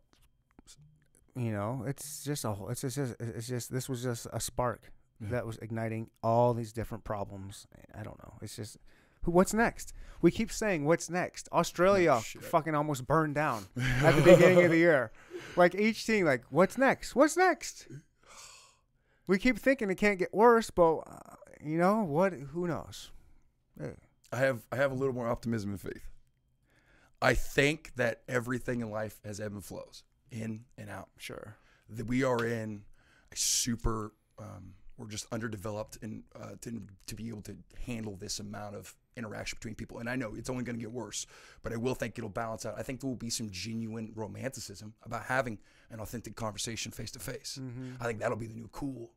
You 1.34 1.50
know, 1.52 1.84
it's 1.86 2.22
just 2.24 2.44
a. 2.44 2.52
whole- 2.52 2.68
It's 2.68 2.82
just. 2.82 2.98
It's 3.18 3.46
just. 3.48 3.72
This 3.72 3.88
was 3.88 4.02
just 4.02 4.26
a 4.32 4.38
spark 4.40 4.92
Yeah. 5.20 5.28
that 5.30 5.46
was 5.46 5.56
igniting 5.58 6.10
all 6.22 6.52
these 6.52 6.72
different 6.72 7.04
problems. 7.04 7.66
I 7.94 8.02
don't 8.02 8.18
know. 8.22 8.34
It's 8.42 8.54
just. 8.56 8.76
Who- 9.22 9.30
What's 9.32 9.54
next? 9.54 9.92
We 10.20 10.30
keep 10.30 10.52
saying, 10.52 10.84
"What's 10.84 11.10
next?" 11.10 11.48
Australia 11.52 12.20
shit. 12.24 12.44
fucking 12.44 12.74
almost 12.74 13.06
burned 13.06 13.34
down 13.34 13.66
at 14.02 14.14
the 14.16 14.22
beginning 14.22 14.64
of 14.64 14.70
the 14.70 14.78
year. 14.78 15.10
Like 15.56 15.74
each 15.74 16.06
team, 16.06 16.26
like, 16.26 16.44
"What's 16.50 16.78
next? 16.78 17.16
What's 17.16 17.36
next?" 17.36 17.88
We 19.26 19.38
keep 19.38 19.58
thinking 19.58 19.90
it 19.90 19.96
can't 19.96 20.18
get 20.18 20.32
worse, 20.34 20.70
but 20.70 20.96
uh, 20.98 21.36
you 21.64 21.78
know 21.78 22.02
what? 22.02 22.32
Who 22.32 22.66
knows? 22.66 23.10
I 24.32 24.36
have 24.36 24.60
I 24.70 24.76
have 24.76 24.92
a 24.92 24.94
little 24.94 25.14
more 25.14 25.28
optimism 25.28 25.70
and 25.70 25.80
faith. 25.80 26.08
I 27.20 27.34
think 27.34 27.92
that 27.96 28.22
everything 28.28 28.80
in 28.80 28.90
life 28.90 29.20
has 29.24 29.40
ebb 29.40 29.52
and 29.52 29.64
flows, 29.64 30.02
in 30.30 30.64
and 30.76 30.90
out. 30.90 31.08
Sure. 31.18 31.56
That 31.88 32.06
we 32.06 32.24
are 32.24 32.44
in 32.44 32.82
a 33.32 33.36
super, 33.36 34.12
um, 34.38 34.74
we're 34.96 35.06
just 35.08 35.26
underdeveloped 35.32 35.98
and 36.02 36.24
uh, 36.34 36.52
to 36.62 36.82
to 37.06 37.14
be 37.14 37.28
able 37.28 37.42
to 37.42 37.56
handle 37.86 38.16
this 38.16 38.40
amount 38.40 38.74
of 38.76 38.96
interaction 39.16 39.56
between 39.58 39.74
people. 39.74 39.98
And 39.98 40.08
I 40.08 40.16
know 40.16 40.34
it's 40.36 40.48
only 40.50 40.64
going 40.64 40.76
to 40.76 40.80
get 40.80 40.92
worse, 40.92 41.26
but 41.62 41.72
I 41.72 41.76
will 41.76 41.94
think 41.94 42.16
it'll 42.18 42.30
balance 42.30 42.64
out. 42.66 42.74
I 42.78 42.82
think 42.82 43.00
there 43.00 43.08
will 43.08 43.16
be 43.16 43.30
some 43.30 43.50
genuine 43.50 44.12
romanticism 44.14 44.94
about 45.02 45.24
having 45.24 45.58
an 45.90 46.00
authentic 46.00 46.36
conversation 46.36 46.92
face 46.92 47.10
to 47.12 47.18
face. 47.18 47.60
I 48.00 48.04
think 48.06 48.20
that'll 48.20 48.36
be 48.36 48.46
the 48.46 48.54
new 48.54 48.68
cool. 48.72 49.10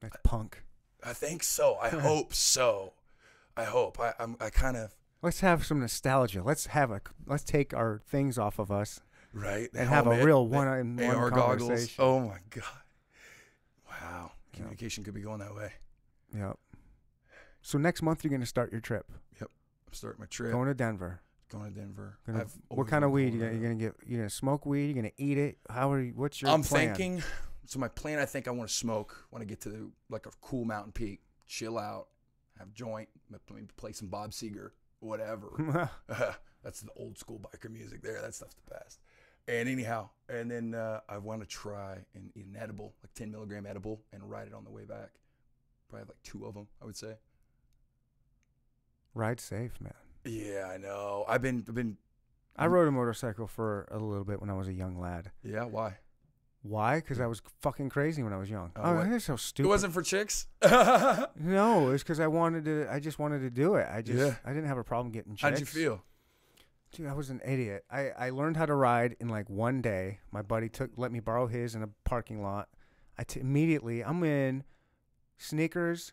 That's 0.00 0.16
punk. 0.24 0.62
I 1.04 1.12
think 1.12 1.42
so. 1.42 1.76
I 1.80 1.88
hope 1.90 2.34
so. 2.34 2.94
I 3.56 3.64
hope. 3.64 4.00
I, 4.00 4.14
I'm. 4.18 4.36
I 4.40 4.48
kind 4.50 4.76
of 4.76 4.94
Let's 5.22 5.40
have 5.40 5.66
some 5.66 5.80
nostalgia. 5.80 6.42
Let's 6.42 6.66
have 6.66 6.90
a. 6.90 7.00
Let's 7.26 7.44
take 7.44 7.74
our 7.74 8.00
things 8.06 8.38
off 8.38 8.58
of 8.58 8.70
us. 8.70 9.00
right 9.34 9.68
And 9.74 9.88
have 9.88 10.06
a 10.06 10.24
real 10.24 10.46
one-on-one 10.46 11.04
AR 11.14 11.30
goggles. 11.30 11.68
conversation. 11.68 11.94
Oh 11.98 12.20
my 12.20 12.38
god! 12.48 12.64
Wow, 13.90 14.32
communication 14.54 15.04
could 15.04 15.14
be 15.14 15.20
going 15.20 15.40
that 15.40 15.54
way. 15.54 15.72
Yep. 16.34 16.56
So 17.62 17.78
next 17.78 18.02
month 18.02 18.24
you're 18.24 18.30
gonna 18.30 18.46
start 18.46 18.72
your 18.72 18.80
trip. 18.80 19.10
Yep, 19.40 19.50
I'm 19.88 19.92
starting 19.94 20.20
my 20.20 20.26
trip. 20.26 20.52
Going 20.52 20.68
to 20.68 20.74
Denver. 20.74 21.20
going 21.50 21.72
to 21.72 21.80
Denver. 21.80 22.18
Gonna- 22.26 22.46
what 22.68 22.86
kind 22.88 23.04
of 23.04 23.10
weed? 23.10 23.34
You 23.34 23.40
going 23.40 23.60
gonna, 23.62 23.74
to- 23.74 23.80
get? 23.80 23.94
You 24.06 24.16
gonna 24.18 24.30
smoke 24.30 24.66
weed? 24.66 24.86
You're 24.86 24.94
gonna 24.94 25.10
eat 25.18 25.36
it? 25.38 25.58
How 25.68 25.92
are 25.92 26.00
you? 26.00 26.12
What's 26.14 26.40
your 26.40 26.50
I'm 26.50 26.62
plan? 26.62 26.94
thinking. 26.94 27.22
So 27.66 27.78
my 27.78 27.88
plan, 27.88 28.18
I 28.18 28.24
think 28.24 28.48
I 28.48 28.50
want 28.50 28.68
to 28.68 28.74
smoke 28.74 29.26
when 29.30 29.42
I 29.42 29.44
get 29.44 29.60
to 29.62 29.92
like 30.08 30.26
a 30.26 30.30
cool 30.40 30.64
mountain 30.64 30.92
peak, 30.92 31.20
chill 31.46 31.78
out, 31.78 32.08
have 32.58 32.72
joint, 32.72 33.08
maybe 33.52 33.66
play 33.76 33.92
some 33.92 34.08
Bob 34.08 34.30
Seger, 34.32 34.70
whatever. 35.00 35.88
That's 36.64 36.80
the 36.80 36.90
old 36.96 37.16
school 37.18 37.38
biker 37.40 37.70
music 37.70 38.02
there. 38.02 38.20
That 38.20 38.34
stuff's 38.34 38.54
the 38.54 38.74
best. 38.74 39.00
And 39.48 39.68
anyhow, 39.68 40.10
and 40.28 40.50
then 40.50 40.74
uh, 40.74 41.00
I 41.08 41.18
want 41.18 41.40
to 41.40 41.46
try 41.46 41.98
and 42.14 42.30
eat 42.34 42.46
an 42.46 42.56
edible, 42.60 42.94
like 43.02 43.14
10 43.14 43.30
milligram 43.30 43.66
edible, 43.66 44.02
and 44.12 44.28
ride 44.28 44.46
it 44.48 44.54
on 44.54 44.64
the 44.64 44.70
way 44.70 44.84
back. 44.84 45.10
Probably 45.88 46.02
have 46.02 46.08
like 46.08 46.22
two 46.22 46.44
of 46.46 46.54
them, 46.54 46.68
I 46.82 46.84
would 46.84 46.96
say. 46.96 47.14
Ride 49.14 49.40
safe, 49.40 49.72
man. 49.80 49.94
Yeah, 50.24 50.70
I 50.72 50.76
know. 50.76 51.24
I've 51.28 51.42
been, 51.42 51.64
I've 51.68 51.74
been. 51.74 51.96
I 52.56 52.66
rode 52.66 52.88
a 52.88 52.90
motorcycle 52.92 53.46
for 53.46 53.88
a 53.90 53.98
little 53.98 54.24
bit 54.24 54.40
when 54.40 54.50
I 54.50 54.54
was 54.54 54.68
a 54.68 54.72
young 54.72 54.98
lad. 55.00 55.30
Yeah, 55.42 55.64
why? 55.64 55.98
Why? 56.62 56.96
Because 56.96 57.20
I 57.20 57.26
was 57.26 57.40
fucking 57.62 57.88
crazy 57.88 58.22
when 58.22 58.34
I 58.34 58.36
was 58.36 58.50
young. 58.50 58.70
Oh, 58.76 58.82
Oh, 58.98 59.04
that's 59.08 59.24
so 59.24 59.36
stupid. 59.36 59.66
It 59.66 59.70
wasn't 59.70 59.94
for 59.94 60.02
chicks. 60.02 60.46
No, 60.62 61.88
it 61.88 61.92
was 61.92 62.02
because 62.02 62.20
I 62.20 62.26
wanted 62.26 62.64
to. 62.66 62.86
I 62.90 63.00
just 63.00 63.18
wanted 63.18 63.40
to 63.40 63.50
do 63.50 63.76
it. 63.76 63.88
I 63.90 64.02
just. 64.02 64.18
Yeah. 64.18 64.34
I 64.44 64.52
didn't 64.52 64.68
have 64.68 64.76
a 64.78 64.84
problem 64.84 65.10
getting 65.10 65.32
chicks. 65.36 65.42
How'd 65.42 65.58
you 65.60 65.66
feel? 65.66 66.02
Dude, 66.92 67.06
I 67.06 67.14
was 67.14 67.30
an 67.30 67.40
idiot. 67.46 67.84
I, 67.90 68.10
I 68.10 68.30
learned 68.30 68.56
how 68.56 68.66
to 68.66 68.74
ride 68.74 69.16
in 69.20 69.28
like 69.28 69.48
one 69.48 69.80
day. 69.80 70.18
My 70.32 70.42
buddy 70.42 70.68
took 70.68 70.90
let 70.96 71.12
me 71.12 71.20
borrow 71.20 71.46
his 71.46 71.74
in 71.74 71.82
a 71.82 71.88
parking 72.04 72.42
lot. 72.42 72.68
I 73.16 73.22
t- 73.22 73.40
immediately 73.40 74.02
I'm 74.04 74.22
in 74.24 74.64
sneakers, 75.38 76.12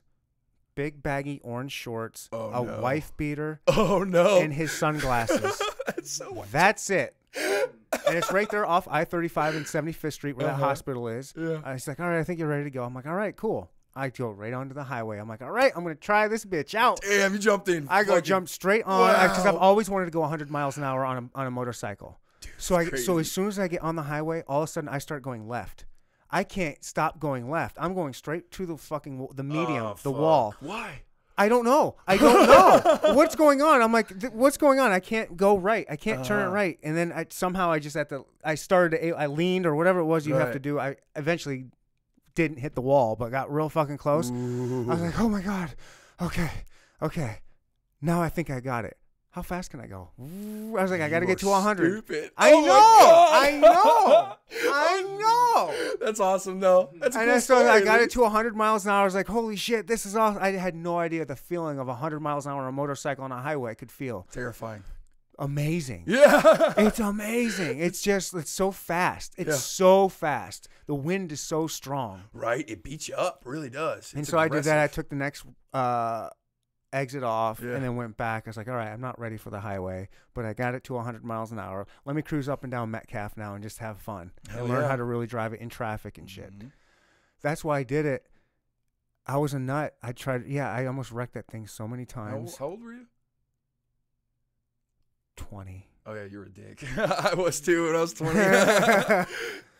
big 0.77 1.03
baggy 1.03 1.41
orange 1.43 1.73
shorts, 1.73 2.29
Oh, 2.31 2.61
a 2.61 2.65
no. 2.65 2.79
wife 2.81 3.11
beater, 3.17 3.59
Oh 3.67 4.03
no! 4.07 4.39
and 4.39 4.53
his 4.53 4.71
sunglasses. 4.71 5.61
That's 5.87 6.09
so. 6.11 6.45
That's 6.51 6.89
it. 6.89 7.15
And 7.35 8.15
it's 8.17 8.31
right 8.31 8.49
there 8.49 8.65
off 8.65 8.87
I-35 8.89 9.57
and 9.57 9.65
75th 9.65 10.13
Street 10.13 10.37
where 10.37 10.45
that 10.47 10.53
Uh-huh. 10.53 10.65
hospital 10.65 11.07
is. 11.09 11.33
Yeah. 11.35 11.59
I 11.65 11.73
was 11.73 11.87
like, 11.87 11.99
all 11.99 12.07
right, 12.07 12.19
I 12.19 12.23
think 12.23 12.39
you're 12.39 12.47
ready 12.47 12.63
to 12.63 12.69
go. 12.69 12.83
I'm 12.83 12.93
like, 12.93 13.05
all 13.07 13.15
right, 13.15 13.35
cool. 13.35 13.69
I 13.95 14.09
go 14.09 14.29
right 14.29 14.53
onto 14.53 14.75
the 14.75 14.83
highway. 14.83 15.17
I'm 15.17 15.27
like, 15.27 15.41
all 15.41 15.49
right, 15.51 15.71
I'm 15.75 15.81
gonna 15.83 15.95
try 15.95 16.27
this 16.27 16.45
bitch 16.45 16.75
out. 16.75 17.01
Damn, 17.01 17.33
you 17.33 17.39
jumped 17.39 17.67
in. 17.67 17.87
I 17.89 18.03
go 18.03 18.11
fucking- 18.11 18.23
jump 18.25 18.47
straight 18.49 18.83
on 18.83 19.11
because 19.29 19.45
I've 19.47 19.55
always 19.55 19.89
wanted 19.89 20.05
to 20.05 20.11
go 20.11 20.19
100 20.21 20.51
miles 20.51 20.77
an 20.77 20.83
hour 20.83 21.03
on 21.03 21.17
a 21.33 21.37
on 21.39 21.47
a 21.47 21.51
motorcycle. 21.51 22.19
so 22.59 22.75
I 22.75 22.85
that's 22.85 23.03
so 23.03 23.17
as 23.17 23.31
soon 23.31 23.47
as 23.47 23.57
I 23.57 23.67
get 23.67 23.81
on 23.81 23.95
the 23.95 24.03
highway, 24.03 24.43
all 24.47 24.61
of 24.61 24.69
a 24.69 24.71
sudden 24.71 24.87
I 24.89 24.99
start 24.99 25.23
going 25.23 25.47
left. 25.47 25.85
I 26.29 26.43
can't 26.43 26.83
stop 26.83 27.19
going 27.19 27.49
left. 27.49 27.77
I'm 27.79 27.93
going 27.93 28.13
straight 28.13 28.51
to 28.51 28.65
the 28.65 28.77
fucking 28.77 29.27
the 29.33 29.43
medium, 29.43 29.85
Oh, 29.85 29.89
the 30.03 30.11
fuck. 30.11 30.19
wall. 30.19 30.55
Why? 30.59 31.01
I 31.37 31.49
don't 31.49 31.65
know. 31.65 31.95
I 32.07 32.17
don't 32.17 32.47
know 33.03 33.13
what's 33.13 33.35
going 33.35 33.61
on. 33.61 33.81
I'm 33.81 33.93
like, 33.93 34.19
"Th- 34.19 34.33
what's 34.33 34.57
going 34.57 34.79
on? 34.79 34.91
I 34.91 34.99
can't 34.99 35.37
go 35.37 35.55
right. 35.57 35.85
I 35.89 35.95
can't 35.95 36.25
turn 36.25 36.39
it 36.39 36.43
Uh-huh. 36.45 36.51
right. 36.53 36.79
And 36.83 36.97
then 36.97 37.11
I 37.13 37.27
somehow 37.29 37.71
I 37.71 37.77
just 37.79 37.95
had 37.95 38.09
to. 38.09 38.25
I 38.43 38.55
started. 38.55 38.97
To, 38.97 39.11
I 39.15 39.27
leaned 39.27 39.65
or 39.67 39.75
whatever 39.75 39.99
it 39.99 40.05
was 40.05 40.25
you 40.25 40.33
have 40.33 40.53
to 40.53 40.59
do. 40.59 40.79
I 40.79 40.95
eventually 41.15 41.65
didn't 42.33 42.57
hit 42.57 42.73
the 42.75 42.81
wall, 42.81 43.15
but 43.15 43.29
got 43.29 43.51
real 43.53 43.69
fucking 43.69 43.97
close. 43.97 44.29
I 44.31 44.33
was 44.33 45.01
like, 45.01 45.19
oh 45.19 45.29
my 45.29 45.41
god. 45.41 45.75
Okay, 46.21 46.49
okay. 47.03 47.39
Now 48.01 48.21
I 48.21 48.29
think 48.29 48.49
I 48.49 48.59
got 48.59 48.83
it. 48.85 48.97
How 49.37 49.43
fast 49.43 49.69
can 49.69 49.79
I 49.79 49.85
go? 49.85 50.09
I 50.19 50.81
was 50.81 50.89
like, 50.89 50.99
I 50.99 51.09
got 51.09 51.19
to 51.19 51.27
get 51.27 51.37
to 51.37 51.47
100. 51.49 51.91
Stupid. 51.91 52.31
I 52.35 52.53
Oh 52.53 52.61
know, 52.65 52.71
I 52.73 53.51
know, 53.61 54.33
I 54.73 55.01
know. 55.19 55.95
That's 56.03 56.19
awesome, 56.19 56.59
though. 56.59 56.89
That's 56.99 57.15
And 57.15 57.25
cool 57.25 57.35
I, 57.35 57.37
so 57.37 57.57
I 57.69 57.81
got 57.81 58.01
it 58.01 58.09
to 58.13 58.21
100 58.21 58.55
miles 58.55 58.85
an 58.87 58.91
hour. 58.93 59.01
I 59.01 59.05
was 59.05 59.13
like, 59.13 59.27
holy 59.27 59.55
shit, 59.55 59.85
this 59.85 60.07
is 60.07 60.15
awesome. 60.15 60.41
I 60.41 60.53
had 60.53 60.73
no 60.73 60.97
idea 60.97 61.23
the 61.23 61.35
feeling 61.35 61.77
of 61.77 61.85
100 61.85 62.19
miles 62.19 62.47
an 62.47 62.53
hour 62.53 62.63
on 62.63 62.67
a 62.67 62.71
motorcycle 62.71 63.23
on 63.25 63.31
a 63.31 63.39
highway 63.39 63.75
could 63.75 63.91
feel. 63.91 64.25
Terrifying. 64.31 64.81
Amazing. 65.37 66.05
Yeah. 66.07 66.73
It's 66.79 66.99
amazing. 66.99 67.77
It's 67.77 68.01
just, 68.01 68.33
it's 68.33 68.49
so 68.49 68.71
fast. 68.71 69.35
It's 69.37 69.49
Yeah. 69.49 69.55
so 69.55 70.09
fast. 70.09 70.67
The 70.87 70.95
wind 70.95 71.31
is 71.31 71.41
so 71.41 71.67
strong. 71.67 72.23
right. 72.33 72.67
It 72.67 72.81
beats 72.81 73.07
you 73.07 73.13
up. 73.13 73.43
Really 73.45 73.69
does. 73.69 74.13
and 74.13 74.21
It's 74.21 74.31
so 74.31 74.39
I 74.39 74.47
did 74.47 74.63
that. 74.63 74.79
I 74.79 74.87
took 74.87 75.09
the 75.09 75.15
next 75.15 75.45
uh, 75.73 76.29
exit 76.93 77.23
off 77.23 77.59
Yeah. 77.61 77.71
and 77.75 77.83
then 77.83 77.95
went 77.95 78.17
back. 78.17 78.43
I 78.45 78.49
was 78.49 78.57
like, 78.57 78.67
all 78.67 78.75
right, 78.75 78.89
I'm 78.91 79.01
not 79.01 79.19
ready 79.19 79.37
for 79.37 79.49
the 79.49 79.59
highway, 79.59 80.09
but 80.33 80.45
I 80.45 80.53
got 80.53 80.73
it 80.75 80.83
to 80.85 80.93
100 80.93 81.23
miles 81.23 81.51
an 81.51 81.59
hour. 81.59 81.85
Let 82.05 82.15
me 82.15 82.21
cruise 82.21 82.47
up 82.49 82.63
and 82.63 82.71
down 82.71 82.91
Metcalf 82.91 83.35
now 83.37 83.53
and 83.55 83.63
just 83.63 83.79
have 83.79 83.99
fun 83.99 84.31
Hell 84.49 84.61
and 84.61 84.69
learn 84.69 84.81
yeah. 84.83 84.87
how 84.87 84.95
to 84.95 85.03
really 85.03 85.27
drive 85.27 85.53
it 85.53 85.59
in 85.59 85.69
traffic 85.69 86.17
and 86.17 86.29
shit. 86.29 86.57
Mhm. 86.57 86.71
That's 87.41 87.63
why 87.63 87.79
I 87.79 87.83
did 87.83 88.05
it. 88.05 88.25
I 89.25 89.37
was 89.37 89.53
a 89.53 89.59
nut. 89.59 89.95
I 90.01 90.13
tried. 90.13 90.47
Yeah, 90.47 90.71
I 90.71 90.85
almost 90.85 91.11
wrecked 91.11 91.33
that 91.33 91.47
thing 91.47 91.67
so 91.67 91.87
many 91.87 92.05
times. 92.05 92.57
how 92.57 92.67
old 92.67 92.81
were 92.81 92.93
you? 92.93 93.07
20. 95.35 95.87
Oh 96.05 96.13
yeah, 96.13 96.23
you 96.23 96.37
were 96.39 96.45
a 96.45 96.49
dick. 96.49 96.83
I 96.97 97.33
was 97.35 97.59
too 97.59 97.87
when 97.87 97.95
I 97.95 97.99
was 98.01 98.13
twenty. 98.13 98.39
yeah, 98.39 99.25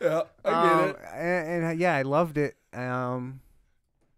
get 0.00 0.44
Um, 0.44 0.88
it. 0.90 0.96
And, 1.14 1.64
and, 1.64 1.80
yeah, 1.80 1.94
I 1.94 2.02
loved 2.02 2.36
it. 2.36 2.56
Um, 2.74 3.40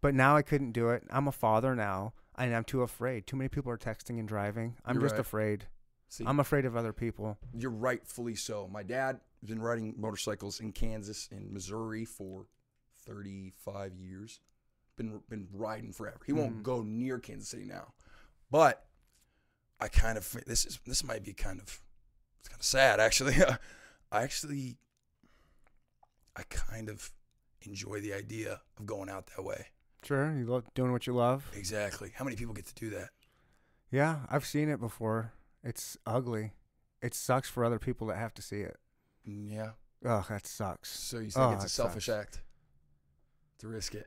but 0.01 0.15
now 0.15 0.37
I 0.37 0.43
couldn't 0.43 0.73
do 0.73 0.89
it. 0.91 1.05
I'm 1.11 1.29
a 1.29 1.33
father 1.33 1.77
now, 1.77 2.13
and 2.47 2.55
I'm 2.57 2.65
too 2.65 2.83
afraid. 2.83 3.27
Too 3.27 3.37
many 3.37 3.49
people 3.49 3.71
are 3.73 3.79
texting 3.79 4.19
and 4.19 4.27
driving. 4.29 4.77
I'm 4.85 4.95
You're 4.97 5.03
just 5.03 5.15
right. 5.15 5.21
afraid. 5.21 5.67
See, 6.09 6.25
I'm 6.27 6.41
afraid 6.41 6.65
of 6.65 6.77
other 6.77 6.93
people. 6.93 7.39
you're 7.55 7.71
rightfully 7.71 8.35
so. 8.35 8.67
My 8.69 8.83
dad 8.83 9.21
has 9.41 9.49
been 9.49 9.63
riding 9.63 9.95
motorcycles 9.97 10.59
in 10.61 10.73
Kansas 10.73 11.29
and 11.31 11.53
Missouri 11.53 12.05
for 12.05 12.47
35 13.07 13.95
years. 13.95 14.41
Been 14.97 15.21
been 15.29 15.47
riding 15.53 15.93
forever. 15.93 16.19
He 16.27 16.33
won't 16.33 16.59
Mhm. 16.59 16.63
go 16.63 16.83
near 16.83 17.19
Kansas 17.19 17.49
City 17.49 17.65
now, 17.65 17.95
but 18.51 18.87
I 19.79 19.89
kind 19.89 20.19
of 20.19 20.31
this 20.47 20.67
is 20.67 20.79
this 20.85 21.03
might 21.05 21.23
be 21.25 21.33
kind 21.33 21.59
of 21.61 21.81
it's 22.41 22.49
kind 22.49 22.61
of 22.61 22.65
sad 22.67 23.01
actually. 23.01 23.37
I 24.13 24.23
actually 24.25 24.77
I 26.37 26.43
kind 26.45 26.89
of 26.89 27.13
enjoy 27.63 28.01
the 28.01 28.13
idea 28.15 28.61
of 28.79 28.87
going 28.87 29.09
out 29.09 29.27
that 29.37 29.43
way. 29.45 29.69
Sure, 30.03 30.35
you 30.37 30.47
love 30.47 30.65
doing 30.75 30.93
what 30.93 31.07
you 31.07 31.13
love. 31.15 31.51
Exactly. 31.55 32.13
How 32.15 32.25
many 32.25 32.37
people 32.37 32.55
get 32.55 32.67
to 32.67 32.75
do 32.75 32.91
that? 32.91 33.11
Yeah, 33.91 34.21
I've 34.31 34.47
seen 34.47 34.69
it 34.69 34.81
before. 34.81 35.33
It's 35.63 35.97
ugly. 36.07 36.53
It 37.03 37.15
sucks 37.15 37.49
for 37.51 37.65
other 37.65 37.79
people 37.79 38.07
that 38.09 38.17
have 38.17 38.33
to 38.35 38.43
see 38.43 38.61
it. 38.61 38.79
Mm, 39.29 39.51
Yeah. 39.53 39.71
Oh, 40.05 40.25
that 40.31 40.47
sucks. 40.47 40.89
So 40.89 41.19
you 41.19 41.31
think 41.31 41.37
Oh, 41.47 41.51
it's 41.53 41.65
a 41.65 41.69
selfish 41.69 42.07
sucks. 42.07 42.19
act 42.37 42.43
to 43.59 43.69
risk 43.69 43.95
it? 43.95 44.07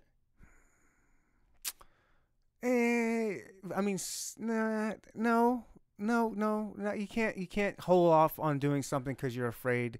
Eh, 2.64 3.40
I 3.76 3.82
mean, 3.82 4.00
nah, 4.40 4.94
no, 5.14 5.66
no, 5.98 6.34
no, 6.36 6.74
no. 6.78 6.94
You 6.94 7.08
can't. 7.08 7.38
You 7.38 7.46
can't 7.48 7.80
hold 7.82 8.12
off 8.12 8.40
on 8.40 8.58
doing 8.58 8.82
something 8.82 9.14
because 9.16 9.36
you're 9.36 9.48
afraid 9.50 10.00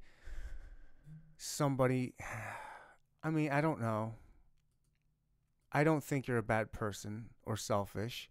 somebody. 1.38 2.16
I 3.24 3.30
mean, 3.30 3.52
I 3.52 3.62
don't 3.62 3.80
know. 3.82 4.16
I 5.74 5.84
don't 5.84 6.04
think 6.04 6.28
you're 6.28 6.38
a 6.38 6.44
bad 6.44 6.72
person 6.72 7.30
or 7.44 7.58
selfish. 7.58 8.30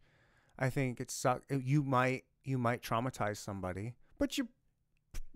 I 0.59 0.71
think 0.71 1.01
it. 1.01 1.13
You 1.51 1.83
might 1.83 2.25
you 2.45 2.59
might 2.59 2.83
traumatize 2.83 3.39
somebody, 3.39 3.95
but 4.19 4.39
you 4.39 4.49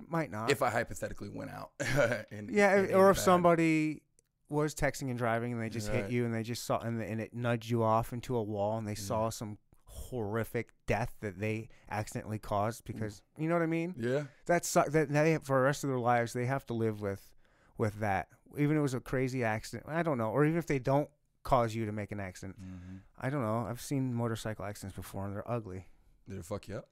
might 0.08 0.30
not. 0.30 0.50
if 0.50 0.62
I 0.62 0.70
hypothetically 0.70 1.28
went 1.30 1.50
out. 1.50 1.70
and, 2.30 2.50
yeah, 2.50 2.74
and 2.76 2.92
or 2.92 3.10
if 3.10 3.16
bad. 3.16 3.22
somebody 3.24 4.02
was 4.48 4.74
texting 4.74 5.08
and 5.10 5.18
driving 5.18 5.52
and 5.52 5.60
they 5.60 5.68
just 5.68 5.88
hit 5.88 6.10
you 6.10 6.24
and 6.24 6.32
they 6.32 6.42
just 6.44 6.64
saw 6.64 6.78
and, 6.78 7.02
and 7.02 7.20
it 7.20 7.34
nudged 7.34 7.68
you 7.68 7.82
off 7.82 8.12
into 8.12 8.36
a 8.36 8.42
wall 8.42 8.78
and 8.78 8.86
they 8.86 8.92
Yeah. 8.92 8.96
saw 8.98 9.28
some 9.30 9.58
horrific 9.86 10.70
death 10.86 11.16
that 11.20 11.40
they 11.40 11.68
accidentally 11.90 12.38
caused 12.38 12.82
Mm. 12.84 12.86
because 12.86 13.22
you 13.38 13.48
know 13.48 13.54
what 13.54 13.62
I 13.62 13.66
mean. 13.66 13.94
Yeah. 13.98 14.24
That 14.46 14.64
suck. 14.64 14.88
That 14.90 15.08
they 15.12 15.38
for 15.42 15.56
the 15.58 15.64
rest 15.64 15.82
of 15.82 15.88
their 15.90 15.98
lives 15.98 16.32
they 16.32 16.46
have 16.46 16.64
to 16.66 16.74
live 16.74 17.00
with 17.00 17.32
with 17.78 17.98
that. 18.00 18.28
Even 18.56 18.76
if 18.76 18.80
it 18.80 18.82
was 18.82 18.94
a 18.94 19.00
crazy 19.00 19.42
accident, 19.42 19.88
I 19.88 20.02
don't 20.02 20.18
know. 20.18 20.30
Or 20.30 20.44
even 20.44 20.58
if 20.58 20.66
they 20.66 20.78
don't 20.78 21.08
cause 21.46 21.74
you 21.74 21.86
to 21.86 21.92
make 21.92 22.10
an 22.12 22.20
accident, 22.20 22.56
Mm-hmm. 22.60 22.96
I 23.24 23.30
don't 23.30 23.42
know. 23.42 23.66
I've 23.70 23.80
seen 23.80 24.12
motorcycle 24.12 24.64
accidents 24.64 24.96
before 24.96 25.24
and 25.26 25.32
they're 25.34 25.50
ugly. 25.50 25.86
Did 26.28 26.38
it 26.38 26.44
fuck 26.44 26.68
you 26.68 26.76
up? 26.76 26.88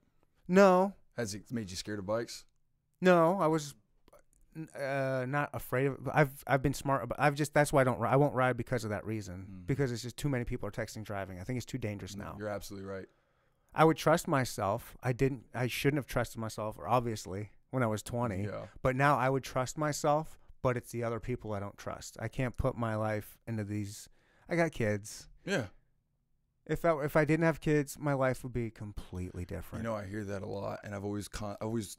No, 0.46 0.92
Has 1.16 1.34
it 1.34 1.50
made 1.50 1.70
you 1.70 1.76
scared 1.76 1.98
of 1.98 2.06
bikes? 2.06 2.44
No, 3.00 3.38
I 3.40 3.48
was 3.48 3.74
uh, 4.78 5.24
not 5.28 5.50
afraid 5.52 5.86
of. 5.86 6.08
I've 6.12 6.44
I've 6.46 6.62
been 6.62 6.74
smart, 6.74 7.08
but 7.08 7.18
I've 7.20 7.34
just 7.34 7.52
that's 7.52 7.72
why 7.72 7.80
I 7.80 7.84
don't. 7.84 8.00
I 8.02 8.16
won't 8.16 8.34
ride 8.34 8.56
because 8.56 8.84
of 8.84 8.90
that 8.90 9.04
reason. 9.04 9.46
Mm. 9.50 9.66
Because 9.66 9.90
it's 9.90 10.02
just 10.02 10.16
too 10.16 10.28
many 10.28 10.44
people 10.44 10.68
are 10.68 10.72
texting, 10.72 11.02
driving. 11.04 11.40
I 11.40 11.44
think 11.44 11.56
it's 11.56 11.66
too 11.66 11.78
dangerous 11.78 12.14
now. 12.16 12.36
You're 12.38 12.48
absolutely 12.48 12.88
right. 12.88 13.06
I 13.74 13.84
would 13.84 13.96
trust 13.96 14.28
myself. 14.28 14.96
I 15.02 15.12
didn't. 15.12 15.44
I 15.54 15.66
shouldn't 15.66 15.98
have 15.98 16.06
trusted 16.06 16.38
myself, 16.40 16.78
or 16.78 16.86
obviously 16.88 17.50
when 17.70 17.82
I 17.82 17.86
was 17.88 18.02
twenty. 18.02 18.44
Yeah. 18.44 18.66
But 18.82 18.94
now 18.94 19.18
I 19.18 19.28
would 19.28 19.42
trust 19.42 19.76
myself. 19.76 20.38
But 20.62 20.76
it's 20.78 20.92
the 20.92 21.02
other 21.02 21.20
people 21.20 21.52
I 21.52 21.60
don't 21.60 21.76
trust. 21.76 22.16
I 22.20 22.28
can't 22.28 22.56
put 22.56 22.76
my 22.76 22.94
life 22.94 23.36
into 23.46 23.64
these. 23.64 24.08
I 24.48 24.56
got 24.56 24.72
kids. 24.72 25.28
Yeah. 25.44 25.66
If 26.66 26.84
I 26.84 27.04
if 27.04 27.16
I 27.16 27.24
didn't 27.24 27.44
have 27.44 27.60
kids, 27.60 27.98
my 27.98 28.14
life 28.14 28.42
would 28.42 28.52
be 28.52 28.70
completely 28.70 29.44
different. 29.44 29.84
You 29.84 29.90
know, 29.90 29.96
I 29.96 30.06
hear 30.06 30.24
that 30.24 30.42
a 30.42 30.46
lot, 30.46 30.80
and 30.82 30.94
I've 30.94 31.04
always, 31.04 31.28
con- 31.28 31.56
I 31.60 31.64
always, 31.64 31.98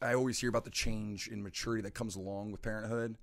I 0.00 0.14
always 0.14 0.40
hear 0.40 0.48
about 0.48 0.64
the 0.64 0.70
change 0.70 1.28
in 1.28 1.42
maturity 1.42 1.82
that 1.82 1.94
comes 1.94 2.16
along 2.16 2.50
with 2.50 2.60
parenthood. 2.62 3.18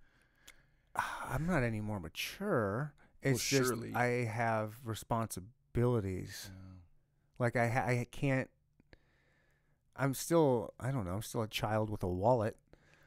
I'm 0.95 1.45
not 1.45 1.63
any 1.63 1.81
more 1.81 1.99
mature. 1.99 2.93
Well, 3.23 3.33
It's 3.33 3.45
just 3.45 3.67
surely. 3.67 3.93
I 3.93 4.25
have 4.25 4.75
responsibilities. 4.85 6.49
Like 7.37 7.55
I 7.55 7.67
ha- 7.67 7.85
I 7.85 8.07
can't. 8.11 8.49
I'm 9.95 10.13
still 10.13 10.73
I 10.79 10.91
don't 10.91 11.05
know. 11.05 11.13
I'm 11.15 11.21
still 11.21 11.41
a 11.41 11.47
child 11.47 11.89
with 11.89 12.03
a 12.03 12.07
wallet, 12.07 12.55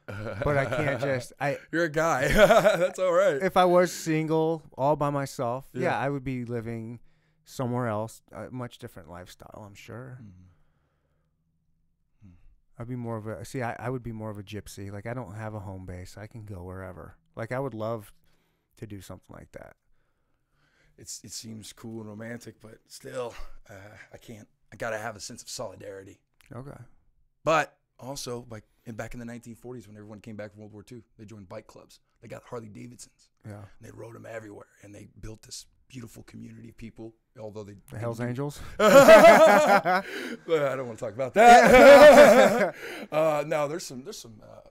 but 0.06 0.56
I 0.58 0.64
can't 0.66 1.00
just 1.00 1.32
I. 1.40 1.58
You're 1.72 1.84
a 1.84 1.88
guy. 1.88 2.28
That's 2.32 2.98
all 2.98 3.12
right. 3.12 3.36
If 3.42 3.56
I 3.56 3.64
was 3.64 3.92
single, 3.92 4.62
all 4.76 4.96
by 4.96 5.10
myself, 5.10 5.66
yeah, 5.72 5.82
Yeah. 5.82 5.98
I 5.98 6.08
would 6.10 6.24
be 6.24 6.44
living 6.44 7.00
somewhere 7.44 7.88
else, 7.88 8.22
a 8.32 8.50
much 8.50 8.78
different 8.78 9.10
lifestyle. 9.10 9.64
I'm 9.66 9.74
sure. 9.74 10.18
Mhm. 10.22 10.48
I'd 12.78 12.88
be 12.88 12.96
more 12.96 13.16
of 13.16 13.26
a 13.26 13.44
see. 13.44 13.62
I, 13.62 13.76
I 13.78 13.90
would 13.90 14.02
be 14.02 14.12
more 14.12 14.30
of 14.30 14.38
a 14.38 14.42
gypsy. 14.42 14.90
Like 14.90 15.06
I 15.06 15.14
don't 15.14 15.34
have 15.34 15.54
a 15.54 15.60
home 15.60 15.86
base. 15.86 16.16
I 16.16 16.26
can 16.26 16.44
go 16.44 16.62
wherever. 16.62 17.16
Like 17.36 17.52
I 17.52 17.58
would 17.60 17.74
love 17.74 18.12
to 18.78 18.86
do 18.86 19.00
something 19.00 19.34
like 19.36 19.52
that. 19.52 19.76
It's 20.98 21.22
it 21.24 21.32
seems 21.32 21.72
cool 21.72 22.00
and 22.00 22.08
romantic, 22.08 22.60
but 22.60 22.78
still, 22.88 23.34
uh, 23.70 23.74
I 24.12 24.16
can't. 24.18 24.48
I 24.72 24.76
gotta 24.76 24.98
have 24.98 25.16
a 25.16 25.20
sense 25.20 25.42
of 25.42 25.48
solidarity. 25.48 26.20
Okay. 26.54 26.76
But 27.44 27.76
also, 28.00 28.46
like 28.50 28.64
in, 28.84 28.94
back 28.94 29.14
in 29.14 29.20
the 29.20 29.26
1940s, 29.26 29.86
when 29.86 29.96
everyone 29.96 30.20
came 30.20 30.36
back 30.36 30.52
from 30.52 30.60
World 30.60 30.72
War 30.72 30.84
II, 30.90 31.02
they 31.18 31.24
joined 31.24 31.48
bike 31.48 31.66
clubs. 31.66 32.00
They 32.20 32.28
got 32.28 32.42
Harley 32.44 32.68
Davidsons. 32.68 33.30
Yeah. 33.46 33.56
And 33.56 33.64
they 33.80 33.90
rode 33.92 34.14
them 34.14 34.26
everywhere, 34.28 34.66
and 34.82 34.94
they 34.94 35.08
built 35.20 35.42
this 35.42 35.66
beautiful 35.88 36.22
community 36.24 36.68
of 36.70 36.76
people. 36.76 37.14
Although 37.38 37.64
they 37.64 37.76
The 37.90 37.98
Hell's 37.98 38.20
Angels. 38.20 38.60
But 38.78 38.88
I 38.88 40.02
don't 40.76 40.86
want 40.86 40.98
to 40.98 41.04
talk 41.04 41.14
about 41.14 41.34
that. 41.34 42.74
uh, 43.12 43.44
no, 43.46 43.68
there's 43.68 43.86
some 43.86 44.04
there's 44.04 44.18
some 44.18 44.42
uh, 44.42 44.68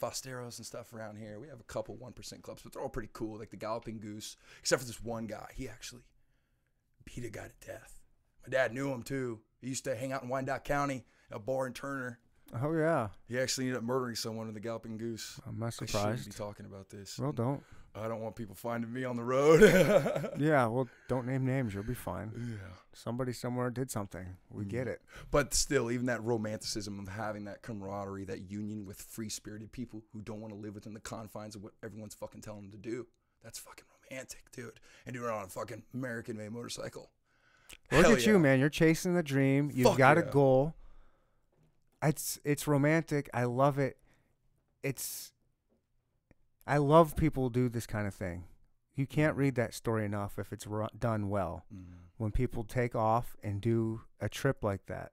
Fosteros 0.00 0.58
and 0.58 0.66
stuff 0.66 0.92
around 0.92 1.16
here. 1.16 1.38
We 1.38 1.48
have 1.48 1.60
a 1.60 1.64
couple 1.64 1.96
one 1.96 2.12
percent 2.12 2.42
clubs, 2.42 2.62
but 2.62 2.72
they're 2.72 2.82
all 2.82 2.88
pretty 2.88 3.10
cool. 3.12 3.38
Like 3.38 3.50
the 3.50 3.56
Galloping 3.56 4.00
Goose, 4.00 4.36
except 4.60 4.82
for 4.82 4.86
this 4.86 5.02
one 5.02 5.26
guy. 5.26 5.48
He 5.54 5.68
actually 5.68 6.02
beat 7.04 7.24
a 7.24 7.30
guy 7.30 7.48
to 7.48 7.66
death. 7.66 8.00
My 8.46 8.50
dad 8.50 8.74
knew 8.74 8.92
him 8.92 9.02
too. 9.02 9.40
He 9.60 9.68
used 9.68 9.84
to 9.84 9.96
hang 9.96 10.12
out 10.12 10.22
in 10.22 10.28
Wyandotte 10.28 10.64
County, 10.64 11.04
a 11.30 11.38
bar 11.38 11.66
in 11.66 11.72
Turner. 11.72 12.18
Oh 12.62 12.72
yeah. 12.72 13.08
He 13.26 13.38
actually 13.38 13.66
ended 13.66 13.78
up 13.78 13.84
murdering 13.84 14.14
someone 14.14 14.48
in 14.48 14.54
the 14.54 14.60
Galloping 14.60 14.96
Goose. 14.96 15.40
I'm 15.46 15.58
not 15.58 15.74
surprised. 15.74 15.96
I 16.06 16.10
shouldn't 16.16 16.26
be 16.36 16.38
talking 16.38 16.66
about 16.66 16.88
this. 16.90 17.18
Well, 17.18 17.32
don't. 17.32 17.62
I 17.96 18.08
don't 18.08 18.20
want 18.20 18.34
people 18.34 18.54
finding 18.56 18.92
me 18.92 19.04
on 19.04 19.16
the 19.16 19.22
road. 19.22 19.60
Yeah, 20.38 20.66
well, 20.66 20.88
don't 21.08 21.26
name 21.26 21.46
names. 21.46 21.74
You'll 21.74 21.84
be 21.84 21.94
fine. 21.94 22.32
yeah. 22.36 22.68
Somebody 22.92 23.32
somewhere 23.32 23.70
did 23.70 23.90
something. 23.90 24.36
We 24.50 24.64
get 24.64 24.86
Mhm. 24.86 24.92
it. 24.94 25.02
But 25.30 25.54
still, 25.54 25.90
even 25.92 26.06
that 26.06 26.22
romanticism 26.22 26.98
of 26.98 27.08
having 27.08 27.44
that 27.44 27.62
camaraderie, 27.62 28.24
that 28.26 28.50
union 28.50 28.84
with 28.84 29.00
free 29.00 29.28
spirited 29.28 29.70
people 29.72 30.02
who 30.12 30.22
don't 30.22 30.40
want 30.40 30.52
to 30.52 30.58
live 30.58 30.74
within 30.74 30.94
the 30.94 31.00
confines 31.00 31.54
of 31.54 31.62
what 31.62 31.72
everyone's 31.84 32.14
fucking 32.14 32.40
telling 32.40 32.62
them 32.62 32.72
to 32.72 32.78
do. 32.78 33.06
That's 33.44 33.58
fucking 33.58 33.84
romantic, 34.10 34.44
dude. 34.52 34.80
And 35.06 35.14
doing 35.14 35.26
it 35.28 35.32
on 35.32 35.44
a 35.44 35.48
fucking 35.48 35.82
American 35.94 36.36
made 36.36 36.50
motorcycle. 36.50 37.10
Look 37.92 38.06
Hell 38.06 38.12
at 38.14 38.26
you, 38.26 38.38
man. 38.38 38.58
You're 38.60 38.68
chasing 38.70 39.14
the 39.14 39.22
dream. 39.22 39.70
You've 39.72 39.88
Fuck 39.88 39.98
got 39.98 40.18
a 40.18 40.22
goal. 40.22 40.74
It's 42.04 42.38
it's 42.44 42.66
romantic. 42.66 43.30
I 43.32 43.44
love 43.44 43.78
it. 43.78 43.96
It's 44.82 45.32
I 46.66 46.78
love 46.78 47.16
people 47.16 47.50
do 47.50 47.68
this 47.68 47.86
kind 47.86 48.06
of 48.06 48.14
thing. 48.14 48.44
You 48.94 49.06
can't 49.06 49.36
read 49.36 49.54
that 49.56 49.74
story 49.74 50.04
enough 50.04 50.38
if 50.38 50.52
it's 50.52 50.66
ru- 50.66 50.88
done 50.98 51.28
well. 51.28 51.64
When 52.16 52.30
people 52.30 52.62
take 52.64 52.94
off 52.94 53.36
and 53.42 53.60
do 53.60 54.02
a 54.20 54.28
trip 54.28 54.62
like 54.62 54.86
that. 54.86 55.12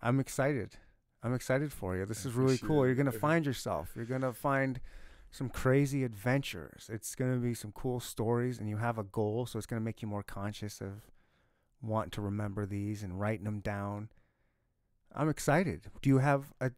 I'm 0.00 0.20
excited. 0.20 0.76
I'm 1.22 1.34
excited 1.34 1.72
for 1.72 1.96
you. 1.96 2.06
This 2.06 2.24
is 2.24 2.32
really 2.34 2.58
cool. 2.58 2.86
You're 2.86 2.94
gonna 2.94 3.12
find 3.12 3.44
yourself. 3.44 3.90
You're 3.94 4.04
gonna 4.04 4.32
find 4.32 4.80
some 5.30 5.48
crazy 5.48 6.04
adventures. 6.04 6.88
It's 6.92 7.14
gonna 7.14 7.36
be 7.38 7.54
some 7.54 7.72
cool 7.72 8.00
stories, 8.00 8.58
and 8.58 8.68
you 8.68 8.76
have 8.78 8.98
a 8.98 9.02
goal, 9.02 9.44
so 9.46 9.58
it's 9.58 9.66
gonna 9.66 9.80
make 9.80 10.00
you 10.00 10.08
more 10.08 10.22
conscious 10.22 10.80
of 10.80 11.10
wanting 11.82 12.10
to 12.12 12.20
remember 12.22 12.64
these 12.64 13.02
and 13.02 13.20
writing 13.20 13.44
them 13.44 13.60
down. 13.60 14.08
I'm 15.14 15.28
excited. 15.28 15.82
Do 16.02 16.08
you 16.10 16.18
have 16.18 16.52
a 16.60 16.70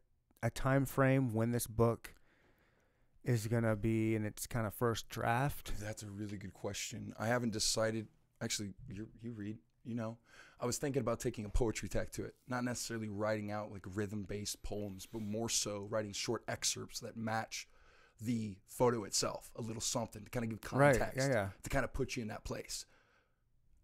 a 0.43 0.49
time 0.49 0.85
frame 0.85 1.33
when 1.33 1.51
this 1.51 1.67
book 1.67 2.15
is 3.23 3.45
gonna 3.47 3.75
be 3.75 4.15
in 4.15 4.25
its 4.25 4.47
kind 4.47 4.65
of 4.65 4.73
first 4.73 5.09
draft? 5.09 5.73
That's 5.79 6.01
a 6.03 6.07
really 6.07 6.37
good 6.37 6.53
question. 6.53 7.13
I 7.19 7.27
haven't 7.27 7.51
decided. 7.53 8.07
Actually, 8.41 8.73
you 8.89 9.07
you 9.21 9.31
read. 9.33 9.57
You 9.83 9.95
know, 9.95 10.17
I 10.59 10.67
was 10.67 10.77
thinking 10.77 10.99
about 11.01 11.19
taking 11.19 11.43
a 11.45 11.49
poetry 11.49 11.89
tack 11.89 12.11
to 12.11 12.23
it, 12.23 12.35
not 12.47 12.63
necessarily 12.63 13.09
writing 13.09 13.49
out 13.51 13.71
like 13.71 13.83
rhythm-based 13.95 14.61
poems, 14.61 15.07
but 15.11 15.21
more 15.23 15.49
so 15.49 15.87
writing 15.89 16.13
short 16.13 16.43
excerpts 16.47 16.99
that 16.99 17.17
match 17.17 17.67
the 18.21 18.57
photo 18.67 19.03
itself, 19.05 19.49
a 19.55 19.61
little 19.63 19.81
something 19.81 20.23
to 20.23 20.29
kind 20.29 20.43
of 20.43 20.51
give 20.51 20.61
context, 20.61 21.01
Right. 21.17 21.27
Yeah. 21.29 21.33
Yeah. 21.33 21.49
to 21.63 21.69
kind 21.71 21.83
of 21.83 21.91
put 21.93 22.15
you 22.15 22.21
in 22.21 22.27
that 22.27 22.43
place. 22.43 22.85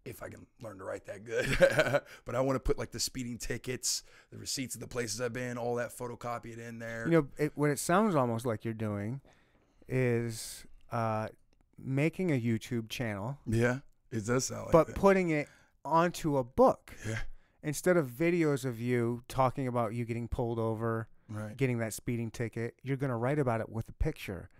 If 0.08 0.22
I 0.22 0.28
can 0.28 0.46
learn 0.62 0.78
to 0.78 0.84
write 0.84 1.06
that 1.06 1.24
good, 1.24 1.46
but 2.24 2.34
I 2.34 2.40
want 2.40 2.56
to 2.56 2.60
put 2.60 2.78
like 2.78 2.90
the 2.90 3.00
speeding 3.00 3.38
tickets, 3.38 4.02
the 4.30 4.38
receipts 4.38 4.74
of 4.74 4.80
the 4.80 4.88
places 4.88 5.20
I've 5.20 5.32
been, 5.32 5.58
all 5.58 5.74
that, 5.76 5.96
photocopy 5.96 6.52
it 6.52 6.58
in 6.58 6.78
there. 6.78 7.04
You 7.04 7.12
know, 7.12 7.26
it, 7.36 7.52
what 7.54 7.70
it 7.70 7.78
sounds 7.78 8.14
almost 8.14 8.46
like 8.46 8.64
you're 8.64 8.74
doing 8.74 9.20
is 9.88 10.64
uh, 10.92 11.28
making 11.78 12.30
a 12.30 12.40
YouTube 12.40 12.88
channel, 12.88 13.38
yeah, 13.46 13.78
it 14.10 14.26
does 14.26 14.46
sound 14.46 14.64
like 14.64 14.72
but 14.72 14.86
that. 14.88 14.96
putting 14.96 15.30
it 15.30 15.48
onto 15.84 16.36
a 16.36 16.44
book 16.44 16.94
yeah, 17.06 17.18
instead 17.62 17.96
of 17.96 18.08
videos 18.08 18.64
of 18.64 18.80
you 18.80 19.22
talking 19.28 19.68
about 19.68 19.94
you 19.94 20.04
getting 20.04 20.28
pulled 20.28 20.58
over, 20.58 21.08
right. 21.28 21.56
getting 21.56 21.78
that 21.78 21.92
speeding 21.92 22.30
ticket. 22.30 22.74
You're 22.82 22.96
gonna 22.96 23.16
write 23.16 23.38
about 23.38 23.60
it 23.60 23.68
with 23.68 23.88
a 23.88 23.94
picture, 23.94 24.50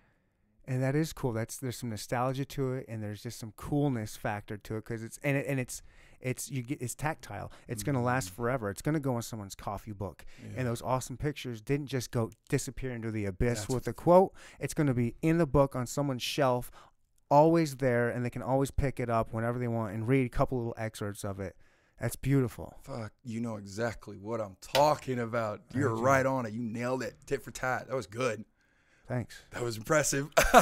and 0.68 0.82
that 0.82 0.94
is 0.94 1.12
cool. 1.12 1.32
That's 1.32 1.56
there's 1.56 1.76
some 1.78 1.90
nostalgia 1.90 2.44
to 2.44 2.74
it, 2.74 2.84
and 2.88 3.02
there's 3.02 3.22
just 3.22 3.38
some 3.40 3.52
coolness 3.56 4.16
factor 4.16 4.56
to 4.56 4.76
it 4.76 4.84
because 4.84 5.02
it's 5.02 5.18
and 5.24 5.36
it, 5.36 5.46
and 5.48 5.58
it's 5.58 5.82
it's 6.20 6.50
you 6.50 6.62
get 6.62 6.80
it's 6.82 6.94
tactile. 6.94 7.50
It's 7.66 7.82
gonna 7.82 8.02
last 8.02 8.28
Mhm. 8.30 8.34
forever. 8.36 8.70
It's 8.70 8.82
gonna 8.82 9.00
go 9.00 9.16
in 9.16 9.22
someone's 9.22 9.54
coffee 9.54 9.92
book. 9.92 10.24
Yeah. 10.42 10.50
and 10.58 10.68
those 10.68 10.82
awesome 10.82 11.16
pictures 11.16 11.60
didn't 11.60 11.86
just 11.86 12.10
go 12.10 12.30
disappear 12.48 12.90
into 12.92 13.10
the 13.10 13.24
abyss 13.24 13.60
That's 13.60 13.68
with 13.68 13.88
a 13.88 13.92
quote. 13.92 14.32
It's 14.60 14.74
going 14.74 14.86
to 14.88 14.94
be 14.94 15.14
in 15.22 15.38
the 15.38 15.46
book 15.46 15.74
on 15.76 15.86
someone's 15.86 16.22
shelf, 16.22 16.70
always 17.30 17.76
there, 17.76 18.08
and 18.08 18.24
they 18.24 18.30
can 18.30 18.42
always 18.42 18.70
pick 18.70 18.98
it 19.00 19.08
up 19.10 19.32
whenever 19.32 19.58
they 19.58 19.68
want 19.68 19.94
and 19.94 20.08
read 20.08 20.26
a 20.26 20.28
couple 20.28 20.58
little 20.58 20.74
excerpts 20.76 21.24
of 21.24 21.38
it. 21.40 21.56
That's 22.00 22.16
beautiful. 22.16 22.74
Fuck, 22.82 23.12
you 23.24 23.40
know 23.40 23.56
exactly 23.56 24.16
what 24.16 24.40
I'm 24.40 24.56
talking 24.60 25.18
about. 25.18 25.60
You're 25.74 25.94
right 25.96 26.24
on 26.24 26.46
it. 26.46 26.52
You 26.52 26.62
nailed 26.62 27.02
it. 27.02 27.14
Tit 27.26 27.42
for 27.42 27.50
tat. 27.50 27.88
That 27.88 27.96
was 27.96 28.06
good. 28.06 28.44
Thanks. 29.08 29.42
That 29.52 29.62
was 29.62 29.78
impressive. 29.78 30.28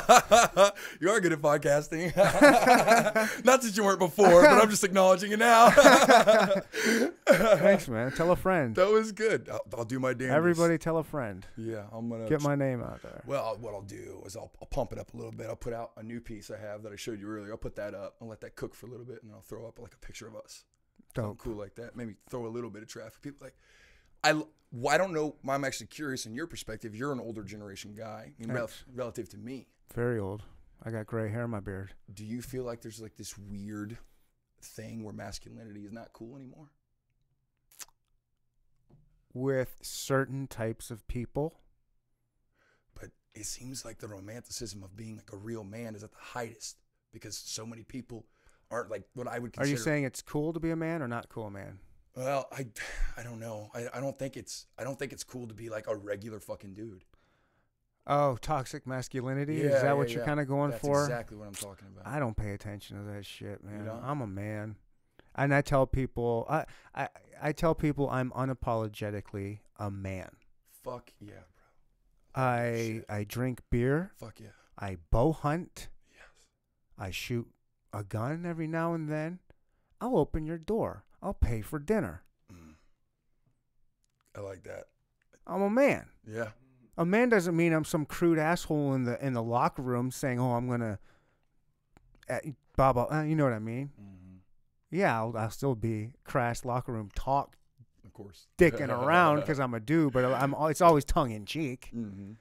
you 1.01 1.11
are 1.11 1.21
good 1.21 1.33
at 1.33 1.41
podcasting. 1.43 2.15
Not 3.45 3.63
that 3.63 3.77
you 3.77 3.83
weren't 3.83 3.99
before, 3.99 4.43
but 4.43 4.63
I'm 4.63 4.71
just 4.71 4.85
acknowledging 4.85 5.33
it 5.33 5.41
now. 5.41 5.71
Thanks, 7.27 7.89
man. 7.89 8.13
Tell 8.13 8.31
a 8.31 8.37
friend. 8.37 8.77
that 8.77 8.89
was 8.89 9.11
good. 9.11 9.49
I'll, 9.51 9.67
I'll 9.79 9.85
do 9.85 9.99
my 9.99 10.13
damnedest. 10.13 10.37
Everybody, 10.37 10.79
tell 10.79 10.99
a 10.99 11.03
friend. 11.03 11.45
Yeah, 11.57 11.87
I'm 11.93 12.09
gonna 12.09 12.29
Get 12.29 12.41
my 12.41 12.55
name 12.55 12.85
out 12.85 13.03
there. 13.03 13.21
Well, 13.27 13.57
what 13.61 13.75
I'll 13.75 13.83
do 13.83 14.23
is 14.25 14.37
I'll, 14.37 14.53
I'll 14.63 14.69
pump 14.69 14.93
it 14.93 14.99
up 15.01 15.13
a 15.13 15.17
little 15.17 15.33
bit. 15.33 15.49
I'll 15.49 15.57
put 15.57 15.73
out 15.73 15.91
a 15.97 16.05
new 16.05 16.21
piece 16.21 16.49
I 16.53 16.59
have 16.59 16.85
that 16.85 16.93
I 16.93 16.97
showed 16.97 17.21
you 17.21 17.29
earlier. 17.29 17.51
I'll 17.51 17.59
put 17.59 17.75
that 17.77 17.95
up. 17.95 18.15
I'll 18.23 18.29
let 18.29 18.43
that 18.43 18.55
cook 18.55 18.77
for 18.77 18.87
a 18.87 18.91
little 18.91 19.07
bit, 19.07 19.23
and 19.23 19.31
then 19.31 19.35
I'll 19.35 19.43
throw 19.43 19.67
up 19.67 19.81
like 19.81 19.95
a 19.95 20.07
picture 20.07 20.29
of 20.29 20.37
us. 20.37 20.63
Something 21.17 21.33
Dope. 21.33 21.39
cool 21.39 21.57
like 21.57 21.75
that. 21.75 21.97
Maybe 21.97 22.15
throw 22.31 22.47
a 22.47 22.49
little 22.49 22.71
bit 22.71 22.83
of 22.83 22.89
traffic. 22.89 23.23
People 23.23 23.45
like, 23.45 23.57
I, 24.25 24.43
I 24.89 24.99
don't 24.99 25.12
know. 25.12 25.37
I'm 25.49 25.64
actually 25.64 25.87
curious 25.89 26.27
in 26.27 26.35
your 26.35 26.47
perspective. 26.47 26.95
You're 26.95 27.12
an 27.12 27.21
older 27.21 27.43
generation 27.43 27.95
guy, 27.97 28.33
rel- 28.47 28.71
relative 28.95 29.29
to 29.31 29.39
me. 29.39 29.69
Very 29.95 30.19
old. 30.19 30.43
I 30.83 30.91
got 30.91 31.07
gray 31.07 31.31
hair 31.31 31.45
in 31.45 31.51
my 31.51 31.61
beard. 31.61 31.95
Do 32.12 32.25
you 32.25 32.43
feel 32.43 32.64
like 32.64 32.83
there's 32.83 33.01
like 33.01 33.17
this 33.17 33.37
weird 33.39 33.97
thing 34.61 35.05
where 35.05 35.14
masculinity 35.14 35.81
is 35.85 35.93
not 35.93 36.12
cool 36.12 36.37
anymore? 36.37 36.71
With 39.33 39.77
certain 39.83 40.47
types 40.47 40.91
of 40.91 41.07
people, 41.09 41.61
But 42.99 43.11
it 43.35 43.45
seems 43.45 43.85
like 43.85 43.99
the 43.99 44.09
romanticism 44.09 44.83
of 44.83 44.97
being 44.97 45.17
like 45.17 45.31
a 45.33 45.37
real 45.37 45.62
man 45.62 45.95
is 45.95 46.03
at 46.03 46.11
the 46.11 46.19
highest 46.19 46.79
because 47.12 47.37
so 47.37 47.67
many 47.67 47.83
people 47.83 48.25
aren't 48.71 48.91
like 48.91 49.05
what 49.14 49.29
I 49.29 49.39
would 49.39 49.53
consider. 49.53 49.69
are 49.69 49.71
you 49.71 49.83
saying 49.83 50.05
it's 50.05 50.23
cool 50.23 50.53
to 50.55 50.61
be 50.61 50.71
a 50.71 50.77
man 50.77 51.03
or 51.03 51.09
not 51.09 51.29
cool, 51.29 51.51
man? 51.51 51.79
Well, 52.17 52.49
I, 52.51 52.67
I 53.17 53.23
don't 53.23 53.39
know. 53.39 53.71
I, 53.75 53.87
I 53.95 54.01
don't 54.01 54.19
think 54.19 54.37
it's 54.37 54.67
I 54.79 54.85
don't 54.85 54.99
think 54.99 55.12
it's 55.12 55.25
cool 55.25 55.47
to 55.47 55.55
be 55.55 55.69
like 55.69 55.87
a 55.87 55.95
regular 55.95 56.41
fucking 56.41 56.75
dude. 56.75 57.05
Oh, 58.09 58.37
toxic 58.41 58.87
masculinity? 58.87 59.57
Yeah, 59.57 59.64
is 59.64 59.83
that 59.83 59.85
yeah, 59.85 59.93
what 59.95 60.11
you're 60.11 60.21
yeah. 60.21 60.27
kind 60.27 60.39
of 60.41 60.47
going 60.47 60.71
That's 60.71 60.81
for? 60.87 61.03
exactly 61.03 61.37
what 61.37 61.49
I'm 61.49 61.55
talking 61.55 61.89
about. 61.93 62.07
I 62.07 62.21
don't 62.21 62.37
pay 62.37 62.53
attention 62.53 62.97
to 62.99 63.12
that 63.12 63.27
shit, 63.27 63.64
man. 63.64 63.85
don't? 63.85 64.03
I'm 64.05 64.21
a 64.21 64.29
man. 64.29 64.77
And 65.35 65.53
I 65.53 65.61
tell 65.61 65.87
people 65.87 66.47
I, 66.49 66.64
I 66.95 67.09
I 67.43 67.53
tell 67.53 67.75
people 67.75 68.09
I'm 68.09 68.31
unapologetically 68.31 69.59
a 69.77 69.91
man. 69.91 70.31
Fuck 70.83 71.11
yeah, 71.21 71.33
bro. 72.35 72.43
I 72.43 72.75
Shit. 72.77 73.05
I 73.09 73.25
drink 73.25 73.61
beer, 73.71 74.12
Fuck 74.19 74.41
yeah. 74.41 74.49
I 74.79 74.99
bow 75.11 75.33
hunt, 75.33 75.89
Yes. 76.11 76.29
I 76.99 77.11
shoot 77.11 77.49
a 77.93 78.05
gun 78.05 78.47
every 78.47 78.67
now 78.69 78.95
and 78.95 79.11
then. 79.11 79.41
I'll 80.01 80.19
open 80.19 80.47
your 80.47 80.59
door. 80.59 81.06
I'll 81.27 81.35
pay 81.35 81.61
for 81.61 81.81
dinner. 81.81 82.22
Mm. 82.53 82.74
I 84.37 84.41
like 84.43 84.62
that. 84.62 84.85
I'm 85.45 85.61
a 85.61 85.68
man. 85.68 86.07
Yeah. 86.24 86.51
A 86.97 87.05
man 87.05 87.29
doesn't 87.31 87.57
mean 87.57 87.72
I'm 87.72 87.85
some 87.85 88.07
crude 88.07 88.39
asshole 88.39 88.95
in 88.95 89.03
the 89.03 89.24
in 89.24 89.33
the 89.33 89.43
locker 89.43 89.83
room 89.83 90.12
saying, 90.12 90.39
"Oh, 90.39 90.53
I'm 90.53 90.68
gonna," 90.68 91.01
uh, 92.31 92.39
blah 92.77 92.93
blah. 92.93 93.09
Uh, 93.11 93.22
you 93.22 93.35
know 93.35 93.43
what 93.43 93.53
I 93.53 93.59
mean? 93.59 93.91
hmm 93.99 94.37
Yeah, 94.93 95.18
I'll, 95.18 95.37
I'll 95.37 95.51
still 95.51 95.74
be 95.74 96.12
crass 96.22 96.64
locker 96.64 96.93
room 96.93 97.11
talk 97.16 97.57
Of 98.05 98.12
course. 98.12 98.47
dicking 98.59 98.89
around 98.89 99.41
because 99.41 99.59
I'm 99.59 99.74
a 99.74 99.81
dude, 99.81 100.12
but 100.12 100.24
I'm 100.24 100.55
it's 100.70 100.81
always 100.81 101.05
tongue 101.05 101.33
in 101.33 101.45
cheek. 101.45 101.89
hmm 101.93 102.35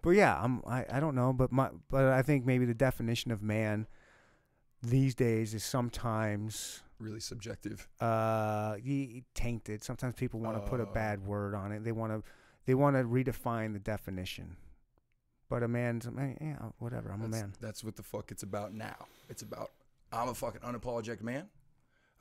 But 0.00 0.10
yeah, 0.10 0.40
I'm 0.42 0.62
I, 0.66 0.86
I 0.90 0.98
don't 0.98 1.14
know, 1.14 1.34
but 1.34 1.52
my 1.52 1.68
but 1.90 2.06
I 2.06 2.22
think 2.22 2.46
maybe 2.46 2.64
the 2.64 2.74
definition 2.74 3.30
of 3.30 3.42
man 3.42 3.86
these 4.82 5.14
days 5.14 5.52
is 5.52 5.62
sometimes 5.62 6.83
Really 6.98 7.20
subjective. 7.20 7.88
uh 8.00 8.76
tainted. 9.34 9.82
Sometimes 9.84 10.14
people 10.14 10.40
want 10.40 10.62
to 10.62 10.70
put 10.70 10.80
a 10.80 10.84
Oh. 10.84 10.92
bad 10.92 11.26
word 11.26 11.54
on 11.54 11.72
it. 11.72 11.84
They 11.84 11.92
want 11.92 12.12
to 12.12 12.22
they 12.66 12.74
want 12.74 12.96
to 12.96 13.02
redefine 13.04 13.72
the 13.72 13.78
definition. 13.78 14.56
But 15.50 15.62
a 15.62 15.68
man's 15.68 16.10
man, 16.10 16.38
yeah, 16.40 16.68
whatever. 16.78 17.10
I'm 17.12 17.22
a 17.22 17.28
man. 17.28 17.52
That's 17.60 17.84
what 17.84 17.96
the 17.96 18.02
fuck 18.02 18.30
it's 18.30 18.42
about 18.42 18.72
now. 18.72 18.96
It's 19.28 19.42
about 19.42 19.70
I'm 20.12 20.28
a 20.28 20.34
fucking 20.34 20.60
unapologetic 20.62 21.20
man. 21.22 21.48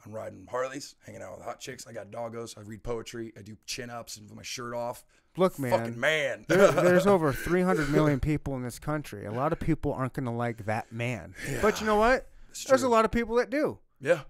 I'm 0.06 0.12
riding 0.12 0.46
Harleys, 0.52 0.96
hanging 1.06 1.22
out 1.22 1.38
with 1.38 1.46
hot 1.46 1.62
chicks. 1.62 1.88
I 1.88 1.94
got 1.94 2.12
doggos. 2.12 2.58
I 2.58 2.62
read 2.62 2.84
poetry. 2.84 3.32
I 3.38 3.42
do 3.42 3.56
chin 3.66 3.90
ups 3.90 4.18
and 4.18 4.28
with 4.28 4.36
my 4.36 4.44
shirt 4.44 4.74
off. 4.74 5.06
Look, 5.38 5.58
man. 5.58 5.72
Fucking 5.72 6.00
man. 6.00 6.46
there, 6.50 6.72
there's 6.74 7.08
over 7.08 7.32
300 7.34 7.90
million 7.90 8.20
people 8.20 8.56
in 8.58 8.64
this 8.64 8.80
country. 8.80 9.26
A 9.26 9.32
lot 9.32 9.54
of 9.54 9.60
people 9.62 9.94
aren't 9.94 10.14
going 10.14 10.26
to 10.26 10.32
like 10.32 10.66
that 10.66 10.92
man. 10.92 11.34
But 11.62 11.80
you 11.80 11.88
know 11.88 11.96
what? 11.96 12.28
There's 12.68 12.84
a 12.84 12.90
lot 12.90 13.06
of 13.06 13.12
people 13.12 13.38
that 13.38 13.50
do. 13.50 13.80
Yeah. 14.02 14.22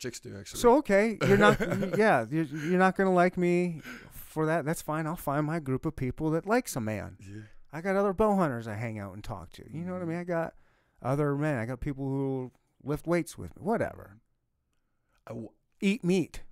Chicks 0.00 0.18
do 0.18 0.36
actually. 0.38 0.58
So 0.60 0.76
okay, 0.78 1.16
you're 1.26 1.36
not. 1.36 1.60
yeah, 1.98 2.26
you're, 2.28 2.44
you're 2.44 2.78
not 2.78 2.96
gonna 2.96 3.12
like 3.12 3.36
me 3.36 3.80
for 4.12 4.46
that. 4.46 4.64
That's 4.64 4.82
fine. 4.82 5.06
I'll 5.06 5.14
find 5.14 5.46
my 5.46 5.60
group 5.60 5.84
of 5.86 5.94
people 5.94 6.30
that 6.30 6.46
likes 6.46 6.74
a 6.74 6.80
man. 6.80 7.16
yeah. 7.20 7.42
I 7.72 7.80
got 7.82 7.94
other 7.94 8.12
bow 8.12 8.34
hunters 8.34 8.66
I 8.66 8.74
hang 8.74 8.98
out 8.98 9.14
and 9.14 9.22
talk 9.22 9.52
to. 9.52 9.64
You 9.72 9.84
know 9.84 9.92
what 9.92 10.02
I 10.02 10.04
mean? 10.06 10.18
I 10.18 10.24
got 10.24 10.54
other 11.02 11.36
men. 11.36 11.56
I 11.58 11.66
got 11.66 11.78
people 11.80 12.04
who 12.04 12.50
lift 12.82 13.06
weights 13.06 13.38
with 13.38 13.54
me. 13.56 13.62
Whatever. 13.62 14.16
I 15.26 15.30
w- 15.30 15.50
Eat 15.82 16.02
meat. 16.02 16.42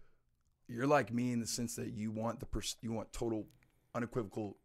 you're 0.69 0.87
like 0.87 1.12
me 1.12 1.33
in 1.33 1.41
the 1.41 1.47
sense 1.47 1.75
that 1.77 1.89
you 1.93 2.11
want 2.12 2.39
the 2.41 2.47
pers- 2.47 2.77
you 2.83 2.93
want 2.93 3.12
total 3.12 3.47
unequivocal 3.95 4.57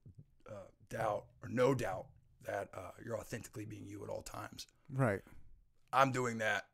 uh, 0.50 0.68
doubt 0.90 1.26
or 1.42 1.50
no 1.50 1.74
doubt 1.74 2.06
that 2.46 2.70
uh, 2.76 2.92
you're 3.04 3.18
authentically 3.18 3.66
being 3.66 3.88
you 3.88 4.04
at 4.04 4.10
all 4.10 4.22
times. 4.22 4.68
Right. 4.94 5.22
I'm 5.92 6.12
doing 6.12 6.38
that 6.40 6.66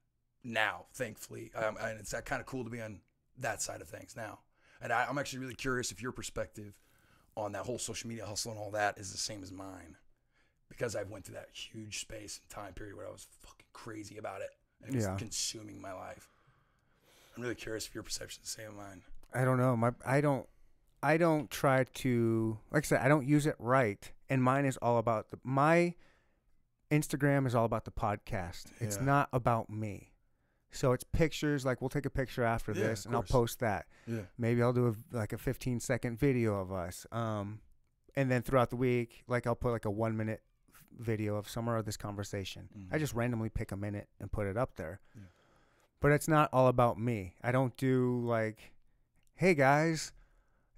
now, 0.44 0.86
thankfully, 0.94 1.52
um, 1.56 1.78
and 1.82 2.00
it's 2.00 2.12
that 2.12 2.26
kind 2.26 2.40
of 2.40 2.46
cool 2.46 2.64
to 2.64 2.70
be 2.70 2.82
on 2.82 3.00
that 3.38 3.62
side 3.62 3.82
of 3.82 3.88
things 3.88 4.16
now. 4.16 4.40
And 4.82 4.94
I, 4.94 5.06
I'm 5.10 5.18
actually 5.18 5.40
really 5.40 5.56
curious 5.56 5.92
if 5.92 6.02
your 6.02 6.12
perspective 6.12 6.80
on 7.36 7.52
that 7.54 7.66
whole 7.66 7.78
social 7.80 8.08
media 8.10 8.26
hustle 8.26 8.52
and 8.52 8.60
all 8.60 8.72
that 8.72 8.98
is 8.98 9.12
the 9.12 9.18
same 9.18 9.44
as 9.44 9.52
mine, 9.52 9.96
because 10.70 10.96
I've 10.96 11.10
went 11.10 11.26
through 11.26 11.36
that 11.36 11.50
huge 11.54 12.00
space 12.00 12.40
and 12.42 12.50
time 12.50 12.74
period 12.74 12.96
where 12.96 13.08
I 13.08 13.12
was 13.12 13.28
fucking 13.42 13.66
crazy 13.74 14.18
about 14.18 14.42
it 14.42 14.50
and 14.82 14.94
it 14.94 14.96
was 14.98 15.06
Yeah. 15.06 15.16
consuming 15.18 15.82
my 15.82 15.94
life. 15.94 16.30
I'm 17.36 17.44
really 17.44 17.56
curious 17.56 17.86
if 17.88 17.94
your 17.94 18.04
perception 18.04 18.42
is 18.44 18.54
the 18.56 18.62
same 18.62 18.72
as 18.72 18.76
mine. 18.78 19.02
I 19.34 19.44
don't 19.46 19.58
know. 19.58 19.76
My 19.78 19.92
I 20.06 20.22
don't. 20.22 20.48
I 21.02 21.16
don't 21.18 21.50
try 21.50 21.86
to. 21.86 22.58
Like 22.72 22.84
I 22.84 22.88
said, 22.88 23.02
I 23.02 23.08
don't 23.08 23.26
use 23.26 23.46
it 23.46 23.56
right. 23.60 24.12
And 24.30 24.44
mine 24.44 24.66
is 24.66 24.76
all 24.78 24.98
about 24.98 25.30
the 25.30 25.40
my. 25.44 25.94
Instagram 26.92 27.46
is 27.46 27.54
all 27.54 27.66
about 27.66 27.86
the 27.86 27.92
podcast. 27.92 28.66
It's 28.80 29.00
not 29.00 29.30
about 29.32 29.70
me. 29.70 30.12
So 30.72 30.92
it's 30.94 31.04
pictures. 31.04 31.66
Like 31.66 31.82
we'll 31.82 31.90
take 31.90 32.06
a 32.06 32.10
picture 32.10 32.44
after 32.44 32.72
Yeah, 32.74 32.88
this, 32.88 33.06
and 33.06 33.16
I'll 33.16 33.24
post 33.24 33.60
that. 33.60 33.88
Yeah. 34.08 34.22
Maybe 34.38 34.62
I'll 34.62 34.74
do 34.74 34.88
a, 34.88 35.16
like 35.16 35.34
a 35.34 35.38
15 35.38 35.80
second 35.80 36.20
video 36.20 36.60
of 36.60 36.72
us. 36.72 37.06
Um, 37.12 37.60
and 38.16 38.30
then 38.30 38.42
throughout 38.42 38.70
the 38.70 38.76
week, 38.76 39.24
like 39.28 39.48
I'll 39.48 39.56
put 39.56 39.72
like 39.72 39.86
a 39.86 39.92
one 39.92 40.16
minute 40.16 40.42
video 41.00 41.36
of 41.38 41.48
somewhere 41.50 41.78
of 41.78 41.86
this 41.86 41.98
conversation. 41.98 42.68
I 42.92 42.98
Mhm. 42.98 43.00
just 43.00 43.14
randomly 43.14 43.50
pick 43.50 43.72
a 43.72 43.78
minute 43.78 44.10
and 44.20 44.32
put 44.32 44.48
it 44.48 44.58
up 44.58 44.76
there. 44.76 45.00
Yeah. 45.16 45.24
But 46.02 46.12
it's 46.12 46.28
not 46.28 46.50
all 46.54 46.68
about 46.68 47.00
me. 47.00 47.36
I 47.44 47.52
don't 47.52 47.76
do 47.78 48.20
like, 48.26 48.72
hey 49.36 49.54
guys, 49.54 50.12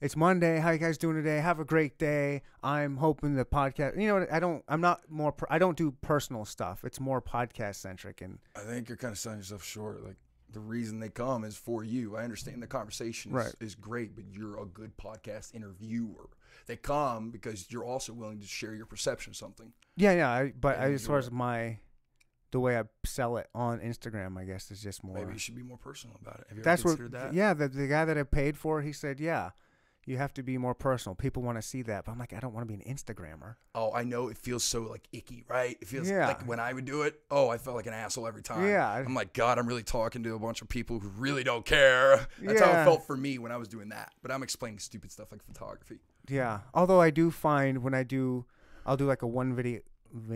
it's 0.01 0.15
Monday. 0.15 0.59
How 0.59 0.71
you 0.71 0.79
guys 0.79 0.97
doing 0.97 1.15
today? 1.15 1.37
Have 1.37 1.59
a 1.59 1.65
great 1.65 1.97
day. 1.97 2.41
I'm 2.63 2.97
hoping 2.97 3.35
the 3.35 3.45
podcast. 3.45 3.99
You 3.99 4.07
know, 4.07 4.15
what, 4.19 4.31
I 4.31 4.39
don't. 4.39 4.63
I'm 4.67 4.81
not 4.81 5.01
more. 5.09 5.33
I 5.49 5.59
don't 5.59 5.77
do 5.77 5.91
personal 6.01 6.45
stuff. 6.45 6.83
It's 6.83 6.99
more 6.99 7.21
podcast 7.21 7.75
centric. 7.75 8.21
And 8.21 8.39
I 8.55 8.61
think 8.61 8.89
you're 8.89 8.97
kind 8.97 9.11
of 9.11 9.17
selling 9.19 9.39
yourself 9.39 9.63
short. 9.63 10.03
Like 10.03 10.17
the 10.51 10.59
reason 10.59 10.99
they 10.99 11.09
come 11.09 11.43
is 11.43 11.55
for 11.55 11.83
you. 11.83 12.17
I 12.17 12.23
understand 12.23 12.61
the 12.61 12.67
conversation 12.67 13.31
is, 13.31 13.35
Right. 13.45 13.55
is 13.61 13.75
great, 13.75 14.15
but 14.15 14.25
you're 14.31 14.59
a 14.61 14.65
good 14.65 14.97
podcast 14.97 15.53
interviewer. 15.53 16.29
They 16.67 16.75
come 16.75 17.31
because 17.31 17.71
you're 17.71 17.85
also 17.85 18.13
willing 18.13 18.39
to 18.39 18.47
share 18.47 18.73
your 18.75 18.85
perception 18.85 19.31
of 19.31 19.35
something. 19.37 19.73
yeah, 19.95 20.11
yeah. 20.13 20.29
I, 20.29 20.53
but 20.59 20.77
I, 20.77 20.91
as 20.91 21.05
far 21.07 21.17
as 21.17 21.31
my, 21.31 21.79
the 22.51 22.59
way 22.59 22.77
I 22.77 22.83
sell 23.05 23.37
it 23.37 23.47
on 23.55 23.79
Instagram, 23.79 24.37
I 24.37 24.43
guess 24.43 24.69
is 24.71 24.81
just 24.81 25.03
more. 25.03 25.15
Maybe 25.15 25.33
you 25.33 25.39
should 25.39 25.55
be 25.55 25.63
more 25.63 25.77
personal 25.77 26.17
about 26.21 26.39
it. 26.41 26.45
Have 26.49 26.57
you 26.57 26.63
That's 26.63 26.85
ever 26.85 27.03
what. 27.03 27.11
that? 27.13 27.33
Yeah, 27.33 27.53
the 27.53 27.67
the 27.69 27.87
guy 27.87 28.05
that 28.05 28.17
I 28.17 28.23
paid 28.23 28.57
for, 28.57 28.81
he 28.81 28.91
said, 28.93 29.19
yeah, 29.19 29.51
you 30.05 30.17
have 30.17 30.33
to 30.33 30.43
be 30.43 30.57
more 30.57 30.73
personal. 30.73 31.15
People 31.15 31.43
want 31.43 31.57
to 31.57 31.61
see 31.61 31.81
that, 31.83 32.05
but 32.05 32.11
I'm 32.11 32.17
like, 32.17 32.33
I 32.33 32.39
don't 32.39 32.53
want 32.53 32.67
to 32.67 32.73
be 32.75 32.81
an 32.81 32.93
Instagrammer. 32.95 33.55
Oh, 33.75 33.93
I 33.93 34.03
know 34.03 34.29
it 34.29 34.37
feels 34.37 34.63
so 34.63 34.81
like 34.81 35.07
icky, 35.11 35.43
right? 35.47 35.77
It 35.79 35.87
feels 35.87 36.09
Yeah. 36.09 36.27
like 36.27 36.47
when 36.47 36.59
I 36.59 36.73
would 36.73 36.85
do 36.85 37.03
it. 37.03 37.19
Oh, 37.29 37.49
I 37.49 37.57
felt 37.57 37.75
like 37.75 37.85
an 37.85 37.93
asshole 37.93 38.27
every 38.27 38.41
time. 38.41 38.65
Yeah, 38.67 38.89
I'm 38.91 39.13
like, 39.13 39.33
God, 39.33 39.59
I'm 39.59 39.67
really 39.67 39.83
talking 39.83 40.23
to 40.23 40.33
a 40.35 40.39
bunch 40.39 40.61
of 40.61 40.69
people 40.69 40.99
who 40.99 41.09
really 41.09 41.43
don't 41.43 41.65
care. 41.65 42.27
That's 42.41 42.59
how 42.61 42.71
it 42.71 42.83
felt 42.83 43.05
for 43.05 43.15
me 43.15 43.37
when 43.37 43.51
I 43.51 43.57
was 43.57 43.67
doing 43.67 43.89
that. 43.89 44.13
But 44.21 44.31
I'm 44.31 44.41
explaining 44.43 44.79
stupid 44.79 45.11
stuff 45.11 45.31
like 45.31 45.43
photography. 45.43 45.99
Yeah. 46.27 46.61
Although 46.73 46.99
I 47.01 47.09
do 47.11 47.29
find 47.31 47.83
when 47.83 47.93
I 47.93 48.03
do, 48.03 48.45
I'll 48.85 48.97
do 48.97 49.05
like 49.05 49.21
a 49.21 49.27
one 49.27 49.55
video, 49.55 49.81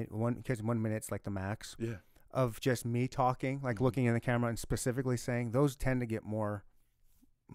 one 0.09 0.35
because 0.35 0.61
one 0.61 0.81
minute's 0.81 1.11
like 1.11 1.23
the 1.23 1.31
max 1.31 1.75
Yeah. 1.79 1.95
of 2.31 2.59
just 2.59 2.85
me 2.85 3.07
talking, 3.07 3.61
like 3.63 3.77
Mhm. 3.77 3.81
looking 3.81 4.05
in 4.05 4.13
the 4.13 4.19
camera 4.19 4.49
and 4.49 4.59
specifically 4.59 5.17
saying 5.17 5.51
those 5.51 5.75
tend 5.75 6.01
to 6.01 6.05
get 6.05 6.23
more 6.23 6.63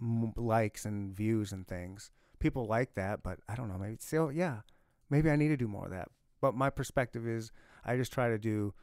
m- 0.00 0.32
likes 0.36 0.84
and 0.84 1.14
views 1.14 1.52
and 1.52 1.66
things. 1.66 2.10
People 2.38 2.66
like 2.66 2.94
that, 2.94 3.22
but 3.22 3.38
I 3.48 3.54
don't 3.54 3.68
know. 3.68 3.78
Maybe 3.78 3.96
still, 4.00 4.32
yeah, 4.32 4.60
maybe 5.08 5.30
I 5.30 5.36
need 5.36 5.48
to 5.48 5.56
do 5.56 5.68
more 5.68 5.86
of 5.86 5.90
that. 5.90 6.08
But 6.40 6.54
my 6.54 6.70
perspective 6.70 7.26
is, 7.26 7.52
I 7.84 7.96
just 7.96 8.12
try 8.12 8.28
to 8.28 8.38
do 8.38 8.74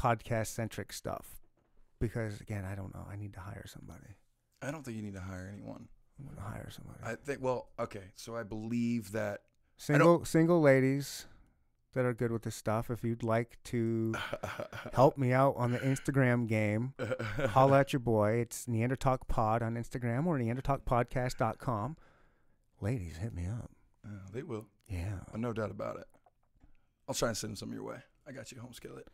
podcast 0.00 0.48
centric 0.48 0.92
stuff 0.92 1.40
because 2.00 2.40
again, 2.40 2.64
I 2.64 2.74
don't 2.74 2.94
know. 2.94 3.06
I 3.10 3.16
need 3.16 3.32
to 3.34 3.40
hire 3.40 3.64
somebody. 3.66 4.16
I 4.62 4.70
don't 4.70 4.84
think 4.84 4.96
you 4.96 5.02
need 5.02 5.14
to 5.14 5.20
hire 5.20 5.50
anyone. 5.52 5.88
I'm 6.18 6.34
gonna 6.34 6.48
hire 6.48 6.70
somebody. 6.70 6.98
I 7.04 7.14
think, 7.14 7.42
well, 7.42 7.68
okay. 7.78 8.04
So 8.16 8.36
I 8.36 8.42
believe 8.42 9.12
that. 9.12 9.42
Single 9.78 10.24
single 10.24 10.62
ladies 10.62 11.26
that 11.96 12.04
are 12.04 12.14
good 12.14 12.30
with 12.30 12.42
this 12.42 12.54
stuff. 12.54 12.90
If 12.90 13.02
you'd 13.02 13.22
like 13.24 13.58
to 13.64 14.14
help 14.94 15.18
me 15.18 15.32
out 15.32 15.54
on 15.56 15.72
the 15.72 15.78
Instagram 15.78 16.46
game, 16.46 16.94
holla 17.50 17.80
at 17.80 17.92
your 17.92 18.00
boy. 18.00 18.34
It's 18.34 18.68
Neanderthal 18.68 19.18
Pod 19.28 19.62
on 19.62 19.74
Instagram 19.74 20.26
or 20.26 20.38
neanderthalpodcast.com. 20.38 21.96
Ladies, 22.80 23.16
hit 23.16 23.34
me 23.34 23.46
up. 23.46 23.70
Yeah, 24.04 24.10
they 24.32 24.42
will. 24.42 24.66
Yeah. 24.88 25.20
Oh, 25.34 25.36
no 25.38 25.52
doubt 25.52 25.70
about 25.70 25.96
it. 25.96 26.06
I'll 27.08 27.14
try 27.14 27.28
and 27.28 27.36
send 27.36 27.58
some 27.58 27.72
your 27.72 27.82
way. 27.82 27.98
I 28.28 28.32
got 28.32 28.52
you, 28.52 28.60
home 28.60 28.72
skillet. 28.72 29.08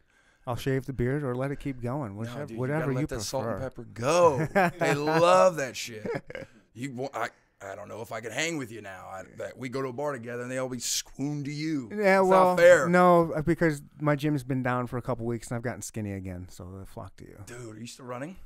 I'll 0.46 0.56
shave 0.56 0.86
the 0.86 0.92
beard 0.92 1.22
or 1.22 1.34
let 1.36 1.52
it 1.52 1.60
keep 1.60 1.80
going. 1.80 2.14
No, 2.14 2.20
Whichever, 2.20 2.46
dude, 2.46 2.58
whatever 2.58 2.78
you, 2.78 2.84
gotta 2.86 2.92
you 2.94 2.98
let 3.00 3.08
that 3.10 3.20
salt 3.20 3.46
and 3.46 3.60
pepper 3.60 3.84
go. 3.84 4.48
they 4.78 4.94
love 4.94 5.56
that 5.56 5.76
shit. 5.76 6.06
You, 6.74 6.94
wa- 6.94 7.10
I, 7.12 7.28
I 7.64 7.74
don't 7.74 7.88
know 7.88 8.00
if 8.02 8.12
I 8.12 8.20
could 8.20 8.32
hang 8.32 8.56
with 8.58 8.70
you 8.72 8.80
now. 8.82 9.06
I, 9.10 9.22
that 9.38 9.56
we 9.58 9.68
go 9.68 9.82
to 9.82 9.88
a 9.88 9.92
bar 9.92 10.12
together 10.12 10.42
and 10.42 10.50
they 10.50 10.58
all 10.58 10.68
be 10.68 10.78
swoon 10.78 11.44
to 11.44 11.52
you. 11.52 11.90
Yeah, 11.92 12.20
It's 12.20 12.28
well, 12.28 12.44
not 12.46 12.58
fair. 12.58 12.88
no, 12.88 13.32
because 13.44 13.82
my 14.00 14.16
gym's 14.16 14.42
been 14.44 14.62
down 14.62 14.86
for 14.86 14.96
a 14.98 15.02
couple 15.02 15.26
weeks 15.26 15.48
and 15.48 15.56
I've 15.56 15.62
gotten 15.62 15.82
skinny 15.82 16.12
again, 16.12 16.46
so 16.50 16.64
they 16.78 16.84
flock 16.86 17.16
to 17.16 17.24
you. 17.24 17.38
Dude, 17.46 17.76
are 17.76 17.80
you 17.80 17.86
still 17.86 18.06
running? 18.06 18.36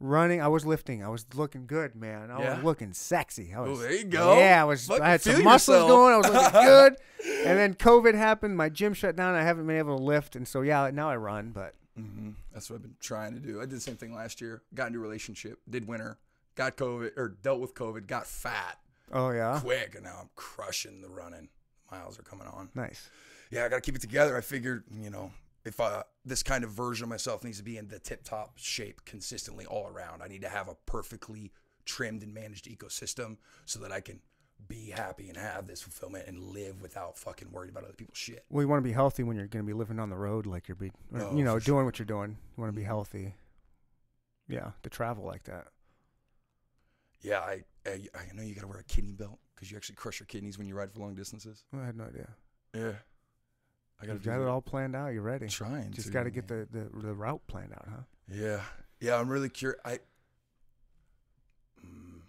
Running, 0.00 0.42
I 0.42 0.48
was 0.48 0.66
lifting. 0.66 1.02
I 1.04 1.08
was 1.08 1.24
looking 1.34 1.66
good, 1.66 1.94
man. 1.94 2.30
I 2.30 2.42
Yeah? 2.42 2.54
was 2.56 2.64
looking 2.64 2.92
sexy. 2.92 3.54
I 3.54 3.58
Oh, 3.58 3.76
there 3.76 3.92
you 3.92 4.04
go. 4.04 4.36
Yeah, 4.38 4.60
I 4.60 4.64
was. 4.64 4.86
Fucking 4.86 5.02
I 5.02 5.10
had 5.10 5.22
some 5.22 5.42
muscles 5.44 5.76
yourself. 5.76 5.88
going. 5.88 6.14
I 6.14 6.16
was 6.18 6.28
looking 6.28 6.60
good. 6.66 6.96
And 7.46 7.58
then 7.58 7.74
COVID 7.74 8.14
happened. 8.14 8.56
My 8.56 8.68
gym 8.68 8.92
shut 8.92 9.16
down. 9.16 9.34
I 9.34 9.42
haven't 9.42 9.66
been 9.66 9.78
able 9.78 9.96
to 9.96 10.02
lift, 10.02 10.36
and 10.36 10.46
so 10.46 10.60
yeah, 10.62 10.90
now 10.92 11.08
I 11.08 11.16
run. 11.16 11.52
But 11.52 11.74
hmm 11.96 12.30
That's 12.52 12.68
what 12.68 12.76
I've 12.76 12.82
been 12.82 12.96
trying 13.00 13.34
to 13.34 13.40
do. 13.40 13.58
I 13.60 13.62
did 13.62 13.70
the 13.76 13.80
same 13.80 13.96
thing 13.96 14.12
last 14.14 14.40
year. 14.40 14.62
Got 14.74 14.88
into 14.88 14.98
a 14.98 15.02
relationship, 15.02 15.60
did 15.70 15.86
winter, 15.86 16.18
got 16.54 16.76
COVID 16.76 17.12
or 17.16 17.28
dealt 17.42 17.60
with 17.60 17.74
COVID, 17.74 18.06
got 18.06 18.26
fat 18.26 18.78
oh 19.12 19.30
yeah, 19.30 19.58
quick, 19.60 19.94
and 19.94 20.04
now 20.04 20.18
I'm 20.22 20.30
crushing 20.36 21.00
the 21.02 21.08
running. 21.10 21.48
Miles 21.90 22.18
are 22.18 22.22
coming 22.22 22.46
on. 22.48 22.70
nice. 22.74 23.08
Yeah, 23.50 23.64
I 23.64 23.68
got 23.68 23.76
to 23.76 23.80
keep 23.82 23.94
it 23.94 24.00
together. 24.00 24.36
I 24.36 24.40
figured, 24.40 24.84
you 24.90 25.10
know, 25.10 25.30
if 25.64 25.78
uh, 25.78 26.02
this 26.24 26.42
kind 26.42 26.64
of 26.64 26.70
version 26.70 27.04
of 27.04 27.08
myself 27.10 27.44
needs 27.44 27.58
to 27.58 27.62
be 27.64 27.76
in 27.76 27.86
the 27.88 27.98
tip 28.00 28.24
top 28.24 28.52
shape 28.56 29.04
consistently 29.04 29.64
all 29.66 29.86
around, 29.86 30.22
I 30.22 30.26
need 30.28 30.40
to 30.42 30.48
have 30.48 30.68
a 30.68 30.74
perfectly 30.86 31.52
trimmed 31.84 32.22
and 32.22 32.34
managed 32.34 32.66
ecosystem 32.66 33.36
so 33.64 33.78
that 33.80 33.92
I 33.92 34.00
can 34.00 34.20
be 34.66 34.90
happy 34.90 35.28
and 35.28 35.36
have 35.36 35.66
this 35.68 35.82
fulfillment 35.82 36.26
and 36.26 36.40
live 36.40 36.80
without 36.80 37.16
fucking 37.18 37.52
worried 37.52 37.70
about 37.70 37.84
other 37.84 37.92
people's 37.92 38.18
shit. 38.18 38.44
Well, 38.50 38.62
you 38.62 38.68
want 38.68 38.82
to 38.82 38.88
be 38.88 38.92
healthy 38.94 39.22
when 39.22 39.36
you're 39.36 39.46
going 39.46 39.64
to 39.64 39.66
be 39.66 39.74
living 39.74 40.00
on 40.00 40.08
the 40.08 40.16
road, 40.16 40.46
like 40.46 40.66
you're 40.66 40.74
be, 40.74 40.90
or, 41.12 41.20
Oh, 41.20 41.36
you 41.36 41.44
know, 41.44 41.58
doing 41.60 41.84
what 41.84 41.98
you're 41.98 42.06
doing. 42.06 42.30
You 42.56 42.60
want 42.60 42.72
to 42.72 42.76
be 42.76 42.82
Mhm. 42.82 42.86
healthy. 42.86 43.34
Yeah, 44.48 44.72
to 44.82 44.90
travel 44.90 45.24
like 45.24 45.44
that. 45.44 45.68
Yeah, 47.24 47.40
I 47.40 47.64
I, 47.86 48.00
I 48.14 48.34
know 48.34 48.42
you 48.42 48.54
got 48.54 48.60
to 48.60 48.68
wear 48.68 48.78
a 48.78 48.84
kidney 48.84 49.12
belt 49.12 49.38
because 49.54 49.70
you 49.70 49.76
actually 49.76 49.96
crush 49.96 50.20
your 50.20 50.26
kidneys 50.26 50.58
when 50.58 50.66
you 50.66 50.74
ride 50.74 50.92
for 50.92 51.00
long 51.00 51.14
distances. 51.14 51.64
Well, 51.72 51.82
I 51.82 51.86
had 51.86 51.96
no 51.96 52.04
idea. 52.04 52.28
Yeah, 52.74 52.92
I 54.00 54.06
got 54.06 54.12
You've 54.12 54.24
got 54.24 54.40
it 54.40 54.46
all 54.46 54.60
planned 54.60 54.94
out. 54.94 55.08
You're 55.08 55.22
ready. 55.22 55.48
Trying 55.48 55.92
Just 55.92 56.12
got 56.12 56.24
to 56.24 56.30
get 56.30 56.48
the, 56.48 56.68
the 56.70 56.90
the 56.92 57.14
route 57.14 57.40
planned 57.46 57.72
out, 57.72 57.88
huh? 57.88 58.02
Yeah, 58.28 58.60
yeah. 59.00 59.16
I'm 59.16 59.28
really 59.28 59.48
curious. 59.48 59.80
I. 59.86 60.00
Mm. 61.82 62.20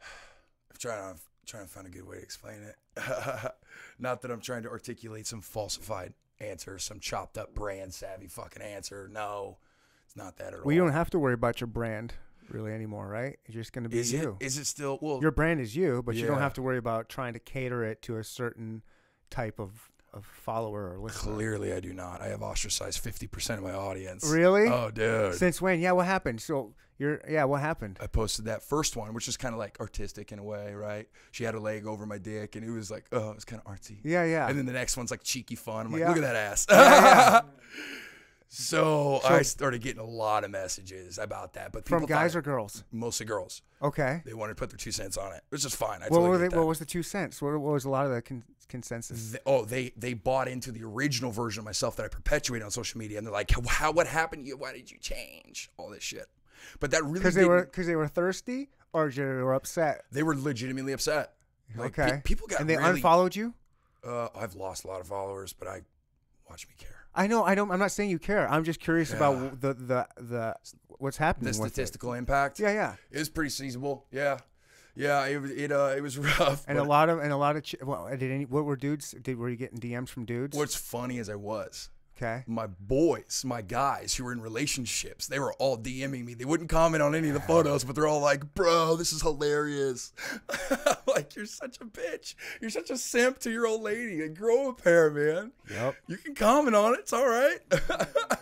I'm 0.02 0.76
trying 0.78 1.14
to 1.14 1.20
trying 1.46 1.64
to 1.64 1.70
find 1.70 1.86
a 1.86 1.90
good 1.90 2.06
way 2.06 2.16
to 2.16 2.22
explain 2.22 2.58
it. 2.62 2.76
Not 3.98 4.20
that 4.20 4.30
I'm 4.30 4.42
trying 4.42 4.64
to 4.64 4.68
articulate 4.70 5.26
some 5.26 5.40
falsified 5.40 6.12
answer, 6.40 6.78
some 6.78 7.00
chopped 7.00 7.38
up 7.38 7.54
brand 7.54 7.94
savvy 7.94 8.28
fucking 8.28 8.62
answer. 8.62 9.08
No, 9.10 9.56
it's 10.04 10.14
not 10.14 10.36
that 10.36 10.48
at 10.48 10.54
all. 10.60 10.66
Well, 10.66 10.74
you 10.74 10.80
don't 10.80 10.92
have 10.92 11.10
to 11.10 11.18
worry 11.18 11.34
about 11.34 11.60
your 11.60 11.66
brand 11.68 12.12
really 12.50 12.72
anymore, 12.72 13.06
right? 13.08 13.38
You're 13.46 13.60
just 13.62 13.72
going 13.72 13.84
to 13.84 13.88
be 13.88 13.98
Is 13.98 14.12
it? 14.12 14.22
you. 14.22 14.36
Is 14.40 14.58
it 14.58 14.66
still? 14.66 14.98
Well, 15.00 15.20
your 15.20 15.30
brand 15.30 15.60
is 15.60 15.74
you, 15.76 16.02
but 16.04 16.14
you 16.14 16.26
don't 16.26 16.38
have 16.38 16.54
to 16.54 16.62
worry 16.62 16.78
about 16.78 17.08
trying 17.08 17.32
to 17.34 17.38
cater 17.38 17.84
it 17.84 18.02
to 18.02 18.16
a 18.18 18.24
certain 18.24 18.82
type 19.30 19.58
of, 19.58 19.90
of 20.12 20.24
follower 20.24 20.92
or 20.94 20.98
listener. 20.98 21.34
clearly 21.34 21.72
I 21.72 21.80
do 21.80 21.92
not. 21.92 22.20
I 22.20 22.28
have 22.28 22.42
ostracized 22.42 23.02
50% 23.04 23.58
of 23.58 23.62
my 23.62 23.72
audience. 23.72 24.28
Really? 24.28 24.68
Oh, 24.68 24.90
dude. 24.90 25.34
Since 25.34 25.60
when? 25.60 25.80
Yeah, 25.80 25.92
what 25.92 26.06
happened? 26.06 26.40
So 26.40 26.74
you're 26.98 27.20
yeah, 27.28 27.44
what 27.44 27.60
happened? 27.60 27.98
I 28.00 28.06
posted 28.08 28.46
that 28.46 28.62
first 28.62 28.96
one, 28.96 29.14
which 29.14 29.28
is 29.28 29.36
kind 29.36 29.54
of 29.54 29.58
like 29.58 29.78
artistic 29.80 30.32
in 30.32 30.38
a 30.40 30.42
way, 30.44 30.74
right? 30.74 31.06
She 31.30 31.44
had 31.44 31.54
her 31.54 31.60
leg 31.60 31.86
over 31.86 32.06
my 32.06 32.18
dick, 32.18 32.56
and 32.56 32.64
it 32.64 32.70
was 32.70 32.90
like, 32.90 33.04
oh, 33.12 33.30
it 33.30 33.34
was 33.36 33.44
kind 33.44 33.62
of 33.64 33.72
artsy. 33.72 33.98
Yeah, 34.02 34.24
yeah. 34.24 34.48
And 34.48 34.58
then 34.58 34.66
the 34.66 34.72
next 34.72 34.96
one's 34.96 35.10
like 35.12 35.22
cheeky 35.22 35.54
fun. 35.54 35.86
I'm 35.86 35.92
like, 35.92 36.00
Yeah. 36.00 36.08
look 36.08 36.16
at 36.16 36.22
that 36.22 36.36
ass. 36.36 36.66
yeah. 36.68 37.40
so, 38.48 39.20
So- 39.22 39.28
I 39.28 39.42
started 39.42 39.82
getting 39.82 40.00
a 40.00 40.06
lot 40.06 40.44
of 40.44 40.50
messages 40.50 41.18
about 41.18 41.52
that, 41.54 41.72
but 41.72 41.86
From 41.86 42.06
guys 42.06 42.34
or 42.34 42.42
girls? 42.42 42.84
mostly 42.90 43.26
girls. 43.26 43.62
Okay. 43.82 44.22
They 44.24 44.34
wanted 44.34 44.52
to 44.52 44.60
put 44.60 44.70
their 44.70 44.78
two 44.78 44.92
cents 44.92 45.16
on 45.16 45.32
it, 45.34 45.42
which 45.50 45.64
is 45.64 45.74
fine. 45.74 46.00
I 46.02 46.06
What 46.06 46.18
totally 46.18 46.28
were 46.30 46.38
they, 46.38 46.56
what 46.56 46.66
was 46.66 46.78
the 46.78 46.84
two 46.86 47.02
cents? 47.02 47.40
What, 47.42 47.52
what 47.60 47.72
was 47.72 47.84
a 47.84 47.90
lot 47.90 48.06
of 48.06 48.12
the 48.12 48.22
con- 48.22 48.44
consensus? 48.68 49.36
Oh, 49.46 49.64
they 49.64 49.92
they 49.96 50.14
bought 50.14 50.48
into 50.48 50.72
the 50.72 50.82
original 50.84 51.30
version 51.30 51.60
of 51.60 51.64
myself 51.64 51.96
that 51.96 52.04
I 52.04 52.08
perpetuated 52.08 52.64
on 52.64 52.70
social 52.70 52.98
media, 52.98 53.18
and 53.18 53.26
they're 53.26 53.32
like, 53.32 53.50
"How? 53.68 53.92
What 53.92 54.06
happened 54.06 54.44
to 54.44 54.48
you? 54.48 54.56
Why 54.56 54.72
did 54.72 54.90
you 54.90 54.98
change? 54.98 55.70
All 55.76 55.88
this 55.90 56.02
shit." 56.02 56.26
But 56.80 56.90
that 56.90 57.02
really 57.04 57.20
Because 57.20 57.34
they 57.34 57.44
were 57.44 57.64
because 57.64 57.86
they 57.86 57.96
were 57.96 58.08
thirsty 58.08 58.68
or 58.92 59.10
they 59.10 59.22
were 59.24 59.54
upset. 59.54 60.04
they 60.10 60.22
were 60.22 60.34
legitimately 60.36 60.92
upset. 60.92 61.34
Like, 61.76 61.98
okay. 61.98 62.20
people 62.24 62.46
got 62.46 62.60
and 62.60 62.68
they 62.68 62.76
really. 62.78 62.90
unfollowed 62.90 63.36
you. 63.36 63.54
uh, 64.04 64.28
I've 64.34 64.54
lost 64.54 64.84
a 64.84 64.88
lot 64.88 65.00
of 65.00 65.06
followers, 65.06 65.52
but 65.52 65.68
I 65.68 65.82
watch 66.48 66.66
me 66.66 66.74
care. 66.78 66.97
I 67.18 67.26
know. 67.26 67.44
I 67.44 67.54
don't. 67.54 67.70
I'm 67.70 67.78
not 67.78 67.90
saying 67.92 68.10
you 68.10 68.18
care. 68.18 68.48
I'm 68.50 68.64
just 68.64 68.80
curious 68.80 69.10
Yeah. 69.10 69.16
about 69.16 69.60
the 69.60 69.74
the 69.74 70.08
the 70.16 70.54
what's 70.98 71.16
happening. 71.16 71.48
The 71.48 71.54
statistical 71.54 72.12
impact. 72.14 72.58
Yeah, 72.60 72.72
yeah. 72.72 72.94
It 73.10 73.18
was 73.18 73.28
pretty 73.28 73.50
seasonable. 73.50 74.06
Yeah, 74.10 74.38
yeah. 74.94 75.26
It 75.26 75.40
was- 75.42 75.50
it 75.50 75.70
uh 75.72 75.92
it 75.96 76.00
was 76.02 76.16
rough. 76.40 76.64
And 76.68 76.78
a 76.78 76.84
lot 76.84 77.08
of 77.08 77.18
and 77.18 77.32
a 77.32 77.36
lot 77.36 77.56
of 77.56 77.62
ch- 77.64 77.76
well, 77.82 78.08
did 78.10 78.30
any 78.30 78.44
what 78.44 78.64
were 78.64 78.76
dudes? 78.76 79.14
Did 79.20 79.36
were 79.36 79.50
you 79.50 79.56
getting 79.56 79.78
DMs 79.80 80.08
from 80.08 80.24
dudes? 80.24 80.56
What's 80.56 80.74
funny 80.76 81.18
as 81.18 81.28
I 81.28 81.34
was, 81.36 81.90
okay. 82.20 82.44
my 82.46 82.66
boys, 82.66 83.42
my 83.46 83.62
guys 83.62 84.14
who 84.14 84.24
were 84.24 84.32
in 84.32 84.40
relationships, 84.40 85.26
they 85.26 85.38
were 85.38 85.52
all 85.54 85.78
DMing 85.78 86.24
me. 86.24 86.34
They 86.34 86.44
wouldn't 86.44 86.68
comment 86.68 87.02
on 87.02 87.14
any 87.14 87.28
of 87.28 87.34
the 87.34 87.40
photos, 87.40 87.84
but 87.84 87.94
they're 87.94 88.06
all 88.06 88.20
like, 88.20 88.54
"Bro, 88.54 88.96
this 88.96 89.12
is 89.12 89.22
hilarious." 89.22 90.12
Like, 91.08 91.34
you're 91.34 91.46
such 91.46 91.80
a 91.80 91.84
bitch. 91.84 92.34
You're 92.60 92.70
such 92.70 92.90
a 92.90 92.96
simp 92.96 93.38
to 93.40 93.50
your 93.50 93.66
old 93.66 93.82
lady. 93.82 94.22
And 94.22 94.36
grow 94.36 94.68
a 94.68 94.74
pair, 94.74 95.10
man. 95.10 95.52
Yep. 95.68 95.96
You 96.06 96.16
can 96.18 96.34
comment 96.34 96.76
on 96.76 96.94
it. 96.94 97.00
It's 97.00 97.12
all 97.12 97.26
right. 97.26 97.58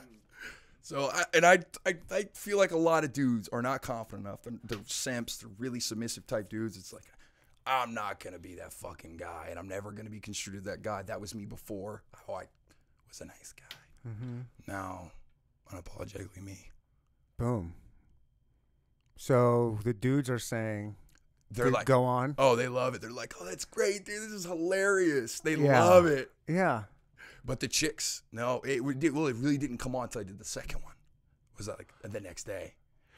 So, 0.86 1.10
I, 1.12 1.24
and 1.34 1.44
I, 1.44 1.58
I, 1.84 1.96
I 2.12 2.28
feel 2.32 2.58
like 2.58 2.70
a 2.70 2.76
lot 2.76 3.02
of 3.02 3.12
dudes 3.12 3.48
are 3.48 3.60
not 3.60 3.82
confident 3.82 4.24
enough. 4.24 4.42
They're, 4.42 4.52
they're 4.62 4.78
simps. 4.86 5.38
They're 5.38 5.50
really 5.58 5.80
submissive 5.80 6.28
type 6.28 6.48
dudes. 6.48 6.76
It's 6.76 6.92
like, 6.92 7.02
I'm 7.66 7.92
not 7.92 8.22
gonna 8.22 8.38
be 8.38 8.54
that 8.54 8.72
fucking 8.72 9.16
guy, 9.16 9.48
and 9.50 9.58
I'm 9.58 9.66
never 9.66 9.90
gonna 9.90 10.10
be 10.10 10.20
construed 10.20 10.62
that 10.62 10.82
guy. 10.82 11.02
That 11.02 11.20
was 11.20 11.34
me 11.34 11.44
before. 11.44 12.04
Oh, 12.28 12.34
I 12.34 12.44
was 13.08 13.20
a 13.20 13.24
nice 13.26 13.54
guy. 13.56 13.76
Mm-hmm. 14.10 14.38
Now, 14.66 15.10
unapologetically 15.72 16.42
me. 16.42 16.70
Boom. 17.38 17.74
So 19.16 19.78
the 19.84 19.92
dudes 19.94 20.28
are 20.30 20.38
saying, 20.38 20.96
They're 21.50 21.66
"Good, 21.66 21.74
like, 21.74 21.86
go 21.86 22.04
on. 22.04 22.34
oh, 22.38 22.56
they 22.56 22.68
love 22.68 22.94
it. 22.94 23.00
They're 23.00 23.10
like, 23.10 23.34
oh, 23.40 23.44
that's 23.44 23.64
great, 23.64 24.04
dude. 24.04 24.22
This 24.22 24.32
is 24.32 24.44
hilarious. 24.44 25.40
They 25.40 25.54
Yeah. 25.56 25.84
love 25.84 26.06
it. 26.06 26.30
Yeah. 26.48 26.84
But 27.44 27.60
the 27.60 27.68
chicks, 27.68 28.22
no, 28.32 28.60
it 28.62 28.82
did- 28.98 29.12
well, 29.14 29.26
it 29.28 29.36
really 29.36 29.58
didn't 29.58 29.78
come 29.78 29.94
on 29.94 30.04
until 30.04 30.20
I 30.20 30.24
did 30.24 30.38
the 30.38 30.44
second 30.44 30.82
one. 30.82 30.94
Was 31.56 31.66
that 31.66 31.78
like 31.78 31.92
the 32.02 32.20
next 32.20 32.44
day? 32.44 32.74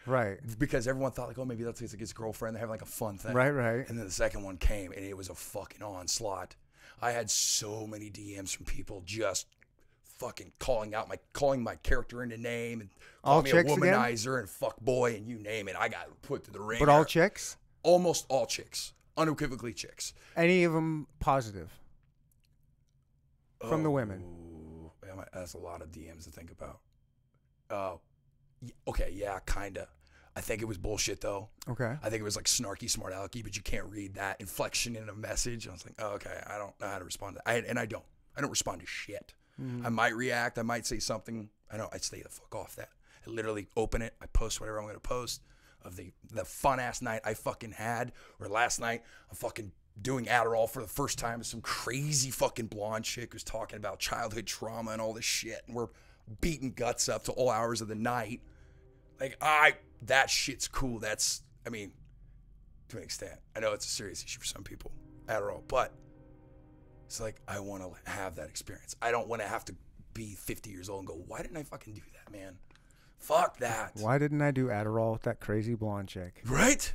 Right. 0.06 0.38
Because 0.58 0.86
everyone 0.86 1.10
thought 1.12 1.28
like, 1.28 1.38
oh, 1.38 1.44
maybe 1.44 1.64
that's 1.64 1.80
like 1.80 1.98
his 1.98 2.12
girlfriend. 2.12 2.54
They're 2.54 2.60
having 2.60 2.70
like 2.70 2.82
a 2.82 2.86
fun 2.86 3.18
thing. 3.18 3.32
Right, 3.34 3.50
right. 3.50 3.88
And 3.88 3.98
then 3.98 4.04
the 4.06 4.10
second 4.12 4.42
one 4.44 4.56
came, 4.56 4.92
and 4.92 5.04
it 5.04 5.16
was 5.16 5.28
a 5.28 5.34
fucking 5.34 5.82
onslaught. 5.82 6.54
I 7.02 7.10
had 7.12 7.30
so 7.30 7.86
many 7.86 8.10
DMs 8.10 8.54
from 8.54 8.66
people 8.66 9.02
just 9.04 9.46
fucking 10.18 10.52
calling 10.58 10.94
out 10.94 11.08
my 11.08 11.18
calling 11.32 11.62
my 11.62 11.76
character 11.76 12.22
into 12.22 12.36
name 12.36 12.80
and 12.80 12.90
All 13.24 13.42
calling 13.42 13.44
me 13.44 13.50
a 13.50 13.54
chicks 13.54 13.72
again? 13.76 13.94
womanizer 13.94 14.38
and 14.40 14.48
fuck 14.48 14.80
boy 14.80 15.14
and 15.14 15.26
you 15.28 15.38
name 15.38 15.68
it. 15.68 15.76
I 15.78 15.88
got 15.88 16.08
put 16.22 16.44
to 16.44 16.50
the 16.50 16.60
ring. 16.60 16.78
But 16.80 16.88
all 16.88 17.04
chicks? 17.04 17.56
almost 17.84 18.26
all 18.28 18.44
chicks, 18.46 18.92
unequivocally 19.16 19.72
chicks. 19.72 20.12
Any 20.36 20.64
of 20.64 20.72
them 20.72 21.06
positive? 21.20 21.70
From 23.60 23.82
the 23.82 23.90
women. 23.90 24.22
Oh, 24.24 25.24
That's 25.32 25.54
a 25.54 25.58
lot 25.58 25.82
of 25.82 25.90
DMs 25.90 26.24
to 26.24 26.30
think 26.30 26.50
about. 26.52 26.78
Oh, 27.70 28.00
okay, 28.86 29.10
yeah, 29.14 29.38
kinda. 29.46 29.88
I 30.36 30.40
think 30.40 30.62
it 30.62 30.66
was 30.66 30.78
bullshit 30.78 31.20
though. 31.20 31.48
Okay. 31.68 31.96
I 32.02 32.10
think 32.10 32.20
it 32.20 32.24
was 32.24 32.36
like 32.36 32.44
snarky, 32.44 32.88
smart 32.88 33.12
alecky, 33.12 33.42
but 33.42 33.56
you 33.56 33.62
can't 33.62 33.86
read 33.86 34.14
that 34.14 34.40
inflection 34.40 34.94
in 34.94 35.08
a 35.08 35.14
message. 35.14 35.66
I 35.66 35.72
was 35.72 35.84
like, 35.84 35.94
oh, 35.98 36.10
okay, 36.14 36.40
I 36.46 36.58
don't 36.58 36.78
know 36.80 36.86
how 36.86 36.98
to 36.98 37.04
respond 37.04 37.36
to 37.36 37.42
that. 37.44 37.50
I, 37.50 37.56
and 37.68 37.78
I 37.78 37.86
don't. 37.86 38.04
I 38.36 38.40
don't 38.40 38.50
respond 38.50 38.80
to 38.80 38.86
shit. 38.86 39.34
Mm-hmm. 39.60 39.86
I 39.86 39.88
might 39.88 40.14
react. 40.14 40.58
I 40.58 40.62
might 40.62 40.86
say 40.86 40.98
something. 40.98 41.50
I 41.70 41.76
don't. 41.76 41.92
I 41.92 41.98
stay 41.98 42.22
the 42.22 42.28
fuck 42.28 42.54
off 42.54 42.76
that. 42.76 42.90
I 43.26 43.30
literally 43.30 43.68
open 43.76 44.02
it. 44.02 44.14
I 44.22 44.26
post 44.26 44.60
whatever 44.60 44.80
I'm 44.80 44.88
to 44.92 45.00
post 45.00 45.42
of 45.82 45.96
the 45.96 46.12
the 46.32 46.44
fun 46.44 46.80
ass 46.80 47.02
night 47.02 47.22
I 47.24 47.34
fucking 47.34 47.72
had. 47.72 48.12
Or 48.40 48.48
last 48.48 48.80
night, 48.80 49.02
I'm 49.30 49.36
fucking 49.36 49.72
doing 50.00 50.26
Adderall 50.26 50.68
for 50.68 50.82
the 50.82 50.88
first 50.88 51.18
time. 51.18 51.38
with 51.38 51.48
Some 51.48 51.60
crazy 51.60 52.30
fucking 52.30 52.66
blonde 52.66 53.04
chick 53.04 53.32
who's 53.32 53.44
talking 53.44 53.76
about 53.76 53.98
childhood 53.98 54.46
trauma 54.46 54.92
and 54.92 55.00
all 55.00 55.12
this 55.12 55.24
shit. 55.24 55.62
And 55.66 55.74
we're 55.76 55.88
beating 56.40 56.72
guts 56.72 57.08
up 57.08 57.24
to 57.24 57.32
all 57.32 57.50
hours 57.50 57.80
of 57.80 57.88
the 57.88 57.94
night. 57.94 58.40
Like 59.20 59.36
I, 59.40 59.74
that 60.02 60.30
shit's 60.30 60.68
cool. 60.68 60.98
That's, 60.98 61.42
I 61.66 61.70
mean, 61.70 61.92
to 62.88 62.98
an 62.98 63.02
extent. 63.02 63.40
I 63.56 63.60
know 63.60 63.72
it's 63.72 63.86
a 63.86 63.88
serious 63.88 64.22
issue 64.22 64.38
for 64.38 64.46
some 64.46 64.62
people, 64.62 64.92
Adderall, 65.26 65.62
but 65.66 65.92
it's 67.08 67.20
like 67.22 67.40
I 67.48 67.58
want 67.60 67.82
to 67.82 68.10
have 68.10 68.34
that 68.36 68.48
experience. 68.50 68.94
I 69.00 69.10
don't 69.10 69.28
want 69.28 69.40
to 69.40 69.48
have 69.48 69.64
to 69.64 69.74
be 70.12 70.34
50 70.34 70.68
years 70.68 70.90
old 70.90 71.00
and 71.00 71.08
go, 71.08 71.14
why 71.26 71.40
didn't 71.40 71.56
I 71.56 71.62
fucking 71.62 71.94
do 71.94 72.02
that, 72.12 72.30
man? 72.30 72.58
Fuck 73.16 73.56
that. 73.60 73.92
Why 73.94 74.18
didn't 74.18 74.42
I 74.42 74.50
do 74.50 74.66
Adderall 74.66 75.12
with 75.12 75.22
that 75.22 75.40
crazy 75.40 75.74
blonde 75.74 76.08
chick? 76.08 76.42
Right? 76.44 76.92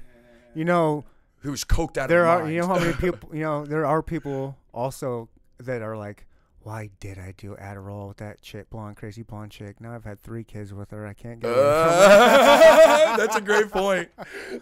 You 0.53 0.65
know, 0.65 1.03
Who 1.39 1.49
was 1.49 1.63
coked 1.65 1.97
out 1.97 2.09
there 2.09 2.27
are 2.27 2.47
you 2.47 2.61
know 2.61 2.67
how 2.67 2.77
many 2.77 2.93
people 2.99 3.35
you 3.35 3.41
know 3.41 3.65
there 3.65 3.87
are 3.87 4.03
people 4.03 4.55
also 4.71 5.29
that 5.57 5.81
are 5.81 5.97
like 5.97 6.27
why 6.61 6.89
did 6.99 7.17
i 7.19 7.33
do 7.35 7.55
adderall 7.59 8.07
with 8.07 8.17
that 8.17 8.41
chick 8.41 8.69
blonde 8.69 8.95
crazy 8.95 9.21
blonde 9.23 9.51
chick 9.51 9.81
now 9.81 9.93
i've 9.93 10.05
had 10.05 10.21
three 10.21 10.43
kids 10.45 10.73
with 10.73 10.91
her 10.91 11.05
i 11.05 11.13
can't 11.13 11.41
get 11.41 11.49
away 11.49 11.57
from 11.57 11.63
her. 11.65 13.13
Uh, 13.13 13.17
that's 13.17 13.35
a 13.35 13.41
great 13.41 13.69
point. 13.69 14.09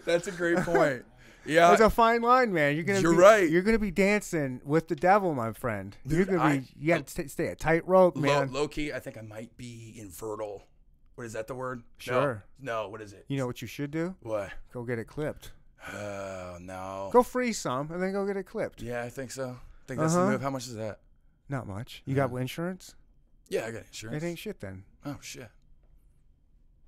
That's 0.04 0.26
a 0.26 0.32
great 0.32 0.56
point. 0.64 1.04
Yeah. 1.44 1.68
There's 1.68 1.80
a 1.80 1.90
fine 1.90 2.22
line, 2.22 2.52
man. 2.52 2.74
You're 2.74 2.84
gonna 2.84 3.00
You're 3.00 3.12
be, 3.12 3.18
right. 3.18 3.50
You're 3.50 3.62
gonna 3.62 3.78
be 3.78 3.90
dancing 3.90 4.60
with 4.64 4.88
the 4.88 4.96
devil, 4.96 5.34
my 5.34 5.52
friend. 5.52 5.96
Dude, 6.06 6.16
you're 6.16 6.26
gonna 6.38 6.42
I- 6.42 6.58
be. 6.58 6.68
You 6.78 6.88
got 6.94 7.06
to 7.06 7.28
stay 7.28 7.46
a 7.48 7.54
tight 7.56 7.86
rope, 7.86 8.16
Low, 8.16 8.22
man. 8.22 8.52
low 8.52 8.68
key, 8.68 8.92
I 8.92 9.00
think 9.00 9.16
I 9.18 9.22
might 9.22 9.56
be 9.56 9.94
infertile. 9.98 10.64
What 11.14 11.24
is 11.24 11.32
that 11.34 11.46
the 11.46 11.54
word? 11.54 11.78
No. 11.80 11.84
Sure. 11.98 12.44
No, 12.60 12.88
what 12.88 13.00
is 13.02 13.12
it? 13.12 13.24
You 13.28 13.36
know 13.36 13.46
what 13.46 13.60
you 13.60 13.68
should 13.68 13.90
do? 13.90 14.14
What? 14.22 14.50
Go 14.72 14.82
get 14.82 14.98
it 14.98 15.06
clipped. 15.06 15.52
Oh, 15.92 16.58
no. 16.60 17.10
Go 17.12 17.22
free 17.22 17.52
some, 17.52 17.90
and 17.90 18.02
then 18.02 18.12
go 18.12 18.24
get 18.26 18.36
it 18.36 18.44
clipped. 18.44 18.80
Yeah, 18.80 19.02
I 19.02 19.08
think 19.10 19.30
so. 19.30 19.50
I 19.50 19.84
think 19.86 20.00
that's 20.00 20.14
Uh-huh. 20.14 20.24
the 20.26 20.30
move. 20.32 20.42
How 20.42 20.50
much 20.50 20.66
is 20.68 20.76
that? 20.76 21.00
Not 21.48 21.66
much. 21.66 22.02
You 22.06 22.14
got 22.14 22.30
insurance? 22.32 22.94
Yeah, 23.48 23.66
I 23.66 23.72
got 23.72 23.82
insurance. 23.82 24.22
It 24.22 24.26
ain't 24.26 24.38
shit 24.38 24.60
then. 24.60 24.84
Oh 25.04 25.18
shit. 25.20 25.50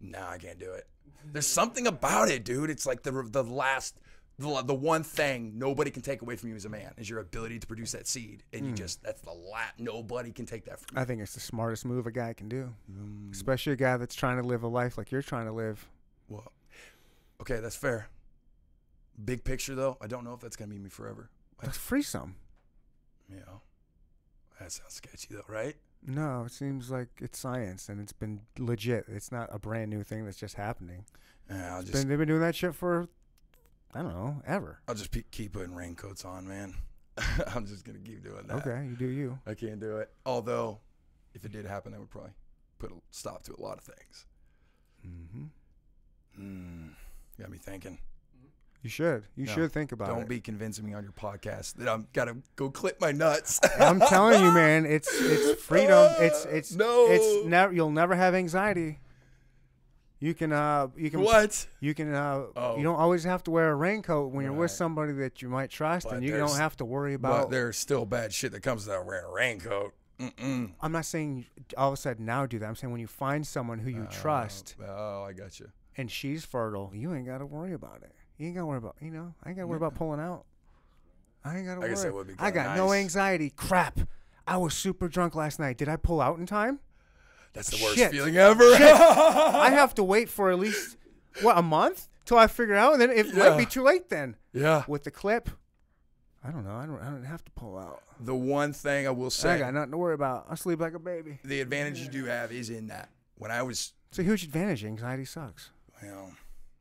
Nah, 0.01 0.31
I 0.31 0.39
can't 0.39 0.59
do 0.59 0.73
it. 0.73 0.87
There's 1.33 1.47
something 1.47 1.87
about 1.87 2.29
it, 2.29 2.45
dude. 2.45 2.71
It's 2.71 2.87
like 2.87 3.03
the 3.03 3.11
the 3.31 3.43
last, 3.43 3.99
the, 4.39 4.63
the 4.63 4.75
one 4.75 5.03
thing 5.05 5.53
nobody 5.59 5.91
can 5.91 6.03
take 6.03 6.23
away 6.23 6.35
from 6.37 6.51
you 6.51 6.57
as 6.57 6.65
a 6.65 6.69
man 6.69 6.93
is 6.97 7.09
your 7.09 7.21
ability 7.21 7.59
to 7.61 7.67
produce 7.67 7.93
that 7.93 8.07
seed, 8.09 8.43
and 8.53 8.63
you 8.65 8.71
Hmm. 8.71 8.75
just 8.77 9.03
that's 9.03 9.21
the 9.21 9.33
last. 9.33 9.79
Nobody 9.79 10.33
can 10.33 10.45
take 10.47 10.65
that 10.65 10.81
from 10.81 10.97
you. 10.97 11.03
I 11.03 11.05
think 11.05 11.21
it's 11.23 11.35
the 11.35 11.41
smartest 11.41 11.85
move 11.85 12.07
a 12.07 12.11
guy 12.11 12.33
can 12.33 12.49
do, 12.49 12.75
Mm. 12.91 13.33
especially 13.33 13.73
a 13.75 13.77
guy 13.77 13.97
that's 13.97 14.15
trying 14.15 14.37
to 14.39 14.43
live 14.43 14.63
a 14.63 14.69
life 14.69 14.99
like 14.99 15.13
you're 15.13 15.23
trying 15.23 15.47
to 15.47 15.53
live. 15.53 15.87
Well, 16.29 16.51
okay, 17.41 17.61
that's 17.61 17.77
fair. 17.77 18.09
Big 19.25 19.45
picture 19.45 19.75
though, 19.77 19.97
I 20.01 20.07
don't 20.09 20.25
know 20.25 20.35
if 20.35 20.41
that's 20.41 20.57
gonna 20.57 20.71
be 20.73 20.79
me 20.79 20.89
forever. 20.89 21.31
Let's 21.63 21.77
free 21.79 22.03
some. 22.03 22.37
you 23.31 23.37
know, 23.37 23.63
that 24.61 24.71
sounds 24.73 24.95
sketchy 24.95 25.29
though, 25.31 25.45
right? 25.49 25.77
No, 26.07 26.45
it 26.45 26.53
seems 26.53 26.91
like 26.91 27.09
it's 27.23 27.39
science 27.39 27.89
and 27.89 27.99
it's 28.01 28.13
been 28.13 28.43
legit. 28.59 29.07
It's 29.09 29.33
not 29.33 29.49
a 29.51 29.59
brand 29.59 29.91
new 29.91 30.03
thing 30.03 30.25
that's 30.27 30.37
just 30.37 30.57
happening. 30.57 31.07
Yeah, 31.49 31.77
I'll 31.77 31.81
just 31.83 31.93
been, 31.95 32.09
they've 32.09 32.19
been 32.19 32.29
doing 32.29 32.41
that 32.43 32.55
shit 32.55 32.75
for, 32.75 33.09
I 33.95 34.03
don't 34.03 34.13
know, 34.15 34.43
ever. 34.47 34.81
I'll 34.89 34.95
just 34.95 35.11
pe- 35.13 35.23
keep 35.31 35.53
putting 35.53 35.75
raincoats 35.75 36.25
on, 36.25 36.47
man. 36.49 36.75
I'm 37.55 37.67
just 37.67 37.85
gonna 37.85 38.01
keep 38.01 38.25
doing 38.25 38.47
that. 38.49 38.67
Okay, 38.67 38.87
you 38.89 38.97
do 38.97 39.07
you. 39.07 39.39
I 39.47 39.55
can't 39.55 39.79
do 39.79 39.99
it. 39.99 40.11
Although, 40.27 40.81
if 41.35 41.45
it 41.45 41.53
did 41.53 41.65
happen, 41.65 41.93
that 41.93 42.01
would 42.01 42.11
probably 42.11 42.33
put 42.79 42.91
a 42.91 42.95
stop 43.11 43.45
to 43.45 43.55
a 43.57 43.61
lot 43.63 43.79
of 43.79 43.85
things. 43.85 44.27
hmm 45.03 45.45
Hmm. 46.35 46.89
Got 47.39 47.51
me 47.51 47.59
thinking. 47.59 47.99
You 48.83 48.91
should. 48.91 49.25
You 49.35 49.47
No, 49.47 49.53
should 49.53 49.73
think 49.73 49.93
about 49.93 50.09
it. 50.11 50.13
Don't 50.13 50.29
be 50.29 50.41
convincing 50.41 50.85
me 50.85 50.93
on 50.93 51.05
your 51.05 51.13
podcast 51.13 51.75
that 51.77 51.89
I'm 51.89 52.07
gotta 52.13 52.37
go 52.57 52.71
clip 52.71 53.01
my 53.01 53.13
nuts. 53.13 53.59
I'm 53.81 53.99
telling 54.01 54.45
you, 54.45 54.51
man. 54.53 54.85
It's 54.85 55.09
it's 55.13 55.63
freedom. 55.65 56.13
It's 56.19 56.45
it's 56.45 56.75
No. 56.75 57.07
It's 57.09 57.47
never. 57.47 57.73
You'll 57.73 57.91
never 57.93 58.15
have 58.15 58.35
anxiety. 58.35 58.99
You 60.25 60.33
can 60.33 60.53
uh 60.53 60.89
you 60.97 61.11
can 61.11 61.21
what? 61.21 61.67
you 61.81 61.93
can 61.93 62.15
uh 62.15 62.45
Oh. 62.57 62.79
you 62.79 62.83
don't 62.83 62.99
always 62.99 63.25
have 63.25 63.43
to 63.43 63.51
wear 63.51 63.73
a 63.73 63.75
raincoat 63.75 64.33
when 64.33 64.47
you're 64.47 64.55
with 64.55 64.71
somebody 64.71 65.13
that 65.13 65.43
you 65.43 65.51
might 65.51 65.69
trust, 65.69 66.07
But 66.07 66.15
and 66.15 66.25
you 66.25 66.35
don't 66.35 66.57
have 66.57 66.77
to 66.79 66.85
worry 66.87 67.13
about. 67.13 67.43
But 67.43 67.51
there's 67.51 67.77
still 67.77 68.07
bad 68.07 68.33
shit 68.33 68.53
that 68.53 68.63
comes 68.63 68.87
without 68.87 69.05
wearing 69.05 69.27
a 69.27 69.31
raincoat. 69.31 69.93
Mm-mm. 70.19 70.73
I'm 70.81 70.93
not 70.93 71.05
saying 71.05 71.45
all 71.77 71.89
of 71.89 71.95
a 71.95 71.97
sudden 71.99 72.25
now 72.25 72.47
do 72.47 72.59
that. 72.59 72.67
I'm 72.67 72.75
saying 72.75 72.91
when 72.91 73.03
you 73.03 73.07
find 73.07 73.47
someone 73.47 73.79
who 73.81 73.91
you 73.91 74.07
trust 74.11 74.77
Oh, 74.83 75.25
I 75.25 75.35
got 75.35 75.61
you. 75.61 75.71
and 75.99 76.11
she's 76.11 76.43
fertile, 76.43 76.91
you 76.95 77.13
ain't 77.13 77.27
got 77.27 77.39
to 77.39 77.47
worry 77.47 77.75
about 77.75 77.99
it. 78.03 78.13
You 78.39 78.47
ain't 78.47 78.55
got 78.55 78.63
to 78.63 78.67
worry 78.67 78.79
about 78.79 78.97
you 79.03 79.11
know. 79.11 79.35
I 79.45 79.51
ain't 79.51 79.59
got 79.59 79.65
to 79.65 79.67
worry 79.67 79.77
about 79.77 79.95
pulling 79.95 80.21
out. 80.21 80.47
I 81.45 81.59
ain't 81.59 81.67
got 81.67 81.75
to 81.75 81.81
worry. 81.81 81.91
guess 81.91 82.03
that 82.03 82.15
would 82.15 82.29
be 82.29 82.35
I 82.39 82.51
got 82.51 82.79
no 82.79 82.95
anxiety. 82.95 83.51
Crap. 83.51 84.01
I 84.47 84.57
was 84.57 84.73
super 84.73 85.07
drunk 85.09 85.35
last 85.35 85.59
night. 85.61 85.77
Did 85.77 85.91
I 85.91 85.97
pull 85.97 86.23
out 86.23 86.39
in 86.39 86.47
time? 86.47 86.81
That's 87.55 87.71
the 87.71 87.83
worst 87.83 87.97
Shit. 87.97 88.11
feeling 88.11 88.37
ever. 88.37 88.65
I 88.75 89.71
have 89.71 89.95
to 89.95 90.05
wait 90.05 90.29
for 90.29 90.51
at 90.51 90.59
least 90.59 90.97
what 91.41 91.57
a 91.57 91.63
month 91.63 92.09
till 92.25 92.37
I 92.37 92.47
figure 92.49 92.75
it 92.75 92.79
out, 92.79 92.93
and 92.93 93.01
then 93.01 93.11
it 93.11 93.35
might 93.35 93.57
be 93.57 93.65
too 93.65 93.83
late. 93.83 94.09
Then 94.11 94.37
yeah. 94.53 94.85
with 94.87 95.05
the 95.05 95.11
clip, 95.11 95.49
I 96.43 96.51
don't 96.51 96.65
know. 96.65 96.75
I 96.75 96.85
don't. 96.85 97.01
I 97.01 97.07
don't 97.07 97.25
have 97.25 97.45
to 97.45 97.51
pull 97.53 97.79
out. 97.79 98.03
The 98.21 98.35
one 98.35 98.73
thing 98.73 99.07
I 99.07 99.11
will 99.11 99.31
say, 99.31 99.53
I 99.53 99.59
got 99.59 99.75
nothing 99.75 99.93
to 99.93 99.99
worry 99.99 100.15
about. 100.15 100.47
I 100.51 100.57
sleep 100.57 100.81
like 100.81 100.95
a 100.95 100.99
baby. 100.99 101.39
the 101.45 101.61
advantage 101.61 102.01
you 102.01 102.09
do 102.09 102.25
have 102.27 102.53
is 102.53 102.71
in 102.71 102.89
that. 102.89 103.09
When 103.37 103.51
I 103.51 103.63
was 103.63 103.93
It's 104.11 104.19
a 104.19 104.23
huge 104.23 104.45
advantage. 104.45 104.85
Anxiety 104.85 105.25
sucks. 105.25 105.71
Well, 106.03 106.33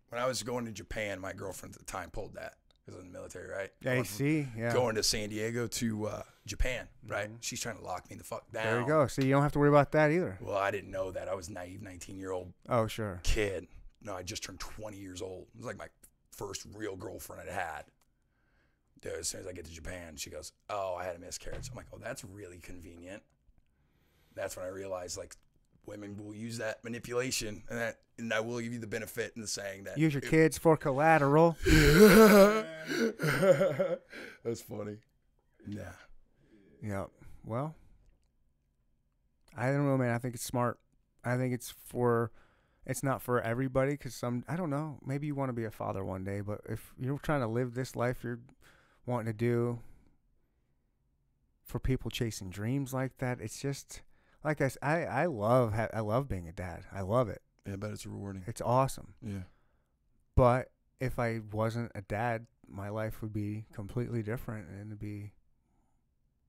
when 0.10 0.22
I 0.22 0.28
was 0.28 0.44
going 0.44 0.66
to 0.66 0.72
Japan, 0.72 1.20
my 1.20 1.34
girlfriend 1.34 1.76
at 1.76 1.80
the 1.80 1.92
time 1.92 2.10
pulled 2.10 2.34
that 2.36 2.56
because 2.86 3.02
in 3.02 3.08
the 3.08 3.14
military, 3.14 3.50
right? 3.50 3.70
Yeah, 3.82 3.94
Going 3.94 4.06
see, 4.06 4.48
yeah. 4.58 4.74
Going 4.74 4.96
to 4.96 5.04
San 5.04 5.30
Diego 5.30 5.68
to 5.68 6.08
uh, 6.08 6.22
Japan, 6.46 6.88
right? 7.08 7.30
She's 7.42 7.62
trying 7.62 7.78
to 7.78 7.84
lock 7.84 8.10
me 8.10 8.16
the 8.18 8.24
fuck 8.24 8.52
down. 8.52 8.64
There 8.66 8.82
you 8.82 8.88
go. 8.88 9.08
See, 9.08 9.26
you 9.26 9.32
don't 9.32 9.42
have 9.44 9.54
to 9.54 9.60
worry 9.60 9.70
about 9.70 9.92
that 9.94 10.12
either. 10.12 10.38
Well, 10.42 10.58
I 10.58 10.72
didn't 10.72 10.92
know 10.92 11.12
that. 11.12 11.28
I 11.30 11.36
was 11.36 11.50
naive 11.50 11.82
19 11.82 12.18
year 12.18 12.32
old 12.32 12.52
Oh, 12.68 12.88
sure. 12.88 13.20
kid. 13.24 13.68
No, 14.02 14.16
I 14.16 14.24
just 14.24 14.44
turned 14.44 14.60
20 14.60 14.98
years 14.98 15.22
old. 15.22 15.44
It 15.54 15.58
was 15.60 15.66
like 15.66 15.78
my 15.78 15.88
first 16.32 16.66
real 16.76 16.96
girlfriend 16.98 17.42
I'd 17.48 17.54
had. 17.54 17.84
Dude, 19.02 19.14
as 19.20 19.28
soon 19.30 19.42
as 19.42 19.48
I 19.48 19.54
get 19.54 19.66
to 19.66 19.72
Japan, 19.72 20.16
she 20.18 20.30
goes, 20.30 20.52
"Oh, 20.70 20.96
I 20.96 21.04
had 21.04 21.16
a 21.16 21.20
miscarriage." 21.20 21.70
I'm 21.70 21.76
like, 21.76 21.88
"Oh, 21.94 21.98
that's 22.02 22.24
really 22.24 22.58
convenient." 22.58 23.22
That's 24.36 24.56
when 24.58 24.66
I 24.66 24.70
realized 24.70 25.18
like 25.18 25.36
women 25.86 26.18
will 26.18 26.34
use 26.34 26.58
that 26.60 26.84
manipulation, 26.84 27.64
and 27.70 27.80
that, 27.80 28.00
and 28.18 28.34
I 28.34 28.40
will 28.40 28.60
give 28.60 28.74
you 28.74 28.80
the 28.80 28.88
benefit 28.88 29.34
in 29.36 29.42
the 29.42 29.48
saying 29.48 29.84
that 29.86 29.98
Use 29.98 30.14
your 30.14 30.24
if- 30.24 30.30
kids 30.30 30.58
for 30.58 30.78
collateral. 30.78 31.58
That's 34.44 34.62
funny. 34.62 34.98
Yeah. 35.68 35.92
Yeah. 36.82 37.06
Well, 37.46 37.76
I 39.58 39.68
don't 39.68 39.86
know, 39.88 39.98
man. 39.98 40.14
I 40.14 40.18
think 40.18 40.36
it's 40.36 40.44
smart. 40.44 40.80
I 41.24 41.38
think 41.38 41.54
it's 41.54 41.74
for 41.86 42.32
it's 42.86 43.04
not 43.04 43.22
for 43.22 43.40
everybody 43.42 43.92
because 43.92 44.14
some 44.16 44.44
I 44.48 44.56
don't 44.56 44.70
know. 44.70 45.00
Maybe 45.06 45.28
you 45.28 45.36
want 45.36 45.50
to 45.50 45.54
be 45.54 45.64
a 45.66 45.72
father 45.72 46.04
one 46.04 46.24
day, 46.24 46.42
but 46.42 46.62
if 46.68 46.94
you're 47.00 47.18
trying 47.20 47.42
to 47.42 47.48
live 47.48 47.74
this 47.74 47.96
life 47.96 48.24
you're 48.24 48.40
wanting 49.06 49.28
to 49.28 49.34
do 49.38 49.80
for 51.66 51.80
people 51.80 52.12
chasing 52.12 52.50
dreams 52.50 52.94
like 52.94 53.18
that, 53.20 53.40
it's 53.40 53.62
just 53.62 54.02
like 54.44 54.62
I 54.82 55.26
love 55.26 55.74
ha- 55.74 55.90
I 55.94 56.02
love 56.02 56.28
being 56.28 56.48
a 56.48 56.54
dad. 56.54 56.84
I 56.92 57.02
love 57.02 57.30
it. 57.30 57.42
Yeah, 57.66 57.74
I 57.74 57.76
bet 57.78 57.92
it's 57.92 58.06
rewarding. 58.06 58.44
It's 58.48 58.62
awesome. 58.62 59.14
Yeah. 59.22 59.44
But 60.36 60.72
if 61.00 61.20
I 61.20 61.42
wasn't 61.52 61.92
a 61.96 62.02
dad, 62.02 62.48
my 62.68 62.90
life 62.90 63.22
would 63.22 63.34
be 63.34 63.66
completely 63.74 64.24
different 64.24 64.70
and 64.70 64.88
it'd 64.88 65.00
be 65.00 65.32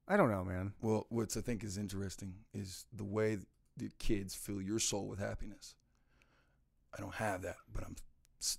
I 0.06 0.16
don't 0.16 0.30
know, 0.30 0.44
man. 0.44 0.74
Well, 0.82 1.06
what's 1.08 1.36
I 1.36 1.40
think 1.40 1.64
is 1.64 1.78
interesting 1.78 2.34
is 2.52 2.86
the 2.92 3.04
way 3.04 3.38
the 3.76 3.90
kids 3.98 4.34
fill 4.34 4.60
your 4.60 4.78
soul 4.78 5.08
with 5.08 5.18
happiness. 5.18 5.74
I 6.96 7.00
don't 7.00 7.14
have 7.14 7.42
that, 7.42 7.56
but 7.72 7.84
I'm 7.84 7.96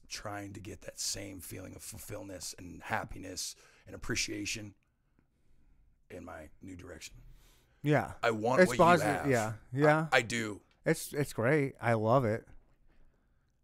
trying 0.10 0.54
to 0.54 0.60
get 0.60 0.82
that 0.82 1.00
same 1.00 1.40
feeling 1.40 1.76
of 1.76 1.84
fulfillment 1.84 2.54
and 2.58 2.82
happiness 2.84 3.56
and 3.86 3.96
appreciation 3.96 4.74
in 6.10 6.26
my 6.26 6.50
new 6.62 6.76
direction. 6.76 7.16
Yeah. 7.86 8.12
I 8.24 8.32
want 8.32 8.62
It's 8.62 8.70
what 8.70 8.78
positive. 8.78 9.28
you 9.28 9.36
have. 9.36 9.56
Yeah. 9.74 9.84
Yeah. 9.86 10.08
I, 10.12 10.22
do. 10.22 10.62
It's 10.86 11.14
it's 11.14 11.34
great. 11.34 11.74
I 11.82 11.94
love 11.94 12.26
it. 12.26 12.46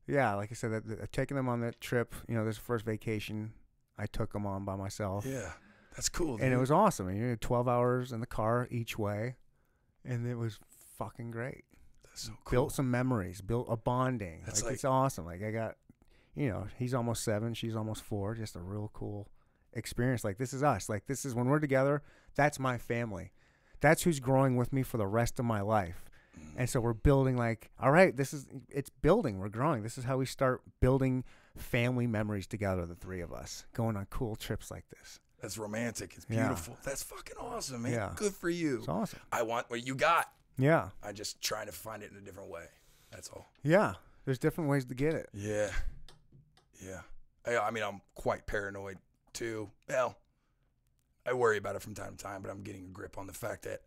Yeah, 0.07 0.33
like 0.35 0.51
I 0.51 0.55
said, 0.55 0.71
that, 0.71 0.87
that- 0.87 1.11
taking 1.11 1.37
them 1.37 1.47
on 1.47 1.61
that 1.61 1.79
trip, 1.79 2.13
you 2.27 2.35
know, 2.35 2.43
this 2.45 2.57
first 2.57 2.85
vacation 2.85 3.53
I 3.97 4.05
took 4.07 4.33
them 4.33 4.45
on 4.45 4.65
by 4.65 4.75
myself, 4.75 5.25
Yeah, 5.27 5.51
that's 5.95 6.09
cool. 6.09 6.37
and 6.41 6.51
it 6.53 6.57
was 6.57 6.71
awesome. 6.71 7.07
And 7.07 7.17
you 7.17 7.29
had 7.29 7.41
twelve 7.41 7.67
hours 7.67 8.11
in 8.11 8.19
the 8.19 8.25
car 8.25 8.67
each 8.71 8.97
way, 8.97 9.35
and 10.03 10.25
it 10.27 10.35
was 10.35 10.59
fucking 10.97 11.29
great. 11.31 11.65
that's 12.03 12.23
so 12.23 12.31
cool. 12.45 12.51
Built 12.51 12.71
some 12.73 12.89
memories, 12.89 13.41
built 13.41 13.67
a 13.69 13.77
bonding. 13.77 14.41
That's 14.45 14.63
like, 14.63 14.73
it's 14.73 14.85
awesome. 14.85 15.25
Like 15.25 15.43
I 15.43 15.51
got, 15.51 15.75
you 16.35 16.49
know, 16.49 16.67
he's 16.79 16.93
almost 16.95 17.23
seven, 17.23 17.53
she's 17.53 17.75
almost 17.75 18.01
four. 18.03 18.33
Just 18.33 18.55
a 18.55 18.59
real 18.59 18.89
cool 18.93 19.29
experience. 19.73 20.23
Like 20.23 20.37
this 20.39 20.51
is 20.53 20.63
us. 20.63 20.89
Like 20.89 21.05
this 21.05 21.23
is 21.25 21.35
when 21.35 21.45
we're 21.47 21.59
together. 21.59 22.01
That's 22.35 22.59
my 22.59 22.77
family. 22.79 23.31
That's 23.81 24.03
who's 24.03 24.19
growing 24.19 24.55
with 24.55 24.71
me 24.71 24.83
for 24.83 24.97
the 24.97 25.07
rest 25.07 25.39
of 25.39 25.45
my 25.45 25.61
life. 25.61 26.05
And 26.57 26.69
so 26.69 26.79
we're 26.79 26.93
building 26.93 27.37
like, 27.37 27.71
all 27.79 27.91
right, 27.91 28.15
this 28.15 28.33
is 28.33 28.47
it's 28.69 28.89
building. 28.89 29.39
We're 29.39 29.49
growing. 29.49 29.83
This 29.83 29.97
is 29.97 30.03
how 30.05 30.17
we 30.17 30.25
start 30.25 30.61
building 30.79 31.23
family 31.57 32.07
memories 32.07 32.47
together, 32.47 32.85
the 32.85 32.95
three 32.95 33.21
of 33.21 33.33
us, 33.33 33.65
going 33.73 33.97
on 33.97 34.05
cool 34.09 34.35
trips 34.35 34.69
like 34.71 34.85
this. 34.89 35.19
That's 35.41 35.57
romantic. 35.57 36.13
It's 36.15 36.25
Yeah. 36.29 36.47
beautiful. 36.47 36.77
That's 36.83 37.03
fucking 37.03 37.35
awesome, 37.39 37.81
man. 37.83 37.93
Yeah. 37.93 38.11
Good 38.15 38.33
for 38.33 38.49
you. 38.49 38.77
It's 38.79 38.87
awesome. 38.87 39.19
I 39.31 39.41
want 39.43 39.69
what 39.69 39.85
you 39.85 39.95
got. 39.95 40.31
Yeah. 40.57 40.89
I'm 41.03 41.15
just 41.15 41.41
trying 41.41 41.65
to 41.65 41.71
find 41.71 42.03
it 42.03 42.11
in 42.11 42.17
a 42.17 42.21
different 42.21 42.49
way. 42.49 42.65
That's 43.11 43.27
all. 43.29 43.49
Yeah. 43.63 43.95
There's 44.25 44.37
different 44.39 44.69
ways 44.69 44.85
to 44.85 44.93
get 44.93 45.13
it. 45.15 45.29
Yeah. 45.33 45.71
Yeah. 46.85 47.01
I, 47.45 47.57
I 47.57 47.71
mean, 47.71 47.83
I'm 47.83 48.01
quite 48.15 48.45
paranoid 48.45 48.97
too. 49.33 49.71
Well, 49.89 50.15
I 51.31 51.33
worry 51.33 51.55
about 51.55 51.77
it 51.77 51.81
from 51.81 51.95
time 51.95 52.17
to 52.17 52.21
time, 52.21 52.41
but 52.41 52.51
I'm 52.51 52.61
getting 52.61 52.83
a 52.83 52.89
grip 52.89 53.17
on 53.17 53.25
the 53.25 53.31
fact 53.31 53.63
that 53.63 53.83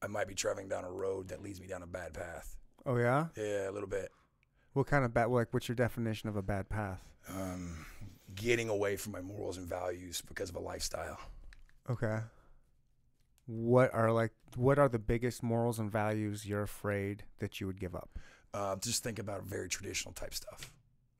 I 0.00 0.06
might 0.06 0.26
be 0.26 0.34
traveling 0.34 0.68
down 0.68 0.84
a 0.84 0.90
road 0.90 1.28
that 1.28 1.42
leads 1.42 1.60
me 1.60 1.66
down 1.66 1.82
a 1.82 1.86
bad 1.86 2.14
path. 2.14 2.56
Oh 2.86 2.96
yeah? 2.96 3.26
Yeah, 3.36 3.68
a 3.68 3.72
little 3.72 3.88
bit. 3.88 4.10
What 4.72 4.86
kind 4.86 5.04
of 5.04 5.12
bad 5.12 5.28
like 5.28 5.52
what's 5.52 5.68
your 5.68 5.74
definition 5.74 6.30
of 6.30 6.36
a 6.36 6.40
bad 6.40 6.70
path? 6.70 7.02
Um, 7.28 7.84
getting 8.34 8.70
away 8.70 8.96
from 8.96 9.12
my 9.12 9.20
morals 9.20 9.58
and 9.58 9.68
values 9.68 10.22
because 10.26 10.48
of 10.48 10.56
a 10.56 10.60
lifestyle. 10.60 11.18
Okay. 11.90 12.20
What 13.44 13.92
are 13.92 14.10
like 14.10 14.32
what 14.54 14.78
are 14.78 14.88
the 14.88 14.98
biggest 14.98 15.42
morals 15.42 15.78
and 15.78 15.92
values 15.92 16.46
you're 16.46 16.62
afraid 16.62 17.24
that 17.38 17.60
you 17.60 17.66
would 17.66 17.78
give 17.78 17.94
up? 17.94 18.18
Uh, 18.54 18.76
just 18.76 19.04
think 19.04 19.18
about 19.18 19.42
very 19.42 19.68
traditional 19.68 20.14
type 20.14 20.32
stuff. 20.32 20.72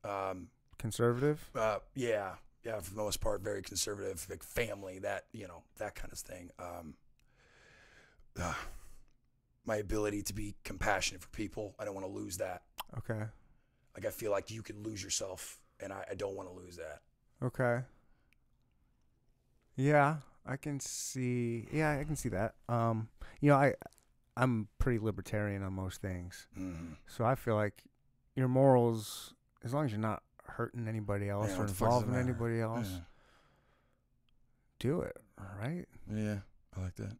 Um, 0.03 0.47
Conservative? 0.79 1.47
Uh, 1.53 1.77
yeah, 1.93 2.33
yeah. 2.63 2.79
For 2.79 2.91
the 2.91 2.97
most 2.97 3.21
part, 3.21 3.41
very 3.41 3.61
conservative, 3.61 4.25
like 4.29 4.43
family, 4.43 4.99
that 4.99 5.25
you 5.31 5.47
know, 5.47 5.63
that 5.77 5.95
kind 5.95 6.11
of 6.11 6.19
thing. 6.19 6.49
Um, 6.59 6.95
uh, 8.39 8.53
my 9.65 9.77
ability 9.77 10.21
to 10.23 10.33
be 10.33 10.55
compassionate 10.63 11.21
for 11.21 11.29
people, 11.29 11.75
I 11.79 11.85
don't 11.85 11.95
want 11.95 12.05
to 12.05 12.11
lose 12.11 12.37
that. 12.37 12.61
Okay. 12.97 13.23
Like 13.95 14.05
I 14.05 14.09
feel 14.11 14.31
like 14.31 14.51
you 14.51 14.61
could 14.61 14.85
lose 14.85 15.03
yourself, 15.03 15.59
and 15.79 15.91
I, 15.91 16.05
I 16.11 16.15
don't 16.15 16.35
want 16.35 16.47
to 16.49 16.55
lose 16.55 16.77
that. 16.77 17.01
Okay. 17.43 17.83
Yeah, 19.75 20.17
I 20.45 20.57
can 20.57 20.79
see. 20.79 21.67
Yeah, 21.71 21.97
I 21.99 22.03
can 22.03 22.15
see 22.15 22.29
that. 22.29 22.55
Um, 22.69 23.09
you 23.41 23.49
know, 23.49 23.55
I 23.57 23.73
I'm 24.35 24.67
pretty 24.79 24.99
libertarian 24.99 25.63
on 25.63 25.73
most 25.73 26.01
things, 26.01 26.47
Mm. 26.57 26.95
so 27.07 27.25
I 27.25 27.35
feel 27.35 27.55
like 27.55 27.83
your 28.35 28.47
morals, 28.47 29.33
as 29.63 29.73
long 29.73 29.85
as 29.85 29.91
you're 29.91 29.99
not 29.99 30.21
hurting 30.49 30.87
anybody 30.87 31.29
else 31.29 31.49
Yeah, 31.49 31.55
or 31.55 31.59
what 31.59 31.67
the 31.67 31.73
fuck 31.73 31.89
does 31.89 32.01
it 32.01 32.05
involving 32.05 32.15
anybody 32.29 32.59
else, 32.61 32.89
Yeah. 32.91 32.99
do 34.79 35.01
it. 35.01 35.17
Right. 35.59 35.85
yeah, 36.11 36.39
I 36.75 36.81
like 36.81 36.95
that. 36.95 37.13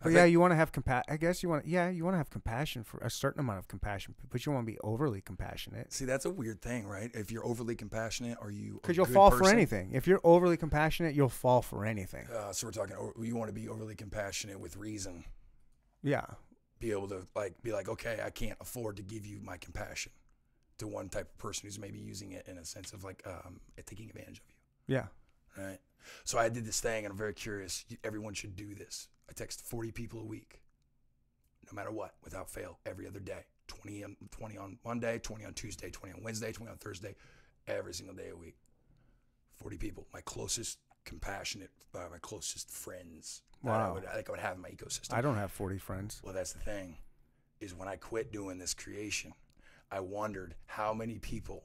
I 0.00 0.04
But 0.04 0.12
yeah, 0.12 0.24
you 0.24 0.38
want 0.40 0.50
to 0.52 0.56
have 0.56 0.70
compa- 0.72 1.02
I 1.08 1.16
guess 1.16 1.42
you 1.42 1.48
want. 1.48 1.66
Yeah, 1.66 1.88
you 1.88 2.04
want 2.04 2.14
to 2.14 2.18
have 2.18 2.28
compassion 2.28 2.84
for 2.84 2.98
a 2.98 3.08
certain 3.10 3.40
amount 3.40 3.58
of 3.58 3.68
compassion, 3.68 4.14
but 4.30 4.44
you 4.44 4.52
want 4.52 4.66
to 4.66 4.72
be 4.72 4.78
overly 4.80 5.20
compassionate 5.22 5.92
see, 5.92 6.04
that's 6.04 6.24
a 6.26 6.30
weird 6.30 6.60
thing, 6.60 6.86
right? 6.86 7.10
If 7.14 7.30
you're 7.30 7.44
overly 7.46 7.74
compassionate, 7.74 8.36
are 8.40 8.50
you? 8.50 8.80
because 8.82 8.96
you'll 8.96 9.06
fall 9.06 9.30
for 9.30 9.48
anything. 9.48 9.92
If 9.92 10.06
you're 10.06 10.20
overly 10.24 10.56
compassionate, 10.58 11.14
you'll 11.14 11.28
fall 11.30 11.62
for 11.62 11.86
anything. 11.86 12.26
Uh, 12.26 12.52
so 12.52 12.66
we're 12.66 12.72
talking. 12.72 12.96
You 13.22 13.36
want 13.36 13.48
to 13.48 13.54
be 13.54 13.68
overly 13.68 13.94
compassionate 13.94 14.60
with 14.60 14.76
reason. 14.76 15.24
Yeah. 16.02 16.26
be 16.80 16.90
able 16.90 17.08
to 17.08 17.26
like 17.34 17.62
be 17.62 17.72
like, 17.72 17.88
okay, 17.88 18.20
I 18.22 18.28
can't 18.28 18.58
afford 18.60 18.96
to 18.96 19.02
give 19.02 19.24
you 19.24 19.40
my 19.42 19.56
compassion 19.56 20.12
to 20.78 20.86
one 20.86 21.08
type 21.08 21.28
of 21.30 21.38
person 21.38 21.66
who's 21.66 21.78
maybe 21.78 21.98
using 21.98 22.32
it 22.32 22.46
in 22.48 22.58
a 22.58 22.64
sense 22.64 22.92
of 22.92 23.04
like 23.04 23.22
um, 23.26 23.60
taking 23.86 24.08
advantage 24.08 24.38
of 24.38 24.44
you. 24.48 24.96
Yeah. 24.96 25.06
right? 25.56 25.78
So 26.24 26.38
I 26.38 26.48
did 26.48 26.64
this 26.66 26.80
thing, 26.80 27.04
and 27.04 27.12
I'm 27.12 27.18
very 27.18 27.34
curious. 27.34 27.84
Everyone 28.02 28.34
should 28.34 28.56
do 28.56 28.74
this. 28.74 29.08
I 29.28 29.32
text 29.32 29.62
40 29.62 29.92
people 29.92 30.20
a 30.20 30.24
week, 30.24 30.60
no 31.66 31.74
matter 31.74 31.90
what, 31.90 32.14
without 32.22 32.50
fail, 32.50 32.78
every 32.84 33.06
other 33.06 33.20
day. 33.20 33.46
20 33.68 34.04
on 34.04 34.16
20 34.30 34.58
on 34.58 34.78
Monday, 34.84 35.18
20 35.18 35.44
on 35.46 35.54
Tuesday, 35.54 35.90
20 35.90 36.14
on 36.16 36.22
Wednesday, 36.22 36.52
20 36.52 36.70
on 36.70 36.76
Thursday, 36.76 37.14
every 37.66 37.94
single 37.94 38.14
day 38.14 38.28
a 38.28 38.36
week. 38.36 38.56
40 39.56 39.78
people, 39.78 40.06
my 40.12 40.20
closest, 40.20 40.78
compassionate, 41.06 41.70
uh, 41.94 42.00
my 42.10 42.18
closest 42.20 42.70
friends. 42.70 43.40
that 43.62 43.70
I 43.70 43.88
Wow. 43.88 43.94
would, 43.94 44.04
I 44.04 44.14
think 44.16 44.28
I 44.28 44.32
would 44.32 44.40
have 44.40 44.56
in 44.56 44.60
my 44.62 44.68
ecosystem. 44.68 45.14
I 45.14 45.22
don't 45.22 45.36
have 45.36 45.50
40 45.50 45.78
friends. 45.78 46.20
Well, 46.22 46.34
that's 46.34 46.52
the 46.52 46.58
thing, 46.58 46.98
is 47.60 47.74
when 47.74 47.88
I 47.88 47.96
quit 47.96 48.30
doing 48.30 48.58
this 48.58 48.74
creation, 48.74 49.32
I 49.94 50.00
wondered 50.00 50.56
how 50.66 50.92
many 50.92 51.18
people 51.18 51.62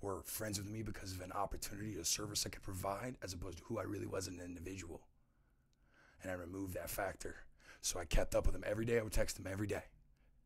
were 0.00 0.22
friends 0.24 0.58
with 0.58 0.68
me 0.70 0.82
because 0.82 1.10
of 1.12 1.20
an 1.20 1.32
opportunity, 1.32 1.96
a 1.98 2.04
service 2.04 2.44
I 2.46 2.50
could 2.50 2.62
provide, 2.62 3.16
as 3.20 3.32
opposed 3.32 3.58
to 3.58 3.64
who 3.64 3.78
I 3.78 3.82
really 3.82 4.06
was 4.06 4.28
as 4.28 4.34
an 4.34 4.40
individual. 4.44 5.00
And 6.22 6.30
I 6.30 6.34
removed 6.34 6.74
that 6.74 6.88
factor. 6.88 7.34
So 7.80 7.98
I 7.98 8.04
kept 8.04 8.36
up 8.36 8.46
with 8.46 8.52
them 8.54 8.62
every 8.64 8.84
day. 8.84 8.98
I 9.00 9.02
would 9.02 9.12
text 9.12 9.36
them 9.36 9.50
every 9.50 9.66
day. 9.66 9.82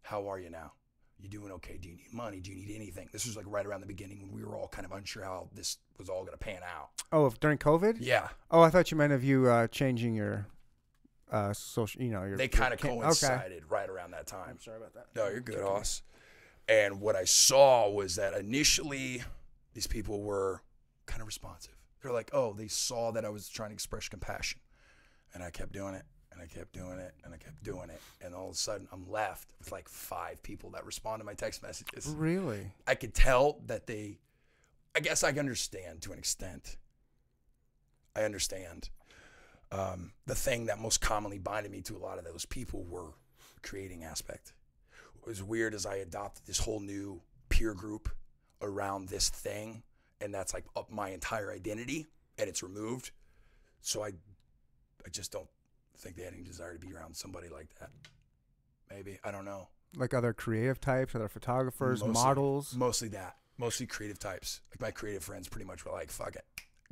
How 0.02 0.26
are 0.28 0.38
you 0.40 0.48
now? 0.48 0.72
You 1.20 1.28
doing 1.28 1.52
okay? 1.52 1.76
Do 1.76 1.90
you 1.90 1.96
need 1.96 2.12
money? 2.14 2.40
Do 2.40 2.50
you 2.50 2.56
need 2.56 2.74
anything? 2.74 3.10
This 3.12 3.26
was 3.26 3.36
like 3.36 3.44
right 3.46 3.66
around 3.66 3.82
the 3.82 3.86
beginning 3.86 4.22
when 4.22 4.32
we 4.32 4.42
were 4.42 4.56
all 4.56 4.68
kind 4.68 4.86
of 4.86 4.92
unsure 4.92 5.24
how 5.24 5.50
this 5.54 5.76
was 5.98 6.08
all 6.08 6.20
going 6.20 6.32
to 6.32 6.38
pan 6.38 6.62
out. 6.62 6.90
Oh, 7.12 7.26
if 7.26 7.38
during 7.40 7.58
COVID? 7.58 7.96
Yeah, 8.00 8.28
Oh, 8.50 8.62
I 8.62 8.70
thought 8.70 8.90
you 8.90 8.96
meant 8.96 9.12
of 9.12 9.22
you 9.22 9.48
uh, 9.48 9.66
changing 9.66 10.14
your 10.14 10.46
uh, 11.30 11.52
social, 11.52 12.00
you 12.00 12.10
know, 12.10 12.22
your. 12.24 12.38
they 12.38 12.48
kind 12.48 12.72
of 12.72 12.80
ca- 12.80 12.88
Okay. 12.88 13.00
coincided 13.00 13.64
right 13.68 13.90
around 13.90 14.12
that 14.12 14.26
time. 14.26 14.46
I'm 14.48 14.60
sorry 14.60 14.78
about 14.78 14.94
that. 14.94 15.06
No, 15.14 15.28
you're 15.28 15.40
good, 15.40 15.60
Hoss. 15.62 16.02
And 16.68 17.00
what 17.00 17.16
I 17.16 17.24
saw 17.24 17.88
was 17.88 18.16
that 18.16 18.34
initially 18.34 19.22
these 19.74 19.86
people 19.86 20.22
were 20.22 20.62
kind 21.06 21.20
of 21.22 21.26
responsive. 21.26 21.74
They're 22.02 22.12
like, 22.12 22.30
oh, 22.32 22.52
they 22.52 22.68
saw 22.68 23.10
that 23.12 23.24
I 23.24 23.30
was 23.30 23.48
trying 23.48 23.70
to 23.70 23.74
express 23.74 24.08
compassion. 24.08 24.60
And 25.34 25.42
I 25.42 25.50
kept 25.50 25.72
doing 25.72 25.94
it, 25.94 26.04
and 26.32 26.40
I 26.40 26.46
kept 26.46 26.72
doing 26.72 26.98
it, 26.98 27.14
and 27.24 27.34
I 27.34 27.36
kept 27.36 27.62
doing 27.62 27.90
it. 27.90 28.00
And 28.22 28.34
all 28.34 28.48
of 28.48 28.54
a 28.54 28.56
sudden, 28.56 28.88
I'm 28.92 29.10
left 29.10 29.52
with 29.58 29.72
like 29.72 29.88
five 29.88 30.42
people 30.42 30.70
that 30.70 30.84
respond 30.86 31.20
to 31.20 31.24
my 31.24 31.34
text 31.34 31.62
messages. 31.62 32.06
Really? 32.16 32.72
I 32.86 32.94
could 32.94 33.14
tell 33.14 33.60
that 33.66 33.86
they, 33.86 34.18
I 34.94 35.00
guess 35.00 35.24
I 35.24 35.30
can 35.30 35.40
understand 35.40 36.02
to 36.02 36.12
an 36.12 36.18
extent. 36.18 36.76
I 38.14 38.22
understand. 38.22 38.90
Um, 39.70 40.12
the 40.26 40.34
thing 40.34 40.66
that 40.66 40.78
most 40.78 41.00
commonly 41.00 41.38
binded 41.38 41.72
me 41.72 41.82
to 41.82 41.96
a 41.96 41.98
lot 41.98 42.18
of 42.18 42.24
those 42.24 42.46
people 42.46 42.84
were 42.84 43.12
creating 43.62 44.02
aspect. 44.02 44.54
Was 45.26 45.42
weird 45.42 45.74
is 45.74 45.84
I 45.86 45.96
adopted 45.96 46.46
this 46.46 46.58
whole 46.58 46.80
new 46.80 47.20
peer 47.48 47.74
group 47.74 48.08
around 48.62 49.08
this 49.08 49.28
thing, 49.28 49.82
and 50.20 50.32
that's 50.32 50.54
like 50.54 50.64
up 50.74 50.90
my 50.90 51.10
entire 51.10 51.52
identity, 51.52 52.06
and 52.38 52.48
it's 52.48 52.62
removed. 52.62 53.10
So 53.82 54.02
I, 54.02 54.08
I 54.08 55.08
just 55.10 55.30
don't 55.32 55.48
think 55.98 56.16
they 56.16 56.22
had 56.22 56.32
any 56.34 56.42
desire 56.42 56.74
to 56.74 56.78
be 56.78 56.92
around 56.94 57.14
somebody 57.16 57.48
like 57.48 57.68
that. 57.80 57.90
Maybe 58.90 59.18
I 59.22 59.30
don't 59.30 59.44
know. 59.44 59.68
Like 59.96 60.14
other 60.14 60.32
creative 60.32 60.80
types, 60.80 61.14
other 61.14 61.28
photographers, 61.28 62.00
Mostly- 62.00 62.12
models. 62.12 62.74
Mostly 62.74 63.08
that. 63.08 63.36
Mostly 63.58 63.86
creative 63.86 64.18
types. 64.18 64.60
Like 64.70 64.80
my 64.80 64.90
creative 64.92 65.24
friends 65.24 65.48
pretty 65.48 65.66
much 65.66 65.84
were 65.84 65.92
like, 65.92 66.10
fuck 66.10 66.36
it. 66.36 66.44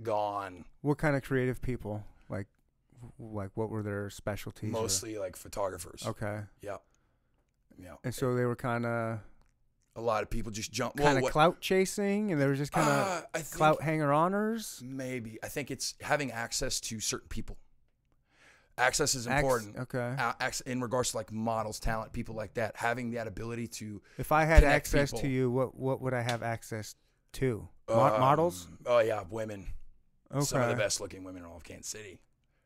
Gone. 0.02 0.64
What 0.82 0.98
kind 0.98 1.14
of 1.16 1.22
creative 1.22 1.62
people? 1.62 2.04
Like, 2.28 2.48
like 3.18 3.50
what 3.54 3.70
were 3.70 3.82
their 3.82 4.10
specialties? 4.10 4.70
or- 4.74 4.82
Mostly 4.82 5.16
like 5.18 5.36
photographers. 5.36 6.02
Okay. 6.06 6.40
Yep. 6.62 6.82
And 8.04 8.14
so 8.14 8.34
they 8.34 8.44
were 8.44 8.56
kind 8.56 8.86
of 8.86 9.20
a 9.96 10.00
lot 10.00 10.22
of 10.22 10.28
people 10.30 10.52
just 10.52 10.70
jump. 10.72 10.96
kind 10.96 11.16
of 11.16 11.22
what- 11.22 11.32
clout 11.32 11.60
chasing, 11.60 12.30
and 12.32 12.40
they 12.40 12.46
were 12.46 12.54
just 12.54 12.72
kind 12.72 12.88
of 12.88 13.24
Uh, 13.34 13.40
clout 13.52 13.82
hanger 13.82 14.08
oners. 14.08 14.82
Maybe 14.82 15.38
I 15.42 15.48
think 15.48 15.70
it's 15.70 15.94
having 16.00 16.30
access 16.32 16.80
to 16.80 17.00
certain 17.00 17.28
people. 17.28 17.56
Access 18.78 19.14
is 19.14 19.26
Ac- 19.26 19.36
important. 19.38 19.76
okay. 19.78 20.14
In 20.66 20.82
regards 20.82 21.12
to 21.12 21.16
like 21.16 21.32
models, 21.32 21.80
talent, 21.80 22.12
people 22.12 22.34
like 22.34 22.54
that, 22.54 22.76
having 22.76 23.12
that 23.12 23.26
ability 23.26 23.68
to 23.68 24.02
If 24.18 24.32
I 24.32 24.44
had 24.44 24.64
access 24.64 25.10
to 25.12 25.26
you, 25.28 25.50
what 25.50 25.74
what 25.76 26.02
would 26.02 26.12
I 26.12 26.20
have 26.20 26.42
access 26.42 26.94
to? 27.34 27.66
Mo- 27.88 27.94
um, 28.14 28.20
models. 28.20 28.68
Oh 28.84 28.98
yeah, 28.98 29.22
women. 29.30 29.66
Okay. 30.30 30.44
Some 30.44 30.60
of 30.60 30.68
the 30.68 30.76
best 30.76 31.00
looking 31.00 31.24
women 31.24 31.42
in 31.42 31.48
all 31.48 31.56
of 31.56 31.64
Kansas 31.64 31.86
City. 31.90 32.20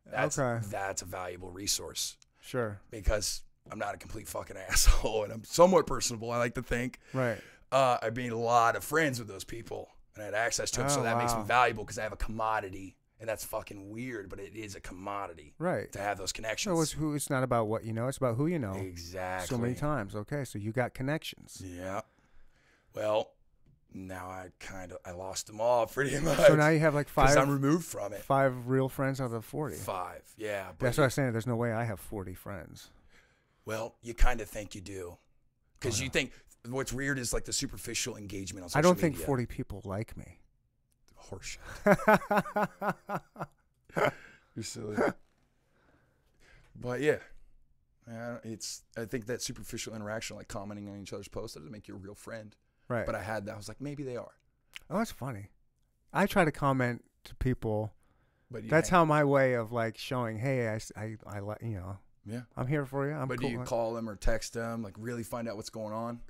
That's, 0.07 0.37
Okay. 0.39 0.67
That's 0.69 1.03
a 1.03 1.05
valuable 1.05 1.51
resource 1.53 2.17
Sure. 2.41 2.81
because 2.91 3.43
I'm 3.71 3.79
not 3.79 3.95
a 3.95 3.99
complete 3.99 4.29
fucking 4.29 4.57
asshole 4.69 5.25
and 5.25 5.33
I'm 5.33 5.45
somewhat 5.45 5.87
personable. 5.87 6.31
I 6.31 6.39
like 6.39 6.55
to 6.55 6.63
think. 6.63 6.99
Right. 7.13 7.39
Uh, 7.73 7.99
I 8.03 8.11
made 8.11 8.33
a 8.33 8.37
lot 8.39 8.75
of 8.77 8.83
friends 8.85 9.19
with 9.19 9.29
those 9.29 9.45
people 9.45 9.89
and 10.15 10.23
I 10.23 10.25
had 10.27 10.35
access 10.35 10.71
to 10.73 10.81
them, 10.81 10.89
so 10.91 11.01
Oh, 11.01 11.03
that 11.05 11.19
makes 11.19 11.35
me 11.35 11.43
valuable 11.45 11.85
because 11.85 11.99
I 11.99 12.03
have 12.03 12.13
a 12.13 12.17
commodity, 12.17 12.97
and 13.21 13.29
that's 13.29 13.45
fucking 13.45 13.91
weird, 13.91 14.29
but 14.29 14.41
it 14.41 14.57
is 14.57 14.75
a 14.75 14.81
commodity 14.81 15.55
Right. 15.59 15.91
to 15.93 16.01
have 16.01 16.19
those 16.19 16.33
connections. 16.33 16.75
So 16.77 16.83
it's 16.83 16.91
who? 16.93 17.15
It's 17.15 17.31
not 17.31 17.45
about 17.45 17.69
what 17.69 17.85
you 17.85 17.93
know. 17.93 18.09
It's 18.09 18.17
about 18.19 18.37
who 18.37 18.49
you 18.49 18.59
know. 18.59 18.73
exactly 18.73 19.47
So 19.47 19.57
many 19.61 19.75
times. 19.75 20.17
Okay. 20.17 20.45
So 20.45 20.59
you 20.59 20.73
got 20.73 20.95
connections. 20.95 21.63
Yeah. 21.65 22.01
Well, 22.95 23.31
now 23.95 24.29
I 24.29 24.49
kind 24.59 24.91
of 24.93 24.99
I 25.05 25.13
lost 25.13 25.47
them 25.47 25.61
all 25.61 25.87
pretty 25.87 26.19
much. 26.25 26.39
So 26.39 26.57
now 26.57 26.69
you 26.71 26.81
have 26.81 26.95
like 26.95 27.09
five 27.09 27.37
I'm 27.37 27.51
removed 27.51 27.85
from 27.85 28.13
it. 28.13 28.23
five 28.23 28.67
real 28.69 28.89
friends 28.89 29.21
out 29.21 29.27
of 29.27 29.31
the 29.33 29.43
forty. 29.43 29.77
Five, 29.77 30.23
yeah. 30.37 30.69
But 30.79 30.87
That's 30.87 30.99
what 30.99 31.05
I 31.05 31.07
was 31.07 31.15
saying. 31.15 31.33
There's 31.33 31.47
no 31.47 31.57
way 31.57 31.73
I 31.73 31.85
have 31.85 32.01
forty 32.01 32.35
friends. 32.35 32.91
Well, 33.65 33.97
you 34.03 34.15
kind 34.15 34.41
of 34.41 34.49
think 34.49 34.75
you 34.75 34.81
do, 34.81 35.19
because 35.79 36.01
oh, 36.01 36.05
you 36.05 36.11
think 36.11 36.33
what's 36.69 36.93
weird 36.93 37.19
is 37.19 37.33
like 37.33 37.45
the 37.45 37.53
superficial 37.53 38.17
engagement 38.17 38.65
on 38.65 38.71
social 38.71 38.79
I 38.79 38.83
don't 38.83 38.99
think 38.99 39.17
forty 39.17 39.47
people 39.47 39.83
like 39.85 40.17
me. 40.17 40.39
Horseshit. 41.31 41.59
You're 44.57 44.65
silly. 44.65 44.97
but 46.75 47.01
yeah, 47.01 47.19
it's. 48.43 48.83
I 48.97 49.05
think 49.05 49.27
that 49.27 49.43
superficial 49.43 49.95
interaction, 49.95 50.37
like 50.37 50.49
commenting 50.49 50.89
on 50.89 51.01
each 51.01 51.13
other's 51.13 51.29
posts, 51.29 51.57
doesn't 51.57 51.71
make 51.71 51.89
you 51.89 51.95
a 51.95 51.99
real 51.99 52.15
friend. 52.15 52.55
right. 52.89 53.07
But 53.07 53.15
I 53.15 53.23
had 53.23 53.47
that. 53.47 53.55
I 53.55 53.57
was 53.57 53.69
like, 53.69 53.81
maybe 53.81 54.03
they 54.03 54.17
are. 54.17 54.33
oh, 54.91 54.99
that's 54.99 55.13
funny. 55.13 55.51
I 56.13 56.27
try 56.27 56.45
to 56.45 56.53
comment 56.53 57.05
to 57.25 57.35
people. 57.37 57.93
But 58.51 58.69
That's 58.69 58.89
how 58.89 59.05
my 59.05 59.23
way 59.23 59.55
of 59.55 59.71
like 59.71 59.97
showing, 59.97 60.39
hey, 60.39 60.69
I, 60.97 61.17
I, 61.25 61.39
let 61.39 61.63
you 61.63 61.77
know, 61.77 61.99
Yeah. 62.27 62.43
I'm 62.57 62.67
here 62.67 62.85
for 62.85 63.09
you. 63.09 63.15
I'm 63.15 63.29
but 63.29 63.41
cool. 63.41 63.49
do 63.49 63.55
you 63.55 63.61
call 63.63 63.95
them 63.95 64.09
or 64.09 64.17
text 64.17 64.55
them, 64.55 64.83
like 64.83 64.95
really 64.99 65.23
find 65.23 65.49
out 65.49 65.57
what's 65.57 65.71
going 65.71 65.93
on? 65.93 66.21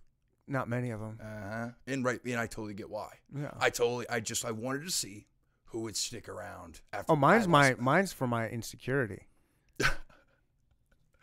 Not 0.46 0.68
many 0.68 0.90
of 0.90 1.00
them. 1.00 1.18
Uh 1.22 1.24
huh. 1.24 1.68
And 1.86 2.04
right, 2.04 2.20
and 2.24 2.38
I 2.38 2.46
totally 2.46 2.74
get 2.74 2.90
why. 2.90 3.18
Yeah. 3.36 3.52
I 3.60 3.70
totally, 3.70 4.08
I 4.08 4.20
just, 4.20 4.44
I 4.44 4.50
wanted 4.50 4.84
to 4.84 4.90
see 4.90 5.26
who 5.66 5.80
would 5.80 5.96
stick 5.96 6.28
around 6.28 6.80
after. 6.92 7.12
oh, 7.12 7.16
mine's 7.16 7.46
my 7.46 7.70
them. 7.74 7.84
mine's 7.84 8.12
for 8.12 8.26
my 8.26 8.48
insecurity. 8.48 9.26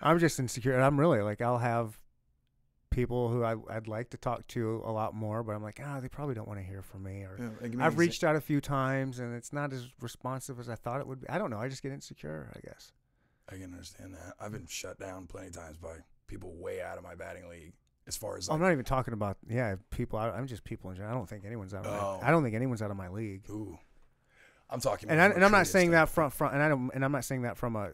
I'm 0.02 0.19
just 0.19 0.39
insecure. 0.39 0.80
I'm 0.80 0.99
really 0.99 1.22
like 1.22 1.41
I'll 1.41 1.57
have 1.57 1.98
people 2.89 3.30
who 3.30 3.44
I, 3.44 3.56
I'd 3.69 3.88
like 3.88 4.10
to 4.11 4.18
talk 4.18 4.48
to 4.48 4.81
a 4.85 4.91
lot 4.91 5.14
more, 5.14 5.44
but 5.44 5.53
I'm 5.53 5.64
like, 5.64 5.80
ah, 5.84 5.99
they 5.99 6.07
probably 6.07 6.35
don't 6.35 6.48
want 6.48 6.60
to 6.60 6.65
hear 6.65 6.81
from 6.81 7.03
me. 7.03 7.23
Or 7.23 7.35
Yeah, 7.38 7.45
like, 7.45 7.61
give 7.64 7.73
me 7.73 7.77
an 7.77 7.81
I've 7.81 7.98
reached 7.98 8.23
out 8.23 8.35
a 8.35 8.41
few 8.41 8.61
times 8.61 9.19
and 9.19 9.35
it's 9.35 9.52
not 9.52 9.73
as 9.73 9.88
responsive 10.02 10.60
as 10.60 10.69
I 10.69 10.76
thought 10.76 11.02
it 11.02 11.07
would 11.07 11.22
be. 11.22 11.30
I 11.30 11.38
don't 11.38 11.49
know. 11.49 11.60
I 11.60 11.68
just 11.68 11.84
get 11.84 11.91
insecure, 11.91 12.52
I 12.56 12.60
guess. 12.65 12.91
I 13.49 13.53
can 13.56 13.64
understand 13.74 14.14
that. 14.14 14.34
I've 14.40 14.52
been 14.52 14.68
shut 14.68 14.99
down 14.99 15.28
plenty 15.28 15.48
of 15.48 15.53
times 15.56 15.78
by 15.78 15.95
people 16.28 16.53
way 16.56 16.82
out 16.82 16.98
of 16.98 17.03
my 17.03 17.15
batting 17.15 17.48
league. 17.49 17.74
As 18.07 18.15
far 18.15 18.38
as 18.38 18.48
like, 18.48 18.56
I'm 18.56 18.61
not 18.61 18.72
even 18.72 18.86
talking 18.86 19.14
about 19.14 19.38
yeah 19.49 19.76
people. 19.90 20.18
I, 20.19 20.30
I'm 20.30 20.48
just 20.48 20.64
people 20.64 20.90
in 20.90 20.95
general. 20.95 21.14
I 21.14 21.18
don't 21.18 21.28
think 21.30 21.44
anyone's 21.45 21.74
out 21.74 21.86
of 21.86 21.94
Oh. 21.94 22.19
my. 22.22 22.28
I 22.28 22.32
don't 22.32 22.44
think 22.44 22.56
anyone's 22.56 22.82
out 22.82 22.91
of 22.91 22.98
my 22.98 23.10
league. 23.10 23.44
ooh, 23.49 23.78
I'm 24.69 24.80
talking. 24.80 25.10
And 25.10 25.19
I, 25.22 25.26
and 25.28 25.44
I'm 25.44 25.52
not 25.52 25.68
saying 25.68 25.91
that 25.91 26.10
standpoint. 26.10 26.34
from 26.34 26.48
from 26.49 26.53
and 26.56 26.64
I 26.64 26.69
don't 26.69 26.91
and 26.94 27.03
I'm 27.06 27.11
not 27.11 27.26
saying 27.26 27.41
that 27.44 27.57
from 27.57 27.76
a 27.76 27.91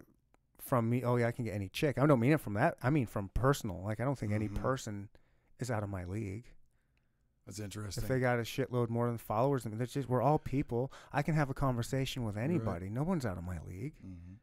from 0.60 0.90
me. 0.90 1.04
Oh 1.04 1.16
yeah, 1.18 1.28
I 1.28 1.32
can 1.32 1.46
get 1.46 1.54
any 1.56 1.68
chick. 1.70 1.98
I 1.98 2.06
don't 2.06 2.20
mean 2.20 2.32
it 2.34 2.40
from 2.42 2.54
that. 2.56 2.76
I 2.84 2.90
mean 2.90 3.06
from 3.08 3.30
personal. 3.34 3.82
Like 3.84 4.00
I 4.00 4.04
don't 4.06 4.18
think 4.18 4.34
any 4.34 4.48
Mhm. 4.50 4.56
person 4.56 5.10
is 5.60 5.70
out 5.72 5.82
of 5.84 5.90
my 5.90 6.06
league. 6.06 6.46
That's 7.46 7.60
interesting. 7.60 8.04
If 8.04 8.08
they 8.08 8.20
got 8.20 8.40
a 8.40 8.44
shitload 8.44 8.90
more 8.90 9.08
than 9.08 9.18
followers, 9.18 9.66
I 9.66 9.70
mean, 9.70 9.78
that's 9.80 9.92
just 9.94 10.08
we're 10.08 10.22
all 10.22 10.40
people. 10.40 10.92
I 11.12 11.22
can 11.24 11.34
have 11.36 11.50
a 11.50 11.54
conversation 11.54 12.24
with 12.24 12.38
anybody. 12.38 12.90
No 12.90 13.04
one's 13.04 13.26
out 13.26 13.38
of 13.38 13.44
my 13.44 13.58
league. 13.68 13.96
Mhm. 14.06 14.38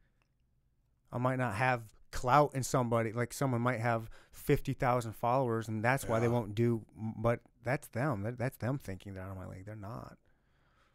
I 1.13 1.19
might 1.19 1.37
not 1.37 1.55
have 1.55 1.83
clout 2.13 2.55
in 2.55 2.63
somebody. 2.63 3.13
Like 3.13 3.33
someone 3.33 3.61
might 3.61 3.81
have 3.81 4.11
fifty 4.33 4.73
thousand 4.73 5.13
followers, 5.15 5.69
and 5.69 5.85
that's 5.85 6.07
why 6.09 6.21
they 6.21 6.29
won't 6.29 6.55
do. 6.55 6.83
But 6.97 7.41
that's 7.65 7.89
them. 7.89 8.23
That, 8.23 8.39
that's 8.39 8.57
them 8.59 8.79
thinking 8.79 9.15
they're 9.15 9.23
out 9.23 9.33
of 9.33 9.37
my 9.37 9.47
league. 9.47 9.67
They're 9.67 9.77
not. 9.77 10.17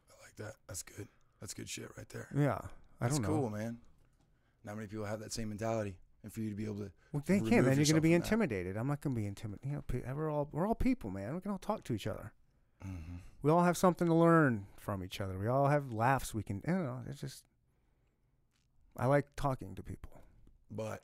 I 0.10 0.14
like 0.24 0.36
that. 0.38 0.56
That's 0.68 0.84
good. 0.84 1.08
That's 1.40 1.54
good 1.54 1.70
shit 1.70 1.90
right 1.98 2.08
there. 2.10 2.28
Yeah, 2.36 2.58
I 2.60 2.68
That's 3.02 3.16
don't 3.20 3.24
know. 3.24 3.40
cool, 3.40 3.50
man. 3.50 3.78
Not 4.64 4.78
many 4.78 4.88
people 4.88 5.06
have 5.06 5.20
that 5.20 5.32
same 5.32 5.50
mentality, 5.50 5.96
and 6.24 6.34
for 6.34 6.40
you 6.40 6.50
to 6.50 6.56
be 6.56 6.64
able 6.64 6.78
to, 6.78 6.92
Well, 7.12 7.22
they 7.26 7.40
can. 7.40 7.64
Then 7.66 7.76
you're 7.78 7.86
going 7.86 7.96
to 7.96 8.02
be 8.02 8.10
that. 8.10 8.16
intimidated. 8.16 8.78
I'm 8.78 8.88
not 8.88 9.02
going 9.02 9.16
to 9.16 9.22
be 9.22 9.28
intimidated. 9.28 9.70
You 9.92 10.02
know, 10.08 10.16
we're 10.16 10.32
all 10.32 10.50
we're 10.52 10.68
all 10.68 10.74
people, 10.76 11.12
man. 11.12 11.36
We 11.36 11.42
can 11.42 11.52
all 11.52 11.60
talk 11.60 11.84
to 11.84 11.94
each 11.94 12.08
other. 12.08 12.34
mm-hmm. 12.84 13.18
We 13.44 13.52
all 13.52 13.64
have 13.64 13.78
something 13.78 14.08
to 14.08 14.14
learn 14.14 14.66
from 14.80 15.04
each 15.04 15.22
other. 15.22 15.38
We 15.38 15.48
all 15.48 15.68
have 15.68 15.92
laughs. 15.92 16.34
We 16.34 16.42
can. 16.42 16.64
You 16.68 16.74
know, 16.74 17.00
it's 17.08 17.22
just. 17.22 17.44
I 18.98 19.06
like 19.08 19.26
talking 19.36 19.76
to 19.76 19.84
people. 19.84 20.24
but 20.72 21.04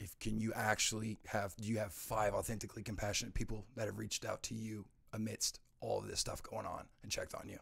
if 0.00 0.18
can 0.18 0.38
you 0.38 0.52
actually 0.54 1.18
have? 1.26 1.54
Do 1.56 1.64
you 1.68 1.78
have 1.78 1.92
five 1.92 2.34
authentically 2.34 2.82
compassionate 2.82 3.32
people 3.34 3.64
that 3.76 3.86
have 3.86 3.96
reached 3.98 4.24
out 4.24 4.42
to 4.44 4.54
you 4.54 4.84
amidst 5.12 5.60
all 5.80 5.98
of 6.00 6.08
this 6.08 6.18
stuff 6.20 6.42
going 6.42 6.66
on 6.66 6.84
and 7.02 7.10
checked 7.12 7.34
on 7.34 7.48
you? 7.48 7.58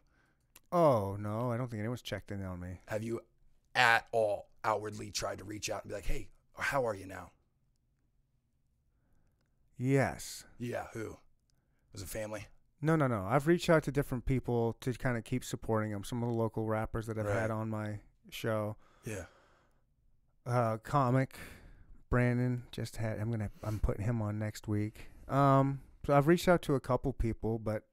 Oh 0.72 1.16
no, 1.20 1.52
I 1.52 1.56
don't 1.58 1.68
think 1.70 1.80
anyone's 1.80 2.02
checked 2.02 2.30
in 2.32 2.42
on 2.44 2.58
me. 2.60 2.80
Have 2.88 3.02
you 3.02 3.20
at 3.74 4.06
all 4.12 4.48
outwardly 4.64 5.10
tried 5.10 5.38
to 5.38 5.44
reach 5.44 5.68
out 5.70 5.82
and 5.84 5.90
be 5.90 5.94
like, 5.94 6.06
"Hey, 6.06 6.28
how 6.56 6.86
are 6.86 6.94
you 6.94 7.06
now?" 7.06 7.30
Yes. 9.76 10.44
Yeah, 10.58 10.86
who? 10.92 11.16
Was 11.92 12.02
it 12.02 12.08
family? 12.08 12.46
No, 12.80 12.96
no, 12.96 13.06
no. 13.06 13.24
I've 13.28 13.46
reached 13.46 13.68
out 13.70 13.82
to 13.84 13.92
different 13.92 14.24
people 14.24 14.76
to 14.80 14.92
kind 14.94 15.16
of 15.16 15.24
keep 15.24 15.44
supporting 15.44 15.90
them. 15.92 16.04
Some 16.04 16.22
of 16.22 16.28
the 16.28 16.34
local 16.34 16.66
rappers 16.66 17.06
that 17.06 17.18
I've 17.18 17.26
Right. 17.26 17.38
had 17.40 17.50
on 17.50 17.68
my 17.68 18.00
show. 18.30 18.76
Yeah. 19.04 19.24
Uh, 20.44 20.78
comic 20.78 21.36
Brandon 22.10 22.64
just 22.72 22.96
had. 22.96 23.18
I'm 23.18 23.30
gonna. 23.30 23.50
I'm 23.62 23.78
putting 23.78 24.04
him 24.04 24.20
on 24.20 24.38
next 24.38 24.68
week. 24.68 25.08
Um, 25.28 25.80
so 26.06 26.14
I've 26.14 26.26
reached 26.26 26.48
out 26.48 26.62
to 26.62 26.74
a 26.74 26.80
couple 26.80 27.12
people, 27.12 27.58
but 27.58 27.84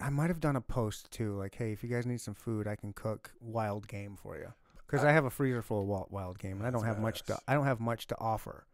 I 0.00 0.10
might 0.10 0.28
have 0.28 0.40
done 0.40 0.56
a 0.56 0.60
post 0.60 1.10
too. 1.10 1.36
Like, 1.36 1.54
hey, 1.54 1.72
if 1.72 1.82
you 1.82 1.88
guys 1.88 2.06
need 2.06 2.20
some 2.20 2.34
food, 2.34 2.66
I 2.66 2.76
can 2.76 2.92
cook 2.92 3.32
wild 3.40 3.88
game 3.88 4.16
for 4.20 4.36
you. 4.36 4.52
Because 4.86 5.04
I, 5.04 5.12
have 5.12 5.24
a 5.24 5.30
freezer 5.30 5.62
full 5.62 5.80
of 5.80 5.86
wild, 5.86 6.06
wild 6.10 6.38
game, 6.38 6.58
and 6.58 6.66
I 6.66 6.70
don't 6.70 6.84
have 6.84 7.00
much 7.00 7.22
to. 7.24 7.38
I 7.48 7.54
don't 7.54 7.64
have 7.64 7.80
much 7.80 8.06
to 8.08 8.18
offer. 8.18 8.66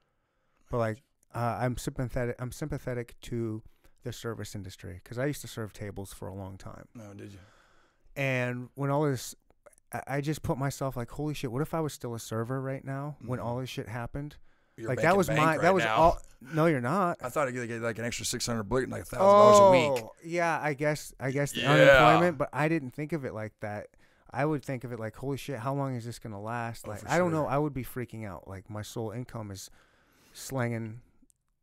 But 0.70 0.78
like, 0.78 1.02
uh, 1.34 1.58
I'm 1.60 1.76
sympathetic. 1.76 2.36
I'm 2.38 2.52
sympathetic 2.52 3.14
to 3.22 3.62
the 4.02 4.12
service 4.12 4.54
industry 4.54 5.00
because 5.02 5.18
I 5.18 5.26
used 5.26 5.40
to 5.42 5.48
serve 5.48 5.72
tables 5.72 6.12
for 6.12 6.28
a 6.28 6.34
long 6.34 6.58
time. 6.58 6.88
No, 6.94 7.14
did 7.14 7.32
you? 7.32 7.38
And 8.16 8.68
when 8.74 8.90
all 8.90 9.04
this, 9.04 9.34
I, 10.06 10.20
just 10.20 10.42
put 10.42 10.56
myself 10.58 10.96
like, 10.96 11.10
holy 11.10 11.34
shit! 11.34 11.50
What 11.50 11.62
if 11.62 11.74
I 11.74 11.80
was 11.80 11.92
still 11.92 12.14
a 12.14 12.18
server 12.20 12.60
right 12.60 12.84
now 12.84 13.16
when 13.24 13.38
Mhm. 13.40 13.44
all 13.44 13.58
this 13.58 13.68
shit 13.70 13.88
happened? 13.88 14.36
You're 14.76 14.88
like 14.88 15.00
that 15.02 15.16
was 15.16 15.28
my. 15.28 15.36
right 15.36 15.60
that 15.60 15.74
was 15.74 15.84
now. 15.84 15.96
all. 15.96 16.18
No, 16.40 16.66
you're 16.66 16.80
not. 16.80 17.18
I 17.22 17.28
thought 17.28 17.48
I'd 17.48 17.54
get 17.54 17.82
like 17.82 17.98
an 17.98 18.04
extra 18.04 18.24
six 18.24 18.46
hundred 18.46 18.62
bucks, 18.64 18.86
like 18.88 19.02
a 19.02 19.04
thousand 19.04 19.26
dollars 19.26 19.58
a 19.58 19.70
week. 19.72 20.04
Oh, 20.04 20.12
yeah. 20.24 20.58
I 20.62 20.74
guess. 20.74 21.12
I 21.20 21.30
guess 21.32 21.52
the 21.52 21.60
Yeah. 21.62 21.72
unemployment, 21.72 22.38
but 22.38 22.48
I 22.52 22.68
didn't 22.68 22.90
think 22.92 23.12
of 23.12 23.24
it 23.24 23.34
like 23.34 23.52
that. 23.60 23.88
I 24.30 24.44
would 24.46 24.64
think 24.64 24.84
of 24.84 24.92
it 24.92 25.00
like, 25.00 25.16
holy 25.16 25.36
shit! 25.36 25.58
How 25.58 25.74
long 25.74 25.96
is 25.96 26.04
this 26.04 26.18
gonna 26.20 26.40
last? 26.40 26.86
Oh, 26.86 26.90
like, 26.92 27.00
for 27.00 27.08
I 27.10 27.18
don't 27.18 27.32
know. 27.32 27.46
I 27.46 27.58
would 27.58 27.74
be 27.74 27.84
freaking 27.84 28.24
out. 28.24 28.46
Like, 28.46 28.70
my 28.70 28.82
sole 28.82 29.10
income 29.10 29.50
is 29.50 29.70
slinging 30.32 31.00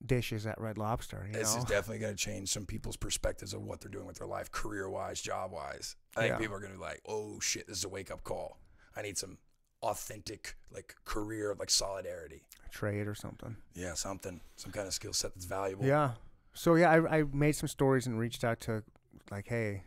dishes 0.06 0.46
at 0.46 0.60
Red 0.60 0.78
Lobster. 0.78 1.26
You 1.28 1.34
This 1.34 1.54
know. 1.54 1.60
is 1.60 1.64
definitely 1.70 2.00
going 2.00 2.16
to 2.16 2.24
change 2.24 2.50
some 2.50 2.66
people's 2.66 2.98
perspectives 2.98 3.54
of 3.54 3.64
what 3.64 3.82
they're 3.82 3.92
doing 3.92 4.06
with 4.08 4.18
their 4.20 4.28
life, 4.28 4.52
career 4.52 4.90
wise, 4.90 5.22
job 5.22 5.52
wise. 5.52 5.96
I 6.16 6.22
think 6.22 6.34
Yeah. 6.34 6.38
people 6.38 6.56
are 6.56 6.60
going 6.60 6.72
to 6.74 6.78
be 6.78 6.84
like, 6.84 7.02
"Oh 7.08 7.40
shit, 7.40 7.68
this 7.68 7.78
is 7.80 7.84
a 7.84 7.90
wake 7.90 8.12
up 8.12 8.24
call. 8.24 8.60
I 8.96 9.02
need 9.02 9.18
some 9.18 9.38
authentic 9.84 10.56
like 10.72 10.96
career 11.06 11.56
like 11.58 11.70
solidarity. 11.70 12.44
A 12.66 12.70
trade 12.70 13.08
or 13.08 13.16
something. 13.16 13.58
Yeah, 13.76 13.94
something, 13.94 14.42
some 14.56 14.72
kind 14.72 14.88
of 14.88 14.94
skill 14.94 15.14
set 15.14 15.34
that's 15.36 15.46
valuable. 15.46 15.86
Yeah. 15.86 16.12
So 16.54 16.76
yeah, 16.76 16.92
I 16.92 17.20
I 17.20 17.24
made 17.32 17.54
some 17.56 17.68
stories 17.68 18.08
and 18.08 18.18
reached 18.20 18.44
out 18.44 18.60
to 18.62 18.84
like, 19.30 19.48
hey, 19.48 19.84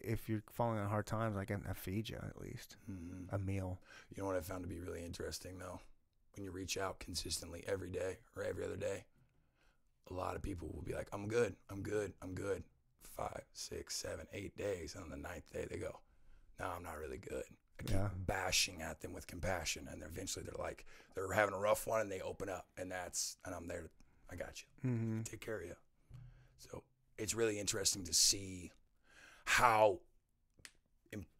if 0.00 0.28
you're 0.28 0.42
falling 0.50 0.78
on 0.78 0.88
hard 0.88 1.06
times, 1.06 1.36
I 1.36 1.44
can 1.44 1.64
I 1.68 1.72
feed 1.74 2.08
you 2.08 2.16
at 2.16 2.40
least 2.40 2.76
hmm 2.86 3.24
a 3.30 3.38
meal. 3.38 3.78
You 4.14 4.22
know 4.22 4.26
what 4.28 4.36
I 4.36 4.40
found 4.40 4.62
to 4.64 4.68
be 4.68 4.80
really 4.80 5.04
interesting 5.04 5.58
though, 5.58 5.80
when 6.34 6.44
you 6.44 6.50
reach 6.50 6.76
out 6.76 6.98
consistently 6.98 7.64
every 7.66 7.90
day 7.90 8.18
or 8.36 8.42
every 8.42 8.64
other 8.64 8.76
day, 8.76 9.04
a 10.10 10.14
lot 10.14 10.36
of 10.36 10.42
people 10.42 10.68
will 10.74 10.82
be 10.82 10.94
like, 10.94 11.08
"I'm 11.12 11.28
good, 11.28 11.56
I'm 11.70 11.82
good, 11.82 12.12
I'm 12.22 12.34
good." 12.34 12.62
Five, 13.16 13.42
six, 13.52 13.94
seven, 13.96 14.26
eight 14.32 14.56
days, 14.56 14.94
and 14.94 15.04
on 15.04 15.10
the 15.10 15.16
ninth 15.16 15.52
day 15.52 15.66
they 15.70 15.78
go, 15.78 16.00
"No, 16.58 16.66
I'm 16.76 16.82
not 16.82 16.98
really 16.98 17.18
good." 17.18 17.44
I 17.78 17.82
keep 17.82 17.90
Yeah. 17.96 18.08
bashing 18.14 18.82
at 18.82 19.00
them 19.00 19.12
with 19.12 19.26
compassion, 19.26 19.88
and 19.90 20.02
eventually 20.02 20.44
they're 20.44 20.54
like 20.58 20.84
they're 21.14 21.32
having 21.32 21.54
a 21.54 21.58
rough 21.58 21.86
one, 21.86 22.00
and 22.02 22.10
they 22.12 22.20
open 22.20 22.48
up, 22.48 22.66
and 22.76 22.90
that's 22.90 23.36
and 23.44 23.54
I'm 23.54 23.66
there. 23.68 23.82
To, 23.82 23.88
I 24.30 24.36
got 24.36 24.62
you. 24.62 24.90
Mm-hmm. 24.90 25.22
Take 25.22 25.40
care 25.40 25.58
of 25.60 25.66
you. 25.66 25.76
So 26.58 26.82
it's 27.18 27.34
really 27.34 27.58
interesting 27.58 28.04
to 28.04 28.14
see 28.14 28.72
how, 29.44 30.00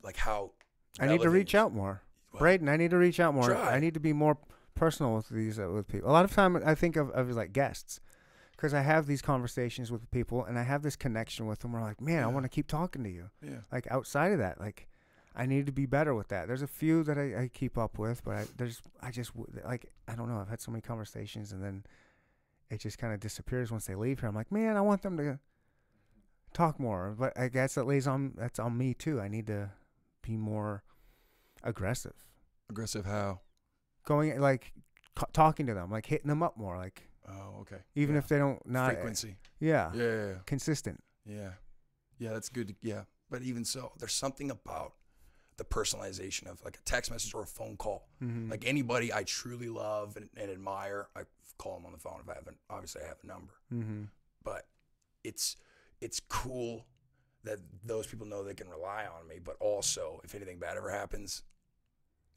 like 0.02 0.16
how. 0.16 0.52
I 1.00 1.06
need 1.06 1.22
to 1.22 1.30
reach 1.30 1.54
out 1.54 1.72
more. 1.72 2.02
Well, 2.32 2.40
Braden, 2.40 2.68
I 2.68 2.76
need 2.76 2.90
to 2.90 2.98
reach 2.98 3.18
out 3.20 3.34
more. 3.34 3.46
Try. 3.48 3.74
I 3.76 3.80
need 3.80 3.94
to 3.94 4.00
be 4.00 4.12
more 4.12 4.38
personal 4.74 5.14
with 5.14 5.28
these 5.28 5.58
uh, 5.58 5.68
with 5.70 5.88
people. 5.88 6.08
A 6.10 6.12
lot 6.12 6.24
of 6.24 6.32
time 6.32 6.60
I 6.64 6.74
think 6.74 6.96
of, 6.96 7.10
of 7.10 7.30
like 7.30 7.52
guests 7.52 8.00
because 8.56 8.74
I 8.74 8.80
have 8.82 9.06
these 9.06 9.22
conversations 9.22 9.90
with 9.90 10.10
people 10.10 10.44
and 10.44 10.58
I 10.58 10.62
have 10.62 10.82
this 10.82 10.96
connection 10.96 11.46
with 11.46 11.60
them. 11.60 11.72
Where 11.72 11.82
like, 11.82 12.00
man, 12.00 12.22
I 12.22 12.26
want 12.26 12.44
to 12.44 12.48
keep 12.48 12.66
talking 12.66 13.02
to 13.04 13.10
you. 13.10 13.30
Yeah. 13.42 13.58
Like 13.72 13.86
outside 13.90 14.32
of 14.32 14.38
that, 14.38 14.60
like 14.60 14.88
I 15.36 15.46
need 15.46 15.66
to 15.66 15.72
be 15.72 15.86
better 15.86 16.14
with 16.14 16.28
that. 16.28 16.46
There's 16.46 16.62
a 16.62 16.66
few 16.66 17.02
that 17.04 17.18
I, 17.18 17.42
I 17.42 17.50
keep 17.52 17.76
up 17.76 17.98
with, 17.98 18.22
but 18.24 18.34
I, 18.34 18.44
there's 18.56 18.82
I 19.00 19.10
just 19.10 19.32
like 19.64 19.92
I 20.08 20.14
don't 20.14 20.28
know. 20.28 20.38
I've 20.38 20.48
had 20.48 20.60
so 20.60 20.70
many 20.70 20.82
conversations 20.82 21.52
and 21.52 21.62
then 21.62 21.84
it 22.70 22.80
just 22.80 22.98
kind 22.98 23.12
of 23.12 23.20
disappears 23.20 23.70
once 23.70 23.86
they 23.86 23.94
leave 23.94 24.20
here. 24.20 24.28
I'm 24.28 24.34
like, 24.34 24.52
man, 24.52 24.76
I 24.76 24.80
want 24.80 25.02
them 25.02 25.16
to 25.18 25.38
talk 26.52 26.78
more, 26.78 27.14
but 27.18 27.38
I 27.38 27.48
guess 27.48 27.74
that 27.74 27.86
lays 27.86 28.06
on 28.06 28.34
that's 28.36 28.58
on 28.58 28.76
me 28.78 28.94
too. 28.94 29.20
I 29.20 29.28
need 29.28 29.46
to 29.48 29.70
be 30.22 30.36
more 30.36 30.82
aggressive 31.62 32.14
Aggressive 32.70 33.04
how? 33.04 33.40
going 34.04 34.38
like 34.40 34.72
talking 35.32 35.66
to 35.66 35.74
them, 35.74 35.90
like 35.90 36.06
hitting 36.06 36.28
them 36.28 36.42
up 36.42 36.56
more, 36.56 36.76
like 36.76 37.08
Oh, 37.28 37.60
okay. 37.60 37.78
even 37.94 38.14
Yeah. 38.14 38.18
if 38.20 38.28
they 38.28 38.38
don't 38.38 38.64
not 38.66 38.92
frequency. 38.92 39.36
yeah, 39.60 39.90
Yeah, 39.94 40.02
yeah, 40.02 40.26
yeah. 40.28 40.34
consistent. 40.46 41.02
Yeah. 41.24 41.52
Yeah, 42.18 42.32
that's 42.32 42.48
good. 42.48 42.76
Yeah. 42.82 43.04
But 43.30 43.42
even 43.42 43.64
so, 43.64 43.92
there's 43.98 44.12
something 44.12 44.50
about 44.50 44.94
the 45.56 45.64
personalization 45.64 46.46
of 46.46 46.62
like 46.64 46.76
a 46.76 46.82
text 46.82 47.10
message 47.10 47.32
or 47.34 47.42
a 47.42 47.46
phone 47.46 47.76
call. 47.76 48.08
Mm-hmm. 48.22 48.50
Like 48.50 48.64
anybody 48.66 49.12
I 49.12 49.22
truly 49.24 49.68
love 49.68 50.16
and, 50.16 50.28
and 50.36 50.50
admire, 50.50 51.08
I 51.16 51.22
call 51.58 51.76
them 51.76 51.86
on 51.86 51.92
the 51.92 51.98
phone 51.98 52.20
if 52.22 52.28
I 52.28 52.34
haven't. 52.34 52.58
Obviously, 52.68 53.02
I 53.02 53.06
have 53.08 53.18
a 53.22 53.26
number, 53.26 53.52
mm-hmm. 53.72 54.02
but 54.42 54.66
it's 55.22 55.56
it's 56.00 56.20
cool 56.20 56.86
that 57.44 57.58
those 57.84 58.06
people 58.06 58.26
know 58.26 58.42
they 58.42 58.54
can 58.54 58.68
rely 58.68 59.06
on 59.06 59.26
me. 59.28 59.38
But 59.42 59.56
also, 59.60 60.20
if 60.24 60.34
anything 60.34 60.58
bad 60.58 60.76
ever 60.76 60.90
happens, 60.90 61.42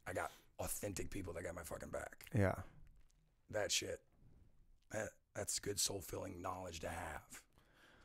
I 0.06 0.12
got 0.12 0.30
authentic 0.60 1.10
people 1.10 1.32
that 1.34 1.44
got 1.44 1.54
my 1.54 1.62
fucking 1.62 1.90
back. 1.90 2.24
yeah, 2.34 2.54
That 3.50 3.70
shit, 3.72 4.00
that 4.92 5.08
that's 5.34 5.58
good 5.58 5.78
soul 5.78 6.00
filling 6.00 6.40
knowledge 6.42 6.80
to 6.80 6.88
have. 6.88 7.22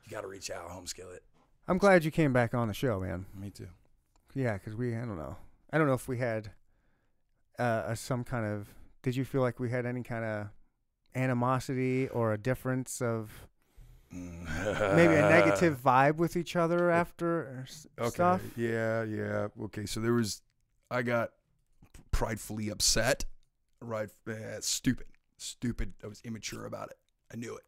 You 0.06 0.12
got 0.12 0.22
to 0.22 0.28
reach 0.28 0.52
out, 0.52 0.70
home 0.70 0.86
skillet. 0.88 1.24
I'm 1.68 1.78
glad 1.78 2.04
you 2.04 2.12
came 2.12 2.34
back 2.34 2.54
on 2.54 2.68
the 2.68 2.74
show, 2.74 3.00
man. 3.00 3.26
Me 3.40 3.50
too. 3.50 3.68
Yeah, 4.34 4.54
because 4.54 4.76
we 4.76 4.96
I 4.96 5.00
don't 5.00 5.18
know, 5.18 5.38
I 5.72 5.78
don't 5.78 5.88
know 5.88 5.94
if 5.94 6.08
we 6.08 6.18
had 6.18 6.52
uh, 7.60 7.84
a, 7.88 7.96
some 7.96 8.24
kind 8.24 8.46
of. 8.46 8.68
Did 9.02 9.16
you 9.16 9.26
feel 9.26 9.42
like 9.42 9.60
we 9.60 9.70
had 9.70 9.86
any 9.86 10.02
kind 10.04 10.24
of 10.26 10.48
animosity 11.16 12.08
or 12.08 12.34
a 12.34 12.38
difference 12.38 13.02
of 13.02 13.32
maybe 14.12 15.14
a 15.16 15.30
negative 15.30 15.78
vibe 15.86 16.16
with 16.16 16.36
each 16.36 16.56
other 16.56 16.90
after 16.90 17.66
Okay. 18.00 18.10
stuff? 18.10 18.42
Yeah, 18.58 19.04
yeah. 19.04 19.48
Okay, 19.64 19.86
so 19.86 20.00
there 20.00 20.14
was, 20.14 20.42
I 20.90 21.02
got 21.02 21.32
pridefully 22.12 22.70
upset. 22.70 23.26
Right, 23.82 24.10
eh, 24.28 24.58
stupid, 24.62 25.08
stupid. 25.44 25.94
I 26.04 26.08
was 26.08 26.22
immature 26.24 26.66
about 26.66 26.90
it. 26.90 26.98
I 27.32 27.38
knew 27.38 27.56
it. 27.56 27.64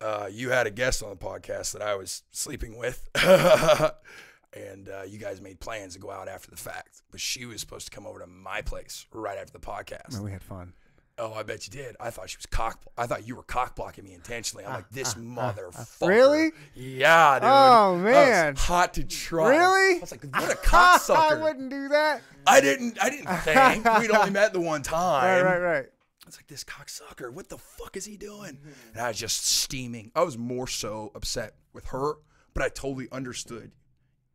Uh, 0.00 0.28
you 0.30 0.50
had 0.50 0.66
a 0.66 0.70
guest 0.70 1.02
on 1.02 1.10
the 1.10 1.16
podcast 1.16 1.72
that 1.72 1.82
I 1.82 1.94
was 1.94 2.22
sleeping 2.30 2.78
with, 2.78 3.06
and 3.14 4.88
uh, 4.88 5.02
you 5.06 5.18
guys 5.18 5.42
made 5.42 5.60
plans 5.60 5.92
to 5.94 6.00
go 6.00 6.10
out 6.10 6.26
after 6.26 6.50
the 6.50 6.56
fact. 6.56 7.02
But 7.10 7.20
she 7.20 7.44
was 7.44 7.60
supposed 7.60 7.86
to 7.86 7.94
come 7.94 8.06
over 8.06 8.20
to 8.20 8.26
my 8.26 8.62
place 8.62 9.06
right 9.12 9.36
after 9.36 9.52
the 9.52 9.58
podcast. 9.58 10.14
Man, 10.14 10.22
we 10.22 10.30
had 10.32 10.42
fun. 10.42 10.72
Oh, 11.18 11.34
I 11.34 11.42
bet 11.42 11.66
you 11.66 11.70
did. 11.70 11.96
I 12.00 12.08
thought 12.08 12.30
she 12.30 12.38
was 12.38 12.46
cock. 12.46 12.82
I 12.96 13.06
thought 13.06 13.28
you 13.28 13.36
were 13.36 13.42
cock 13.42 13.76
blocking 13.76 14.04
me 14.04 14.14
intentionally. 14.14 14.64
I'm 14.64 14.72
like, 14.72 14.90
this 14.90 15.14
motherfucker. 15.14 16.08
Really? 16.08 16.52
Yeah, 16.74 17.38
dude. 17.38 17.46
Oh, 17.46 17.96
man. 17.98 18.56
hot 18.56 18.94
to 18.94 19.04
try. 19.04 19.50
Really? 19.50 19.96
I 19.96 20.00
was 20.00 20.12
like, 20.12 20.24
what 20.24 20.50
a 20.50 20.56
cocksucker. 20.56 21.16
I 21.32 21.34
wouldn't 21.34 21.68
do 21.68 21.88
that. 21.88 22.22
I 22.46 22.62
didn't. 22.62 22.96
I 23.02 23.10
didn't 23.10 23.26
think 23.42 23.84
we'd 24.00 24.10
only 24.10 24.30
met 24.30 24.54
the 24.54 24.60
one 24.60 24.82
time. 24.82 25.44
Right, 25.44 25.58
right, 25.58 25.58
right. 25.58 25.86
Was 26.30 26.38
like, 26.38 26.46
this 26.46 26.62
cocksucker. 26.62 27.32
What 27.32 27.48
the 27.48 27.58
fuck 27.58 27.96
is 27.96 28.04
he 28.04 28.16
doing? 28.16 28.52
Mm-hmm. 28.52 28.90
And 28.92 29.02
I 29.02 29.08
was 29.08 29.18
just 29.18 29.44
steaming. 29.44 30.12
I 30.14 30.22
was 30.22 30.38
more 30.38 30.68
so 30.68 31.10
upset 31.16 31.54
with 31.72 31.86
her, 31.86 32.18
but 32.54 32.62
I 32.62 32.68
totally 32.68 33.08
understood. 33.10 33.72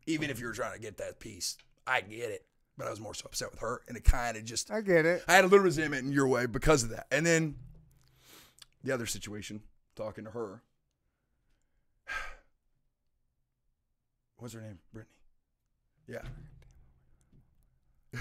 Even 0.06 0.30
if 0.30 0.38
you 0.38 0.48
were 0.48 0.52
trying 0.52 0.74
to 0.74 0.80
get 0.80 0.98
that 0.98 1.22
piece, 1.22 1.58
I 1.88 2.02
get 2.02 2.32
it. 2.32 2.46
But 2.78 2.88
I 2.88 2.90
was 2.90 3.00
more 3.00 3.14
so 3.14 3.24
upset 3.28 3.50
with 3.50 3.62
her, 3.62 3.82
and 3.88 3.96
it 3.96 4.04
kind 4.04 4.36
of 4.36 4.44
just 4.44 4.72
I 4.72 4.82
get 4.82 5.06
it. 5.06 5.24
I 5.26 5.36
had 5.36 5.46
a 5.46 5.48
little 5.48 5.64
resentment 5.64 6.06
in 6.06 6.12
your 6.12 6.28
way 6.28 6.48
because 6.48 6.84
of 6.84 6.90
that. 6.90 7.08
And 7.12 7.26
then 7.26 7.56
the 8.84 8.94
other 8.94 9.06
situation, 9.06 9.62
talking 9.96 10.26
to 10.26 10.32
her. 10.32 10.64
What's 14.36 14.54
her 14.54 14.60
name? 14.60 14.80
Brittany. 14.92 15.16
Yeah. 16.10 16.24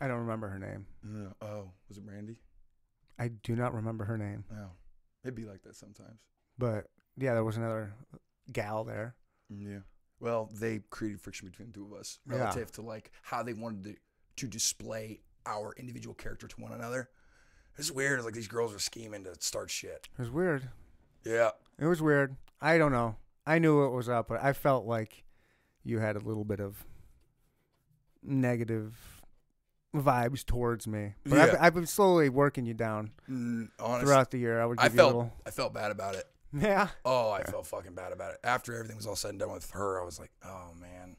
I 0.00 0.08
don't 0.08 0.20
remember 0.20 0.48
her 0.48 0.58
name. 0.58 0.86
No. 1.02 1.32
Oh, 1.42 1.70
was 1.88 1.98
it 1.98 2.06
Brandy? 2.06 2.36
I 3.18 3.28
do 3.28 3.54
not 3.54 3.74
remember 3.74 4.04
her 4.04 4.16
name. 4.16 4.44
No. 4.50 4.70
It'd 5.24 5.34
be 5.34 5.44
like 5.44 5.62
that 5.62 5.76
sometimes. 5.76 6.20
But 6.58 6.86
yeah, 7.18 7.34
there 7.34 7.44
was 7.44 7.56
another 7.58 7.92
gal 8.52 8.84
there. 8.84 9.14
Mm, 9.52 9.70
yeah. 9.72 9.78
Well, 10.20 10.50
they 10.58 10.80
created 10.90 11.20
friction 11.20 11.48
between 11.48 11.68
the 11.68 11.74
two 11.74 11.84
of 11.86 11.92
us 11.98 12.18
Yeah. 12.28 12.36
relative 12.36 12.72
to 12.72 12.82
like 12.82 13.10
how 13.22 13.42
they 13.42 13.52
wanted 13.52 13.84
to, 13.84 13.94
to 14.36 14.48
display 14.48 15.20
our 15.46 15.74
individual 15.76 16.14
character 16.14 16.46
to 16.48 16.60
one 16.60 16.72
another. 16.72 17.10
It's 17.76 17.90
weird. 17.90 18.22
Like 18.24 18.34
these 18.34 18.48
girls 18.48 18.74
are 18.74 18.78
scheming 18.78 19.24
to 19.24 19.34
start 19.40 19.70
shit. 19.70 20.08
It 20.18 20.20
was 20.20 20.30
weird. 20.30 20.68
Yeah. 21.24 21.50
It 21.78 21.86
was 21.86 22.00
weird. 22.02 22.36
I 22.60 22.78
don't 22.78 22.92
know. 22.92 23.16
I 23.46 23.58
knew 23.58 23.84
it 23.84 23.90
was 23.90 24.08
up, 24.08 24.28
but 24.28 24.42
I 24.42 24.52
felt 24.52 24.86
like 24.86 25.24
you 25.82 25.98
had 25.98 26.16
a 26.16 26.20
little 26.20 26.44
bit 26.44 26.60
of 26.60 26.84
negative 28.22 29.19
vibes 29.94 30.44
towards 30.44 30.86
me. 30.86 31.14
But 31.24 31.38
I've, 31.38 31.56
I've 31.60 31.74
been 31.74 31.86
slowly 31.86 32.28
working 32.28 32.64
you 32.66 32.74
down 32.74 33.10
Mm, 33.28 33.70
honest, 33.78 34.04
throughout 34.06 34.30
the 34.30 34.38
year. 34.38 34.60
I 34.60 34.66
would 34.66 34.78
give 34.78 34.84
I 34.84 34.88
you 34.88 34.96
felt 34.96 35.12
a 35.12 35.16
little. 35.16 35.32
I 35.46 35.50
felt 35.50 35.74
bad 35.74 35.90
about 35.90 36.14
it. 36.14 36.24
Yeah. 36.52 36.88
Oh, 37.04 37.30
I 37.30 37.44
felt 37.44 37.64
fucking 37.68 37.94
bad 37.94 38.12
about 38.12 38.32
it. 38.34 38.40
After 38.42 38.74
everything 38.74 38.96
was 38.96 39.06
all 39.06 39.14
said 39.14 39.30
and 39.30 39.38
done 39.38 39.52
with 39.52 39.70
her, 39.70 40.00
I 40.02 40.04
was 40.04 40.18
like, 40.18 40.32
oh 40.44 40.72
man, 40.80 41.16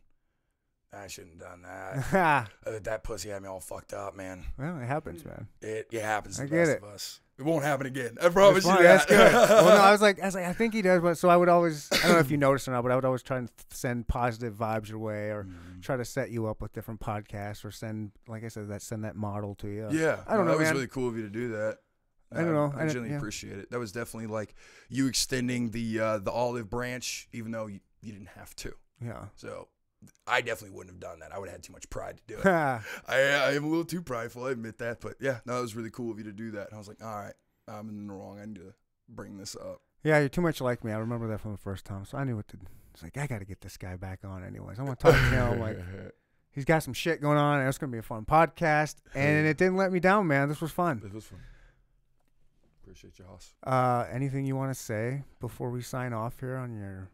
I 0.91 1.07
shouldn't 1.07 1.41
have 1.41 1.49
done 1.51 1.61
that. 1.61 2.49
Uh, 2.67 2.79
that 2.83 3.03
pussy 3.05 3.29
had 3.29 3.41
me 3.41 3.47
all 3.47 3.61
fucked 3.61 3.93
up, 3.93 4.13
man. 4.13 4.43
well, 4.57 4.77
it 4.77 4.85
happens, 4.85 5.23
man. 5.23 5.47
It, 5.61 5.87
it 5.89 6.01
happens 6.01 6.35
to 6.35 6.43
I 6.43 6.45
the 6.47 6.55
get 6.55 6.67
it. 6.67 6.83
of 6.83 6.89
us. 6.89 7.21
It 7.37 7.43
won't 7.43 7.63
happen 7.63 7.87
again. 7.87 8.17
I 8.21 8.29
promise 8.29 8.63
you 8.65 8.71
that. 8.71 8.81
That's 8.83 9.05
good. 9.05 9.33
well, 9.33 9.65
no, 9.65 9.81
I 9.81 9.91
was 9.91 10.01
like, 10.01 10.21
I 10.21 10.25
was 10.25 10.35
like, 10.35 10.45
I 10.45 10.53
think 10.53 10.73
he 10.75 10.81
does, 10.83 11.01
but 11.01 11.17
so 11.17 11.27
I 11.27 11.35
would 11.37 11.49
always, 11.49 11.89
I 11.91 11.97
don't 12.03 12.11
know 12.13 12.19
if 12.19 12.29
you 12.29 12.37
noticed 12.37 12.67
or 12.67 12.71
not, 12.71 12.83
but 12.83 12.91
I 12.91 12.95
would 12.95 13.05
always 13.05 13.23
try 13.23 13.37
and 13.37 13.47
th- 13.47 13.65
send 13.71 14.07
positive 14.07 14.53
vibes 14.53 14.89
your 14.89 14.99
way, 14.99 15.29
or 15.29 15.45
Mm. 15.45 15.81
try 15.81 15.97
to 15.97 16.05
set 16.05 16.29
you 16.29 16.45
up 16.47 16.61
with 16.61 16.71
different 16.73 16.99
podcasts, 16.99 17.65
or 17.65 17.71
send, 17.71 18.11
like 18.27 18.43
I 18.43 18.47
said, 18.47 18.67
that 18.69 18.81
send 18.83 19.03
that 19.05 19.15
model 19.15 19.55
to 19.55 19.67
you. 19.67 19.87
Yeah, 19.91 20.19
I 20.27 20.35
don't 20.37 20.45
no, 20.45 20.51
know, 20.51 20.57
That 20.57 20.63
was 20.65 20.71
really 20.71 20.87
cool 20.87 21.07
of 21.09 21.15
you 21.17 21.23
to 21.23 21.29
do 21.29 21.49
that. 21.49 21.77
I 22.33 22.43
don't 22.43 22.53
know. 22.53 22.71
I 22.77 22.83
I 22.83 22.85
genuinely 22.85 23.09
yeah. 23.09 23.17
appreciate 23.17 23.57
it. 23.57 23.71
That 23.71 23.79
was 23.79 23.91
definitely 23.91 24.27
like 24.27 24.53
you 24.89 25.07
extending 25.07 25.71
the 25.71 25.99
uh, 25.99 26.17
the 26.19 26.31
olive 26.31 26.69
branch, 26.69 27.27
even 27.33 27.51
though 27.51 27.67
you, 27.67 27.79
you 28.01 28.13
didn't 28.13 28.29
have 28.29 28.55
to. 28.57 28.73
Yeah. 29.03 29.25
So 29.35 29.67
I 30.25 30.41
definitely 30.41 30.75
wouldn't 30.75 30.95
have 30.95 30.99
done 30.99 31.19
that. 31.19 31.31
I 31.31 31.39
would 31.39 31.47
have 31.49 31.57
had 31.57 31.63
too 31.63 31.73
much 31.73 31.89
pride 31.89 32.17
to 32.17 32.23
do 32.35 32.39
it. 32.39 32.45
I, 32.45 32.81
I 33.07 33.53
am 33.53 33.63
a 33.63 33.67
little 33.67 33.85
too 33.85 34.01
prideful. 34.01 34.45
I 34.45 34.51
admit 34.51 34.77
that, 34.79 35.01
but 35.01 35.15
yeah, 35.19 35.39
no, 35.45 35.59
it 35.59 35.61
was 35.61 35.75
really 35.75 35.91
cool 35.91 36.11
of 36.11 36.17
you 36.17 36.23
to 36.25 36.31
do 36.31 36.51
that. 36.51 36.67
And 36.67 36.75
I 36.75 36.77
was 36.77 36.87
like, 36.87 37.03
all 37.03 37.15
right, 37.15 37.33
I'm 37.67 37.89
in 37.89 38.07
the 38.07 38.13
wrong. 38.13 38.39
I 38.39 38.45
need 38.45 38.55
to 38.55 38.73
bring 39.07 39.37
this 39.37 39.55
up. 39.55 39.81
Yeah, 40.03 40.19
you're 40.19 40.29
too 40.29 40.41
much 40.41 40.61
like 40.61 40.83
me. 40.83 40.91
I 40.91 40.97
remember 40.97 41.27
that 41.27 41.41
from 41.41 41.51
the 41.51 41.57
first 41.59 41.85
time, 41.85 42.05
so 42.05 42.17
I 42.17 42.23
knew 42.23 42.35
what 42.35 42.47
to. 42.49 42.57
do. 42.57 42.65
It's 42.93 43.03
like 43.03 43.17
I 43.17 43.27
got 43.27 43.39
to 43.39 43.45
get 43.45 43.61
this 43.61 43.77
guy 43.77 43.95
back 43.95 44.19
on, 44.25 44.43
anyways. 44.43 44.79
I 44.79 44.83
want 44.83 44.99
to 44.99 45.11
talk 45.11 45.15
to 45.15 45.21
him. 45.29 45.59
Like 45.59 45.77
he's 46.51 46.65
got 46.65 46.83
some 46.83 46.93
shit 46.93 47.21
going 47.21 47.37
on, 47.37 47.59
and 47.59 47.69
it's 47.69 47.77
gonna 47.77 47.91
be 47.91 47.99
a 47.99 48.03
fun 48.03 48.25
podcast. 48.25 48.95
And 49.15 49.47
it 49.47 49.57
didn't 49.57 49.77
let 49.77 49.91
me 49.91 49.99
down, 49.99 50.27
man. 50.27 50.49
This 50.49 50.59
was 50.61 50.71
fun. 50.71 50.99
This 51.03 51.13
was 51.13 51.25
fun. 51.25 51.39
Appreciate 52.83 53.17
you, 53.19 53.25
Hoss. 53.25 53.53
Uh, 53.63 54.05
anything 54.11 54.45
you 54.45 54.55
want 54.55 54.73
to 54.73 54.79
say 54.79 55.23
before 55.39 55.69
we 55.69 55.81
sign 55.81 56.13
off 56.13 56.39
here 56.39 56.57
on 56.57 56.75
your? 56.75 57.09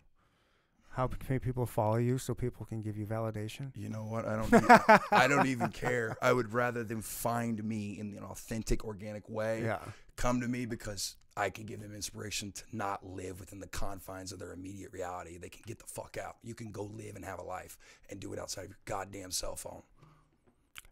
How 0.97 1.05
can 1.05 1.39
people 1.39 1.67
follow 1.67 1.97
you 1.97 2.17
so 2.17 2.33
people 2.33 2.65
can 2.65 2.81
give 2.81 2.97
you 2.97 3.05
validation? 3.05 3.71
You 3.75 3.87
know 3.89 4.03
what? 4.05 4.25
I 4.25 4.35
don't. 4.35 4.51
e- 4.51 4.97
I 5.11 5.27
don't 5.27 5.45
even 5.55 5.69
care. 5.69 6.17
I 6.23 6.33
would 6.33 6.51
rather 6.51 6.83
them 6.83 7.03
find 7.03 7.63
me 7.63 7.99
in 7.99 8.15
an 8.17 8.23
authentic, 8.23 8.83
organic 8.83 9.29
way. 9.29 9.61
Yeah. 9.61 9.77
Come 10.15 10.41
to 10.41 10.47
me 10.47 10.65
because 10.65 11.15
I 11.37 11.51
can 11.51 11.67
give 11.67 11.81
them 11.81 11.93
inspiration 11.93 12.51
to 12.51 12.63
not 12.73 13.05
live 13.05 13.39
within 13.39 13.59
the 13.59 13.67
confines 13.67 14.31
of 14.31 14.39
their 14.39 14.53
immediate 14.53 14.91
reality. 14.91 15.37
They 15.37 15.49
can 15.49 15.61
get 15.67 15.77
the 15.77 15.85
fuck 15.85 16.17
out. 16.17 16.37
You 16.43 16.55
can 16.55 16.71
go 16.71 16.85
live 16.85 17.15
and 17.15 17.23
have 17.23 17.37
a 17.37 17.43
life 17.43 17.77
and 18.09 18.19
do 18.19 18.33
it 18.33 18.39
outside 18.39 18.63
of 18.63 18.69
your 18.69 18.79
goddamn 18.85 19.29
cell 19.29 19.55
phone. 19.55 19.83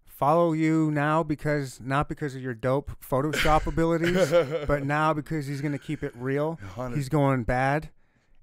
Follow 0.05 0.53
you 0.53 0.91
now 0.91 1.23
because 1.23 1.79
not 1.81 2.07
because 2.07 2.35
of 2.35 2.43
your 2.43 2.53
dope 2.53 2.91
Photoshop 3.03 3.65
abilities, 3.67 4.29
but 4.67 4.85
now 4.85 5.13
because 5.13 5.47
he's 5.47 5.61
gonna 5.61 5.79
keep 5.79 6.03
it 6.03 6.13
real. 6.15 6.59
Hundred- 6.75 6.95
He's 6.97 7.09
going 7.09 7.43
bad, 7.43 7.89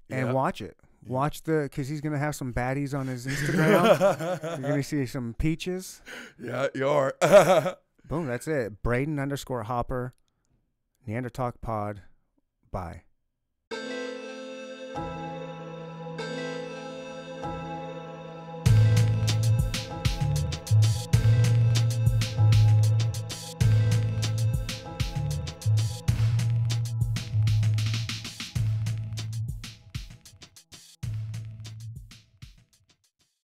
and 0.09 0.27
Yeah. 0.27 0.33
watch 0.33 0.61
it. 0.61 0.75
Watch 1.05 1.43
the, 1.43 1.69
cause 1.73 1.87
he's 1.87 2.01
gonna 2.01 2.17
have 2.17 2.35
some 2.35 2.53
baddies 2.53 2.97
on 2.97 3.07
his 3.07 3.27
Instagram. 3.27 4.41
You're 4.61 4.69
gonna 4.69 4.83
see 4.83 5.05
some 5.05 5.35
peaches. 5.37 6.01
yeah, 6.41 6.67
you 6.73 6.87
are. 6.87 7.15
Boom, 8.07 8.27
that's 8.27 8.47
it. 8.47 8.81
Braden 8.83 9.19
underscore 9.19 9.63
Hopper, 9.63 10.13
Neanderthal 11.05 11.53
Pod. 11.61 12.01
Bye. 12.71 13.03